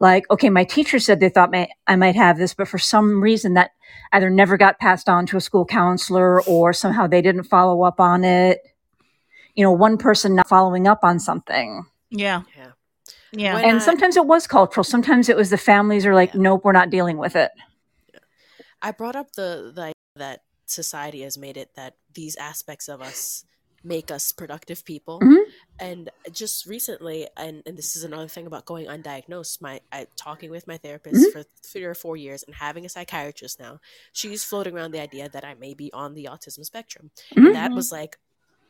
Like, 0.00 0.30
okay, 0.30 0.50
my 0.50 0.64
teacher 0.64 0.98
said 0.98 1.18
they 1.18 1.30
thought 1.30 1.50
may, 1.50 1.70
I 1.86 1.96
might 1.96 2.16
have 2.16 2.36
this, 2.36 2.52
but 2.52 2.68
for 2.68 2.78
some 2.78 3.22
reason 3.22 3.54
that 3.54 3.70
either 4.12 4.28
never 4.28 4.58
got 4.58 4.78
passed 4.78 5.08
on 5.08 5.24
to 5.26 5.38
a 5.38 5.40
school 5.40 5.64
counselor 5.64 6.42
or 6.42 6.74
somehow 6.74 7.06
they 7.06 7.22
didn't 7.22 7.44
follow 7.44 7.84
up 7.84 8.00
on 8.00 8.22
it. 8.22 8.60
You 9.54 9.64
know, 9.64 9.72
one 9.72 9.96
person 9.96 10.34
not 10.34 10.48
following 10.48 10.86
up 10.86 11.00
on 11.04 11.18
something. 11.18 11.86
Yeah. 12.10 12.42
yeah 12.56 12.72
Yeah. 13.32 13.54
When 13.54 13.64
and 13.64 13.76
I- 13.76 13.84
sometimes 13.84 14.16
it 14.16 14.26
was 14.26 14.46
cultural. 14.46 14.84
Sometimes 14.84 15.28
it 15.28 15.36
was 15.36 15.50
the 15.50 15.58
families 15.58 16.06
are 16.06 16.14
like, 16.14 16.34
Yeah. 16.34 16.40
nope, 16.42 16.64
we're 16.64 16.72
not 16.72 16.90
dealing 16.90 17.18
with 17.18 17.36
it. 17.36 17.50
I 18.80 18.92
brought 18.92 19.16
up 19.16 19.32
the 19.32 19.72
the 19.74 19.82
idea 19.82 19.94
that 20.16 20.40
society 20.66 21.22
has 21.22 21.36
made 21.38 21.56
it 21.56 21.74
that 21.74 21.94
these 22.14 22.36
aspects 22.36 22.88
of 22.88 23.00
us 23.00 23.44
make 23.84 24.10
us 24.10 24.32
productive 24.32 24.84
people. 24.84 25.20
Mhm. 25.20 25.42
And 25.78 26.10
just 26.32 26.66
recently, 26.66 27.28
and, 27.36 27.62
and 27.64 27.76
this 27.78 27.94
is 27.96 28.02
another 28.04 28.26
thing 28.28 28.46
about 28.46 28.64
going 28.66 28.86
undiagnosed. 28.86 29.60
My 29.60 29.80
I, 29.92 30.06
talking 30.16 30.50
with 30.50 30.66
my 30.66 30.76
therapist 30.78 31.32
for 31.32 31.44
three 31.62 31.84
or 31.84 31.94
four 31.94 32.16
years 32.16 32.42
and 32.42 32.54
having 32.56 32.84
a 32.84 32.88
psychiatrist 32.88 33.60
now. 33.60 33.80
She's 34.12 34.42
floating 34.44 34.74
around 34.74 34.90
the 34.90 35.00
idea 35.00 35.28
that 35.28 35.44
I 35.44 35.54
may 35.54 35.74
be 35.74 35.92
on 35.92 36.14
the 36.14 36.24
autism 36.24 36.64
spectrum. 36.64 37.10
Mhm. 37.34 37.46
And 37.46 37.54
that 37.54 37.70
was 37.72 37.92
like, 37.92 38.18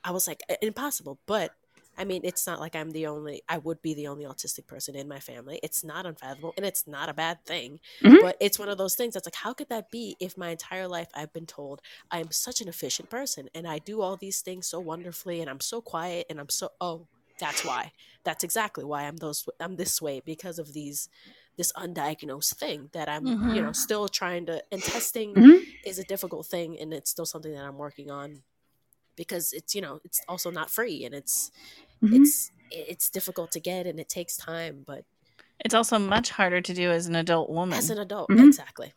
I 0.04 0.10
was 0.10 0.28
like, 0.28 0.42
impossible. 0.60 1.18
But 1.26 1.52
I 1.98 2.04
mean, 2.04 2.20
it's 2.24 2.46
not 2.46 2.60
like 2.60 2.76
I'm 2.76 2.90
the 2.92 3.06
only. 3.08 3.42
I 3.48 3.58
would 3.58 3.82
be 3.82 3.92
the 3.92 4.06
only 4.06 4.24
autistic 4.24 4.66
person 4.66 4.94
in 4.94 5.08
my 5.08 5.18
family. 5.18 5.58
It's 5.62 5.82
not 5.84 6.06
unfathomable, 6.06 6.54
and 6.56 6.64
it's 6.64 6.86
not 6.86 7.08
a 7.08 7.14
bad 7.14 7.44
thing. 7.44 7.80
Mhm. 8.02 8.20
But 8.22 8.36
it's 8.40 8.58
one 8.58 8.68
of 8.68 8.78
those 8.78 8.94
things 8.94 9.14
that's 9.14 9.26
like, 9.26 9.34
how 9.34 9.52
could 9.52 9.68
that 9.68 9.90
be 9.90 10.16
if 10.20 10.36
my 10.38 10.50
entire 10.50 10.86
life 10.88 11.08
I've 11.14 11.32
been 11.32 11.46
told 11.46 11.82
I 12.10 12.20
am 12.20 12.30
such 12.30 12.60
an 12.60 12.68
efficient 12.68 13.10
person 13.10 13.48
and 13.54 13.66
I 13.66 13.78
do 13.78 14.00
all 14.00 14.16
these 14.16 14.40
things 14.40 14.66
so 14.68 14.78
wonderfully 14.80 15.40
and 15.40 15.50
I'm 15.50 15.60
so 15.60 15.80
quiet 15.80 16.26
and 16.30 16.38
I'm 16.40 16.48
so 16.48 16.70
oh, 16.80 17.08
that's 17.40 17.64
why. 17.64 17.92
That's 18.24 18.44
exactly 18.44 18.84
why 18.84 19.02
I'm 19.04 19.16
those 19.16 19.46
I'm 19.60 19.76
this 19.76 20.00
way 20.00 20.20
because 20.24 20.58
of 20.58 20.72
these 20.72 21.08
this 21.56 21.72
undiagnosed 21.72 22.54
thing 22.54 22.90
that 22.92 23.08
I'm 23.08 23.26
you 23.54 23.60
know 23.62 23.72
still 23.72 24.08
trying 24.08 24.46
to 24.46 24.62
and 24.70 24.82
testing 24.82 25.34
Mhm. 25.34 25.62
is 25.84 25.98
a 25.98 26.04
difficult 26.04 26.46
thing 26.46 26.78
and 26.78 26.92
it's 26.94 27.10
still 27.10 27.26
something 27.26 27.52
that 27.52 27.64
I'm 27.64 27.78
working 27.78 28.10
on 28.10 28.42
because 29.16 29.52
it's 29.52 29.74
you 29.74 29.80
know 29.80 30.00
it's 30.04 30.20
also 30.28 30.50
not 30.50 30.70
free 30.70 31.04
and 31.04 31.14
it's 31.14 31.50
Mhm. 32.02 32.14
it's 32.22 32.50
it's 32.70 33.08
difficult 33.10 33.50
to 33.52 33.60
get 33.60 33.86
and 33.86 33.98
it 33.98 34.08
takes 34.08 34.36
time 34.36 34.84
but 34.86 35.04
It's 35.64 35.74
also 35.74 35.98
much 35.98 36.30
harder 36.30 36.60
to 36.60 36.74
do 36.74 36.90
as 36.90 37.06
an 37.06 37.16
adult 37.16 37.50
woman. 37.50 37.76
as 37.78 37.90
an 37.90 37.98
adult 37.98 38.28
Mhm. 38.30 38.48
exactly 38.48 38.92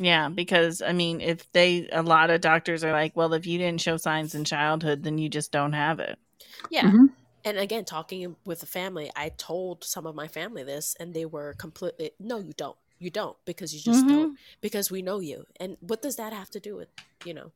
yeah, 0.00 0.28
because 0.28 0.80
I 0.80 0.92
mean, 0.92 1.20
if 1.20 1.50
they 1.50 1.88
a 1.90 2.02
lot 2.02 2.30
of 2.30 2.40
doctors 2.40 2.84
are 2.84 2.92
like, 2.92 3.16
well, 3.16 3.34
if 3.34 3.46
you 3.48 3.58
didn't 3.58 3.80
show 3.80 3.96
signs 3.96 4.32
in 4.36 4.44
childhood, 4.44 5.02
then 5.02 5.18
you 5.18 5.28
just 5.28 5.50
don't 5.50 5.72
have 5.72 5.98
it. 5.98 6.16
yeah 6.70 6.84
Mhm. 6.90 7.08
and 7.44 7.58
again 7.58 7.84
talking 7.84 8.36
with 8.44 8.60
the 8.60 8.66
family 8.66 9.10
i 9.16 9.28
told 9.30 9.82
some 9.84 10.06
of 10.06 10.14
my 10.14 10.28
family 10.28 10.62
this 10.64 10.96
and 11.00 11.14
they 11.14 11.24
were 11.24 11.54
completely 11.58 12.10
no 12.20 12.38
you 12.38 12.52
don't 12.56 12.76
you 12.98 13.10
don't 13.10 13.36
because 13.44 13.72
you 13.74 13.80
just 13.80 14.04
Mhm. 14.06 14.08
don't 14.08 14.38
because 14.60 14.90
we 14.90 15.02
know 15.02 15.20
you 15.20 15.44
and 15.60 15.76
what 15.80 16.02
does 16.02 16.16
that 16.16 16.32
have 16.32 16.50
to 16.50 16.60
do 16.60 16.76
with 16.76 16.88
you 17.24 17.32
know 17.34 17.52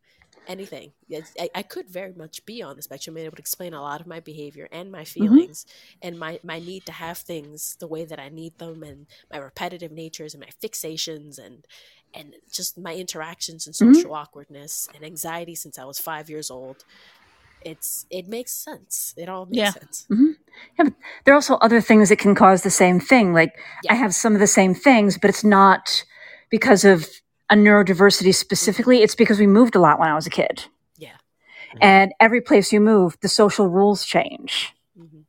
anything. 0.46 0.92
I, 1.38 1.50
I 1.54 1.62
could 1.62 1.88
very 1.88 2.12
much 2.14 2.44
be 2.46 2.62
on 2.62 2.76
the 2.76 2.82
spectrum 2.82 3.16
and 3.16 3.26
it 3.26 3.30
would 3.30 3.38
explain 3.38 3.74
a 3.74 3.82
lot 3.82 4.00
of 4.00 4.06
my 4.06 4.20
behavior 4.20 4.68
and 4.72 4.90
my 4.90 5.04
Mm-hmm. 5.20 5.38
feelings 5.40 5.66
and 6.02 6.18
my, 6.18 6.40
my 6.42 6.58
need 6.58 6.86
to 6.86 6.92
have 6.92 7.18
things 7.18 7.76
the 7.80 7.86
way 7.88 8.04
that 8.04 8.18
I 8.20 8.28
need 8.28 8.58
them 8.58 8.82
and 8.82 9.06
my 9.32 9.38
repetitive 9.38 9.92
natures 9.92 10.34
and 10.34 10.42
my 10.42 10.50
fixations 10.62 11.38
and 11.38 11.66
and 12.14 12.34
just 12.52 12.78
my 12.78 12.94
interactions 12.94 13.66
and 13.66 13.74
Mhm. 13.80 13.92
social 13.94 14.14
awkwardness 14.14 14.88
and 14.94 15.04
anxiety 15.04 15.54
since 15.54 15.78
I 15.78 15.84
was 15.84 15.98
five 15.98 16.28
years 16.28 16.50
old. 16.50 16.84
It's 17.62 18.06
it 18.10 18.28
makes 18.28 18.52
sense. 18.52 19.14
It 19.16 19.28
all 19.28 19.46
makes 19.46 19.58
Yeah. 19.58 19.72
sense. 19.72 20.08
There 21.24 21.34
are 21.34 21.36
also 21.36 21.56
other 21.56 21.80
things 21.80 22.08
that 22.08 22.18
can 22.18 22.34
cause 22.34 22.62
the 22.62 22.70
same 22.70 23.00
thing. 23.00 23.32
Like 23.32 23.54
Yeah. 23.82 23.90
I 23.90 23.94
have 23.94 24.14
some 24.14 24.34
of 24.34 24.40
the 24.40 24.46
same 24.46 24.74
things, 24.74 25.18
but 25.18 25.30
it's 25.30 25.44
not 25.44 26.04
because 26.50 26.84
of 26.84 27.08
a 27.52 27.54
neurodiversity 27.54 28.34
specifically. 28.34 29.02
It's 29.02 29.14
because 29.14 29.38
we 29.38 29.46
moved 29.46 29.74
a 29.76 29.80
lot 29.80 29.98
when 30.00 30.08
I 30.08 30.14
was 30.14 30.26
a 30.26 30.30
kid. 30.30 30.64
Yeah. 30.96 31.16
And 31.80 32.12
every 32.18 32.40
place 32.40 32.72
you 32.72 32.80
move, 32.80 33.16
the 33.20 33.28
social 33.28 33.66
rules 33.68 34.04
change. 34.04 34.72
hmm 34.96 35.20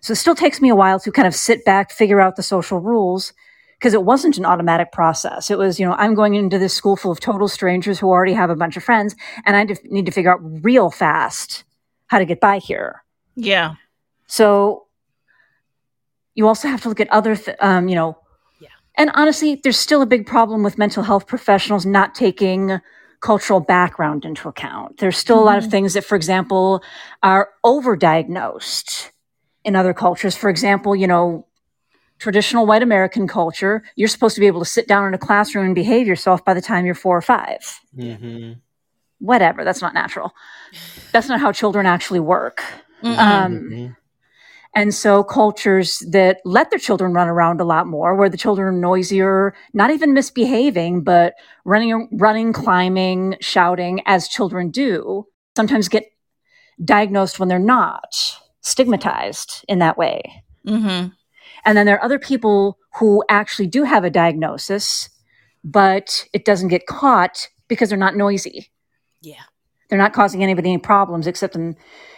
So 0.00 0.12
it 0.12 0.16
still 0.16 0.34
takes 0.34 0.60
me 0.60 0.68
a 0.68 0.76
while 0.76 1.00
to 1.00 1.10
kind 1.10 1.26
of 1.26 1.34
sit 1.34 1.64
back, 1.64 1.90
figure 1.90 2.20
out 2.20 2.36
the 2.36 2.42
social 2.42 2.78
rules, 2.78 3.32
because 3.78 3.94
it 3.94 4.02
wasn't 4.04 4.36
an 4.38 4.44
automatic 4.44 4.92
process. 4.92 5.50
It 5.50 5.58
was, 5.58 5.78
you 5.80 5.86
know, 5.86 5.94
I'm 5.94 6.14
going 6.14 6.34
into 6.34 6.58
this 6.58 6.74
school 6.74 6.96
full 6.96 7.12
of 7.12 7.20
total 7.20 7.48
strangers 7.48 7.98
who 8.00 8.08
already 8.08 8.34
have 8.34 8.50
a 8.50 8.56
bunch 8.56 8.76
of 8.76 8.84
friends, 8.84 9.14
and 9.46 9.56
I 9.56 9.64
def- 9.64 9.84
need 9.84 10.06
to 10.06 10.12
figure 10.12 10.32
out 10.32 10.40
real 10.64 10.90
fast 10.90 11.64
how 12.08 12.18
to 12.18 12.24
get 12.24 12.40
by 12.40 12.58
here. 12.58 13.02
Yeah. 13.36 13.74
So 14.26 14.86
you 16.34 16.46
also 16.48 16.68
have 16.68 16.82
to 16.82 16.88
look 16.88 17.00
at 17.00 17.10
other, 17.10 17.36
th- 17.36 17.56
um, 17.60 17.88
you 17.88 17.94
know, 17.94 18.10
Yeah. 18.18 18.27
And 18.98 19.10
honestly, 19.14 19.60
there's 19.62 19.78
still 19.78 20.02
a 20.02 20.06
big 20.06 20.26
problem 20.26 20.62
with 20.62 20.76
mental 20.76 21.02
health 21.04 21.26
professionals 21.26 21.86
not 21.86 22.14
taking 22.14 22.80
cultural 23.20 23.60
background 23.60 24.24
into 24.24 24.48
account. 24.48 24.98
There's 24.98 25.16
still 25.16 25.38
a 25.38 25.44
lot 25.44 25.58
of 25.58 25.70
things 25.70 25.94
that, 25.94 26.04
for 26.04 26.16
example, 26.16 26.82
are 27.22 27.48
overdiagnosed 27.64 29.10
in 29.64 29.74
other 29.74 29.94
cultures. 29.94 30.36
For 30.36 30.50
example, 30.50 30.94
you 30.94 31.06
know, 31.06 31.46
traditional 32.18 32.66
white 32.66 32.82
American 32.82 33.26
culture, 33.28 33.82
you're 33.96 34.08
supposed 34.08 34.34
to 34.34 34.40
be 34.40 34.46
able 34.46 34.60
to 34.60 34.66
sit 34.66 34.86
down 34.86 35.06
in 35.06 35.14
a 35.14 35.18
classroom 35.18 35.66
and 35.66 35.74
behave 35.74 36.06
yourself 36.06 36.44
by 36.44 36.54
the 36.54 36.60
time 36.60 36.84
you're 36.84 36.94
four 36.94 37.16
or 37.16 37.22
five. 37.22 37.80
Mm-hmm. 37.96 38.54
Whatever, 39.20 39.64
that's 39.64 39.82
not 39.82 39.94
natural. 39.94 40.32
That's 41.12 41.28
not 41.28 41.40
how 41.40 41.52
children 41.52 41.86
actually 41.86 42.20
work. 42.20 42.62
Mm-mm. 43.02 43.18
Um, 43.18 43.52
Mm-hmm. 43.52 43.92
And 44.74 44.94
so 44.94 45.24
cultures 45.24 46.00
that 46.10 46.40
let 46.44 46.70
their 46.70 46.78
children 46.78 47.12
run 47.12 47.28
around 47.28 47.60
a 47.60 47.64
lot 47.64 47.86
more, 47.86 48.14
where 48.14 48.28
the 48.28 48.36
children 48.36 48.68
are 48.68 48.72
noisier, 48.72 49.54
not 49.72 49.90
even 49.90 50.12
misbehaving, 50.14 51.02
but 51.02 51.34
running, 51.64 52.08
running, 52.12 52.52
climbing, 52.52 53.36
shouting 53.40 54.02
as 54.06 54.28
children 54.28 54.70
do, 54.70 55.26
sometimes 55.56 55.88
get 55.88 56.04
diagnosed 56.84 57.40
when 57.40 57.48
they're 57.48 57.58
not, 57.58 58.14
stigmatized 58.60 59.64
in 59.68 59.78
that 59.78 59.98
way. 59.98 60.44
Mhm. 60.66 61.12
And 61.64 61.76
then 61.76 61.86
there 61.86 61.96
are 61.96 62.04
other 62.04 62.18
people 62.18 62.78
who 62.98 63.24
actually 63.28 63.66
do 63.66 63.82
have 63.84 64.04
a 64.04 64.10
diagnosis, 64.10 65.08
but 65.64 66.26
it 66.32 66.44
doesn't 66.44 66.68
get 66.68 66.86
caught 66.86 67.48
because 67.68 67.88
they're 67.88 67.98
not 67.98 68.16
noisy. 68.16 68.70
Yeah. 69.20 69.42
They're 69.88 69.98
not 69.98 70.12
causing 70.12 70.42
anybody 70.42 70.70
any 70.70 70.78
problems 70.78 71.26
except 71.26 71.54
them 71.54 71.74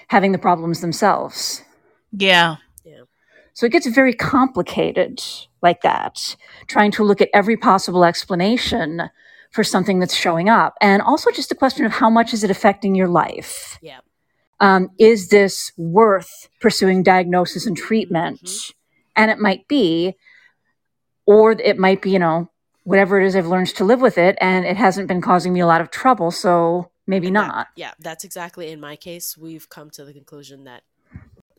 having 0.08 0.32
the 0.32 0.38
problems 0.38 0.80
themselves. 0.80 1.62
Yeah. 2.12 2.56
Yeah. 2.84 3.02
So 3.52 3.66
it 3.66 3.72
gets 3.72 3.86
very 3.88 4.14
complicated 4.14 5.20
like 5.62 5.82
that, 5.82 6.36
trying 6.66 6.90
to 6.92 7.04
look 7.04 7.20
at 7.20 7.28
every 7.34 7.56
possible 7.56 8.04
explanation 8.04 9.10
for 9.50 9.64
something 9.64 9.98
that's 9.98 10.14
showing 10.14 10.48
up. 10.48 10.74
And 10.80 11.02
also 11.02 11.30
just 11.30 11.50
a 11.50 11.56
question 11.56 11.84
of 11.84 11.92
how 11.92 12.08
much 12.08 12.32
is 12.32 12.44
it 12.44 12.50
affecting 12.50 12.94
your 12.94 13.08
life? 13.08 13.78
Yeah. 13.82 14.00
Um, 14.60 14.90
is 14.98 15.28
this 15.28 15.72
worth 15.76 16.48
pursuing 16.60 17.02
diagnosis 17.02 17.66
and 17.66 17.76
treatment? 17.76 18.42
Mhm. 18.42 18.72
And 19.16 19.30
it 19.30 19.38
might 19.38 19.66
be, 19.68 20.14
or 21.26 21.52
it 21.52 21.78
might 21.78 22.00
be, 22.02 22.10
you 22.10 22.18
know, 22.18 22.50
whatever 22.84 23.20
it 23.20 23.26
is, 23.26 23.36
I've 23.36 23.46
learned 23.46 23.68
to 23.74 23.84
live 23.84 24.00
with 24.00 24.18
it 24.18 24.38
and 24.40 24.64
it 24.64 24.76
hasn't 24.76 25.08
been 25.08 25.20
causing 25.20 25.52
me 25.52 25.60
a 25.60 25.66
lot 25.66 25.80
of 25.80 25.90
trouble. 25.90 26.30
So 26.30 26.90
maybe 27.06 27.30
not. 27.30 27.68
yeah, 27.76 27.92
that's 27.98 28.24
exactly 28.24 28.70
in 28.70 28.80
my 28.80 28.96
case. 28.96 29.36
We've 29.36 29.68
come 29.68 29.90
to 29.90 30.04
the 30.04 30.12
conclusion 30.12 30.64
that 30.64 30.82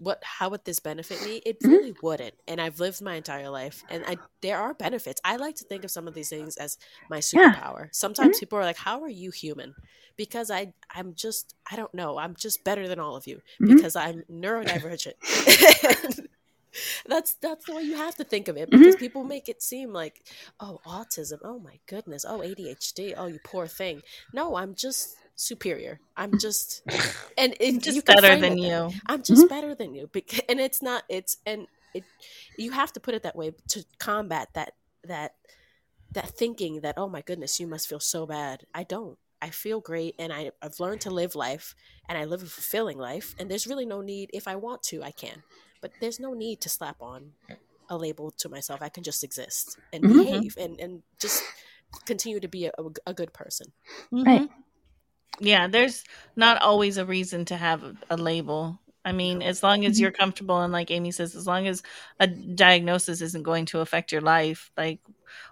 what 0.01 0.23
how 0.23 0.49
would 0.49 0.65
this 0.65 0.79
benefit 0.79 1.21
me? 1.21 1.41
It 1.45 1.59
Mhm. 1.61 1.67
really 1.69 1.93
wouldn't. 2.01 2.35
And 2.47 2.59
I've 2.61 2.79
lived 2.79 3.01
my 3.01 3.15
entire 3.15 3.49
life, 3.49 3.83
and 3.89 4.03
I 4.07 4.19
there 4.41 4.57
are 4.59 4.73
benefits. 4.73 5.21
I 5.23 5.35
like 5.37 5.55
to 5.57 5.65
think 5.65 5.83
of 5.85 5.91
some 5.91 6.07
of 6.07 6.13
these 6.15 6.29
things 6.29 6.57
as 6.57 6.77
my 7.09 7.19
Yeah. 7.31 7.55
superpower. 7.55 7.89
Sometimes 7.93 8.39
people 8.39 8.57
are 8.59 8.63
like, 8.65 8.77
"How 8.77 9.01
are 9.03 9.09
you 9.09 9.31
human?" 9.31 9.75
Because 10.17 10.49
I 10.51 10.73
I'm 10.93 11.13
just 11.15 11.55
I 11.71 11.75
don't 11.75 11.93
know. 11.93 12.17
I'm 12.17 12.35
just 12.35 12.63
better 12.63 12.87
than 12.87 12.99
all 12.99 13.15
of 13.15 13.27
you 13.27 13.41
Mhm. 13.61 13.67
because 13.67 13.95
I'm 13.95 14.23
neurodivergent. 14.29 15.13
that's 17.05 17.33
that's 17.35 17.65
the 17.65 17.73
way 17.73 17.83
you 17.83 17.95
have 17.95 18.15
to 18.15 18.23
think 18.23 18.47
of 18.47 18.57
it 18.57 18.71
because 18.71 18.95
people 18.95 19.23
make 19.25 19.49
it 19.49 19.61
seem 19.61 19.91
like 19.91 20.25
oh 20.59 20.79
autism 20.85 21.37
oh 21.43 21.59
my 21.59 21.79
goodness 21.87 22.25
oh 22.27 22.39
adhd 22.39 23.13
oh 23.17 23.27
you 23.27 23.39
poor 23.43 23.67
thing 23.67 24.01
no 24.33 24.55
i'm 24.55 24.73
just 24.73 25.15
superior. 25.41 25.99
I'm 26.15 26.37
just 26.45 26.83
and 27.37 27.55
it, 27.59 27.81
Just 27.81 27.95
you 27.95 28.01
can 28.01 28.15
better 28.15 28.35
than 28.35 28.57
it. 28.57 28.59
you. 28.59 28.91
i'm 29.07 29.23
just 29.23 29.49
better 29.49 29.73
than 29.75 29.93
you 29.95 30.07
bec- 30.07 30.45
and 30.49 30.59
it's 30.59 30.81
not 30.81 31.03
it's 31.09 31.37
and 31.45 31.67
it 31.93 32.03
you 32.57 32.71
have 32.71 32.91
to 32.93 32.99
put 32.99 33.13
it 33.15 33.23
that 33.23 33.35
way 33.35 33.51
to 33.69 33.83
combat 33.99 34.49
that 34.53 34.73
that 35.03 35.31
that 36.13 36.29
thinking 36.29 36.81
that 36.81 36.95
oh 36.97 37.09
my 37.09 37.21
goodness 37.21 37.59
you 37.59 37.67
must 37.67 37.87
feel 37.89 37.99
so 37.99 38.25
bad. 38.25 38.65
I 38.73 38.83
don't. 38.83 39.17
I 39.41 39.49
feel 39.49 39.79
great 39.81 40.13
and 40.19 40.31
I, 40.31 40.51
i've 40.61 40.79
learned 40.79 41.01
to 41.01 41.09
live 41.09 41.33
life 41.35 41.73
and 42.07 42.15
i 42.17 42.25
live 42.25 42.43
a 42.43 42.45
fulfilling 42.45 42.99
life 42.99 43.33
and 43.39 43.49
there's 43.49 43.65
really 43.65 43.87
no 43.87 43.99
need 44.01 44.29
if 44.33 44.47
i 44.47 44.55
want 44.55 44.83
to 44.83 45.01
i 45.03 45.11
can. 45.11 45.41
But 45.81 45.93
there's 45.99 46.19
no 46.19 46.33
need 46.33 46.61
to 46.61 46.69
slap 46.69 46.97
on 47.01 47.31
a 47.89 47.97
label 47.97 48.29
to 48.37 48.47
myself. 48.49 48.81
I 48.83 48.89
can 48.89 49.03
just 49.03 49.23
exist 49.23 49.79
and 49.91 50.03
Mhm. 50.03 50.17
behave 50.23 50.57
and 50.57 50.79
and 50.79 51.01
just 51.19 51.41
continue 52.05 52.39
to 52.39 52.47
be 52.47 52.65
a, 52.67 52.71
a, 52.77 52.83
a 53.07 53.13
good 53.13 53.33
person. 53.33 53.67
Right. 54.11 54.49
Yeah, 55.39 55.67
there's 55.67 56.03
not 56.35 56.61
always 56.61 56.97
a 56.97 57.05
reason 57.05 57.45
to 57.45 57.57
have 57.57 57.83
a, 57.83 57.95
a 58.11 58.17
label. 58.17 58.79
I 59.03 59.11
mean, 59.11 59.41
as 59.41 59.63
long 59.63 59.85
as 59.85 59.97
Mhm. 59.97 60.01
you're 60.01 60.11
comfortable 60.11 60.61
and 60.61 60.71
like 60.71 60.91
Aimee 60.91 61.11
says, 61.11 61.35
as 61.35 61.47
long 61.47 61.65
as 61.67 61.81
a 62.19 62.27
diagnosis 62.27 63.21
isn't 63.21 63.43
going 63.43 63.65
to 63.67 63.79
affect 63.79 64.11
your 64.11 64.21
life, 64.21 64.71
like 64.77 64.99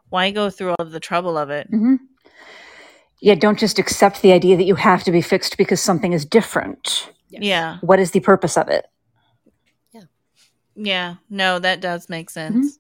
why 0.10 0.30
go 0.32 0.50
through 0.50 0.70
all 0.72 0.76
of 0.86 0.92
the 0.92 1.00
trouble 1.00 1.38
of 1.38 1.50
it? 1.50 1.68
hmm 1.70 1.96
Yeah, 3.22 3.36
don't 3.36 3.60
just 3.60 3.80
accept 3.80 4.22
the 4.22 4.32
idea 4.32 4.56
that 4.56 4.64
you 4.64 4.76
have 4.76 5.04
to 5.04 5.12
be 5.12 5.22
fixed 5.22 5.58
because 5.58 5.82
something 5.82 6.14
is 6.14 6.24
different. 6.26 7.10
Yes. 7.30 7.44
Yeah. 7.44 7.78
What 7.82 8.00
is 8.00 8.12
the 8.12 8.22
purpose 8.22 8.56
of 8.56 8.70
it? 8.70 8.88
Yeah. 9.92 10.04
Yeah, 10.76 11.16
no, 11.30 11.60
that 11.60 11.82
does 11.82 12.08
make 12.08 12.30
sense. 12.30 12.79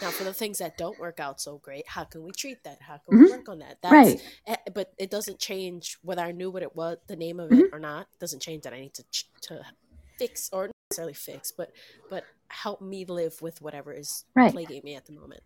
Now 0.00 0.10
for 0.12 0.24
the 0.24 0.32
things 0.34 0.58
that 0.58 0.76
don't 0.76 0.98
work 0.98 1.20
out 1.20 1.40
so 1.40 1.58
great 1.58 1.86
how 1.88 2.04
can 2.04 2.22
we 2.22 2.32
treat 2.32 2.62
that 2.64 2.78
how 2.82 2.96
can 2.98 3.14
we 3.14 3.22
Mhm. 3.22 3.26
work 3.26 3.48
on 3.48 3.58
that 3.58 3.78
that's 3.82 4.16
Right. 4.16 4.20
eh, 4.46 4.56
but 4.74 4.92
it 4.98 5.10
doesn't 5.10 5.38
change 5.38 5.98
whether 6.02 6.22
i 6.22 6.32
knew 6.32 6.50
what 6.50 6.62
it 6.62 6.74
was 6.76 6.98
the 7.08 7.16
name 7.16 7.40
of 7.40 7.50
Mm-hmm. 7.50 7.60
it 7.60 7.66
or 7.72 7.78
not 7.78 8.02
It 8.14 8.18
doesn't 8.20 8.42
change 8.42 8.62
that 8.62 8.72
i 8.72 8.80
need 8.80 8.94
to 8.94 9.04
to 9.42 9.60
fix 10.18 10.48
or 10.52 10.70
necessarily 10.90 11.14
fix 11.14 11.50
but 11.52 11.70
but 12.08 12.28
help 12.50 12.80
me 12.80 13.04
live 13.04 13.40
with 13.42 13.60
whatever 13.60 13.92
is 13.92 14.24
Right. 14.34 14.54
plaguing 14.54 14.82
me 14.84 14.94
at 14.94 15.06
the 15.06 15.12
moment 15.12 15.42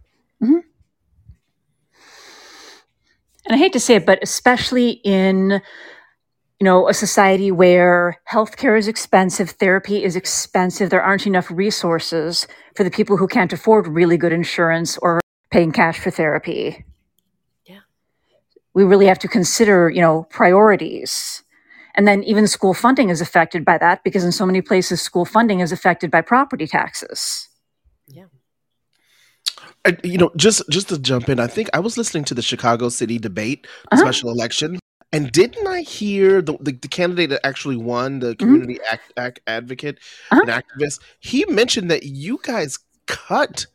And 3.47 3.55
I 3.55 3.59
hate 3.59 3.73
to 3.73 3.81
say 3.81 3.97
it, 3.97 4.07
but 4.07 4.21
especially 4.23 4.91
in 5.05 5.61
you 6.63 6.65
know 6.65 6.89
a 6.89 6.95
society 6.95 7.51
where 7.51 8.21
healthcare 8.31 8.79
is 8.79 8.87
expensive, 8.87 9.51
therapy 9.51 10.05
is 10.05 10.15
expensive, 10.15 10.91
there 10.91 11.03
aren't 11.03 11.27
enough 11.27 11.51
resources 11.51 12.47
for 12.77 12.85
the 12.85 12.91
people 12.99 13.17
who 13.17 13.27
can't 13.27 13.53
afford 13.53 13.89
really 13.89 14.17
good 14.17 14.33
insurance 14.33 14.97
or 14.99 15.21
paying 15.51 15.73
cash 15.73 15.99
for 15.99 16.13
therapy. 16.13 16.85
Yeah. 17.67 17.81
We 18.75 18.85
really 18.85 19.07
have 19.07 19.19
to 19.19 19.27
consider, 19.27 19.91
you 19.91 20.01
know, 20.01 20.29
priorities. 20.31 21.43
And 21.97 22.07
then 22.07 22.23
even 22.23 22.47
school 22.47 22.75
funding 22.75 23.11
is 23.11 23.21
affected 23.21 23.65
by 23.65 23.77
that 23.79 24.05
because 24.05 24.23
in 24.23 24.31
so 24.31 24.47
many 24.47 24.63
places 24.63 25.03
school 25.03 25.25
funding 25.25 25.59
is 25.59 25.73
affected 25.73 26.13
by 26.13 26.21
property 26.21 26.69
taxes. 26.69 27.49
I, 29.85 29.97
you 30.05 30.19
know, 30.19 30.31
just 30.37 30.63
just 30.71 30.89
to 30.91 30.99
jump 30.99 31.29
in, 31.29 31.41
I 31.41 31.49
think 31.49 31.69
I 31.75 31.81
was 31.81 31.99
listening 31.99 32.25
to 32.25 32.35
the 32.35 32.43
Chicago 32.43 32.89
City 32.89 33.19
debate, 33.19 33.67
Uh-huh. 33.91 34.01
special 34.01 34.31
election, 34.31 34.79
and 35.13 35.31
didn't 35.33 35.67
I 35.67 35.83
hear 35.83 36.41
the, 36.43 36.57
the, 36.59 36.73
the 36.73 36.89
candidate 36.89 37.31
that 37.31 37.47
actually 37.47 37.77
won, 37.77 38.21
the 38.21 38.35
community 38.37 38.79
act, 38.91 39.13
act, 39.17 39.41
advocate, 39.47 39.99
Uh-huh. 40.31 40.43
an 40.43 40.49
activist? 40.49 41.01
He 41.21 41.45
mentioned 41.47 41.91
that 41.91 42.05
you 42.05 42.39
guys 42.43 42.79
cut 43.07 43.67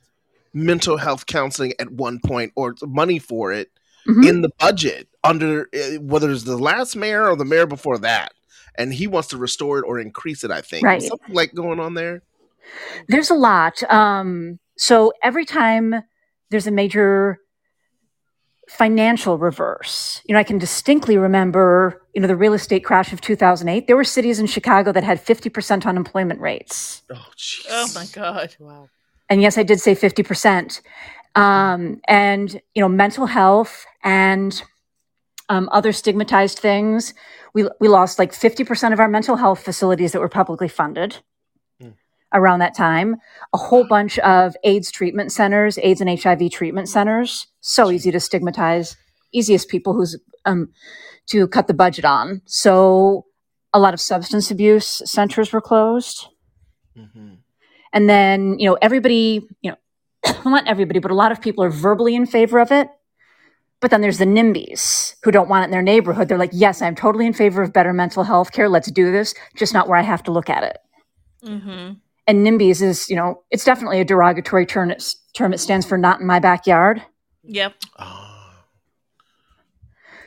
mental 0.54 0.98
health 0.98 1.26
counseling 1.28 1.74
at 1.80 1.92
one 1.92 2.20
point 2.26 2.52
or 2.56 2.74
money 2.84 3.20
for 3.20 3.52
it 3.52 3.70
Mhm. 4.08 4.28
in 4.28 4.42
the 4.42 4.50
budget 4.60 5.08
under 5.24 5.70
uh, 5.76 6.00
whether 6.02 6.32
it's 6.32 6.44
the 6.44 6.58
last 6.58 6.96
mayor 6.96 7.30
or 7.30 7.36
the 7.36 7.44
mayor 7.46 7.68
before 7.68 7.98
that, 8.00 8.32
and 8.76 8.94
he 8.94 9.06
wants 9.06 9.28
to 9.30 9.38
restore 9.38 9.80
it 9.80 9.84
or 9.86 10.00
increase 10.00 10.44
it. 10.44 10.50
I 10.52 10.62
think 10.62 10.86
Right. 10.86 11.02
something 11.02 11.36
like 11.36 11.54
going 11.54 11.80
on 11.80 11.94
there. 11.94 12.22
There's 13.10 13.30
a 13.30 13.36
lot. 13.36 13.84
Um, 13.92 14.60
so 14.78 15.12
every 15.22 15.46
time 15.46 16.04
there's 16.50 16.68
a 16.68 16.72
major 16.72 17.40
financial 18.68 19.38
reverse. 19.38 20.22
You 20.26 20.34
know, 20.34 20.40
I 20.40 20.44
can 20.44 20.58
distinctly 20.58 21.18
remember, 21.18 22.02
you 22.14 22.22
know, 22.22 22.28
the 22.28 22.36
real 22.36 22.54
estate 22.54 22.84
crash 22.84 23.14
of 23.14 23.22
2008. 23.22 23.88
There 23.88 23.96
were 23.96 24.04
cities 24.04 24.40
in 24.40 24.48
Chicago 24.48 24.92
that 24.92 25.04
had 25.04 25.24
50% 25.24 25.86
unemployment 25.86 26.40
rates. 26.42 27.02
Oh, 27.10 27.26
jeez. 27.38 27.66
Oh 27.70 27.88
my 27.96 28.06
god. 28.12 28.56
Wow. 28.60 28.90
And 29.30 29.42
yes, 29.42 29.58
I 29.58 29.64
did 29.64 29.80
say 29.80 29.96
50%. 29.96 30.82
Um, 31.36 32.02
and, 32.08 32.62
you 32.74 32.82
know, 32.82 32.90
mental 32.90 33.26
health 33.26 33.86
and 34.04 34.62
um, 35.50 35.70
other 35.72 35.92
stigmatized 35.92 36.60
things. 36.60 37.14
We, 37.54 37.70
we 37.80 37.88
lost 37.88 38.20
like 38.20 38.34
50% 38.34 38.94
of 38.94 39.00
our 39.00 39.08
mental 39.08 39.36
health 39.38 39.64
facilities 39.64 40.12
that 40.12 40.20
were 40.20 40.30
publicly 40.30 40.68
funded. 40.68 41.18
Around 42.34 42.60
that 42.60 42.76
time. 42.76 43.16
A 43.54 43.58
whole 43.58 43.86
bunch 43.88 44.20
of 44.20 44.56
AIDS 44.64 44.92
treatment 44.92 45.32
centers, 45.32 45.78
AIDS 45.80 46.02
and 46.02 46.20
HIV 46.20 46.52
treatment 46.52 46.90
centers. 46.90 47.48
So 47.62 47.92
easy 47.92 48.12
to 48.12 48.20
stigmatize, 48.20 48.96
easiest 49.32 49.70
people 49.70 49.94
who's 49.94 50.20
um, 50.46 50.70
to 51.28 51.48
cut 51.48 51.68
the 51.68 51.74
budget 51.74 52.06
on. 52.06 52.42
So 52.46 53.26
a 53.74 53.80
lot 53.80 53.94
of 53.94 54.02
substance 54.02 54.50
abuse 54.52 55.02
centers 55.06 55.52
were 55.52 55.62
closed. 55.62 56.28
hmm 56.96 57.36
And 57.94 58.10
then, 58.10 58.60
you 58.60 58.70
know, 58.70 58.78
everybody, 58.82 59.48
you 59.62 59.72
know, 59.72 60.34
not 60.46 60.68
everybody, 60.68 61.00
but 61.00 61.12
a 61.12 61.16
lot 61.16 61.32
of 61.32 61.42
people 61.42 61.64
are 61.64 61.70
verbally 61.70 62.16
in 62.16 62.26
favor 62.26 62.60
of 62.60 62.72
it. 62.72 62.90
But 63.80 63.92
then 63.92 64.02
there's 64.02 64.18
the 64.18 64.26
NIMBYs 64.26 65.18
who 65.24 65.30
don't 65.30 65.50
want 65.50 65.64
it 65.64 65.66
in 65.66 65.72
their 65.72 65.84
neighborhood. 65.84 66.28
They're 66.28 66.38
like, 66.40 66.50
yes, 66.52 66.82
I'm 66.82 66.96
totally 66.96 67.28
in 67.28 67.34
favor 67.34 67.62
of 67.62 67.74
better 67.74 67.94
mental 67.94 68.24
health 68.24 68.52
care. 68.52 68.68
Let's 68.68 68.90
do 68.90 69.12
this, 69.12 69.36
just 69.56 69.74
not 69.74 69.88
where 69.88 70.00
I 70.00 70.02
have 70.02 70.24
to 70.24 70.32
look 70.32 70.50
at 70.50 70.64
it. 70.64 70.78
Mm-hmm. 71.46 71.94
And 72.28 72.46
NIMBYs 72.46 72.82
is, 72.82 73.10
you 73.10 73.16
know, 73.16 73.44
it's 73.50 73.64
definitely 73.64 74.02
a 74.02 74.06
derogatory 74.06 74.66
term. 74.66 74.92
It's, 74.92 75.16
term. 75.34 75.54
It 75.54 75.60
stands 75.60 75.86
for 75.86 75.98
not 75.98 76.20
in 76.20 76.28
my 76.28 76.40
backyard. 76.40 77.02
Yep. 77.44 77.74
Ah, 77.98 78.64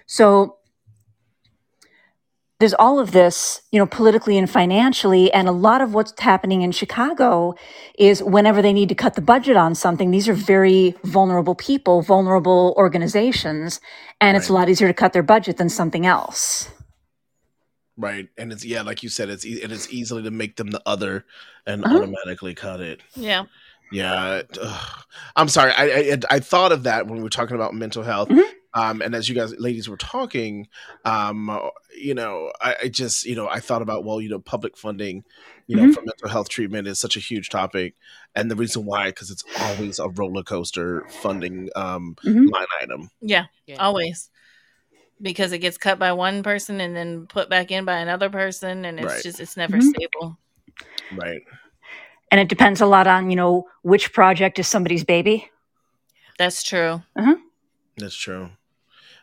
So 0.06 0.56
there's 2.60 2.74
all 2.74 3.00
of 3.00 3.12
this, 3.12 3.62
you 3.72 3.78
know, 3.78 3.86
politically 3.86 4.36
and 4.36 4.48
financially, 4.48 5.32
and 5.32 5.48
a 5.48 5.52
lot 5.52 5.80
of 5.80 5.94
what's 5.94 6.18
happening 6.20 6.60
in 6.60 6.72
Chicago 6.72 7.54
is 7.98 8.22
whenever 8.22 8.60
they 8.60 8.74
need 8.74 8.90
to 8.90 8.94
cut 8.94 9.14
the 9.14 9.22
budget 9.22 9.56
on 9.56 9.74
something, 9.74 10.10
these 10.10 10.28
are 10.28 10.34
very 10.34 10.94
vulnerable 11.04 11.54
people, 11.54 12.02
vulnerable 12.02 12.74
organizations, 12.76 13.80
and 14.20 14.36
it's 14.36 14.50
a 14.50 14.52
lot 14.52 14.68
easier 14.68 14.88
to 14.88 14.94
cut 14.94 15.14
their 15.14 15.22
budget 15.22 15.56
than 15.56 15.70
something 15.70 16.04
else. 16.04 16.68
Right. 18.00 18.28
And 18.38 18.52
it's 18.52 18.64
yeah, 18.64 18.82
like 18.82 19.02
you 19.02 19.08
said, 19.08 19.28
it's 19.28 19.44
e- 19.46 19.62
and 19.62 19.72
it's 19.72 19.92
easily 19.92 20.22
to 20.24 20.30
make 20.30 20.56
them 20.56 20.70
the 20.70 20.82
other 20.86 21.24
and 21.66 21.84
Uh-huh. 21.84 21.96
automatically 21.98 22.54
cut 22.54 22.80
it. 22.80 23.00
Yeah. 23.14 23.44
Yeah, 23.92 24.42
ugh. 24.60 25.04
I'm 25.34 25.48
sorry. 25.48 25.72
I, 25.72 25.84
I 25.84 26.18
I 26.36 26.40
thought 26.40 26.70
of 26.72 26.84
that 26.84 27.06
when 27.08 27.16
we 27.18 27.22
were 27.24 27.28
talking 27.30 27.56
about 27.56 27.74
mental 27.74 28.02
health. 28.04 28.28
Mhm. 28.28 28.42
Um, 28.72 29.02
and 29.02 29.16
as 29.16 29.28
you 29.28 29.34
guys, 29.34 29.52
ladies, 29.58 29.88
were 29.88 29.96
talking, 29.96 30.68
um, 31.04 31.60
you 32.00 32.14
know, 32.14 32.52
I, 32.60 32.76
I 32.84 32.88
just, 32.88 33.24
you 33.26 33.34
know, 33.34 33.48
I 33.48 33.58
thought 33.58 33.82
about, 33.82 34.04
well, 34.04 34.20
you 34.20 34.28
know, 34.28 34.38
public 34.38 34.76
funding, 34.76 35.24
you 35.66 35.74
know, 35.74 35.82
Mhm. 35.88 35.94
for 35.94 36.02
mental 36.02 36.28
health 36.28 36.48
treatment 36.48 36.86
is 36.86 37.00
such 37.00 37.16
a 37.16 37.20
huge 37.20 37.48
topic, 37.48 37.96
and 38.36 38.48
the 38.48 38.54
reason 38.54 38.84
why, 38.84 39.06
because 39.06 39.28
it's 39.28 39.42
always 39.58 39.98
a 39.98 40.08
roller 40.10 40.44
coaster 40.44 41.04
funding 41.08 41.68
um, 41.74 42.14
Mhm. 42.24 42.48
line 42.52 42.66
item. 42.80 43.10
Yeah. 43.20 43.46
Yeah. 43.66 43.78
Always. 43.84 44.30
Because 45.22 45.52
it 45.52 45.58
gets 45.58 45.76
cut 45.76 45.98
by 45.98 46.12
one 46.12 46.42
person 46.42 46.80
and 46.80 46.96
then 46.96 47.26
put 47.26 47.50
back 47.50 47.70
in 47.70 47.84
by 47.84 47.98
another 47.98 48.30
person 48.30 48.84
and 48.84 48.98
it's 48.98 49.06
Right. 49.12 49.22
just 49.22 49.38
it's 49.40 49.56
never 49.56 49.76
Mhm. 49.76 49.82
stable. 49.94 50.38
Right. 51.12 51.42
And 52.30 52.40
it 52.40 52.48
depends 52.48 52.80
a 52.80 52.86
lot 52.86 53.06
on, 53.06 53.28
you 53.28 53.36
know, 53.36 53.66
which 53.82 54.12
project 54.12 54.58
is 54.58 54.66
somebody's 54.68 55.04
baby. 55.04 55.50
That's 56.38 56.62
true. 56.62 57.02
That's 57.96 58.16
true. 58.16 58.50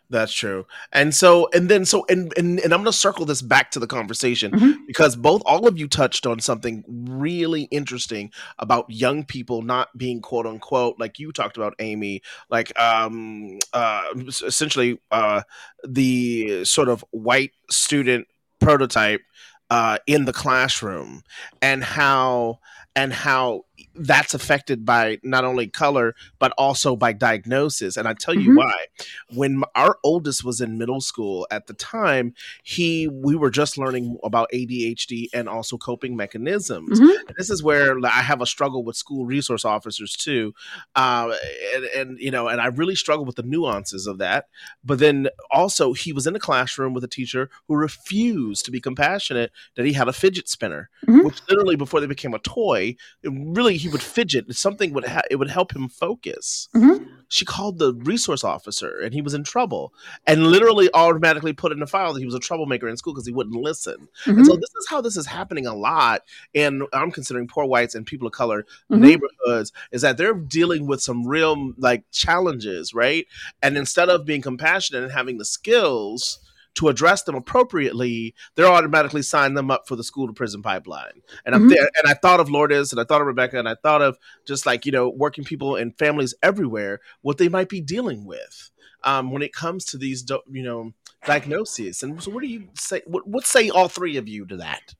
That's 0.09 0.31
true. 0.31 0.65
And 0.93 1.13
so, 1.13 1.49
and 1.53 1.67
then, 1.67 1.83
so, 1.83 2.05
and 2.09 2.31
and, 2.37 2.59
and 2.61 2.73
I'm 2.73 2.79
going 2.79 2.85
to 2.91 2.97
circle 2.97 3.25
this 3.25 3.41
back 3.41 3.71
to 3.71 3.79
the 3.79 3.87
conversation 3.87 4.51
Mhm. 4.51 4.75
because 4.87 5.17
both 5.17 5.41
all 5.45 5.67
of 5.67 5.77
you 5.77 5.87
touched 5.89 6.25
on 6.25 6.39
something 6.39 6.85
really 6.87 7.63
interesting 7.63 8.31
about 8.57 8.89
young 8.89 9.25
people 9.25 9.61
not 9.63 9.89
being 9.97 10.21
quote 10.21 10.45
unquote 10.45 10.95
like 10.97 11.19
you 11.19 11.31
talked 11.33 11.57
about, 11.57 11.73
Aimee, 11.79 12.21
like 12.49 12.77
um 12.79 13.59
uh 13.73 14.03
essentially 14.45 14.99
uh 15.11 15.41
the 15.85 16.63
sort 16.63 16.87
of 16.87 17.03
white 17.11 17.51
student 17.69 18.27
prototype 18.59 19.21
uh 19.69 19.97
in 20.07 20.23
the 20.23 20.33
classroom 20.33 21.21
and 21.61 21.83
how 21.83 22.59
and 22.95 23.11
how 23.13 23.65
that's 23.99 24.33
affected 24.33 24.85
by 24.85 25.17
not 25.23 25.43
only 25.43 25.67
color 25.67 26.15
but 26.39 26.51
also 26.57 26.95
by 26.95 27.11
diagnosis 27.13 27.97
and 27.97 28.07
i 28.07 28.13
tell 28.13 28.33
you 28.33 28.51
Mhm. 28.51 28.57
why 28.57 28.85
when 29.33 29.63
our 29.75 29.97
oldest 30.03 30.43
was 30.43 30.61
in 30.61 30.77
middle 30.77 31.01
school 31.01 31.47
at 31.51 31.67
the 31.67 31.73
time 31.73 32.33
he 32.63 33.07
we 33.07 33.35
were 33.35 33.49
just 33.49 33.77
learning 33.77 34.17
about 34.23 34.49
adhd 34.53 35.27
and 35.33 35.49
also 35.49 35.77
coping 35.77 36.15
mechanisms 36.15 36.99
Mhm. 36.99 37.35
this 37.37 37.49
is 37.49 37.63
where 37.63 37.97
i 38.05 38.21
have 38.21 38.41
a 38.41 38.45
struggle 38.45 38.83
with 38.83 38.95
school 38.95 39.25
resource 39.25 39.65
officers 39.65 40.15
too 40.15 40.53
uh, 40.95 41.33
and, 41.75 41.83
and 41.85 42.19
you 42.19 42.31
know 42.31 42.47
and 42.47 42.61
i 42.61 42.67
really 42.67 42.95
struggle 42.95 43.25
with 43.25 43.35
the 43.35 43.43
nuances 43.43 44.07
of 44.07 44.17
that 44.19 44.45
but 44.83 44.99
then 44.99 45.27
also 45.51 45.93
he 45.93 46.13
was 46.13 46.27
in 46.27 46.35
a 46.35 46.39
classroom 46.39 46.93
with 46.93 47.03
a 47.03 47.07
teacher 47.07 47.49
who 47.67 47.75
refused 47.75 48.65
to 48.65 48.71
be 48.71 48.79
compassionate 48.79 49.51
that 49.75 49.85
he 49.85 49.93
had 49.93 50.07
a 50.07 50.13
fidget 50.13 50.47
spinner 50.47 50.89
Mhm. 51.07 51.23
which 51.23 51.39
literally 51.49 51.75
before 51.75 51.99
they 51.99 52.07
became 52.07 52.33
a 52.33 52.39
toy 52.39 52.95
really 53.23 53.77
he 53.87 53.91
would 53.91 54.01
fidget 54.03 54.53
something 54.55 54.93
would 54.93 55.05
ha- 55.05 55.21
it 55.31 55.37
would 55.37 55.49
help 55.49 55.75
him 55.75 55.87
focus 55.89 56.67
Mhm. 56.75 57.07
she 57.29 57.45
called 57.45 57.77
the 57.79 57.93
resource 57.95 58.43
officer 58.43 58.99
and 58.99 59.13
he 59.13 59.21
was 59.21 59.33
in 59.33 59.43
trouble 59.43 59.93
and 60.25 60.47
literally 60.47 60.89
automatically 60.93 61.53
put 61.53 61.71
in 61.71 61.79
the 61.79 61.87
file 61.87 62.13
that 62.13 62.19
he 62.19 62.25
was 62.25 62.35
a 62.35 62.39
troublemaker 62.39 62.87
in 62.87 62.97
school 62.97 63.13
because 63.13 63.25
he 63.27 63.33
wouldn't 63.33 63.55
listen 63.55 64.07
and 64.25 64.37
Mhm. 64.39 64.45
so 64.45 64.55
this 64.55 64.73
is 64.79 64.87
how 64.89 65.01
this 65.01 65.17
is 65.17 65.25
happening 65.25 65.65
a 65.67 65.75
lot 65.75 66.21
And 66.55 66.83
i'm 66.93 67.11
considering 67.11 67.47
poor 67.47 67.65
whites 67.65 67.95
and 67.95 68.05
people 68.05 68.27
of 68.27 68.33
color 68.33 68.65
Mhm. 68.91 68.99
neighborhoods 68.99 69.71
is 69.91 70.01
that 70.01 70.17
they're 70.17 70.33
dealing 70.33 70.87
with 70.87 71.01
some 71.01 71.25
real 71.27 71.73
like 71.77 72.03
challenges 72.11 72.93
right 72.93 73.25
and 73.61 73.77
instead 73.77 74.09
of 74.09 74.25
being 74.25 74.41
compassionate 74.41 75.03
and 75.03 75.11
having 75.11 75.37
the 75.37 75.45
skills 75.45 76.39
to 76.77 76.87
address 76.87 77.23
them 77.23 77.35
appropriately, 77.35 78.33
they're 78.55 78.65
automatically 78.65 79.21
signing 79.21 79.55
them 79.55 79.69
up 79.69 79.87
for 79.87 79.95
the 79.95 80.03
school 80.03 80.27
to 80.27 80.33
prison 80.33 80.61
pipeline. 80.61 81.21
And 81.45 81.53
I'm 81.53 81.65
Mhm. 81.65 81.69
there, 81.69 81.89
and 82.01 82.09
I 82.09 82.13
thought 82.13 82.39
of 82.39 82.49
Lourdes, 82.49 82.91
and 82.91 82.99
I 82.99 83.03
thought 83.03 83.21
of 83.21 83.27
Rebecca, 83.27 83.59
and 83.59 83.69
I 83.69 83.75
thought 83.75 84.01
of 84.01 84.17
just 84.45 84.65
like 84.65 84.85
you 84.85 84.91
know 84.91 85.09
working 85.09 85.43
people 85.43 85.75
and 85.75 85.97
families 85.97 86.33
everywhere, 86.41 86.99
what 87.21 87.37
they 87.37 87.49
might 87.49 87.69
be 87.69 87.81
dealing 87.81 88.25
with 88.25 88.71
um, 89.03 89.31
when 89.31 89.41
it 89.41 89.53
comes 89.53 89.85
to 89.85 89.97
these 89.97 90.25
you 90.51 90.63
know 90.63 90.93
diagnoses. 91.25 92.03
And 92.03 92.21
so, 92.21 92.31
what 92.31 92.41
do 92.41 92.47
you 92.47 92.69
say? 92.75 93.01
What, 93.05 93.27
what 93.27 93.45
say 93.45 93.69
all 93.69 93.87
three 93.89 94.17
of 94.17 94.27
you 94.27 94.45
to 94.47 94.57
that? 94.57 94.95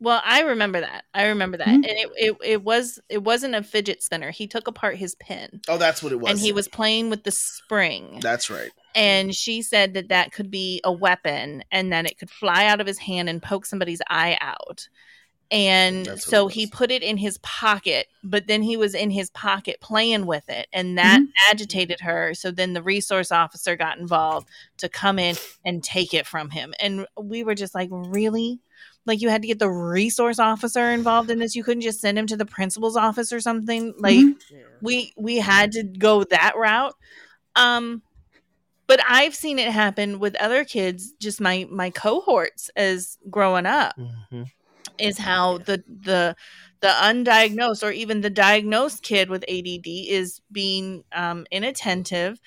Well, 0.00 0.22
I 0.24 0.42
remember 0.42 0.80
that. 0.80 1.04
I 1.12 1.26
remember 1.26 1.56
that. 1.56 1.66
Mhm. 1.66 1.74
And 1.74 1.86
it, 1.86 2.10
it 2.16 2.36
it 2.44 2.62
was 2.62 3.00
it 3.08 3.24
wasn't 3.24 3.54
a 3.56 3.62
fidget 3.62 4.02
spinner. 4.02 4.30
He 4.30 4.46
took 4.46 4.68
apart 4.68 4.96
his 4.96 5.14
pen 5.16 5.60
Oh, 5.68 5.76
that's 5.78 6.02
what 6.02 6.12
it 6.12 6.20
was. 6.20 6.30
and 6.30 6.38
he 6.38 6.52
was 6.52 6.68
playing 6.68 7.10
with 7.10 7.24
the 7.24 7.32
spring. 7.32 8.20
That's 8.22 8.48
right. 8.48 8.70
and 8.94 9.34
she 9.34 9.60
said 9.62 9.94
that 9.94 10.08
that 10.08 10.32
could 10.32 10.50
be 10.50 10.80
a 10.84 10.92
weapon 10.92 11.62
and 11.72 11.92
that 11.92 12.06
it 12.06 12.18
could 12.18 12.30
fly 12.30 12.66
out 12.66 12.80
of 12.80 12.86
his 12.86 12.98
hand 12.98 13.28
and 13.28 13.42
poke 13.42 13.66
somebody's 13.66 14.00
eye 14.08 14.38
out 14.40 14.88
and 15.50 16.20
so 16.20 16.46
he 16.46 16.66
put 16.66 16.90
it 16.90 17.02
in 17.02 17.16
his 17.16 17.38
pocket 17.38 18.06
but 18.22 18.46
then 18.46 18.60
he 18.60 18.76
was 18.76 18.94
in 18.94 19.10
his 19.10 19.30
pocket 19.30 19.80
playing 19.80 20.26
with 20.26 20.46
it 20.50 20.66
and 20.74 20.98
that 20.98 21.20
agitated 21.50 22.00
her 22.00 22.34
so 22.34 22.50
then 22.50 22.74
the 22.74 22.82
resource 22.82 23.32
officer 23.32 23.74
got 23.74 23.98
involved 23.98 24.46
to 24.76 24.88
come 24.90 25.18
in 25.18 25.34
and 25.64 25.82
take 25.82 26.12
it 26.12 26.26
from 26.26 26.50
him 26.50 26.74
and 26.80 27.06
we 27.18 27.42
were 27.44 27.54
just 27.54 27.74
like 27.74 27.88
really 27.90 28.58
like 29.06 29.20
you 29.22 29.28
had 29.28 29.42
to 29.42 29.48
get 29.48 29.58
the 29.58 29.70
resource 29.70 30.38
officer 30.38 30.90
involved 30.90 31.30
in 31.30 31.38
this 31.38 31.54
you 31.56 31.64
couldn't 31.64 31.82
just 31.82 32.00
send 32.00 32.18
him 32.18 32.26
to 32.26 32.36
the 32.36 32.44
principal's 32.46 32.96
office 32.96 33.32
or 33.32 33.40
something 33.40 33.94
like 33.98 34.16
Mhm. 34.18 34.34
Yeah. 34.50 34.58
we 34.82 35.12
we 35.16 35.36
had 35.36 35.72
to 35.72 35.82
go 35.82 36.24
that 36.24 36.56
route 36.56 36.94
um 37.56 38.02
but 38.86 39.00
i've 39.08 39.34
seen 39.34 39.58
it 39.58 39.70
happen 39.72 40.18
with 40.18 40.34
other 40.36 40.64
kids 40.64 41.12
just 41.20 41.40
my 41.40 41.66
my 41.70 41.90
cohorts 41.90 42.70
as 42.76 43.18
growing 43.30 43.66
up 43.66 43.94
Mm-hmm. 43.98 44.42
is 44.98 45.18
how 45.18 45.58
the 45.58 45.82
the 45.88 46.36
the 46.80 46.88
undiagnosed 46.88 47.82
or 47.86 47.90
even 47.90 48.20
the 48.20 48.30
diagnosed 48.30 49.02
kid 49.02 49.28
with 49.30 49.42
ADD 49.48 49.86
is 49.86 50.40
being 50.52 51.02
um, 51.12 51.44
inattentive 51.50 52.40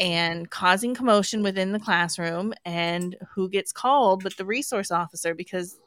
and 0.00 0.50
causing 0.50 0.92
commotion 0.92 1.42
within 1.44 1.70
the 1.70 1.78
classroom 1.78 2.52
and 2.64 3.16
who 3.34 3.48
gets 3.48 3.72
called 3.72 4.24
but 4.24 4.36
the 4.36 4.44
resource 4.44 4.90
officer 4.90 5.34
because 5.34 5.78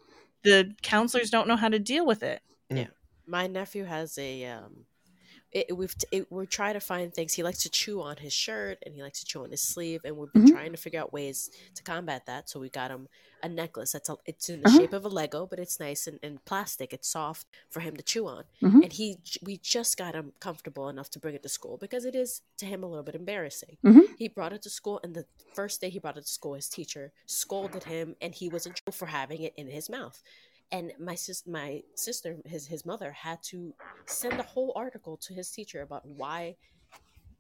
the 0.44 0.74
counselors 0.82 1.30
don't 1.30 1.48
know 1.48 1.56
how 1.56 1.70
to 1.70 1.80
deal 1.80 2.06
with 2.06 2.24
it 2.24 2.42
Yeah. 2.70 2.88
my 3.26 3.48
nephew 3.48 3.84
has 3.86 4.18
a 4.18 4.46
um 4.46 4.86
it, 5.52 5.76
we've 5.76 5.96
it, 6.12 6.32
we're 6.32 6.46
trying 6.46 6.74
to 6.76 6.80
find 6.80 7.14
things. 7.14 7.34
He 7.34 7.44
likes 7.44 7.64
to 7.64 7.70
chew 7.70 8.02
on 8.02 8.18
his 8.18 8.34
shirt 8.34 8.78
and 8.86 8.94
he 8.94 9.02
likes 9.02 9.20
to 9.22 9.26
chew 9.26 9.44
on 9.44 9.52
his 9.52 9.62
sleeve, 9.62 10.02
and 10.04 10.16
we've 10.18 10.32
been 10.32 10.46
Mhm. 10.46 10.52
trying 10.52 10.72
to 10.72 10.78
figure 10.78 11.00
out 11.00 11.12
ways 11.12 11.50
to 11.76 11.82
combat 11.84 12.26
that. 12.28 12.50
So 12.50 12.60
we 12.60 12.70
got 12.70 12.92
him 12.92 13.08
a 13.42 13.48
necklace 13.50 13.94
that's 13.94 14.10
a, 14.10 14.18
it's 14.26 14.50
in 14.50 14.62
the 14.62 14.68
Uh-huh. 14.68 14.78
shape 14.80 14.94
of 14.94 15.06
a 15.06 15.08
Lego, 15.08 15.46
but 15.48 15.60
it's 15.60 15.80
nice 15.80 16.08
and, 16.08 16.20
and 16.22 16.44
plastic. 16.44 16.94
It's 16.94 17.08
soft 17.08 17.48
for 17.70 17.80
him 17.80 17.96
to 17.96 18.04
chew 18.04 18.28
on, 18.28 18.44
Mhm. 18.62 18.84
and 18.84 18.94
he 18.94 19.18
we 19.42 19.58
just 19.58 19.98
got 19.98 20.14
him 20.14 20.34
comfortable 20.40 20.90
enough 20.90 21.10
to 21.12 21.20
bring 21.20 21.36
it 21.36 21.44
to 21.44 21.50
school 21.50 21.78
because 21.78 22.06
it 22.06 22.16
is 22.16 22.42
to 22.58 22.66
him 22.66 22.84
a 22.84 22.88
little 22.88 23.04
bit 23.04 23.16
embarrassing. 23.16 23.78
Mhm. 23.84 24.16
He 24.18 24.28
brought 24.28 24.54
it 24.54 24.62
to 24.64 24.70
school, 24.70 25.00
and 25.04 25.16
the 25.16 25.26
first 25.56 25.80
day 25.82 25.90
he 25.90 26.00
brought 26.00 26.18
it 26.18 26.26
to 26.26 26.32
school, 26.32 26.54
his 26.56 26.70
teacher 26.70 27.12
scolded 27.26 27.86
him, 27.86 28.16
and 28.22 28.36
he 28.36 28.50
was 28.50 28.66
in 28.66 28.74
trouble 28.74 28.92
for 28.98 29.08
having 29.08 29.42
it 29.42 29.54
in 29.56 29.68
his 29.68 29.90
mouth 29.90 30.22
and 30.72 30.94
my 31.00 31.16
sis 31.16 31.46
my 31.48 31.84
sister 31.96 32.38
his 32.46 32.68
his 32.68 32.86
mother 32.86 33.12
had 33.12 33.42
to 33.44 33.76
send 34.06 34.40
a 34.40 34.44
whole 34.44 34.74
article 34.76 35.18
to 35.18 35.34
his 35.34 35.52
teacher 35.52 35.82
about 35.82 36.06
why 36.08 36.56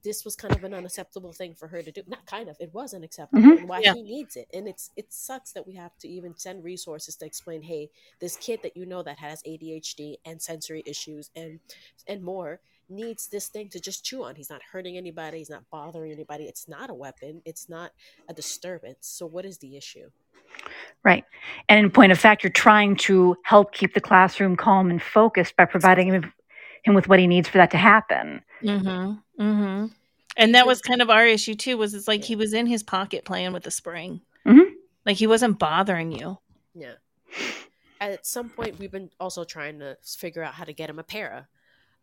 this 0.03 0.23
was 0.23 0.35
kind 0.35 0.55
of 0.55 0.63
an 0.63 0.73
unacceptable 0.73 1.33
thing 1.33 1.53
for 1.55 1.67
her 1.67 1.83
to 1.83 1.91
do 1.91 2.03
not 2.07 2.25
kind 2.25 2.49
of 2.49 2.57
it 2.59 2.73
was 2.73 2.93
unacceptable 2.93 3.53
Mhm. 3.53 3.57
and 3.57 3.67
why 3.67 3.81
Yeah. 3.81 3.93
he 3.93 4.01
needs 4.01 4.35
it 4.37 4.47
and 4.53 4.67
it's 4.67 4.91
it 4.95 5.11
sucks 5.11 5.51
that 5.53 5.67
we 5.67 5.75
have 5.75 5.97
to 5.99 6.07
even 6.07 6.37
send 6.37 6.63
resources 6.63 7.15
to 7.17 7.25
explain 7.25 7.63
hey 7.63 7.91
this 8.19 8.37
kid 8.37 8.61
that 8.63 8.77
you 8.77 8.85
know 8.85 9.03
that 9.03 9.19
has 9.19 9.43
adhd 9.43 10.17
and 10.25 10.41
sensory 10.41 10.83
issues 10.85 11.31
and 11.35 11.59
and 12.07 12.23
more 12.23 12.61
needs 12.89 13.27
this 13.27 13.47
thing 13.47 13.69
to 13.69 13.79
just 13.79 14.03
chew 14.03 14.23
on 14.23 14.35
he's 14.35 14.49
not 14.49 14.61
hurting 14.71 14.97
anybody 14.97 15.37
he's 15.39 15.49
not 15.49 15.63
bothering 15.71 16.11
anybody 16.11 16.45
it's 16.45 16.67
not 16.67 16.89
a 16.89 16.93
weapon 16.93 17.41
it's 17.45 17.69
not 17.69 17.91
a 18.27 18.33
disturbance 18.33 19.07
so 19.07 19.25
what 19.25 19.45
is 19.45 19.57
the 19.59 19.77
issue 19.77 20.09
Right. 21.03 21.23
And 21.69 21.79
in 21.79 21.91
point 21.91 22.11
of 22.11 22.19
fact, 22.19 22.43
you're 22.43 22.51
trying 22.51 22.95
to 22.97 23.37
help 23.43 23.71
keep 23.71 23.93
the 23.93 24.01
classroom 24.01 24.55
calm 24.55 24.89
and 24.89 25.01
focused 25.01 25.55
by 25.55 25.65
providing 25.65 26.07
him, 26.07 26.33
him 26.83 26.93
with 26.93 27.07
what 27.07 27.19
he 27.19 27.27
needs 27.27 27.47
for 27.47 27.57
that 27.57 27.71
to 27.71 27.77
happen. 27.77 28.41
Mm-hmm. 28.61 29.41
Mm-hmm. 29.41 29.85
And 30.37 30.55
that 30.55 30.67
was 30.67 30.81
kind 30.81 31.01
of 31.01 31.09
our 31.09 31.25
issue 31.25 31.55
too. 31.55 31.77
Was 31.77 31.93
it's 31.93 32.07
like 32.07 32.23
he 32.23 32.35
was 32.35 32.53
in 32.53 32.65
his 32.65 32.83
pocket 32.83 33.25
playing 33.25 33.53
with 33.53 33.63
the 33.63 33.71
spring, 33.71 34.21
Mhm. 34.45 34.73
like 35.05 35.17
he 35.17 35.27
wasn't 35.27 35.59
bothering 35.59 36.11
you. 36.11 36.37
Yeah. 36.73 36.93
At 38.01 38.25
some 38.25 38.49
point, 38.49 38.79
we've 38.79 38.91
been 38.91 39.11
also 39.19 39.43
trying 39.43 39.79
to 39.79 39.97
figure 40.03 40.43
out 40.43 40.53
how 40.53 40.63
to 40.63 40.73
get 40.73 40.89
him 40.89 40.99
a 40.99 41.03
para. 41.03 41.47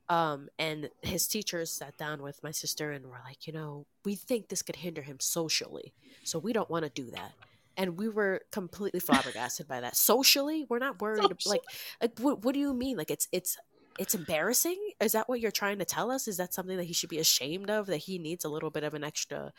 Um, 0.08 0.48
and 0.58 0.90
his 1.02 1.26
teachers 1.26 1.70
sat 1.70 1.96
down 1.96 2.22
with 2.22 2.42
my 2.42 2.52
sister 2.52 2.92
and 2.92 3.06
were 3.06 3.20
like, 3.24 3.46
you 3.46 3.52
know, 3.52 3.86
we 4.04 4.14
think 4.14 4.48
this 4.48 4.62
could 4.62 4.76
hinder 4.76 5.02
him 5.02 5.18
socially, 5.20 5.92
so 6.22 6.38
we 6.38 6.52
don't 6.52 6.70
want 6.70 6.84
to 6.84 6.90
do 6.90 7.10
that. 7.10 7.32
And 7.76 7.98
we 7.98 8.08
were 8.08 8.42
completely 8.52 9.00
flabbergasted 9.00 9.68
by 9.68 9.80
that. 9.80 9.96
Socially, 9.96 10.64
we're 10.68 10.78
not 10.78 11.02
worried. 11.02 11.24
Like, 11.44 11.62
like 12.00 12.18
what, 12.20 12.44
what 12.44 12.54
do 12.54 12.60
you 12.60 12.72
mean? 12.72 12.96
Like, 12.96 13.10
it's 13.10 13.28
it's 13.32 13.58
it's 13.98 14.14
embarrassing. 14.14 14.78
Is 15.00 15.12
that 15.12 15.28
what 15.28 15.40
you're 15.40 15.50
trying 15.50 15.78
to 15.80 15.84
tell 15.84 16.10
us? 16.10 16.28
Is 16.28 16.36
that 16.36 16.54
something 16.54 16.76
that 16.76 16.84
he 16.84 16.92
should 16.92 17.10
be 17.10 17.18
ashamed 17.18 17.68
of? 17.68 17.86
That 17.86 17.98
he 17.98 18.18
needs 18.18 18.44
a 18.44 18.48
little 18.48 18.70
bit 18.70 18.84
of 18.84 18.94
an 18.94 19.04
extra, 19.04 19.52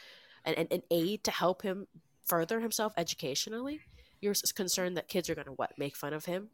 an, 0.46 0.54
an, 0.56 0.68
an 0.72 0.84
aid 0.90 1.24
to 1.26 1.32
help 1.32 1.62
him 1.62 1.88
further 2.26 2.60
himself 2.60 2.94
educationally? 2.98 3.82
you're 4.22 4.34
concerned 4.56 4.98
that 4.98 5.08
kids 5.08 5.30
are 5.30 5.36
going 5.36 5.46
to 5.46 5.54
what 5.54 5.78
make 5.78 5.96
fun 5.96 6.14
of 6.14 6.26
him 6.26 6.50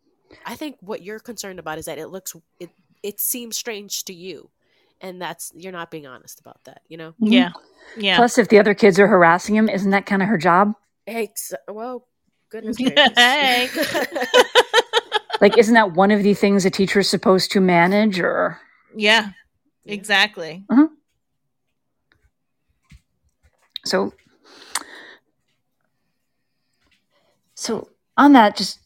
i 0.46 0.56
think 0.56 0.78
what 0.82 1.02
you're 1.02 1.20
concerned 1.20 1.60
about 1.60 1.78
is 1.78 1.86
that 1.86 1.98
it 1.98 2.08
looks 2.08 2.36
it 2.60 2.70
it 3.04 3.20
seems 3.20 3.56
strange 3.58 4.06
to 4.06 4.14
you 4.14 4.50
and 5.02 5.22
that's 5.22 5.52
you're 5.56 5.72
not 5.72 5.92
being 5.92 6.08
honest 6.08 6.40
about 6.40 6.64
that 6.64 6.82
you 6.88 6.98
know 6.98 7.14
Mhm. 7.22 7.32
Yeah. 7.32 7.52
Yeah. 7.98 8.16
Plus, 8.16 8.38
if 8.38 8.48
the 8.48 8.58
other 8.58 8.74
kids 8.74 8.98
are 9.00 9.08
harassing 9.08 9.56
him, 9.56 9.68
isn't 9.70 9.92
that 9.92 10.06
kind 10.06 10.22
of 10.24 10.30
her 10.30 10.38
job? 10.38 10.74
Ex- 11.06 11.54
well 11.68 12.08
goodness 12.50 12.78
gracious 12.78 13.14
Hey. 13.16 13.70
Like, 15.42 15.58
isn't 15.58 15.74
that 15.74 15.92
one 15.92 16.10
of 16.12 16.24
the 16.24 16.34
things 16.34 16.64
a 16.64 16.70
teacher 16.70 17.00
is 17.00 17.10
supposed 17.10 17.52
to 17.52 17.60
manage? 17.60 18.18
Or 18.20 18.62
yeah. 18.96 19.32
Exactly. 19.86 20.64
so, 23.84 24.14
so 27.56 27.90
on 28.16 28.32
that, 28.34 28.56
just 28.56 28.80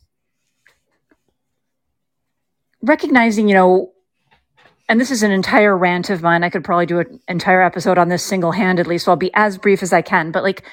recognizing, 2.81 3.47
you 3.47 3.53
know, 3.53 3.91
and 4.89 4.99
this 4.99 5.11
is 5.11 5.23
an 5.23 5.31
entire 5.31 5.77
rant 5.77 6.09
of 6.09 6.21
mine. 6.21 6.43
I 6.43 6.49
could 6.49 6.63
probably 6.63 6.85
do 6.85 6.99
an 6.99 7.19
entire 7.27 7.61
episode 7.61 7.97
on 7.97 8.09
this 8.09 8.23
single 8.23 8.51
handedly, 8.53 8.97
so 8.97 9.11
I'll 9.11 9.17
be 9.17 9.31
as 9.33 9.57
brief 9.57 9.83
as 9.83 9.91
I 9.93 10.01
can. 10.01 10.31
But 10.31 10.43
like, 10.43 10.63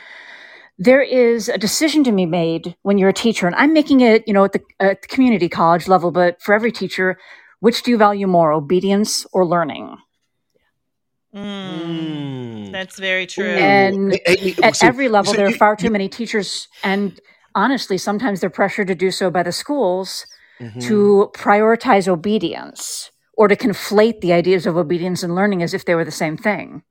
there 0.79 1.03
is 1.03 1.49
a 1.49 1.59
decision 1.59 2.03
to 2.05 2.13
be 2.13 2.27
made 2.27 2.77
when 2.83 2.99
you're 2.99 3.09
a 3.11 3.13
teacher, 3.15 3.47
and 3.47 3.55
I'm 3.57 3.73
making 3.73 4.01
it, 4.01 4.25
you 4.27 4.35
know, 4.35 4.45
at 4.45 4.53
the, 4.53 4.61
at 4.81 5.03
the 5.03 5.09
community 5.09 5.49
college 5.49 5.87
level, 5.89 6.11
but 6.11 6.41
for 6.43 6.55
every 6.55 6.73
teacher, 6.73 7.17
which 7.61 7.83
do 7.83 7.91
you 7.93 7.97
value 7.97 8.27
more, 8.27 8.53
obedience 8.53 9.25
or 9.33 9.47
learning? 9.47 9.97
Mm. 11.35 12.67
Mm. 12.69 12.73
That's 12.73 12.99
very 12.99 13.27
true. 13.27 13.45
And 13.47 14.13
Hey, 14.27 14.37
Aimee, 14.41 14.55
at 14.63 14.77
so- 14.77 14.87
every 14.87 15.09
level, 15.09 15.33
so 15.33 15.37
there 15.37 15.47
are 15.47 15.51
you- 15.51 15.57
far 15.57 15.77
too 15.77 15.85
you- 15.87 15.91
many 15.91 16.09
teachers, 16.09 16.69
and 16.83 17.21
honestly, 17.55 17.99
sometimes 17.99 18.41
they're 18.41 18.51
pressured 18.51 18.89
to 18.89 18.95
do 18.95 19.11
so 19.11 19.31
by 19.31 19.43
the 19.43 19.53
schools 19.53 20.27
Mhm. 20.61 20.83
to 20.89 21.31
prioritize 21.35 22.09
obedience 22.09 23.11
or 23.37 23.49
to 23.49 23.57
conflate 23.57 24.21
the 24.21 24.33
ideas 24.33 24.67
of 24.67 24.77
obedience 24.77 25.23
and 25.23 25.35
learning 25.35 25.63
as 25.63 25.75
if 25.75 25.85
they 25.85 25.95
were 25.95 26.05
the 26.05 26.11
same 26.11 26.37
thing. 26.37 26.83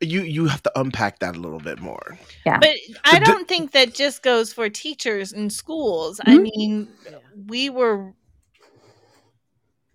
you 0.00 0.22
you 0.22 0.46
have 0.48 0.62
to 0.62 0.72
unpack 0.80 1.20
that 1.20 1.36
a 1.36 1.40
little 1.40 1.60
bit 1.60 1.78
more. 1.78 2.18
Yeah. 2.44 2.58
But 2.58 2.76
I 3.04 3.20
don't 3.20 3.46
think 3.46 3.70
that 3.72 3.94
just 3.94 4.22
goes 4.24 4.52
for 4.52 4.68
teachers 4.68 5.32
in 5.32 5.50
schools. 5.50 6.20
I 6.24 6.34
Mhm. 6.34 6.42
mean, 6.42 6.88
we 7.46 7.70
were. 7.70 8.12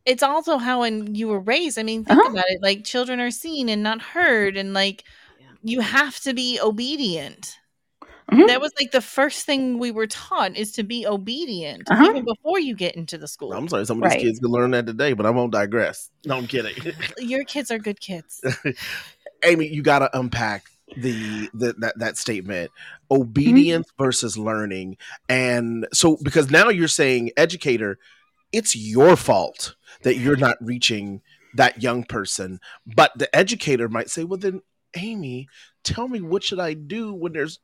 It's 0.05 0.23
also 0.23 0.57
how 0.57 0.81
when 0.81 1.15
you 1.15 1.27
were 1.27 1.39
raised. 1.41 1.77
I 1.77 1.83
mean, 1.83 2.05
think 2.05 2.17
Uh-huh. 2.17 2.31
about 2.31 2.45
it. 2.47 2.61
Like 2.61 2.85
children 2.85 3.19
are 3.19 3.31
seen 3.31 3.67
and 3.67 3.83
not 3.83 4.01
heard, 4.01 4.55
and 4.55 4.73
like 4.73 5.03
Yeah. 5.39 5.47
you 5.63 5.81
have 5.81 6.17
to 6.21 6.33
be 6.33 6.59
obedient. 6.61 7.57
Mhm. 8.31 8.47
That 8.47 8.59
was 8.59 8.73
like 8.79 8.91
the 8.91 9.01
first 9.01 9.45
thing 9.45 9.79
we 9.79 9.89
were 9.91 10.07
taught 10.07 10.57
is 10.57 10.73
to 10.73 10.83
be 10.83 11.07
obedient, 11.07 11.89
Uh-huh. 11.89 12.03
even 12.09 12.25
before 12.25 12.59
you 12.59 12.75
get 12.75 12.95
into 12.95 13.17
the 13.17 13.27
school. 13.27 13.53
I'm 13.53 13.67
sorry, 13.69 13.85
some 13.85 13.97
of 13.97 14.03
Right. 14.03 14.19
these 14.19 14.27
kids 14.27 14.39
can 14.39 14.49
learn 14.51 14.71
that 14.71 14.85
today, 14.85 15.13
but 15.13 15.25
I 15.25 15.29
won't 15.29 15.53
digress. 15.53 16.09
No, 16.25 16.35
I'm 16.37 16.47
kidding. 16.47 16.73
Your 17.19 17.45
kids 17.45 17.71
are 17.71 17.79
good 17.79 17.99
kids. 18.01 18.41
Aimee, 19.43 19.67
you 19.67 19.81
got 19.81 19.99
to 19.99 20.17
unpack 20.19 20.65
the, 20.97 21.49
the 21.53 21.73
that 21.79 21.99
that 21.99 22.17
statement 22.17 22.71
obedience 23.11 23.91
versus 23.97 24.37
learning 24.37 24.95
and 25.27 25.85
so 25.93 26.17
because 26.23 26.49
now 26.49 26.69
you're 26.69 26.87
saying 26.87 27.29
educator 27.35 27.99
it's 28.53 28.73
your 28.73 29.17
fault 29.17 29.75
that 30.03 30.15
you're 30.15 30.37
not 30.37 30.55
reaching 30.61 31.21
that 31.55 31.83
young 31.83 32.05
person 32.05 32.57
but 32.95 33.11
the 33.17 33.33
educator 33.35 33.89
might 33.89 34.09
say 34.09 34.23
well 34.23 34.37
then 34.39 34.61
aimee 34.95 35.45
tell 35.83 36.07
me 36.07 36.21
what 36.21 36.41
should 36.41 36.59
i 36.59 36.73
do 36.73 37.13
when 37.13 37.33
there's 37.33 37.59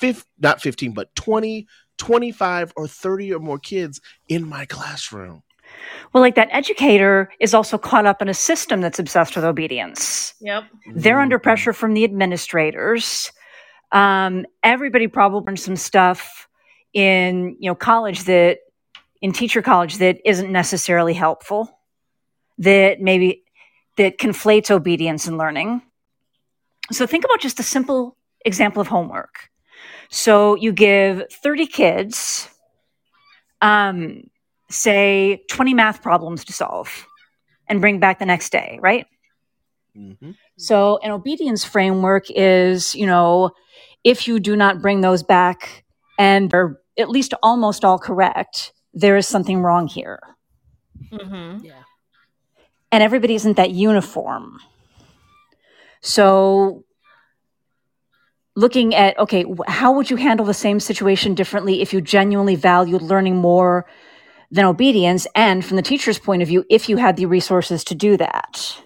50 0.00 0.28
not 0.38 0.60
15 0.60 0.92
but 0.92 1.14
20 1.14 1.66
25 1.98 2.72
or 2.76 2.88
30 2.88 3.34
or 3.34 3.38
more 3.38 3.58
kids 3.58 4.00
in 4.28 4.48
my 4.48 4.64
classroom 4.64 5.42
Well, 6.12 6.20
like 6.20 6.34
that 6.34 6.48
educator 6.50 7.30
is 7.40 7.54
also 7.54 7.78
caught 7.78 8.06
up 8.06 8.20
in 8.20 8.28
a 8.28 8.34
system 8.34 8.80
that's 8.80 8.98
obsessed 8.98 9.36
with 9.36 9.44
obedience. 9.44 10.34
Yep. 10.40 10.64
They're 10.94 11.20
under 11.20 11.38
pressure 11.38 11.72
from 11.72 11.94
the 11.94 12.04
administrators. 12.04 13.32
Um, 13.92 14.46
everybody 14.62 15.06
probably 15.06 15.40
learned 15.46 15.60
some 15.60 15.76
stuff 15.76 16.48
in 16.92 17.56
you 17.58 17.70
know 17.70 17.74
college 17.74 18.24
that 18.24 18.58
in 19.22 19.32
teacher 19.32 19.62
college 19.62 19.98
that 19.98 20.18
isn't 20.24 20.50
necessarily 20.50 21.14
helpful. 21.14 21.78
That 22.58 23.00
maybe 23.00 23.44
that 23.96 24.18
conflates 24.18 24.70
obedience 24.70 25.26
and 25.26 25.38
learning. 25.38 25.82
So 26.90 27.06
think 27.06 27.24
about 27.24 27.40
just 27.40 27.60
a 27.60 27.62
simple 27.62 28.16
example 28.44 28.80
of 28.80 28.88
homework. 28.88 29.50
So 30.12 30.56
you 30.56 30.72
give 30.72 31.24
30 31.32 31.66
kids, 31.66 32.48
um, 33.62 34.24
say 34.70 35.42
20 35.50 35.74
math 35.74 36.02
problems 36.02 36.44
to 36.46 36.52
solve 36.52 37.06
and 37.68 37.80
bring 37.80 37.98
back 37.98 38.18
the 38.18 38.26
next 38.26 38.50
day, 38.52 38.78
right? 38.82 39.06
Mhm. 39.96 40.36
So, 40.58 40.98
an 41.02 41.10
obedience 41.10 41.64
framework 41.64 42.26
is, 42.30 42.94
you 42.94 43.06
know, 43.06 43.52
if 44.04 44.28
you 44.28 44.38
do 44.38 44.56
not 44.56 44.82
bring 44.82 45.00
those 45.00 45.22
back 45.22 45.84
and 46.18 46.50
they're 46.50 46.78
at 46.98 47.08
least 47.10 47.34
almost 47.42 47.84
all 47.84 47.98
correct, 47.98 48.72
there 48.94 49.16
is 49.16 49.26
something 49.26 49.62
wrong 49.62 49.88
here. 49.88 50.20
Mm-hmm. 51.12 51.64
yeah 51.64 51.84
And 52.92 53.02
everybody 53.02 53.34
isn't 53.34 53.56
that 53.56 53.70
uniform. 53.70 54.60
So, 56.02 56.84
looking 58.54 58.94
at, 58.94 59.18
okay, 59.18 59.44
how 59.66 59.92
would 59.92 60.10
you 60.10 60.16
handle 60.16 60.46
the 60.46 60.54
same 60.54 60.78
situation 60.80 61.34
differently 61.34 61.80
if 61.80 61.92
you 61.92 62.00
genuinely 62.00 62.54
valued 62.54 63.02
learning 63.02 63.36
more 63.36 63.86
than 64.50 64.64
obedience? 64.64 65.26
And 65.34 65.64
from 65.64 65.76
the 65.76 65.82
teacher's 65.82 66.18
point 66.18 66.42
of 66.42 66.48
view, 66.48 66.64
if 66.68 66.88
you 66.88 66.98
had 66.98 67.16
the 67.16 67.26
resources 67.26 67.82
to 67.84 67.94
do 67.94 68.16
that? 68.16 68.76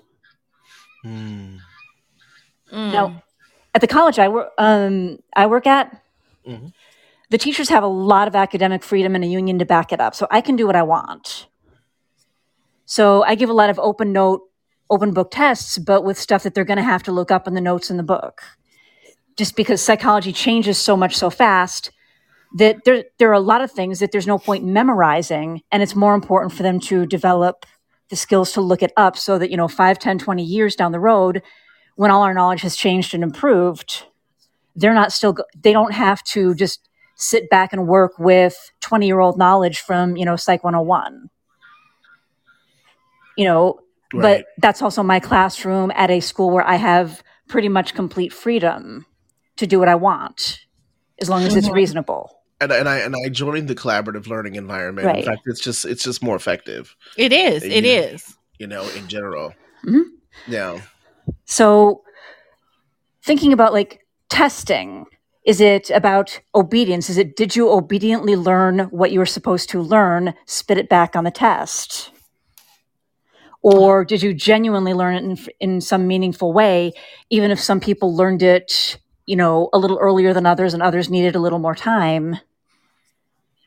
Mm. 1.04 1.58
Now, 2.72 3.22
at 3.74 3.80
the 3.80 3.86
college 3.86 4.18
I 4.18 4.28
work, 4.28 4.52
um, 4.58 5.18
I 5.34 5.46
work 5.46 5.66
at, 5.66 6.02
Mhm. 6.46 6.72
the 7.30 7.38
teachers 7.38 7.68
have 7.68 7.82
a 7.82 7.88
lot 7.88 8.28
of 8.28 8.36
academic 8.36 8.82
freedom 8.82 9.14
and 9.14 9.24
a 9.24 9.26
union 9.26 9.58
to 9.58 9.64
back 9.64 9.92
it 9.92 10.00
up, 10.00 10.14
so 10.14 10.26
I 10.30 10.40
can 10.40 10.56
do 10.56 10.66
what 10.66 10.76
I 10.76 10.82
want. 10.82 11.46
So 12.84 13.24
I 13.24 13.34
give 13.34 13.50
a 13.50 13.52
lot 13.52 13.70
of 13.70 13.78
open 13.80 14.12
note 14.12 14.42
open 14.88 15.12
book 15.12 15.32
tests, 15.32 15.78
but 15.78 16.04
with 16.04 16.16
stuff 16.16 16.44
that 16.44 16.54
they're 16.54 16.64
going 16.64 16.76
to 16.76 16.82
have 16.82 17.02
to 17.02 17.10
look 17.10 17.32
up 17.32 17.48
in 17.48 17.54
the 17.54 17.60
notes 17.60 17.90
in 17.90 17.96
the 17.96 18.04
book. 18.04 18.42
Just 19.36 19.56
because 19.56 19.82
psychology 19.82 20.32
changes 20.32 20.78
so 20.78 20.96
much 20.96 21.16
so 21.16 21.28
fast 21.30 21.90
that 22.56 22.84
there, 22.84 23.04
there 23.18 23.28
are 23.28 23.34
a 23.34 23.40
lot 23.40 23.60
of 23.60 23.70
things 23.70 23.98
that 23.98 24.12
there's 24.12 24.26
no 24.26 24.38
point 24.38 24.64
memorizing, 24.64 25.62
and 25.70 25.82
it's 25.82 25.94
more 25.94 26.14
important 26.14 26.52
for 26.52 26.62
them 26.62 26.80
to 26.80 27.04
develop 27.06 27.66
the 28.08 28.16
skills 28.16 28.52
to 28.52 28.60
look 28.60 28.82
it 28.82 28.92
up 28.96 29.16
so 29.16 29.38
that, 29.38 29.50
you 29.50 29.56
know, 29.56 29.68
5, 29.68 29.98
10, 29.98 30.18
20 30.18 30.42
years 30.42 30.76
down 30.76 30.92
the 30.92 31.00
road, 31.00 31.42
when 31.96 32.10
all 32.10 32.22
our 32.22 32.32
knowledge 32.32 32.62
has 32.62 32.76
changed 32.76 33.14
and 33.14 33.22
improved, 33.22 34.04
they're 34.74 34.94
not 34.94 35.12
still, 35.12 35.36
they 35.60 35.72
don't 35.72 35.92
have 35.92 36.22
to 36.24 36.54
just 36.54 36.88
sit 37.16 37.50
back 37.50 37.72
and 37.72 37.88
work 37.88 38.12
with 38.18 38.70
20 38.80 39.06
year 39.06 39.20
old 39.20 39.36
knowledge 39.38 39.80
from, 39.80 40.16
you 40.16 40.24
know, 40.24 40.36
Psych 40.36 40.62
101. 40.62 41.28
You 43.36 43.44
know, 43.44 43.80
Right. 44.14 44.22
but 44.22 44.46
that's 44.58 44.82
also 44.82 45.02
my 45.02 45.18
classroom 45.18 45.90
at 45.94 46.10
a 46.10 46.20
school 46.20 46.50
where 46.50 46.66
I 46.66 46.76
have 46.76 47.22
pretty 47.48 47.68
much 47.68 47.92
complete 47.92 48.32
freedom 48.32 49.04
to 49.56 49.66
do 49.66 49.78
what 49.78 49.88
I 49.88 49.94
want 49.94 50.60
as 51.20 51.28
long 51.28 51.42
as 51.44 51.56
it's 51.56 51.70
reasonable. 51.70 52.30
and, 52.60 52.70
and 52.72 52.88
I 52.88 52.98
and 52.98 53.14
I 53.24 53.28
joined 53.28 53.68
the 53.68 53.74
collaborative 53.74 54.26
learning 54.26 54.54
environment. 54.56 55.06
Right. 55.06 55.18
In 55.18 55.24
fact, 55.24 55.42
it's 55.46 55.60
just 55.60 55.84
it's 55.84 56.04
just 56.04 56.22
more 56.22 56.36
effective, 56.36 56.94
It 57.16 57.32
is. 57.32 57.62
It 57.62 57.84
Yeah. 57.84 58.00
is. 58.00 58.36
you 58.58 58.66
know, 58.66 58.86
in 58.90 59.06
general. 59.08 59.54
Mhm. 59.84 60.04
Yeah. 60.46 60.80
So, 61.44 62.02
thinking 63.22 63.52
about 63.52 63.72
like 63.72 64.06
testing, 64.28 65.06
is 65.44 65.60
it 65.60 65.90
about 65.90 66.40
obedience? 66.54 67.10
Is 67.10 67.18
it 67.18 67.36
did 67.36 67.54
you 67.56 67.70
obediently 67.70 68.36
learn 68.36 68.80
what 68.90 69.10
you 69.12 69.18
were 69.18 69.26
supposed 69.26 69.68
to 69.70 69.80
learn, 69.82 70.34
spit 70.46 70.78
it 70.78 70.88
back 70.88 71.14
on 71.16 71.24
the 71.24 71.30
test? 71.30 72.10
Or 73.62 74.04
did 74.04 74.22
you 74.22 74.32
genuinely 74.32 74.94
learn 74.94 75.14
it 75.16 75.24
in, 75.24 75.38
in 75.60 75.80
some 75.80 76.06
meaningful 76.06 76.52
way, 76.52 76.92
even 77.30 77.50
if 77.50 77.58
some 77.60 77.80
people 77.80 78.14
learned 78.14 78.42
it, 78.42 78.98
you 79.26 79.36
know, 79.36 79.68
a 79.72 79.78
little 79.78 79.98
earlier 79.98 80.32
than 80.32 80.46
others 80.46 80.72
and 80.72 80.82
others 80.82 81.10
needed 81.10 81.36
a 81.36 81.40
little 81.40 81.58
more 81.58 81.74
time? 81.74 82.38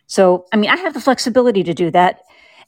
So, 0.08 0.46
I 0.52 0.58
mean, 0.58 0.70
I 0.70 0.78
have 0.78 0.94
the 0.94 1.02
flexibility 1.02 1.64
to 1.64 1.74
do 1.74 1.92
that. 1.92 2.22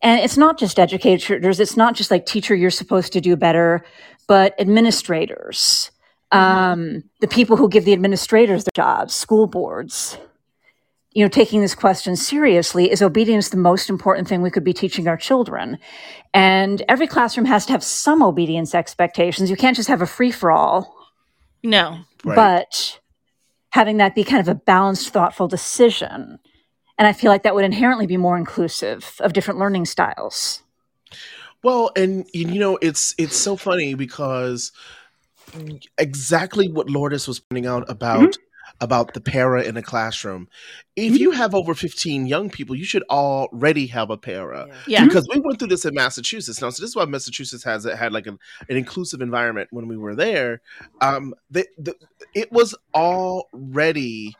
And 0.03 0.19
it's 0.19 0.38
not 0.38 0.57
just 0.57 0.80
educators, 0.80 1.59
it's 1.59 1.77
not 1.77 1.95
just 1.95 2.11
like 2.11 2.26
teacher, 2.26 2.55
you're 2.55 2.72
supposed 2.72 3.13
to 3.13 3.22
do 3.22 3.35
better, 3.35 3.85
but 4.27 4.59
administrators, 4.59 5.91
um, 6.31 7.03
the 7.19 7.27
people 7.27 7.57
who 7.57 7.69
give 7.69 7.85
the 7.85 7.93
administrators 7.93 8.63
their 8.63 8.72
jobs, 8.73 9.13
school 9.13 9.47
boards. 9.47 10.18
You 11.13 11.26
know, 11.26 11.30
taking 11.30 11.59
this 11.59 11.76
question 11.76 12.15
seriously 12.15 12.89
is 12.89 13.01
obedience 13.01 13.49
the 13.49 13.57
most 13.57 13.89
important 13.89 14.30
thing 14.30 14.41
we 14.41 14.49
could 14.49 14.63
be 14.63 14.73
teaching 14.73 15.07
our 15.07 15.18
children? 15.18 15.77
And 16.34 16.81
every 16.88 17.05
classroom 17.05 17.45
has 17.47 17.65
to 17.65 17.73
have 17.73 17.84
some 17.84 18.23
obedience 18.23 18.73
expectations. 18.73 19.49
You 19.49 19.57
can't 19.57 19.76
just 19.76 19.89
have 19.89 20.01
a 20.01 20.07
free 20.07 20.31
for 20.31 20.51
all, 20.51 20.95
No. 21.63 21.99
Right. 22.23 22.35
but 22.35 22.99
having 23.72 23.98
that 23.98 24.15
be 24.15 24.23
kind 24.23 24.39
of 24.39 24.48
a 24.48 24.56
balanced, 24.56 25.10
thoughtful 25.10 25.48
decision. 25.48 26.39
And 26.98 27.07
I 27.07 27.14
feel 27.14 27.31
like 27.31 27.43
that 27.43 27.56
would 27.56 27.65
inherently 27.65 28.06
be 28.06 28.18
more 28.18 28.38
inclusive 28.38 29.15
of 29.22 29.34
different 29.34 29.60
learning 29.60 29.85
styles. 29.85 30.61
Well, 31.64 31.91
and 31.95 32.26
you 32.34 32.60
know, 32.60 32.77
it's 32.81 33.15
it's 33.18 33.35
so 33.35 33.56
funny 33.56 33.93
because 33.93 34.72
exactly 35.98 36.72
what 36.72 36.89
Lourdes 36.89 37.27
was 37.27 37.39
pointing 37.39 37.65
out 37.65 37.89
about 37.89 38.22
mm-hmm. 38.22 38.41
About 38.81 39.13
the 39.13 39.21
para 39.21 39.61
in 39.63 39.77
a 39.77 39.81
classroom. 39.81 40.49
If 40.95 41.17
you 41.17 41.31
have 41.31 41.55
over 41.55 41.73
15 41.73 42.25
young 42.25 42.49
people, 42.49 42.75
you 42.75 42.83
should 42.83 43.03
already 43.09 43.85
have 43.87 44.09
a 44.09 44.17
para. 44.17 44.67
Yeah. 44.67 44.75
Yeah. 44.87 45.05
Because 45.05 45.27
we 45.33 45.39
went 45.39 45.59
through 45.59 45.69
this 45.69 45.85
in 45.85 45.93
Massachusetts. 45.93 46.59
Now, 46.61 46.71
so 46.71 46.81
this 46.81 46.89
is 46.89 46.95
why 46.95 47.05
Massachusetts 47.05 47.63
has 47.63 47.85
had 47.85 48.11
like 48.11 48.27
an, 48.27 48.39
an 48.67 48.75
inclusive 48.77 49.21
environment 49.21 49.69
when 49.71 49.87
we 49.87 49.95
were 49.97 50.15
there. 50.15 50.61
Um, 50.99 51.33
the, 51.49 51.67
the, 51.77 51.95
it 52.33 52.51
was 52.51 52.75
already 52.95 54.35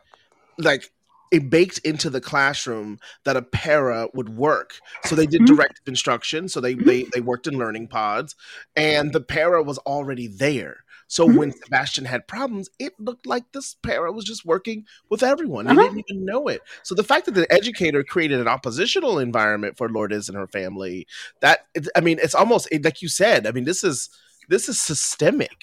like 0.57 0.91
it 1.31 1.49
baked 1.49 1.77
into 1.80 2.09
the 2.09 2.19
classroom 2.19 2.99
that 3.23 3.38
a 3.38 3.41
para 3.41 4.07
would 4.13 4.30
work. 4.35 4.73
So 5.05 5.15
they 5.15 5.26
did 5.26 5.41
Mhm. 5.41 5.47
directive 5.47 5.88
instruction. 5.88 6.49
So 6.49 6.59
they, 6.59 6.73
they 6.73 7.05
they 7.13 7.22
worked 7.22 7.47
in 7.47 7.57
learning 7.57 7.88
pods, 7.88 8.35
and 8.76 9.13
the 9.13 9.22
para 9.22 9.63
was 9.63 9.77
already 9.80 10.27
there. 10.27 10.81
So 11.11 11.27
Mhm. 11.27 11.35
when 11.38 11.51
Sebastian 11.51 12.05
had 12.05 12.25
problems, 12.25 12.69
it 12.79 12.93
looked 12.97 13.25
like 13.25 13.43
this 13.51 13.73
para 13.83 14.13
was 14.13 14.23
just 14.23 14.45
working 14.45 14.85
with 15.09 15.23
everyone. 15.23 15.65
They 15.65 15.73
Uh-huh. 15.73 15.83
didn't 15.83 16.05
even 16.07 16.23
know 16.23 16.47
it. 16.47 16.61
So 16.83 16.95
the 16.95 17.03
fact 17.03 17.25
that 17.25 17.33
the 17.33 17.51
educator 17.51 18.01
created 18.01 18.39
an 18.39 18.47
oppositional 18.47 19.19
environment 19.19 19.75
for 19.77 19.89
Lourdes 19.89 20.29
and 20.29 20.38
her 20.38 20.47
family, 20.47 21.05
that 21.41 21.65
I 21.97 21.99
mean, 21.99 22.17
it's 22.23 22.33
almost 22.33 22.69
like 22.81 23.01
you 23.01 23.09
said. 23.09 23.45
I 23.45 23.51
mean, 23.51 23.65
this 23.65 23.83
is 23.83 24.09
this 24.47 24.69
is 24.69 24.81
systemic. 24.81 25.57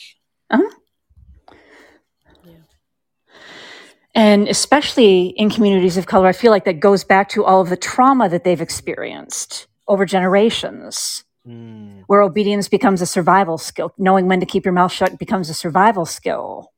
And 4.14 4.48
especially 4.48 5.28
in 5.36 5.48
communities 5.48 5.96
of 5.96 6.06
color, 6.06 6.26
I 6.26 6.32
feel 6.32 6.50
like 6.50 6.64
that 6.64 6.80
goes 6.80 7.04
back 7.04 7.28
to 7.30 7.44
all 7.44 7.60
of 7.62 7.70
the 7.70 7.76
trauma 7.76 8.28
that 8.28 8.44
they've 8.44 8.60
experienced 8.60 9.66
over 9.86 10.04
generations, 10.04 11.24
Mm, 11.48 12.04
where 12.06 12.20
obedience 12.22 12.68
becomes 12.68 13.00
a 13.00 13.06
survival 13.06 13.58
skill. 13.58 13.92
Knowing 13.96 14.26
when 14.26 14.40
to 14.40 14.46
keep 14.46 14.64
your 14.64 14.74
mouth 14.74 14.92
shut 14.92 15.18
becomes 15.18 15.48
a 15.48 15.54
survival 15.54 16.04
skill. 16.04 16.72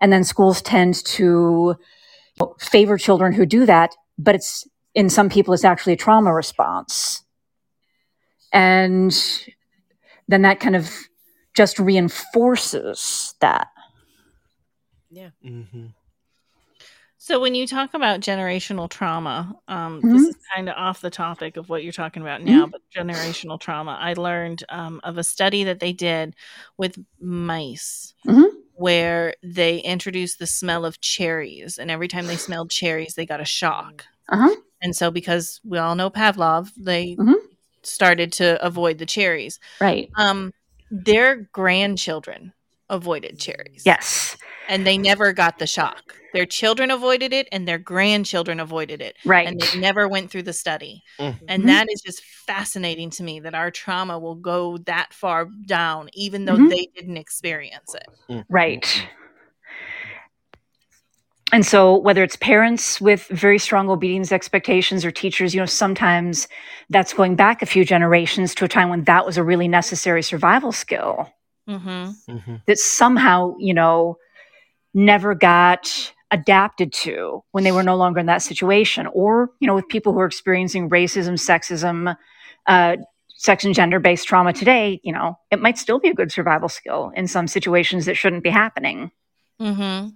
And 0.00 0.12
then 0.12 0.24
schools 0.24 0.62
tend 0.62 1.04
to 1.06 1.22
you 1.22 1.76
know, 2.40 2.54
favor 2.60 2.96
children 2.98 3.32
who 3.32 3.46
do 3.46 3.66
that, 3.66 3.94
but 4.18 4.34
it's 4.34 4.66
in 4.94 5.08
some 5.08 5.28
people, 5.28 5.54
it's 5.54 5.64
actually 5.64 5.94
a 5.94 5.96
trauma 5.96 6.32
response. 6.32 7.24
And 8.52 9.12
then 10.28 10.42
that 10.42 10.60
kind 10.60 10.76
of 10.76 10.90
just 11.54 11.78
reinforces 11.78 13.34
that. 13.40 13.68
Yeah. 15.10 15.30
Mhm. 15.44 15.94
So 17.24 17.38
when 17.38 17.54
you 17.54 17.68
talk 17.68 17.94
about 17.94 18.18
generational 18.18 18.90
trauma, 18.90 19.54
um, 19.68 20.02
Mhm. 20.02 20.12
this 20.12 20.22
is 20.24 20.36
kind 20.52 20.68
of 20.68 20.74
off 20.76 21.00
the 21.00 21.08
topic 21.08 21.56
of 21.56 21.68
what 21.68 21.84
you're 21.84 21.92
talking 21.92 22.20
about 22.20 22.42
now, 22.42 22.66
but 22.66 22.80
generational 22.92 23.60
trauma. 23.60 23.96
I 24.00 24.14
learned 24.14 24.64
um, 24.70 25.00
of 25.04 25.18
a 25.18 25.22
study 25.22 25.62
that 25.62 25.78
they 25.78 25.92
did 25.92 26.34
with 26.78 26.98
mice, 27.20 28.12
Mhm. 28.26 28.50
where 28.72 29.34
they 29.40 29.78
introduced 29.78 30.40
the 30.40 30.48
smell 30.48 30.84
of 30.84 31.00
cherries, 31.00 31.78
and 31.78 31.92
every 31.92 32.08
time 32.08 32.26
they 32.26 32.36
smelled 32.36 32.72
cherries, 32.72 33.14
they 33.14 33.24
got 33.24 33.40
a 33.40 33.44
shock. 33.44 34.04
Uh-huh. 34.28 34.56
And 34.82 34.96
so, 34.96 35.12
because 35.12 35.60
we 35.62 35.78
all 35.78 35.94
know 35.94 36.10
Pavlov, 36.10 36.72
they 36.76 37.14
Mhm. 37.14 37.36
started 37.84 38.32
to 38.32 38.60
avoid 38.66 38.98
the 38.98 39.06
cherries. 39.06 39.60
Right. 39.80 40.10
Um, 40.16 40.52
their 40.90 41.36
grandchildren 41.52 42.52
avoided 42.90 43.38
cherries. 43.38 43.84
Yes. 43.86 44.36
And 44.68 44.86
they 44.86 44.96
never 44.96 45.32
got 45.32 45.58
the 45.58 45.66
shock. 45.66 46.16
Their 46.32 46.46
children 46.46 46.90
avoided 46.90 47.32
it 47.32 47.48
and 47.52 47.68
their 47.68 47.78
grandchildren 47.78 48.58
avoided 48.60 49.02
it. 49.02 49.16
Right. 49.24 49.46
And 49.46 49.60
they 49.60 49.78
never 49.78 50.08
went 50.08 50.30
through 50.30 50.44
the 50.44 50.52
study. 50.52 51.02
Mhm. 51.18 51.38
And 51.48 51.62
Mhm. 51.64 51.66
that 51.66 51.86
is 51.90 52.00
just 52.00 52.22
fascinating 52.24 53.10
to 53.10 53.22
me 53.22 53.40
that 53.40 53.54
our 53.54 53.70
trauma 53.70 54.18
will 54.18 54.36
go 54.36 54.78
that 54.78 55.12
far 55.12 55.48
down, 55.66 56.08
even 56.14 56.44
though 56.46 56.58
Mhm. 56.58 56.68
they 56.70 56.88
didn't 56.94 57.16
experience 57.18 57.94
it. 57.94 58.44
Right. 58.48 59.06
And 61.52 61.66
so, 61.66 61.96
whether 61.98 62.22
it's 62.22 62.36
parents 62.36 62.98
with 62.98 63.26
very 63.28 63.58
strong 63.58 63.90
obedience 63.90 64.32
expectations 64.32 65.04
or 65.04 65.10
teachers, 65.10 65.54
you 65.54 65.60
know, 65.60 65.66
sometimes 65.66 66.48
that's 66.88 67.12
going 67.12 67.36
back 67.36 67.60
a 67.60 67.66
few 67.66 67.84
generations 67.84 68.54
to 68.54 68.64
a 68.64 68.68
time 68.68 68.88
when 68.88 69.04
that 69.04 69.26
was 69.26 69.36
a 69.36 69.44
really 69.44 69.68
necessary 69.68 70.22
survival 70.22 70.72
skill 70.72 71.28
Mm-hmm. 71.68 72.32
Mhm. 72.32 72.62
that 72.66 72.78
somehow, 72.78 73.54
you 73.58 73.74
know, 73.74 74.16
never 74.94 75.34
got 75.34 76.12
adapted 76.30 76.92
to 76.92 77.42
when 77.52 77.64
they 77.64 77.72
were 77.72 77.82
no 77.82 77.96
longer 77.96 78.20
in 78.20 78.26
that 78.26 78.42
situation. 78.42 79.06
Or, 79.06 79.50
you 79.60 79.66
know, 79.66 79.74
with 79.74 79.88
people 79.88 80.12
who 80.12 80.20
are 80.20 80.26
experiencing 80.26 80.88
racism, 80.88 81.34
sexism, 81.34 82.16
uh, 82.66 82.96
sex 83.36 83.64
and 83.64 83.74
gender 83.74 83.98
based 83.98 84.26
trauma 84.26 84.52
today, 84.52 85.00
you 85.02 85.12
know, 85.12 85.38
it 85.50 85.60
might 85.60 85.76
still 85.78 85.98
be 85.98 86.08
a 86.08 86.14
good 86.14 86.32
survival 86.32 86.68
skill 86.68 87.12
in 87.14 87.26
some 87.26 87.46
situations 87.46 88.06
that 88.06 88.16
shouldn't 88.16 88.44
be 88.44 88.50
happening. 88.50 89.10
Mm-hmm. 89.60 90.10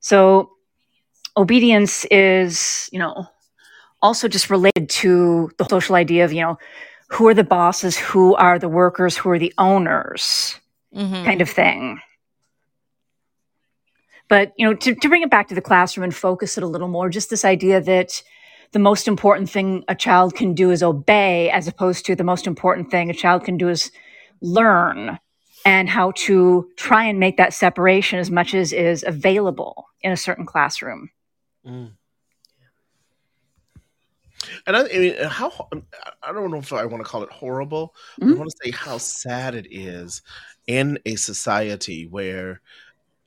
So 0.00 0.50
obedience 1.36 2.04
is, 2.06 2.88
you 2.92 2.98
know, 2.98 3.26
also 4.00 4.28
just 4.28 4.50
related 4.50 4.88
to 4.88 5.50
the 5.58 5.64
social 5.64 5.96
idea 5.96 6.24
of, 6.24 6.32
you 6.32 6.42
know, 6.42 6.58
who 7.08 7.26
are 7.26 7.34
the 7.34 7.42
bosses, 7.42 7.96
who 7.96 8.34
are 8.36 8.58
the 8.58 8.68
workers, 8.68 9.16
who 9.16 9.30
are 9.30 9.38
the 9.38 9.52
owners, 9.58 10.58
Mm-hmm. 10.96 11.22
kind 11.26 11.42
of 11.42 11.50
thing. 11.50 12.00
But, 14.28 14.52
you 14.56 14.66
know, 14.66 14.74
to, 14.74 14.94
to 14.94 15.08
bring 15.08 15.22
it 15.22 15.30
back 15.30 15.48
to 15.48 15.54
the 15.54 15.62
classroom 15.62 16.04
and 16.04 16.14
focus 16.14 16.58
it 16.58 16.64
a 16.64 16.66
little 16.66 16.88
more, 16.88 17.08
just 17.08 17.30
this 17.30 17.44
idea 17.44 17.80
that 17.80 18.22
the 18.72 18.78
most 18.78 19.08
important 19.08 19.48
thing 19.48 19.84
a 19.88 19.94
child 19.94 20.34
can 20.34 20.54
do 20.54 20.70
is 20.70 20.82
obey, 20.82 21.50
as 21.50 21.66
opposed 21.66 22.04
to 22.06 22.14
the 22.14 22.24
most 22.24 22.46
important 22.46 22.90
thing 22.90 23.08
a 23.08 23.14
child 23.14 23.44
can 23.44 23.56
do 23.56 23.68
is 23.68 23.90
learn 24.42 25.18
and 25.64 25.88
how 25.88 26.12
to 26.12 26.68
try 26.76 27.04
and 27.04 27.18
make 27.18 27.36
that 27.36 27.54
separation 27.54 28.18
as 28.18 28.30
much 28.30 28.54
as 28.54 28.72
is 28.72 29.04
available 29.06 29.88
in 30.02 30.12
a 30.12 30.16
certain 30.16 30.46
classroom. 30.46 31.10
Mm. 31.66 31.92
And 34.66 34.76
I, 34.76 34.80
I 34.82 34.98
mean, 34.98 35.16
how 35.24 35.68
I 36.22 36.32
don't 36.32 36.50
know 36.50 36.58
if 36.58 36.72
I 36.72 36.84
want 36.84 37.02
to 37.02 37.08
call 37.08 37.22
it 37.22 37.30
horrible. 37.30 37.94
Mhm. 38.20 38.34
I 38.34 38.38
want 38.38 38.50
to 38.50 38.56
say 38.64 38.70
how 38.70 38.98
sad 38.98 39.54
it 39.54 39.66
is 39.70 40.22
in 40.66 40.98
a 41.06 41.16
society 41.16 42.06
where 42.06 42.60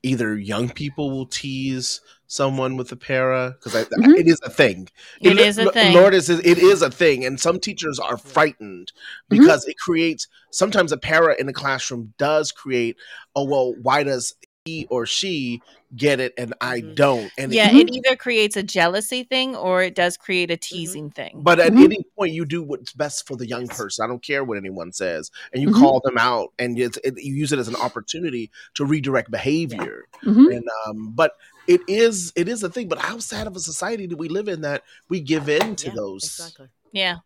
either 0.02 0.36
young 0.36 0.68
people 0.68 1.10
will 1.10 1.26
tease 1.26 2.00
someone 2.26 2.76
with 2.76 2.90
a 2.92 2.96
para 2.96 3.54
because 3.58 3.84
Mhm. 3.86 4.18
it 4.18 4.26
is 4.26 4.40
a 4.42 4.48
thing. 4.50 4.88
It 5.20 5.38
is 5.38 5.58
a 5.58 5.62
L- 5.62 5.70
thing. 5.72 5.94
Lord 5.94 6.14
is 6.14 6.30
it 6.30 6.44
is 6.58 6.80
a 6.82 6.90
thing, 6.90 7.24
and 7.24 7.38
some 7.38 7.60
teachers 7.60 7.98
are 7.98 8.16
frightened 8.16 8.92
Mm-hmm. 9.30 9.40
because 9.42 9.66
it 9.66 9.76
creates 9.78 10.26
sometimes 10.50 10.92
a 10.92 10.96
para 10.96 11.36
in 11.38 11.46
the 11.46 11.52
classroom 11.52 12.14
does 12.18 12.50
create. 12.52 12.96
Oh 13.36 13.44
well, 13.44 13.74
why 13.82 14.02
does 14.02 14.34
he 14.64 14.86
or 14.90 15.06
she 15.06 15.60
get 15.96 16.20
it 16.20 16.32
and 16.38 16.54
I 16.60 16.80
Mhm. 16.80 16.94
don't? 16.94 17.32
And 17.36 17.52
Yeah, 17.52 17.70
Mhm. 17.70 17.80
it 17.80 17.90
either 17.94 18.16
creates 18.16 18.56
a 18.56 18.62
jealousy 18.62 19.24
thing 19.24 19.56
or 19.56 19.82
it 19.82 19.94
does 19.94 20.16
create 20.16 20.50
a 20.50 20.56
teasing 20.56 21.10
thing. 21.10 21.42
But 21.42 21.58
at 21.60 21.72
Mhm. 21.72 21.84
any 21.84 22.04
point, 22.16 22.32
you 22.32 22.44
do 22.44 22.62
what's 22.62 22.92
best 22.92 23.26
for 23.26 23.36
the 23.36 23.46
young 23.46 23.66
person. 23.66 24.04
I 24.04 24.08
don't 24.08 24.22
care 24.22 24.44
what 24.44 24.56
anyone 24.58 24.92
says, 24.92 25.30
and 25.52 25.62
you 25.62 25.68
Mhm. 25.68 25.80
call 25.80 26.00
them 26.04 26.16
out, 26.16 26.52
and 26.58 26.78
it's, 26.78 26.96
it, 26.98 27.14
you 27.22 27.34
use 27.34 27.52
it 27.52 27.58
as 27.58 27.68
an 27.68 27.76
opportunity 27.76 28.50
to 28.74 28.84
redirect 28.84 29.30
behavior. 29.30 30.06
Mhm. 30.22 30.54
And 30.56 30.68
um, 30.86 31.12
but 31.14 31.32
it 31.66 31.80
is 31.88 32.32
it 32.36 32.48
is 32.48 32.62
a 32.62 32.70
thing. 32.70 32.88
But 32.88 32.98
how 32.98 33.18
sad 33.18 33.46
of 33.46 33.56
a 33.56 33.60
society 33.60 34.06
do 34.06 34.16
we 34.16 34.28
live 34.28 34.48
in 34.48 34.60
that 34.62 34.84
we 35.08 35.20
give 35.20 35.48
in 35.48 35.74
to 35.76 35.88
Yeah, 35.88 35.94
those? 35.94 36.24
exactly. 36.24 36.68
yeah. 36.92 37.18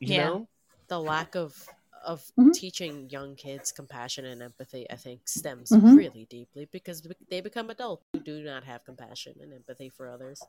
You 0.00 0.14
Yeah. 0.14 0.26
know, 0.28 0.48
The 0.88 1.00
lack 1.00 1.34
of 1.34 1.66
of 2.04 2.30
Mhm. 2.38 2.52
teaching 2.52 3.08
young 3.10 3.36
kids 3.36 3.72
compassion 3.72 4.24
and 4.26 4.42
empathy, 4.42 4.86
I 4.90 4.96
think, 4.96 5.28
stems 5.28 5.70
Mhm. 5.70 5.96
really 5.96 6.26
deeply 6.30 6.66
because 6.72 7.06
they 7.30 7.40
become 7.40 7.70
adults 7.70 8.04
who 8.12 8.20
do 8.20 8.42
not 8.42 8.64
have 8.64 8.84
compassion 8.84 9.34
and 9.40 9.52
empathy 9.52 9.90
for 9.90 10.08
others, 10.08 10.42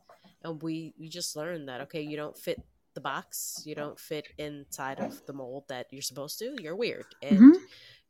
and 0.43 0.61
we 0.61 0.93
we 0.99 1.09
just 1.09 1.35
learn 1.35 1.65
that 1.67 1.81
okay, 1.81 2.01
you 2.01 2.17
don't 2.17 2.37
fit 2.37 2.61
the 2.93 3.01
box, 3.01 3.61
you 3.65 3.75
don't 3.75 3.99
fit 3.99 4.27
inside 4.37 4.99
of 4.99 5.21
the 5.27 5.33
mold 5.33 5.65
that 5.69 5.87
you're 5.91 6.01
supposed 6.01 6.39
to. 6.39 6.55
You're 6.61 6.75
weird 6.75 7.15
and 7.21 7.41
Mhm. 7.41 7.61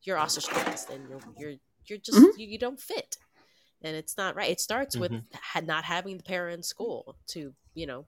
you're 0.03 0.19
ostracized, 0.19 0.89
and 0.89 1.09
you're 1.09 1.23
you're 1.37 1.55
you're 1.87 1.99
just 1.99 2.19
Mhm. 2.19 2.31
you, 2.35 2.47
you 2.47 2.57
don't 2.59 2.79
fit, 2.79 3.17
and 3.83 3.95
it's 3.95 4.17
not 4.17 4.35
right. 4.35 4.51
It 4.51 4.61
starts 4.61 4.97
with 4.99 5.11
Mhm. 5.11 5.65
not 5.65 5.85
having 5.85 6.17
the 6.17 6.23
parent 6.23 6.55
in 6.57 6.63
school 6.63 7.17
to 7.27 7.53
you 7.73 7.87
know 7.87 8.05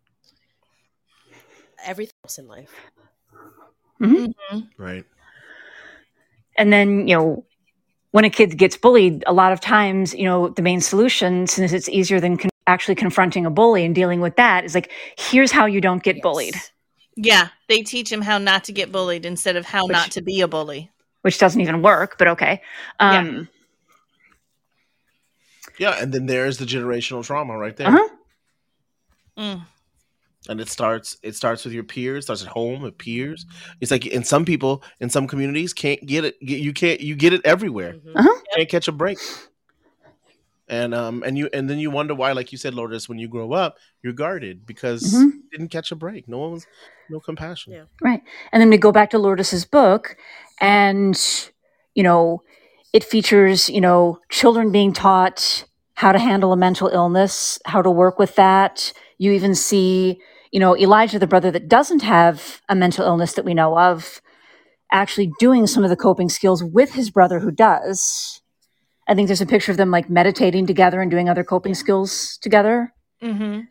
everything 1.86 2.14
else 2.24 2.38
in 2.38 2.48
life. 2.48 2.74
right? 4.78 5.06
And 6.58 6.74
then, 6.74 7.08
you 7.08 7.16
know, 7.16 7.46
when 8.12 8.26
a 8.26 8.30
kid 8.30 8.58
gets 8.58 8.76
bullied, 8.78 9.24
a 9.28 9.34
lot 9.34 9.52
of 9.52 9.60
times, 9.60 10.14
you 10.14 10.24
know, 10.24 10.50
the 10.50 10.62
main 10.62 10.82
solution, 10.82 11.46
since 11.48 11.72
it's 11.74 11.88
easier 11.90 12.20
than 12.20 12.38
con- 12.38 12.50
actually 12.66 12.96
confronting 12.96 13.46
a 13.46 13.50
bully 13.50 13.86
and 13.86 13.94
dealing 13.94 14.22
with 14.22 14.36
that, 14.38 14.64
is 14.66 14.74
like, 14.74 14.92
here's 15.18 15.52
how 15.52 15.66
you 15.66 15.80
don't 15.82 16.04
get 16.04 16.22
bullied, 16.22 16.56
Yeah, 17.16 17.50
they 17.68 17.82
teach 17.84 18.12
him 18.12 18.22
how 18.22 18.38
not 18.38 18.64
to 18.66 18.72
get 18.72 18.92
bullied 18.92 19.26
instead 19.26 19.56
of 19.56 19.66
how 19.66 19.84
Which- 19.86 19.94
not 19.94 20.12
to 20.12 20.22
be 20.22 20.42
a 20.42 20.48
bully. 20.48 20.90
which 21.22 21.38
doesn't 21.40 21.60
even 21.62 21.82
work, 21.82 22.18
but 22.18 22.28
okay. 22.30 22.62
Um, 23.00 23.48
Yeah, 25.78 25.92
and 26.02 26.12
then 26.14 26.26
there's 26.26 26.58
the 26.58 26.66
generational 26.66 27.24
trauma 27.24 27.56
right 27.58 27.76
there. 27.76 27.88
Uh-huh. 27.88 28.10
Mm. 29.38 29.62
And 30.50 30.60
it 30.62 30.70
starts 30.70 31.18
it 31.24 31.36
starts 31.36 31.64
with 31.66 31.74
your 31.74 31.84
peers 31.84 32.26
starts 32.26 32.42
at 32.42 32.48
home 32.48 32.82
with 32.82 32.98
peers 32.98 33.46
it's 33.82 33.92
like 33.92 34.06
in 34.06 34.24
some 34.24 34.46
people 34.46 34.84
in 35.00 35.10
some 35.10 35.28
communities 35.28 35.74
can't 35.74 36.04
get 36.06 36.24
it 36.26 36.40
get, 36.42 36.60
you 36.60 36.74
can't 36.74 37.02
you 37.02 37.16
get 37.16 37.34
it 37.34 37.42
everywhere 37.46 37.94
Mhm. 37.94 38.16
Uh-huh. 38.16 38.42
can't 38.56 38.70
catch 38.70 38.88
a 38.88 38.92
break 38.92 39.18
and 40.70 40.94
um 40.94 41.24
and 41.26 41.38
you 41.38 41.50
and 41.54 41.70
then 41.70 41.80
you 41.80 41.90
wonder 41.90 42.14
why 42.14 42.32
like 42.34 42.52
you 42.52 42.58
said 42.58 42.74
lourdes 42.74 43.08
when 43.08 43.18
you 43.18 43.28
grow 43.28 43.54
up 43.54 43.78
you're 44.04 44.14
guarded 44.14 44.66
because 44.66 45.02
Mhm. 45.04 45.32
you 45.34 45.44
didn't 45.52 45.70
catch 45.70 45.92
a 45.92 45.96
break 45.96 46.28
no 46.28 46.38
one 46.40 46.52
was 46.52 46.68
no 47.10 47.20
compassion 47.20 47.74
Yeah. 47.74 47.84
Right. 48.02 48.22
And 48.52 48.62
then 48.62 48.70
we 48.70 48.78
go 48.78 48.92
back 48.92 49.10
to 49.12 49.18
Lourdes's 49.20 49.66
book 49.66 50.18
and 50.60 51.18
you 51.96 52.04
know, 52.04 52.44
it 52.94 53.04
features, 53.04 53.70
you 53.70 53.82
know, 53.82 54.20
children 54.30 54.72
being 54.72 54.94
taught 54.94 55.66
how 55.96 56.12
to 56.12 56.20
handle 56.20 56.54
a 56.54 56.58
mental 56.58 56.90
illness, 56.90 57.58
how 57.66 57.82
to 57.82 57.90
work 57.90 58.20
with 58.20 58.36
that. 58.36 58.94
You 59.18 59.32
even 59.32 59.56
see, 59.56 60.22
you 60.52 60.60
know, 60.60 60.78
Elijah, 60.78 61.20
the 61.20 61.28
brother 61.28 61.52
that 61.52 61.68
doesn't 61.68 62.02
have 62.02 62.62
a 62.70 62.76
mental 62.76 63.06
illness 63.06 63.34
that 63.34 63.46
we 63.46 63.54
know 63.54 63.78
of, 63.78 64.22
actually 64.92 65.32
doing 65.40 65.68
some 65.68 65.84
of 65.84 65.90
the 65.90 65.96
coping 65.96 66.30
skills 66.30 66.64
with 66.64 66.94
his 66.94 67.10
brother 67.10 67.40
who 67.40 67.52
does. 67.52 68.42
I 69.08 69.16
think 69.16 69.28
there's 69.28 69.42
a 69.42 69.46
picture 69.46 69.72
of 69.72 69.78
them 69.78 69.92
like 69.92 70.10
meditating 70.10 70.68
together 70.68 71.02
and 71.02 71.12
doing 71.12 71.30
other 71.30 71.44
coping 71.44 71.74
skills 71.74 72.38
together, 72.42 72.94
hmm 73.22 73.62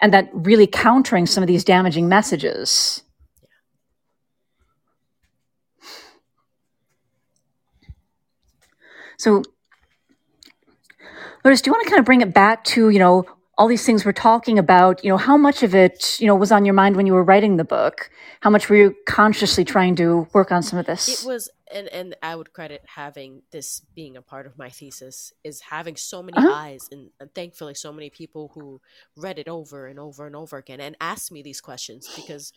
and 0.00 0.12
that 0.12 0.30
really 0.32 0.66
countering 0.66 1.26
some 1.26 1.42
of 1.42 1.48
these 1.48 1.64
damaging 1.64 2.08
messages. 2.08 3.02
So, 9.18 9.42
Lourdes, 11.44 11.62
do 11.62 11.68
you 11.68 11.72
want 11.72 11.84
to 11.84 11.90
kind 11.90 11.98
of 11.98 12.06
bring 12.06 12.20
it 12.20 12.32
back 12.32 12.62
to, 12.64 12.90
you 12.90 12.98
know, 12.98 13.24
all 13.58 13.68
these 13.68 13.84
things 13.86 14.04
we're 14.06 14.12
talking 14.12 14.58
about, 14.58 15.04
you 15.04 15.10
know, 15.10 15.18
how 15.18 15.36
much 15.36 15.62
of 15.64 15.74
it, 15.74 16.18
you 16.20 16.26
know, 16.28 16.36
was 16.36 16.52
on 16.52 16.64
your 16.64 16.74
mind 16.74 16.96
when 16.96 17.06
you 17.06 17.14
were 17.14 17.24
writing 17.24 17.58
the 17.58 17.64
book? 17.64 18.10
How 18.42 18.50
much 18.50 18.70
were 18.70 18.76
you 18.76 18.96
consciously 19.06 19.64
trying 19.64 19.96
to 19.96 20.28
work 20.34 20.52
on 20.52 20.62
some 20.62 20.78
of 20.78 20.86
this? 20.86 21.08
It 21.08 21.26
was, 21.26 21.50
and 21.72 21.88
and 21.88 22.16
I 22.22 22.36
would 22.36 22.52
credit 22.54 22.82
having 22.96 23.42
this 23.52 23.82
being 23.94 24.16
a 24.16 24.22
part 24.22 24.46
of 24.46 24.58
my 24.58 24.70
thesis 24.70 25.32
is 25.44 25.60
having 25.62 25.96
so 25.96 26.22
many 26.22 26.38
Uh-huh. 26.38 26.52
eyes 26.52 26.88
and, 26.92 27.10
and 27.20 27.34
thankfully 27.34 27.74
so 27.74 27.92
many 27.92 28.10
people 28.10 28.52
who 28.54 28.80
read 29.16 29.38
it 29.38 29.48
over 29.48 29.86
and 29.88 29.98
over 29.98 30.26
and 30.26 30.36
over 30.36 30.56
again 30.58 30.80
and 30.80 30.96
asked 31.00 31.32
me 31.32 31.42
these 31.42 31.60
questions 31.60 32.10
because 32.16 32.52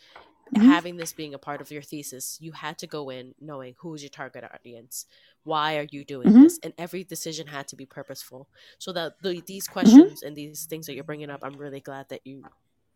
Mhm. 0.55 0.65
having 0.67 0.97
this 0.97 1.13
being 1.13 1.33
a 1.33 1.39
part 1.39 1.61
of 1.61 1.71
your 1.71 1.81
thesis, 1.81 2.37
you 2.41 2.51
had 2.51 2.77
to 2.79 2.87
go 2.87 3.09
in 3.09 3.33
knowing 3.39 3.75
who's 3.79 4.01
your 4.03 4.09
target 4.09 4.43
audience, 4.43 5.05
why 5.43 5.77
are 5.77 5.87
you 5.91 6.03
doing 6.03 6.27
Mhm. 6.29 6.43
this, 6.43 6.59
and 6.63 6.73
every 6.77 7.03
decision 7.03 7.47
had 7.47 7.67
to 7.69 7.75
be 7.75 7.85
purposeful. 7.85 8.47
So 8.77 8.91
that 8.93 9.19
the, 9.21 9.41
these 9.41 9.67
Mm-hmm. 9.67 9.73
questions 9.73 10.23
and 10.23 10.35
these 10.35 10.65
things 10.65 10.85
that 10.87 10.95
you're 10.95 11.03
bringing 11.03 11.29
up, 11.29 11.41
I'm 11.43 11.57
really 11.57 11.79
glad 11.81 12.09
that 12.09 12.25
you 12.25 12.43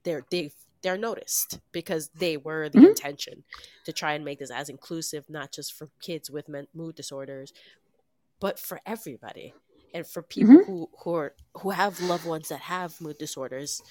they're 0.03 0.25
they 0.29 0.51
they're 0.81 0.97
noticed 0.97 1.59
because 1.71 2.09
they 2.09 2.37
were 2.37 2.69
the 2.69 2.79
Mhm. 2.79 2.89
intention 2.89 3.43
to 3.85 3.91
try 3.93 4.13
and 4.13 4.23
make 4.23 4.37
this 4.39 4.51
as 4.51 4.69
inclusive, 4.69 5.27
not 5.29 5.51
just 5.51 5.73
for 5.73 5.89
kids 5.99 6.29
with 6.29 6.47
men- 6.47 6.67
mood 6.73 6.95
disorders, 6.95 7.53
but 8.39 8.59
for 8.59 8.79
everybody 8.85 9.53
and 9.95 10.05
for 10.07 10.21
people 10.23 10.57
Mhm. 10.57 10.65
who 10.67 10.77
who 11.03 11.15
are 11.15 11.31
who 11.61 11.69
have 11.71 11.99
loved 12.01 12.25
ones 12.25 12.49
that 12.49 12.61
have 12.61 13.01
mood 13.01 13.17
disorders 13.17 13.81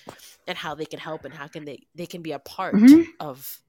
and 0.49 0.59
how 0.59 0.75
they 0.77 0.87
can 0.87 1.01
help 1.01 1.25
and 1.27 1.35
how 1.35 1.49
can 1.49 1.65
they 1.65 1.79
they 1.97 2.07
can 2.07 2.23
be 2.23 2.33
a 2.33 2.39
part 2.39 2.75
Mhm. 2.77 3.07
of 3.21 3.63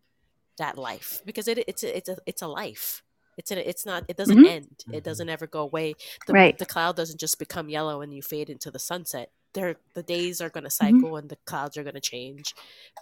that 0.57 0.77
life 0.77 1.21
because 1.25 1.47
it 1.47 1.57
it's 1.67 1.83
a, 1.83 1.97
it's 1.97 2.09
a 2.09 2.17
it's 2.25 2.41
a 2.43 2.47
life 2.47 3.03
it's 3.37 3.51
a, 3.51 3.69
it's 3.69 3.85
not 3.85 4.03
it 4.07 4.17
doesn't 4.17 4.39
Mhm. 4.39 4.47
end 4.57 4.83
it 4.93 5.03
doesn't 5.03 5.29
ever 5.29 5.47
go 5.47 5.61
away 5.61 5.95
the, 6.27 6.33
Right. 6.33 6.57
the 6.57 6.65
cloud 6.65 6.95
doesn't 6.95 7.19
just 7.19 7.39
become 7.39 7.69
yellow 7.69 8.01
and 8.01 8.13
you 8.13 8.21
fade 8.21 8.49
into 8.49 8.71
the 8.71 8.79
sunset 8.79 9.31
there 9.53 9.77
the 9.93 10.03
days 10.03 10.41
are 10.41 10.49
going 10.49 10.63
to 10.63 10.69
Mm-hmm. 10.69 10.97
cycle 10.99 11.17
and 11.17 11.29
the 11.29 11.37
clouds 11.45 11.77
are 11.77 11.83
going 11.83 11.95
to 11.95 12.01
change 12.15 12.53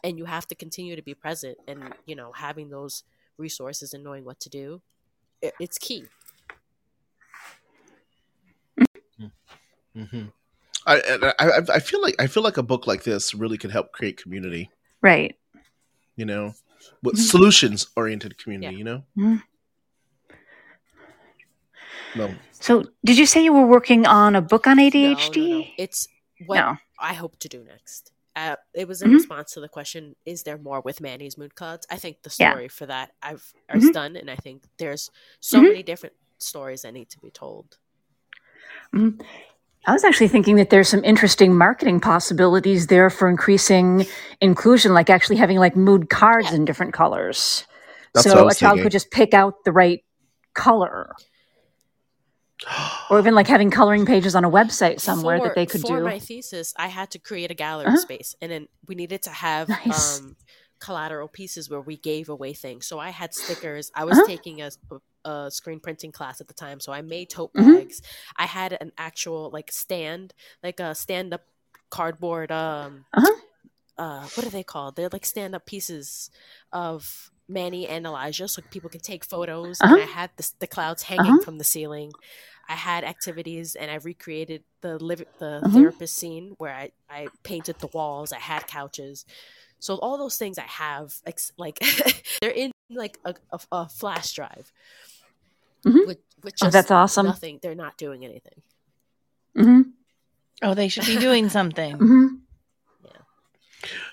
and 0.04 0.18
you 0.18 0.26
have 0.26 0.48
to 0.48 0.56
continue 0.56 0.96
to 0.96 1.04
be 1.04 1.16
present 1.16 1.58
and 1.68 1.94
you 2.06 2.16
know 2.16 2.32
having 2.34 2.70
those 2.70 3.04
resources 3.38 3.94
and 3.94 4.04
knowing 4.04 4.26
what 4.26 4.40
to 4.40 4.50
do 4.50 4.82
it, 5.42 5.54
it's 5.60 5.78
key 5.78 6.06
hmm 9.96 10.26
I, 10.86 10.96
I 11.40 11.48
I 11.48 11.62
I 11.76 11.80
feel 11.80 12.02
like 12.02 12.16
I 12.20 12.28
feel 12.28 12.44
like 12.44 12.58
a 12.58 12.64
book 12.64 12.88
like 12.88 13.04
this 13.04 13.34
really 13.34 13.58
could 13.58 13.72
help 13.72 13.92
create 13.92 14.22
community 14.22 14.70
right. 15.02 15.36
you 16.16 16.26
know 16.26 16.54
with 17.04 17.16
Mhm. 17.16 17.20
solutions 17.20 17.88
oriented 17.96 18.38
community 18.38 18.74
Yeah. 18.74 18.78
you 18.80 18.84
know 18.84 19.04
Mhm. 19.18 19.44
no 22.16 22.36
So, 22.52 22.86
did 23.06 23.18
you 23.18 23.26
say 23.26 23.44
you 23.44 23.54
were 23.54 23.66
working 23.68 24.06
on 24.06 24.36
a 24.36 24.42
book 24.42 24.68
on 24.68 24.78
No, 24.78 24.84
no, 24.84 24.90
ADHD? 24.90 25.50
no. 25.50 25.66
it's 25.78 26.08
what 26.48 26.58
No. 26.58 26.78
i 27.00 27.14
hope 27.14 27.38
to 27.40 27.48
do 27.50 27.64
next 27.64 28.12
uh, 28.36 28.56
it 28.74 28.88
was 28.88 29.02
in 29.04 29.10
Mhm. 29.12 29.14
response 29.14 29.54
to 29.54 29.60
the 29.62 29.70
question 29.70 30.16
is 30.26 30.44
there 30.44 30.58
more 30.58 30.82
with 30.82 31.00
manny's 31.00 31.38
mood 31.38 31.56
clouds 31.56 31.86
i 31.90 31.98
think 31.98 32.18
the 32.24 32.36
Yeah. 32.40 32.52
story 32.52 32.68
for 32.68 32.86
that 32.88 33.12
i've 33.22 33.54
is 33.74 33.86
Mhm. 33.86 33.94
done 33.94 34.16
and 34.16 34.30
i 34.30 34.36
think 34.36 34.64
there's 34.78 35.10
so 35.40 35.60
Mhm. 35.60 35.68
many 35.70 35.84
different 35.84 36.16
stories 36.40 36.82
that 36.82 36.94
need 36.94 37.10
to 37.12 37.20
be 37.20 37.30
told 37.32 37.78
I 38.94 39.92
was 39.92 40.04
actually 40.04 40.30
thinking 40.30 40.56
that 40.58 40.70
there's 40.70 40.88
some 40.88 41.04
interesting 41.04 41.56
marketing 41.58 42.00
possibilities 42.00 42.88
there 42.88 43.10
for 43.10 43.28
increasing 43.28 44.06
inclusion, 44.40 44.94
like 44.94 45.10
actually 45.10 45.36
having 45.38 45.58
like 45.60 45.76
mood 45.76 46.10
cards 46.10 46.48
Yeah. 46.50 46.56
in 46.56 46.66
different 46.66 46.94
colors. 46.94 47.66
That's 48.14 48.24
so 48.30 48.40
a 48.40 48.46
was 48.46 48.58
child 48.60 48.74
thinking. 48.76 48.84
could 48.84 48.92
just 48.92 49.12
pick 49.12 49.34
out 49.34 49.64
the 49.66 49.72
right 49.72 50.04
color. 50.54 51.14
Or 53.10 53.20
even 53.20 53.36
like 53.36 53.48
having 53.48 53.70
coloring 53.70 54.06
pages 54.06 54.34
on 54.36 54.46
a 54.46 54.50
website 54.50 55.00
somewhere 55.02 55.38
for, 55.38 55.48
that 55.50 55.56
they 55.56 55.66
could 55.66 55.82
for 55.82 55.98
do. 56.00 56.04
my 56.06 56.18
thesis 56.18 56.74
i 56.78 56.88
had 56.88 57.12
to 57.12 57.20
create 57.20 57.52
a 57.52 57.54
gallery 57.54 57.86
Uh-huh. 57.88 57.98
space 57.98 58.36
and 58.42 58.52
then 58.52 58.68
we 58.88 58.96
needed 58.96 59.22
to 59.24 59.30
have 59.30 59.68
Nice. 59.70 60.20
um 60.20 60.36
collateral 60.80 61.28
pieces 61.28 61.70
where 61.70 61.82
we 61.82 61.98
gave 61.98 62.30
away 62.30 62.54
things 62.54 62.88
so 62.88 63.00
i 63.00 63.10
had 63.10 63.34
stickers 63.34 63.92
i 63.96 64.04
was 64.06 64.18
Uh-huh. 64.18 64.26
taking 64.28 64.62
a, 64.62 64.70
a 64.92 64.96
screen 65.50 65.80
printing 65.80 66.12
class 66.12 66.42
at 66.42 66.48
the 66.48 66.54
time 66.54 66.80
so 66.80 66.92
i 66.92 67.02
made 67.02 67.30
tote 67.30 67.54
Mhm. 67.54 67.78
bags 67.78 68.02
i 68.36 68.46
had 68.46 68.74
an 68.80 68.92
actual 68.98 69.50
like 69.52 69.72
stand 69.72 70.34
like 70.64 70.80
a 70.80 70.94
stand 70.96 71.34
up 71.34 71.44
cardboard 71.90 72.52
um 72.52 73.06
Uh-huh. 73.14 73.36
uh, 73.98 74.24
what 74.36 74.46
are 74.48 74.50
they 74.50 74.64
called? 74.64 74.96
They're 74.96 75.10
like 75.14 75.26
stand 75.26 75.54
up 75.56 75.66
pieces 75.68 76.32
of 76.72 77.30
Manny 77.48 77.88
and 77.88 78.06
Elijah, 78.06 78.48
so 78.48 78.62
people 78.72 78.90
can 78.90 79.02
take 79.02 79.24
photos. 79.24 79.80
Uh-huh. 79.82 79.94
And 79.94 80.04
I 80.04 80.08
had 80.08 80.32
the, 80.38 80.50
the 80.60 80.68
clouds 80.68 81.04
hanging 81.04 81.34
Uh-huh. 81.34 81.42
from 81.46 81.58
the 81.60 81.64
ceiling. 81.64 82.12
I 82.68 82.74
had 82.74 83.04
activities, 83.04 83.76
and 83.76 83.92
I 83.92 83.96
recreated 83.96 84.64
the 84.82 84.98
liv- 84.98 85.28
the 85.38 85.58
Uh-huh. 85.62 85.70
therapist 85.70 86.16
scene 86.18 86.56
where 86.58 86.74
I 86.74 86.92
I 87.10 87.28
painted 87.44 87.78
the 87.80 87.88
walls. 87.94 88.32
I 88.34 88.40
had 88.40 88.66
couches. 88.66 89.26
So 89.80 89.96
all 89.98 90.18
those 90.18 90.38
things 90.38 90.58
I 90.58 90.70
have, 90.86 91.14
ex- 91.28 91.52
like 91.58 91.78
they're 92.42 92.50
in 92.64 92.72
like 92.90 93.20
a, 93.26 93.36
a, 93.52 93.60
a 93.72 93.90
flash 93.90 94.34
drive. 94.34 94.72
Mhm. 95.86 96.08
With, 96.08 96.20
with 96.44 96.54
Oh, 96.62 96.70
that's 96.70 96.92
awesome. 96.92 97.26
Nothing. 97.26 97.60
They're 97.62 97.76
not 97.76 97.98
doing 97.98 98.24
anything. 98.26 98.62
hmm 99.56 99.82
Oh, 100.62 100.74
they 100.74 100.88
should 100.88 101.06
be 101.06 101.18
doing 101.18 101.50
something. 101.50 101.98
hmm 101.98 102.26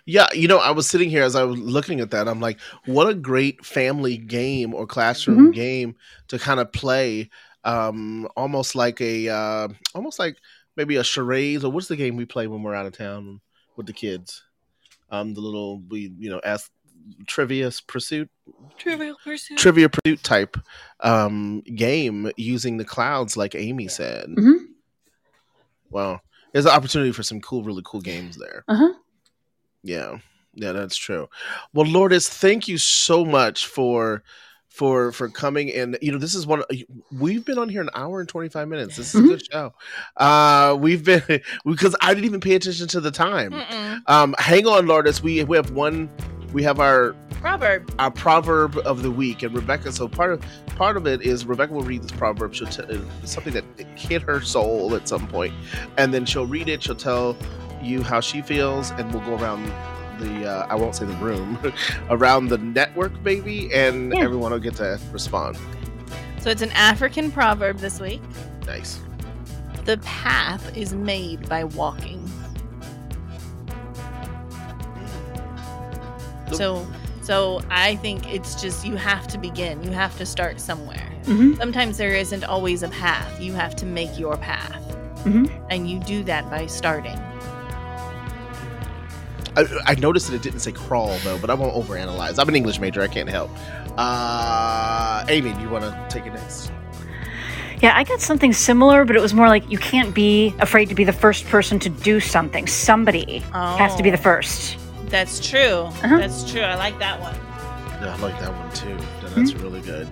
Yeah, 0.04 0.26
you 0.32 0.48
know, 0.48 0.58
I 0.58 0.70
was 0.72 0.88
sitting 0.88 1.10
here 1.10 1.22
as 1.22 1.36
I 1.36 1.44
was 1.44 1.58
looking 1.58 2.00
at 2.00 2.10
that. 2.10 2.26
I'm 2.28 2.40
like, 2.40 2.58
what 2.86 3.08
a 3.08 3.14
great 3.14 3.64
family 3.64 4.16
game 4.16 4.74
or 4.74 4.86
classroom 4.86 5.52
game 5.52 5.94
to 6.28 6.38
kind 6.38 6.58
of 6.58 6.72
play, 6.72 7.30
um, 7.64 8.26
almost 8.36 8.74
like 8.74 9.00
a, 9.00 9.28
uh, 9.28 9.68
almost 9.94 10.18
like 10.18 10.36
maybe 10.76 10.96
a 10.96 11.04
charades 11.04 11.64
or 11.64 11.70
what's 11.70 11.88
the 11.88 11.96
game 11.96 12.16
we 12.16 12.24
play 12.24 12.46
when 12.46 12.62
we're 12.62 12.74
out 12.74 12.86
of 12.86 12.96
town 12.96 13.40
with 13.76 13.86
the 13.86 13.92
kids? 13.92 14.42
Um, 15.10 15.34
the 15.34 15.40
little 15.40 15.80
we, 15.88 16.12
you 16.18 16.30
know, 16.30 16.40
ask 16.44 16.70
trivia 17.26 17.70
pursuit, 17.86 18.30
Trivial 18.78 19.16
Pursuit. 19.22 19.58
trivia 19.58 19.88
pursuit 19.88 20.22
type 20.22 20.56
um, 21.00 21.60
game 21.60 22.30
using 22.36 22.76
the 22.76 22.84
clouds, 22.84 23.36
like 23.36 23.54
Aimee 23.54 23.84
Yeah. 23.84 23.90
said. 23.90 24.26
Mhm. 24.30 24.66
Well, 25.90 26.20
there's 26.52 26.66
an 26.66 26.72
opportunity 26.72 27.12
for 27.12 27.22
some 27.22 27.40
cool, 27.40 27.62
really 27.62 27.82
cool 27.84 28.00
games 28.00 28.36
there. 28.36 28.64
Uh-huh. 28.68 28.92
Yeah, 29.82 30.18
yeah, 30.54 30.72
that's 30.72 30.96
true. 30.96 31.28
Well, 31.72 31.86
Lourdes, 31.86 32.28
thank 32.28 32.68
you 32.68 32.78
so 32.78 33.24
much 33.24 33.66
for 33.66 34.22
for 34.68 35.10
for 35.10 35.28
coming 35.28 35.72
and 35.74 35.98
you 36.00 36.12
know 36.12 36.16
this 36.18 36.32
is 36.32 36.46
one 36.46 36.62
we've 37.18 37.44
been 37.44 37.58
on 37.58 37.68
here 37.68 37.80
an 37.82 37.90
hour 37.92 38.20
and 38.20 38.28
25 38.28 38.68
minutes 38.68 38.94
this 38.96 39.12
is 39.16 39.20
a 39.20 39.24
good 39.26 39.42
show 39.52 39.74
uh 40.18 40.76
we've 40.78 41.04
been 41.04 41.20
because 41.66 41.96
i 42.00 42.14
didn't 42.14 42.24
even 42.24 42.40
pay 42.40 42.54
attention 42.54 42.86
to 42.86 43.00
the 43.00 43.10
time 43.10 43.50
Mm-mm. 43.50 44.00
um 44.06 44.32
hang 44.38 44.68
on 44.68 44.86
Lourdes. 44.86 45.24
we 45.24 45.42
we 45.42 45.56
have 45.56 45.72
one 45.72 46.08
we 46.52 46.62
have 46.62 46.80
our 46.80 47.14
Proverb. 47.40 47.90
our 47.98 48.10
proverb 48.10 48.76
of 48.84 49.02
the 49.02 49.10
week 49.10 49.42
and 49.42 49.54
rebecca 49.54 49.90
so 49.92 50.06
part 50.06 50.32
of 50.32 50.42
part 50.76 50.96
of 50.98 51.06
it 51.06 51.22
is 51.22 51.46
rebecca 51.46 51.72
will 51.72 51.80
read 51.82 52.02
this 52.02 52.10
proverb 52.12 52.54
she'll 52.54 52.66
tell 52.66 52.86
something 53.24 53.54
that 53.54 53.64
hit 53.96 54.20
her 54.20 54.42
soul 54.42 54.94
at 54.94 55.08
some 55.08 55.26
point 55.26 55.54
and 55.96 56.12
then 56.12 56.26
she'll 56.26 56.44
read 56.46 56.68
it 56.68 56.82
she'll 56.82 56.94
tell 56.94 57.34
you 57.82 58.02
how 58.02 58.20
she 58.20 58.42
feels 58.42 58.90
and 58.92 59.10
we'll 59.14 59.24
go 59.24 59.36
around 59.42 59.64
the 60.18 60.46
uh, 60.46 60.66
i 60.68 60.74
won't 60.74 60.94
say 60.94 61.06
the 61.06 61.14
room 61.14 61.58
around 62.10 62.48
the 62.48 62.58
network 62.58 63.22
baby 63.22 63.72
and 63.72 64.12
Yeah. 64.12 64.20
everyone 64.24 64.52
will 64.52 64.58
get 64.58 64.74
to 64.76 65.00
respond 65.12 65.56
So 66.40 66.50
it's 66.50 66.62
an 66.62 66.72
African 66.72 67.30
proverb 67.30 67.78
this 67.78 68.00
week. 68.00 68.20
nice 68.66 69.00
The 69.86 69.96
path 69.98 70.76
is 70.76 70.92
made 70.94 71.48
by 71.48 71.64
walking. 71.64 72.20
So 76.56 76.86
so 77.22 77.60
I 77.70 77.96
think 77.96 78.32
it's 78.32 78.60
just 78.60 78.84
you 78.86 78.96
have 78.96 79.26
to 79.28 79.38
begin. 79.38 79.82
You 79.84 79.90
have 79.90 80.16
to 80.18 80.26
start 80.26 80.60
somewhere. 80.60 81.06
hmm 81.26 81.54
Sometimes 81.56 81.96
there 81.98 82.14
isn't 82.14 82.44
always 82.44 82.82
a 82.82 82.88
path. 82.88 83.40
You 83.40 83.52
have 83.52 83.76
to 83.76 83.86
make 83.86 84.18
your 84.18 84.36
path. 84.36 84.82
Mhm. 85.24 85.50
And 85.70 85.88
you 85.90 86.00
do 86.00 86.24
that 86.24 86.48
by 86.50 86.66
starting. 86.66 87.18
I, 89.56 89.66
I 89.86 89.94
noticed 89.96 90.28
that 90.28 90.36
it 90.36 90.42
didn't 90.42 90.60
say 90.60 90.70
crawl 90.70 91.18
though 91.24 91.36
but 91.36 91.50
i 91.50 91.54
won't 91.54 91.74
overanalyze 91.74 92.38
i'm 92.38 92.48
an 92.48 92.54
english 92.54 92.78
major 92.78 93.02
i 93.02 93.08
can't 93.08 93.28
help 93.28 93.50
uh 93.98 95.24
aimee 95.28 95.52
do 95.54 95.60
you 95.60 95.68
want 95.68 95.82
to 95.84 96.06
take 96.08 96.24
it 96.24 96.32
next 96.32 96.70
Yeah, 97.82 97.96
I 97.96 98.04
got 98.04 98.20
something 98.20 98.52
similar, 98.52 99.06
but 99.06 99.16
it 99.16 99.22
was 99.22 99.32
more 99.32 99.48
like 99.48 99.64
you 99.70 99.78
can't 99.78 100.14
be 100.14 100.54
afraid 100.60 100.90
to 100.90 100.94
be 100.94 101.02
the 101.02 101.14
first 101.14 101.46
person 101.46 101.78
to 101.80 101.88
do 101.88 102.20
something. 102.20 102.66
Somebody 102.66 103.38
has 103.54 103.94
to 103.96 104.02
be 104.02 104.10
the 104.10 104.18
Oh. 104.18 104.22
first. 104.30 104.76
That's 105.10 105.46
true. 105.46 105.58
Uh-huh. 106.02 106.18
That's 106.18 106.50
true. 106.50 106.60
I 106.62 106.76
like 106.76 106.98
that 107.00 107.20
one. 107.20 107.34
Yeah, 108.00 108.14
I 108.14 108.18
like 108.20 108.38
that 108.40 108.52
one 108.54 108.70
too. 108.72 108.96
Yeah, 109.22 109.28
That's 109.34 109.54
really 109.54 109.80
good. 109.80 110.08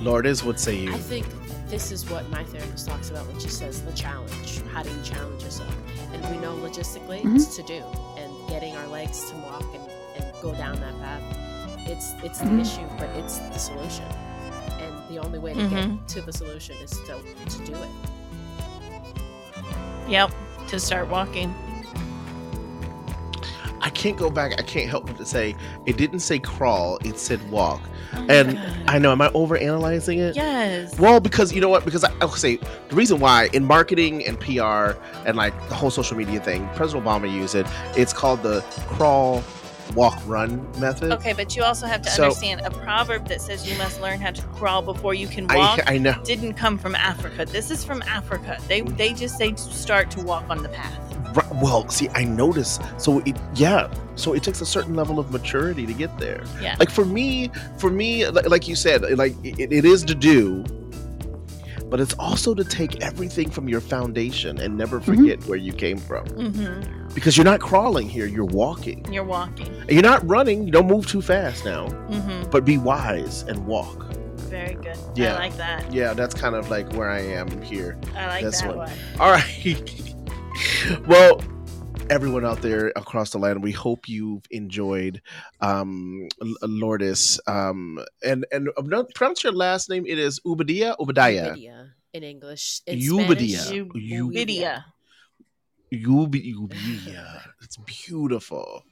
Lourdes, 0.00 0.42
what 0.44 0.58
say 0.58 0.74
you? 0.76 0.92
I 0.92 0.98
think 0.98 1.26
this 1.68 1.92
is 1.92 2.08
what 2.10 2.28
my 2.30 2.42
therapist 2.44 2.88
talks 2.88 3.10
about 3.10 3.26
when 3.28 3.38
she 3.38 3.48
says 3.48 3.80
the 3.82 3.92
challenge. 3.92 4.60
How 4.72 4.82
do 4.82 4.90
you 4.90 5.02
challenge 5.02 5.42
yourself? 5.42 5.74
And 6.12 6.22
we 6.34 6.38
know 6.42 6.54
logistically 6.56 7.22
Mhm. 7.22 7.36
it's 7.36 7.54
to 7.56 7.62
do 7.62 7.82
and 8.18 8.48
getting 8.48 8.76
our 8.76 8.86
legs 8.88 9.30
to 9.30 9.36
walk 9.36 9.64
and, 9.74 9.88
and 10.16 10.34
go 10.42 10.52
down 10.54 10.80
that 10.80 10.98
path. 11.00 11.22
It's 11.88 12.12
it's 12.24 12.38
the 12.40 12.46
Mhm. 12.46 12.60
issue, 12.60 12.86
but 12.98 13.08
it's 13.16 13.38
the 13.38 13.58
solution. 13.58 14.04
And 14.80 14.94
the 15.08 15.18
only 15.18 15.38
way 15.38 15.54
to 15.54 15.68
get 15.68 16.08
to 16.08 16.20
the 16.22 16.32
solution 16.32 16.76
is 16.82 16.90
to, 16.90 17.16
to 17.48 17.64
do 17.64 17.74
it. 17.74 17.88
Yep. 20.08 20.32
To 20.68 20.80
start 20.80 21.08
walking. 21.08 21.54
I 23.90 23.92
can't 23.92 24.16
go 24.16 24.30
back. 24.30 24.52
I 24.56 24.62
can't 24.62 24.88
help 24.88 25.06
but 25.08 25.16
to 25.16 25.26
say 25.26 25.56
it 25.84 25.96
didn't 25.96 26.20
say 26.20 26.38
crawl. 26.38 26.98
It 27.04 27.18
said 27.18 27.40
walk. 27.50 27.80
Oh 28.14 28.24
and 28.28 28.56
I 28.88 29.00
know. 29.00 29.10
Am 29.10 29.20
I 29.20 29.32
over 29.34 29.56
analyzing 29.56 30.20
it? 30.20 30.36
yes. 30.36 30.96
Well, 30.96 31.18
because 31.18 31.52
you 31.52 31.60
know 31.60 31.68
what? 31.68 31.84
Because 31.84 32.04
I, 32.04 32.12
I'll 32.20 32.28
say 32.30 32.60
the 32.88 32.94
reason 32.94 33.18
why 33.18 33.48
in 33.52 33.64
marketing 33.64 34.24
and 34.28 34.38
PR 34.38 34.96
and 35.26 35.36
like 35.36 35.52
the 35.68 35.74
whole 35.74 35.90
social 35.90 36.16
media 36.16 36.38
thing, 36.38 36.68
President 36.76 37.04
Obama 37.04 37.28
used 37.32 37.56
it. 37.56 37.66
It's 37.96 38.12
called 38.12 38.44
the 38.44 38.60
crawl, 38.86 39.42
walk, 39.96 40.22
run 40.24 40.64
method. 40.78 41.10
Okay, 41.10 41.32
but 41.32 41.56
you 41.56 41.64
also 41.64 41.88
have 41.88 42.00
to 42.02 42.10
So- 42.10 42.22
understand 42.26 42.60
a 42.60 42.70
proverb 42.70 43.26
that 43.26 43.40
says 43.40 43.68
you 43.68 43.76
must 43.76 44.00
learn 44.00 44.20
how 44.20 44.30
to 44.30 44.42
crawl 44.54 44.82
before 44.82 45.14
you 45.14 45.26
can 45.26 45.48
walk 45.48 45.80
I, 45.88 45.94
I 45.94 45.98
know. 45.98 46.14
didn't 46.22 46.54
come 46.54 46.78
from 46.78 46.94
Africa. 46.94 47.44
This 47.44 47.72
is 47.72 47.82
from 47.84 48.02
Africa. 48.02 48.56
They 48.68 48.82
they 48.82 49.14
just 49.14 49.36
say 49.36 49.50
to 49.50 49.58
start 49.58 50.12
to 50.12 50.20
walk 50.20 50.44
on 50.48 50.62
the 50.62 50.68
path. 50.68 51.09
Right, 51.34 51.46
Well, 51.62 51.88
see, 51.88 52.08
I 52.10 52.24
notice. 52.24 52.78
So 52.98 53.20
it, 53.20 53.36
yeah. 53.54 53.92
So 54.16 54.32
it 54.34 54.42
takes 54.42 54.60
a 54.60 54.66
certain 54.66 54.94
level 54.94 55.18
of 55.18 55.30
maturity 55.30 55.86
to 55.86 55.92
get 55.94 56.16
there. 56.18 56.42
Yeah. 56.60 56.76
Like 56.78 56.90
for 56.90 57.04
me, 57.04 57.50
for 57.78 57.90
me, 57.90 58.26
li- 58.26 58.42
like 58.42 58.68
you 58.68 58.74
said, 58.76 59.02
like 59.18 59.34
it, 59.44 59.72
it 59.72 59.84
is 59.84 60.04
to 60.04 60.14
do, 60.14 60.64
but 61.86 62.00
it's 62.00 62.14
also 62.14 62.54
to 62.54 62.62
take 62.64 63.02
everything 63.02 63.50
from 63.50 63.68
your 63.68 63.80
foundation 63.80 64.60
and 64.60 64.76
never 64.76 65.00
forget 65.00 65.42
where 65.46 65.58
you 65.58 65.72
came 65.72 65.98
from. 65.98 66.24
Mm-hmm. 66.26 67.08
Because 67.14 67.36
you're 67.36 67.44
not 67.44 67.60
crawling 67.60 68.08
here; 68.08 68.26
you're 68.26 68.44
walking. 68.44 69.04
You're 69.12 69.24
walking. 69.24 69.66
And 69.66 69.90
you're 69.90 70.02
not 70.02 70.26
running. 70.28 70.64
You 70.64 70.70
don't 70.72 70.86
move 70.86 71.06
too 71.06 71.22
fast 71.22 71.64
now, 71.64 71.88
Mm-hmm. 71.88 72.50
but 72.50 72.64
be 72.64 72.78
wise 72.78 73.42
and 73.42 73.66
walk. 73.66 74.06
Very 74.50 74.74
good. 74.74 74.96
Yeah. 75.16 75.34
I 75.36 75.38
like 75.38 75.56
that. 75.56 75.92
Yeah, 75.92 76.12
that's 76.12 76.34
kind 76.34 76.54
of 76.54 76.70
like 76.70 76.92
where 76.92 77.08
I 77.10 77.20
am 77.20 77.62
here. 77.62 77.96
I 78.16 78.26
like 78.26 78.44
This 78.44 78.60
that 78.60 78.68
one. 78.76 78.78
one. 78.88 78.92
All 79.20 79.30
right. 79.30 80.06
well, 81.06 81.40
everyone 82.10 82.44
out 82.44 82.60
there 82.62 82.92
across 82.96 83.30
the 83.30 83.38
land, 83.38 83.62
we 83.62 83.72
hope 83.72 84.08
you've 84.08 84.44
enjoyed 84.50 85.22
um, 85.60 86.28
L- 86.42 86.54
Lourdes. 86.68 87.40
Um, 87.46 87.98
and 88.24 88.46
and 88.52 88.68
uh, 88.76 89.04
pronounce 89.14 89.44
your 89.44 89.52
last 89.52 89.88
name. 89.88 90.04
It 90.06 90.18
is 90.18 90.40
Ubadiah. 90.40 90.96
Ubadiah. 90.98 91.54
Ubidia 91.56 91.90
in 92.12 92.22
English. 92.24 92.82
In 92.86 92.98
Ubidia. 92.98 93.58
Spanish, 93.58 93.70
You- 93.94 94.28
Ubidia. 94.30 94.84
Ubi- 95.92 96.54
Ubadiah. 96.54 97.42
It's 97.62 97.76
beautiful. 97.78 98.84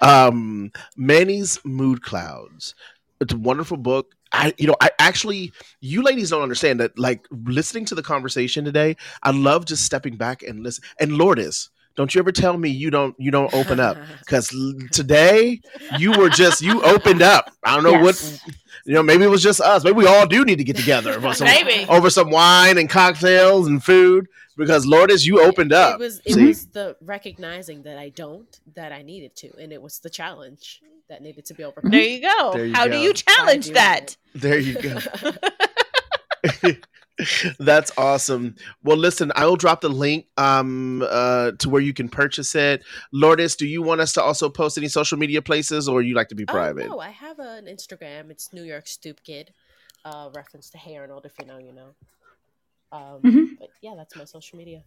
Um, 0.00 0.70
Manny's 0.96 1.58
Mood 1.64 2.02
Clouds. 2.02 2.74
It's 3.20 3.32
a 3.32 3.38
wonderful 3.38 3.76
book. 3.76 4.14
I, 4.32 4.54
you 4.58 4.66
know, 4.66 4.76
I 4.80 4.90
actually, 4.98 5.52
you 5.80 6.02
ladies 6.02 6.30
don't 6.30 6.42
understand 6.42 6.80
that. 6.80 6.98
Like 6.98 7.26
listening 7.30 7.84
to 7.86 7.94
the 7.94 8.02
conversation 8.02 8.64
today, 8.64 8.96
I 9.22 9.30
love 9.30 9.66
just 9.66 9.84
stepping 9.84 10.16
back 10.16 10.42
and 10.42 10.62
listen. 10.62 10.84
And 11.00 11.12
Lourdes, 11.12 11.70
don't 11.94 12.14
you 12.14 12.18
ever 12.20 12.32
tell 12.32 12.56
me 12.56 12.70
you 12.70 12.90
don't 12.90 13.14
you 13.18 13.30
don't 13.30 13.52
open 13.52 13.78
up 13.78 13.98
because 14.20 14.48
today 14.92 15.60
you 15.98 16.12
were 16.12 16.30
just 16.30 16.62
you 16.62 16.82
opened 16.82 17.20
up. 17.22 17.50
I 17.64 17.74
don't 17.74 17.84
know 17.84 18.02
Yes. 18.02 18.42
what 18.44 18.54
you 18.86 18.94
know. 18.94 19.02
Maybe 19.02 19.24
it 19.24 19.28
was 19.28 19.42
just 19.42 19.60
us. 19.60 19.84
Maybe 19.84 19.96
we 19.98 20.06
all 20.06 20.26
do 20.26 20.44
need 20.44 20.56
to 20.56 20.64
get 20.64 20.76
together 20.76 21.12
over 21.12 21.34
some, 21.34 21.48
over 21.90 22.08
some 22.08 22.30
wine 22.30 22.78
and 22.78 22.88
cocktails 22.88 23.66
and 23.68 23.84
food 23.84 24.26
because 24.56 24.86
Lourdes, 24.86 25.26
you 25.26 25.40
opened 25.40 25.72
up. 25.72 25.94
It 25.94 25.98
was 26.00 26.20
it 26.24 26.34
See? 26.34 26.46
was 26.46 26.66
the 26.66 26.96
recognizing 27.00 27.82
that 27.82 27.98
I 27.98 28.10
don't 28.10 28.58
that 28.74 28.92
I 28.92 29.02
needed 29.02 29.34
to, 29.36 29.56
and 29.58 29.72
it 29.72 29.80
was 29.80 29.98
the 30.00 30.10
challenge 30.10 30.82
that 31.08 31.22
needed 31.22 31.44
to 31.46 31.54
be 31.54 31.64
overcome. 31.64 31.90
There 31.90 32.00
you 32.00 32.20
go. 32.22 32.52
There 32.54 32.66
you 32.66 32.74
How 32.74 32.86
go. 32.86 32.92
do 32.92 32.98
you 32.98 33.12
challenge 33.12 33.66
do 33.66 33.74
that? 33.74 34.16
There 34.34 34.58
you 34.58 34.74
go. 34.80 34.98
That's 37.58 37.92
awesome. 37.98 38.56
Well, 38.82 38.96
listen, 38.96 39.32
I 39.36 39.46
will 39.46 39.56
drop 39.56 39.80
the 39.82 39.88
link 39.88 40.26
um, 40.38 41.04
uh, 41.08 41.52
to 41.58 41.68
where 41.68 41.82
you 41.82 41.92
can 41.92 42.08
purchase 42.08 42.54
it. 42.54 42.82
Lourdes, 43.12 43.54
do 43.56 43.66
you 43.66 43.82
want 43.82 44.00
us 44.00 44.12
to 44.14 44.22
also 44.22 44.48
post 44.48 44.78
any 44.78 44.88
social 44.88 45.18
media 45.18 45.42
places, 45.42 45.88
or 45.88 46.02
you 46.02 46.14
like 46.14 46.28
to 46.28 46.34
be 46.34 46.44
Oh, 46.48 46.52
private? 46.52 46.88
no, 46.88 46.98
I 47.00 47.10
have 47.10 47.38
an 47.38 47.66
Instagram. 47.66 48.30
It's 48.30 48.52
New 48.52 48.62
York 48.64 48.86
Stoop 48.86 49.22
Kid. 49.22 49.52
Uh, 50.04 50.30
reference 50.34 50.70
to 50.70 50.78
Hey 50.78 50.96
Arnold, 50.96 51.26
if 51.26 51.34
you 51.38 51.46
know, 51.46 51.58
you 51.58 51.72
know. 51.72 51.94
Um, 52.92 53.22
Mhm. 53.22 53.58
But 53.58 53.70
yeah, 53.80 53.94
that's 53.96 54.14
my 54.16 54.24
social 54.24 54.58
media. 54.58 54.84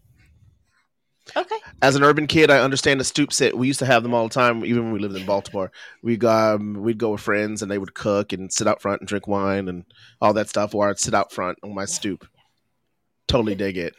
Okay. 1.36 1.56
As 1.82 1.96
an 1.96 2.04
urban 2.04 2.28
kid, 2.28 2.52
I 2.52 2.60
understand 2.60 3.00
the 3.00 3.04
stoop 3.04 3.34
sit. 3.34 3.58
We 3.58 3.66
used 3.66 3.80
to 3.80 3.86
have 3.86 4.04
them 4.04 4.14
all 4.14 4.28
the 4.28 4.34
time, 4.34 4.64
even 4.64 4.84
when 4.84 4.94
we 4.94 5.00
lived 5.00 5.16
in 5.16 5.26
Baltimore. 5.34 5.72
We 6.04 6.20
um, 6.20 6.76
we'd 6.76 7.00
go 7.00 7.14
with 7.14 7.22
friends, 7.22 7.62
and 7.64 7.72
they 7.72 7.80
would 7.80 7.96
cook 7.96 8.32
and 8.32 8.54
sit 8.54 8.68
out 8.68 8.82
front 8.82 9.02
and 9.02 9.08
drink 9.08 9.28
wine 9.28 9.68
and 9.68 9.86
all 10.22 10.34
that 10.34 10.50
stuff. 10.50 10.76
Or 10.76 10.88
I'd 10.90 11.00
sit 11.00 11.16
out 11.16 11.32
front 11.32 11.58
on 11.64 11.74
my 11.74 11.86
stoop. 11.86 12.28
Totally 13.28 13.56
dig 13.64 13.78
it. 13.78 13.96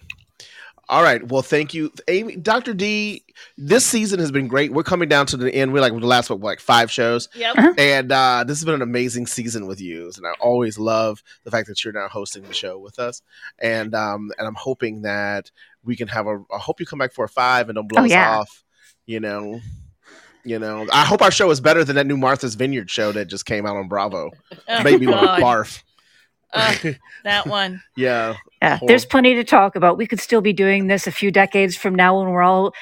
All 0.88 1.02
right. 1.02 1.26
Well, 1.26 1.42
thank 1.42 1.74
you, 1.74 1.92
Aimee, 2.06 2.36
Dr. 2.36 2.72
D. 2.72 3.24
This 3.58 3.84
season 3.84 4.20
has 4.20 4.30
been 4.30 4.46
great. 4.46 4.72
We're 4.72 4.84
coming 4.84 5.08
down 5.08 5.26
to 5.26 5.36
the 5.36 5.52
end. 5.52 5.72
We're 5.72 5.80
like 5.80 5.92
the 5.92 6.06
last 6.06 6.30
what, 6.30 6.40
like 6.40 6.60
five 6.60 6.90
shows, 6.92 7.28
Yep. 7.34 7.74
and 7.78 8.12
uh, 8.12 8.44
this 8.46 8.58
has 8.58 8.64
been 8.64 8.74
an 8.74 8.82
amazing 8.82 9.26
season 9.26 9.66
with 9.66 9.80
you. 9.80 10.12
And 10.16 10.26
I 10.26 10.32
always 10.40 10.78
love 10.78 11.22
the 11.44 11.50
fact 11.50 11.66
that 11.68 11.82
you're 11.84 11.92
now 11.92 12.08
hosting 12.08 12.44
the 12.44 12.54
show 12.54 12.78
with 12.78 12.98
us. 13.00 13.20
And 13.58 13.94
um, 13.96 14.30
and 14.38 14.46
I'm 14.46 14.54
hoping 14.54 15.02
that 15.02 15.50
we 15.82 15.96
can 15.96 16.06
have 16.08 16.26
a. 16.28 16.38
I 16.54 16.58
hope 16.58 16.78
you 16.80 16.86
come 16.86 17.00
back 17.00 17.12
for 17.12 17.24
a 17.24 17.28
five 17.28 17.68
and 17.68 17.74
don't 17.76 17.88
blow 17.88 18.02
Oh, 18.02 18.04
us 18.04 18.10
yeah. 18.12 18.38
off. 18.38 18.64
You 19.06 19.20
know. 19.20 19.60
You 20.44 20.60
know, 20.60 20.86
I 20.92 21.04
hope 21.04 21.22
our 21.22 21.32
show 21.32 21.50
is 21.50 21.60
better 21.60 21.82
than 21.82 21.96
that 21.96 22.06
new 22.06 22.16
Martha's 22.16 22.54
Vineyard 22.54 22.88
show 22.88 23.10
that 23.10 23.24
just 23.26 23.46
came 23.46 23.66
out 23.66 23.74
on 23.76 23.88
Bravo. 23.88 24.30
Oh, 24.68 24.82
Made 24.84 25.00
me 25.00 25.08
want 25.08 25.22
to 25.22 25.26
God. 25.26 25.40
barf. 25.42 25.82
Ugh, 26.52 26.96
that 27.24 27.46
one. 27.46 27.82
yeah, 27.96 28.34
Yeah, 28.62 28.68
Horrible. 28.76 28.86
there's 28.88 29.04
plenty 29.04 29.34
to 29.34 29.44
talk 29.44 29.76
about. 29.76 29.98
We 29.98 30.06
could 30.06 30.20
still 30.20 30.40
be 30.40 30.52
doing 30.52 30.86
this 30.86 31.06
a 31.06 31.10
few 31.12 31.30
decades 31.30 31.76
from 31.76 31.94
now 31.94 32.18
when 32.18 32.30
we're 32.30 32.42
all 32.42 32.72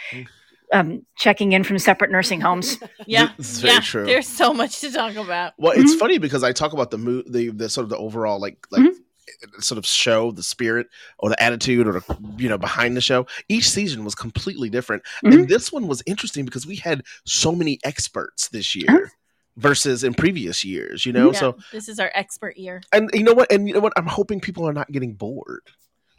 um, 0.72 1.04
checking 1.16 1.52
in 1.52 1.62
from 1.64 1.78
separate 1.78 2.10
nursing 2.10 2.40
homes. 2.40 2.78
Yeah. 3.06 3.30
This 3.36 3.60
very 3.60 3.74
yeah. 3.74 3.80
true. 3.80 4.06
There's 4.06 4.26
so 4.28 4.52
much 4.54 4.80
to 4.80 4.90
talk 4.90 5.14
about. 5.16 5.52
Well, 5.58 5.72
it's 5.76 5.94
Mhm. 5.94 5.98
funny 5.98 6.18
because 6.18 6.42
I 6.42 6.52
talk 6.52 6.72
about 6.72 6.90
the 6.90 6.98
mo- 6.98 7.22
the 7.28 7.50
the 7.50 7.68
sort 7.68 7.84
of 7.84 7.90
the 7.90 7.98
overall 7.98 8.40
like 8.40 8.66
like 8.70 8.82
Mhm. 8.82 9.62
sort 9.62 9.76
of 9.78 9.84
show, 9.86 10.30
the 10.32 10.42
spirit 10.42 10.86
or 11.18 11.28
the 11.28 11.40
attitude 11.42 11.86
or 11.86 11.92
the 12.00 12.16
you 12.38 12.48
know 12.48 12.56
behind 12.58 12.96
the 12.96 13.00
show. 13.02 13.26
Each 13.48 13.68
season 13.68 14.04
was 14.04 14.14
completely 14.14 14.70
different, 14.70 15.02
Mhm. 15.22 15.32
and 15.34 15.48
this 15.48 15.70
one 15.70 15.86
was 15.86 16.02
interesting 16.06 16.44
because 16.46 16.66
we 16.66 16.76
had 16.76 17.02
so 17.24 17.52
many 17.52 17.78
experts 17.84 18.48
this 18.48 18.74
year 18.74 19.10
versus 19.56 20.04
in 20.04 20.14
previous 20.14 20.64
years. 20.64 21.04
You 21.06 21.12
know, 21.12 21.32
Yeah, 21.32 21.38
so 21.38 21.56
this 21.72 21.88
is 21.88 21.98
our 22.00 22.10
expert 22.14 22.56
year. 22.56 22.82
and 22.92 23.10
you 23.14 23.22
know 23.22 23.34
what, 23.34 23.50
and 23.52 23.66
you 23.68 23.74
know 23.74 23.80
what, 23.80 23.92
I'm 23.96 24.06
hoping 24.06 24.40
people 24.40 24.68
are 24.68 24.72
not 24.72 24.90
getting 24.90 25.14
bored. 25.14 25.62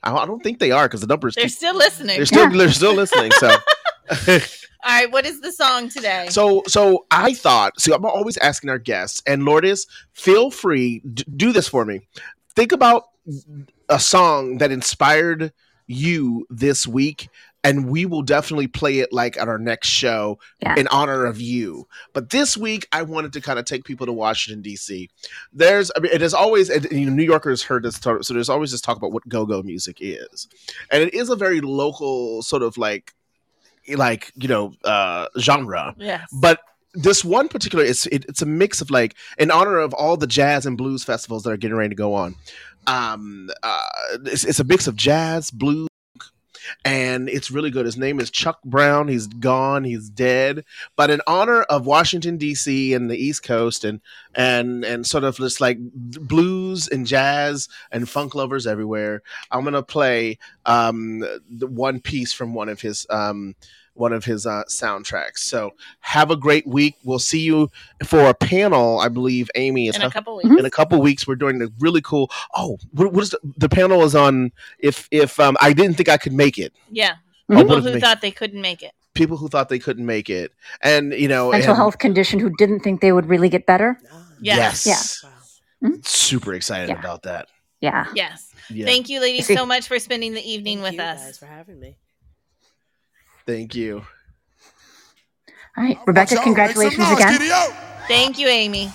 I, 0.03 0.13
I 0.15 0.25
don't 0.25 0.41
think 0.43 0.59
they 0.59 0.71
are 0.71 0.87
because 0.87 1.01
the 1.01 1.07
numbers 1.07 1.35
They're 1.35 1.45
keep, 1.45 1.53
still 1.53 1.75
listening. 1.75 2.17
they're 2.17 2.25
still 2.25 2.49
Yeah. 2.51 2.57
they're 2.57 2.71
still 2.71 2.93
listening. 2.93 3.31
So. 3.33 3.49
All 4.27 4.91
right. 4.91 5.11
What 5.11 5.25
is 5.25 5.41
the 5.41 5.51
song 5.51 5.89
today? 5.89 6.27
So, 6.29 6.61
so 6.67 7.07
I 7.09 7.33
thought. 7.33 7.79
So, 7.81 7.95
I'm 7.95 8.05
always 8.05 8.37
asking 8.37 8.69
our 8.69 8.77
guests, 8.77 9.21
and 9.25 9.43
Lourdes, 9.43 9.87
feel 10.13 10.51
free 10.51 10.99
d- 10.99 11.23
do 11.35 11.51
this 11.51 11.67
for 11.67 11.85
me. 11.85 12.01
Think 12.55 12.71
about 12.71 13.05
a 13.89 13.99
song 13.99 14.59
that 14.59 14.71
inspired 14.71 15.51
you 15.87 16.45
this 16.51 16.85
week, 16.85 17.29
and 17.65 17.89
we 17.89 18.05
will 18.05 18.21
definitely 18.21 18.67
play 18.67 18.99
it 18.99 19.11
like 19.11 19.37
at 19.37 19.47
our 19.47 19.57
next 19.57 19.87
show 19.87 20.39
Yeah. 20.61 20.75
in 20.77 20.87
honor 20.89 21.25
of 21.25 21.41
you. 21.41 21.87
But 22.13 22.29
this 22.29 22.55
week, 22.55 22.87
I 22.91 23.01
wanted 23.01 23.33
to 23.33 23.41
kind 23.41 23.59
of 23.59 23.65
take 23.65 23.83
people 23.83 24.05
to 24.05 24.13
Washington 24.13 24.61
D.C. 24.61 25.09
There's, 25.51 25.91
I 25.95 25.99
mean, 25.99 26.11
it 26.13 26.21
is 26.21 26.33
always, 26.33 26.69
and, 26.69 26.85
you 26.91 27.07
know, 27.07 27.13
New 27.13 27.23
Yorkers 27.23 27.63
heard 27.63 27.83
this, 27.83 27.99
talk, 27.99 28.23
so 28.23 28.33
there's 28.33 28.49
always 28.49 28.71
this 28.71 28.81
talk 28.81 28.97
about 28.97 29.11
what 29.11 29.27
go-go 29.27 29.63
music 29.63 29.97
is, 29.99 30.47
and 30.91 31.01
it 31.03 31.13
is 31.13 31.29
a 31.29 31.35
very 31.35 31.59
local 31.61 32.41
sort 32.43 32.61
of 32.63 32.77
like, 32.77 33.13
like 33.95 34.31
you 34.35 34.47
know, 34.47 34.73
uh, 34.83 35.27
genre 35.39 35.93
yes. 35.97 36.27
but 36.41 36.59
this 36.95 37.25
one 37.25 37.47
particular 37.49 37.83
it's 37.83 38.05
it, 38.07 38.23
it's 38.29 38.41
a 38.41 38.45
mix 38.45 38.79
of 38.79 38.89
like 38.89 39.15
in 39.37 39.51
honor 39.51 39.77
of 39.77 39.93
all 39.93 40.15
the 40.15 40.25
jazz 40.25 40.65
and 40.65 40.77
blues 40.77 41.03
festivals 41.03 41.43
that 41.43 41.51
are 41.51 41.57
getting 41.57 41.75
ready 41.75 41.89
to 41.89 41.95
go 41.95 42.13
on 42.13 42.33
um 42.87 43.49
uh 43.63 43.81
it's, 44.25 44.45
it's 44.45 44.61
a 44.61 44.63
mix 44.63 44.87
of 44.87 44.95
jazz 44.95 45.51
blues 45.51 45.89
and 46.85 47.27
it's 47.27 47.49
really 47.49 47.71
good. 47.71 47.85
His 47.85 47.97
name 47.97 48.19
is 48.19 48.29
chuck 48.29 48.61
brown. 48.63 49.07
He's 49.07 49.25
gone. 49.27 49.83
He's 49.83 50.09
dead. 50.09 50.63
But 50.95 51.09
in 51.09 51.21
honor 51.27 51.63
of 51.63 51.85
washington 51.85 52.37
d.c 52.37 52.93
and 52.93 53.09
the 53.09 53.17
east 53.17 53.43
coast 53.43 53.83
and 53.83 53.99
and 54.35 54.85
and 54.85 55.05
sort 55.05 55.23
of 55.23 55.37
just 55.37 55.59
like 55.59 55.77
blues 55.81 56.87
and 56.87 57.07
jazz 57.07 57.67
and 57.91 58.07
funk 58.07 58.35
lovers 58.35 58.67
everywhere 58.67 59.21
i'm 59.51 59.63
gonna 59.63 59.81
play 59.81 60.37
um 60.65 61.19
the 61.49 61.67
one 61.67 61.99
piece 61.99 62.33
from 62.33 62.53
one 62.53 62.69
of 62.69 62.81
his 62.81 63.07
um 63.09 63.55
one 63.95 64.13
of 64.13 64.23
his 64.25 64.45
uh, 64.45 64.63
soundtracks. 64.69 65.39
So 65.39 65.71
have 66.01 66.29
a 66.31 66.35
great 66.35 66.67
week. 66.67 66.95
We'll 67.03 67.19
see 67.19 67.39
you 67.39 67.69
for 68.05 68.25
a 68.25 68.33
panel. 68.33 68.99
I 68.99 69.07
believe 69.09 69.49
Aimee 69.55 69.87
is 69.89 69.95
in 69.95 70.03
a 70.03 70.11
couple 70.11 70.37
weeks. 70.37 70.49
in 70.49 70.65
a 70.65 70.69
couple 70.69 71.01
weeks. 71.01 71.27
We're 71.27 71.35
doing 71.35 71.61
a 71.61 71.67
really 71.79 72.01
cool. 72.01 72.29
Oh, 72.55 72.77
what, 72.91 73.11
what 73.13 73.23
is 73.23 73.29
the, 73.31 73.39
the 73.57 73.69
panel 73.69 74.03
is 74.03 74.15
on? 74.15 74.51
If 74.79 75.07
if 75.11 75.39
um, 75.39 75.57
I 75.61 75.73
didn't 75.73 75.95
think 75.97 76.09
I 76.09 76.17
could 76.17 76.33
make 76.33 76.57
it, 76.57 76.73
Yeah. 76.91 77.15
Mhm. 77.49 77.57
People 77.61 77.81
who 77.81 77.93
me- 77.93 77.99
thought 77.99 78.21
they 78.21 78.31
couldn't 78.31 78.61
make 78.61 78.81
it. 78.83 78.91
people 79.13 79.37
who 79.37 79.47
thought 79.47 79.69
they 79.69 79.79
couldn't 79.79 80.05
make 80.05 80.29
it, 80.29 80.51
and 80.81 81.13
you 81.13 81.27
know, 81.27 81.51
Mental 81.51 81.69
and- 81.71 81.77
health 81.77 81.97
condition 81.99 82.39
who 82.39 82.49
didn't 82.57 82.79
think 82.81 83.01
they 83.01 83.11
would 83.11 83.27
really 83.27 83.49
get 83.49 83.65
better. 83.65 83.99
Yes. 84.41 84.85
Yes, 84.85 85.23
wow. 85.81 85.91
super 86.03 86.53
excited 86.53 86.89
Yeah. 86.89 86.99
about 86.99 87.23
that. 87.23 87.47
Yeah. 87.81 88.07
Yes. 88.15 88.51
Yeah, 88.69 88.85
Thank 88.85 89.09
you, 89.09 89.19
ladies, 89.21 89.45
so 89.45 89.63
much 89.65 89.87
for 89.87 89.99
spending 89.99 90.33
the 90.33 90.41
evening 90.41 90.79
Thank 90.81 90.93
with 90.97 91.05
you 91.05 91.07
us. 91.07 91.23
guys 91.23 91.37
for 91.37 91.45
having 91.45 91.79
me. 91.79 91.97
Thank 93.45 93.75
you. 93.75 94.05
All 95.77 95.83
right, 95.83 95.97
Rebecca, 96.07 96.37
congratulations 96.37 97.11
again. 97.11 97.37
Thank 98.07 98.39
you, 98.39 98.47
Aimee. 98.47 98.91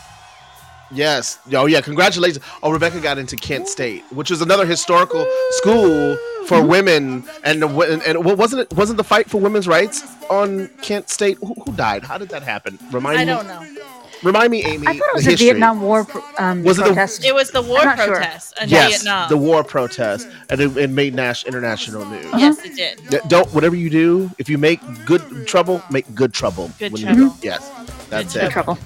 Yes. 0.92 1.38
Oh, 1.52 1.66
yeah. 1.66 1.80
Congratulations. 1.80 2.44
Oh, 2.62 2.72
Rebecca 2.72 3.00
got 3.00 3.18
into 3.18 3.36
Kent 3.36 3.68
State, 3.68 4.02
which 4.12 4.30
is 4.30 4.40
another 4.40 4.66
historical 4.66 5.26
school 5.50 6.16
for 6.46 6.64
women. 6.64 7.24
And 7.44 7.62
the, 7.62 7.68
and, 7.68 8.02
and 8.02 8.24
what 8.24 8.38
wasn't 8.38 8.62
it? 8.62 8.76
Wasn't 8.76 8.96
the 8.96 9.04
fight 9.04 9.30
for 9.30 9.40
women's 9.40 9.68
rights 9.68 10.02
on 10.30 10.68
Kent 10.82 11.08
State? 11.08 11.38
Who, 11.38 11.54
who 11.54 11.72
died? 11.72 12.02
How 12.02 12.18
did 12.18 12.30
that 12.30 12.42
happen? 12.42 12.78
Remind 12.90 13.18
I 13.18 13.24
me. 13.24 13.32
I 13.32 13.34
don't 13.34 13.46
know. 13.46 13.82
Remind 14.22 14.50
me, 14.50 14.64
Aimee. 14.64 14.86
I 14.86 14.92
thought 14.98 15.08
it 15.08 15.14
was 15.14 15.24
the 15.24 15.30
a 15.30 15.32
history. 15.32 15.46
Vietnam 15.46 15.80
War 15.80 16.06
um, 16.38 16.62
Was 16.62 16.78
it 16.78 16.82
the- 16.82 16.86
protest. 16.88 17.24
It 17.24 17.34
was 17.34 17.50
the 17.50 17.62
war 17.62 17.78
I'm 17.80 17.96
sure. 17.96 18.16
protest 18.16 18.54
in 18.60 18.68
Yes, 18.68 18.90
Vietnam. 19.02 19.28
the 19.30 19.36
war 19.38 19.64
protest, 19.64 20.28
and 20.50 20.60
it, 20.60 20.76
it 20.76 20.90
made 20.90 21.14
nas- 21.14 21.44
international 21.44 22.04
news. 22.04 22.26
Yes, 22.36 22.58
it 22.64 22.76
did. 22.76 23.22
Don't 23.28 23.48
whatever 23.54 23.76
you 23.76 23.88
do, 23.88 24.30
if 24.38 24.48
you 24.50 24.58
make 24.58 24.80
good 25.06 25.46
trouble, 25.46 25.82
make 25.90 26.12
good 26.14 26.34
trouble. 26.34 26.70
Good 26.78 26.92
When 26.92 27.00
you 27.00 27.06
trouble. 27.14 27.30
do- 27.30 27.46
yes, 27.46 27.70
that's 28.10 28.34
Good 28.34 28.42
it. 28.42 28.44
Big 28.46 28.52
trouble. 28.52 28.78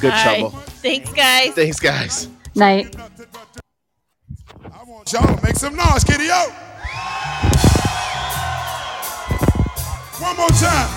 Good 0.00 0.12
All 0.12 0.24
right. 0.26 0.38
trouble. 0.40 0.58
Thanks, 0.82 1.12
guys. 1.14 1.54
Thanks, 1.54 1.80
guys. 1.80 2.28
Night. 2.54 2.94
I 4.70 4.82
want 4.84 5.10
y'all 5.12 5.34
to 5.36 5.42
make 5.42 5.56
some 5.56 5.74
noise, 5.76 6.04
kitty 6.04 6.26
yo. 6.26 6.44
One 10.20 10.36
more 10.36 10.48
time. 10.50 10.90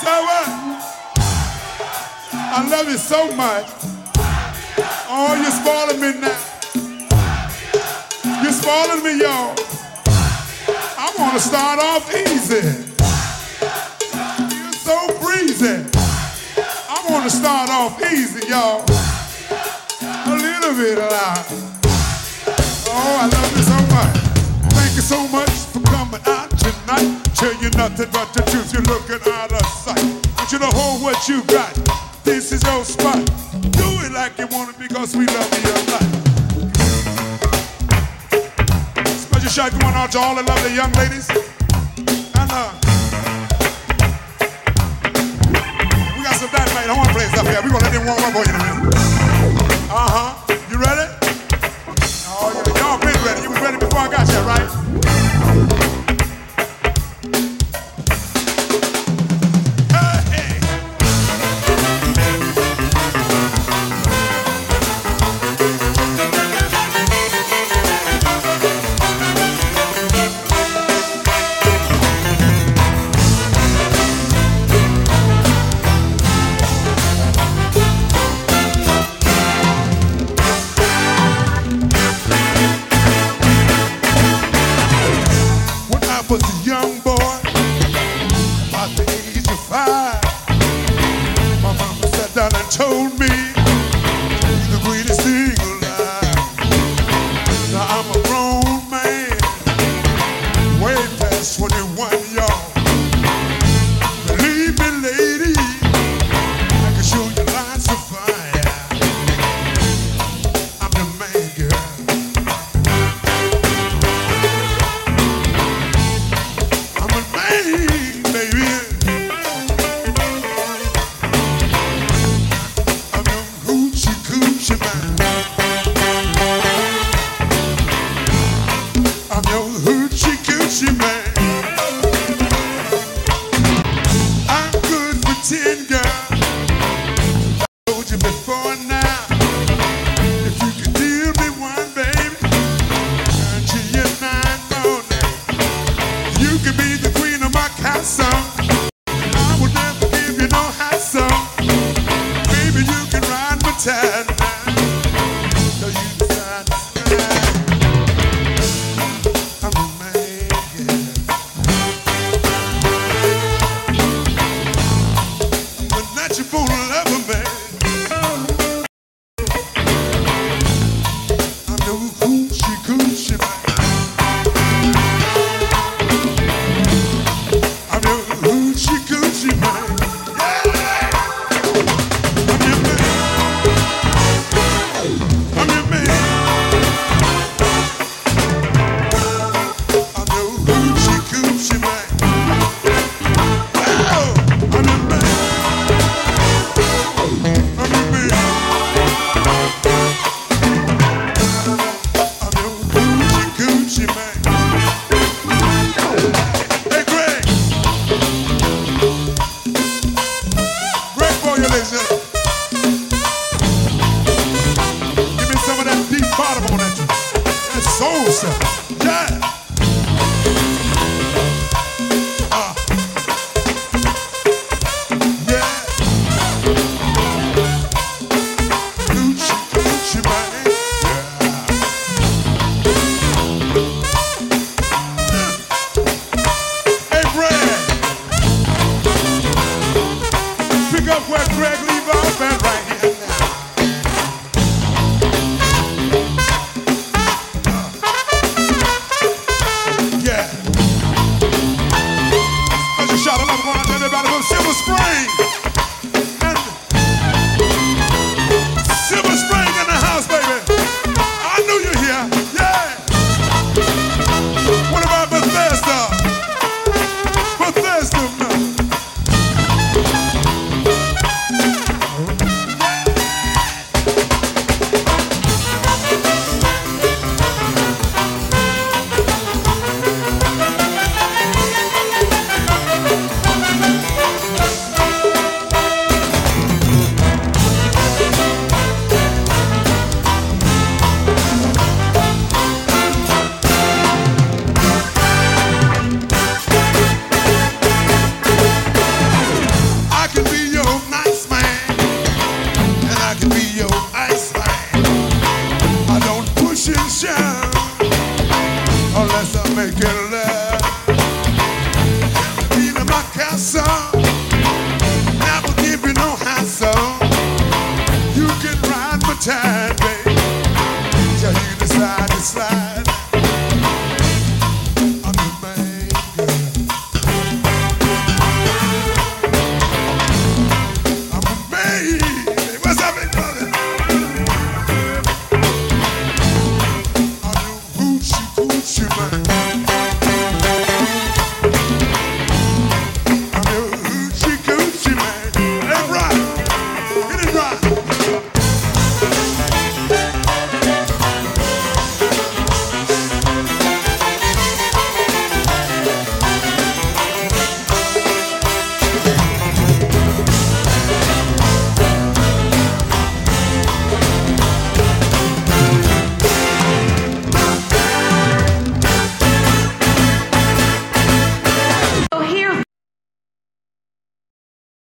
So 0.00 0.10
what? 0.22 0.93
I 2.56 2.62
love 2.68 2.88
you 2.88 2.98
so 2.98 3.34
much. 3.34 3.66
Oh, 5.10 5.34
you're 5.34 5.50
spoiling 5.50 5.98
me 5.98 6.14
now. 6.22 6.38
You're 8.44 8.52
spoiling 8.54 9.02
me, 9.02 9.18
y'all. 9.18 9.58
I 10.94 11.10
want 11.18 11.34
to 11.34 11.40
start 11.40 11.80
off 11.82 12.06
easy. 12.14 12.62
You're 14.54 14.70
so 14.70 14.94
breezy. 15.18 15.82
I 16.62 17.02
want 17.10 17.24
to 17.28 17.30
start 17.34 17.70
off 17.70 18.00
easy, 18.12 18.46
y'all. 18.46 18.86
A 20.06 20.36
little 20.38 20.78
bit 20.78 20.98
loud. 20.98 21.46
Oh, 22.86 23.18
I 23.18 23.26
love 23.34 23.50
you 23.50 23.64
so 23.66 23.78
much. 23.90 24.14
Thank 24.78 24.94
you 24.94 25.02
so 25.02 25.26
much 25.26 25.50
for 25.74 25.82
coming 25.90 26.22
out 26.26 26.50
tonight. 26.56 27.18
Tell 27.34 27.54
you 27.60 27.70
nothing 27.70 28.10
but 28.12 28.32
the 28.32 28.42
truth. 28.46 28.72
You're 28.72 28.82
looking 28.82 29.28
out 29.32 29.50
of 29.50 29.66
sight. 29.66 30.04
Want 30.38 30.52
you 30.52 30.60
to 30.60 30.70
hold 30.70 31.02
what 31.02 31.28
you 31.28 31.42
got. 31.50 32.13
This 32.24 32.52
is 32.52 32.62
your 32.64 32.84
spot. 32.84 33.24
Do 33.76 33.84
it 34.00 34.12
like 34.12 34.38
you 34.38 34.46
want 34.48 34.70
it 34.70 34.78
because 34.78 35.14
we 35.14 35.26
love 35.26 35.52
you 35.52 35.70
a 35.70 35.82
lot. 35.92 36.02
Special 39.06 39.50
shout 39.50 39.72
going 39.72 39.94
out 39.94 40.10
to 40.12 40.18
all 40.18 40.34
the 40.34 40.42
lovely 40.42 40.74
young 40.74 40.90
ladies. 40.92 41.28
And 41.28 42.50
uh, 42.50 42.72
we 46.16 46.24
got 46.24 46.36
some 46.40 46.50
dynamite. 46.50 46.88
I 46.88 46.94
want 46.96 47.08
to 47.08 47.14
play 47.14 47.26
stuff 47.28 47.46
here. 47.46 47.60
We're 47.62 47.70
gonna 47.70 47.84
let 47.84 47.92
them 47.92 48.06
warm 48.06 48.24
up 48.24 48.32
for 48.32 48.40
you 48.40 48.48
in 48.48 48.56
a 48.56 48.64
minute. 48.64 48.94
Uh 49.92 50.08
huh. 50.08 50.54
You 50.70 50.78
ready? 50.80 51.06
Oh, 52.26 52.50
yeah. 52.56 52.80
Y'all 52.80 52.98
been 52.98 53.20
ready. 53.24 53.42
You 53.42 53.50
was 53.50 53.60
ready 53.60 53.76
before 53.78 54.00
I 54.00 54.08
got 54.08 54.26
here, 54.28 54.42
right? 54.42 54.93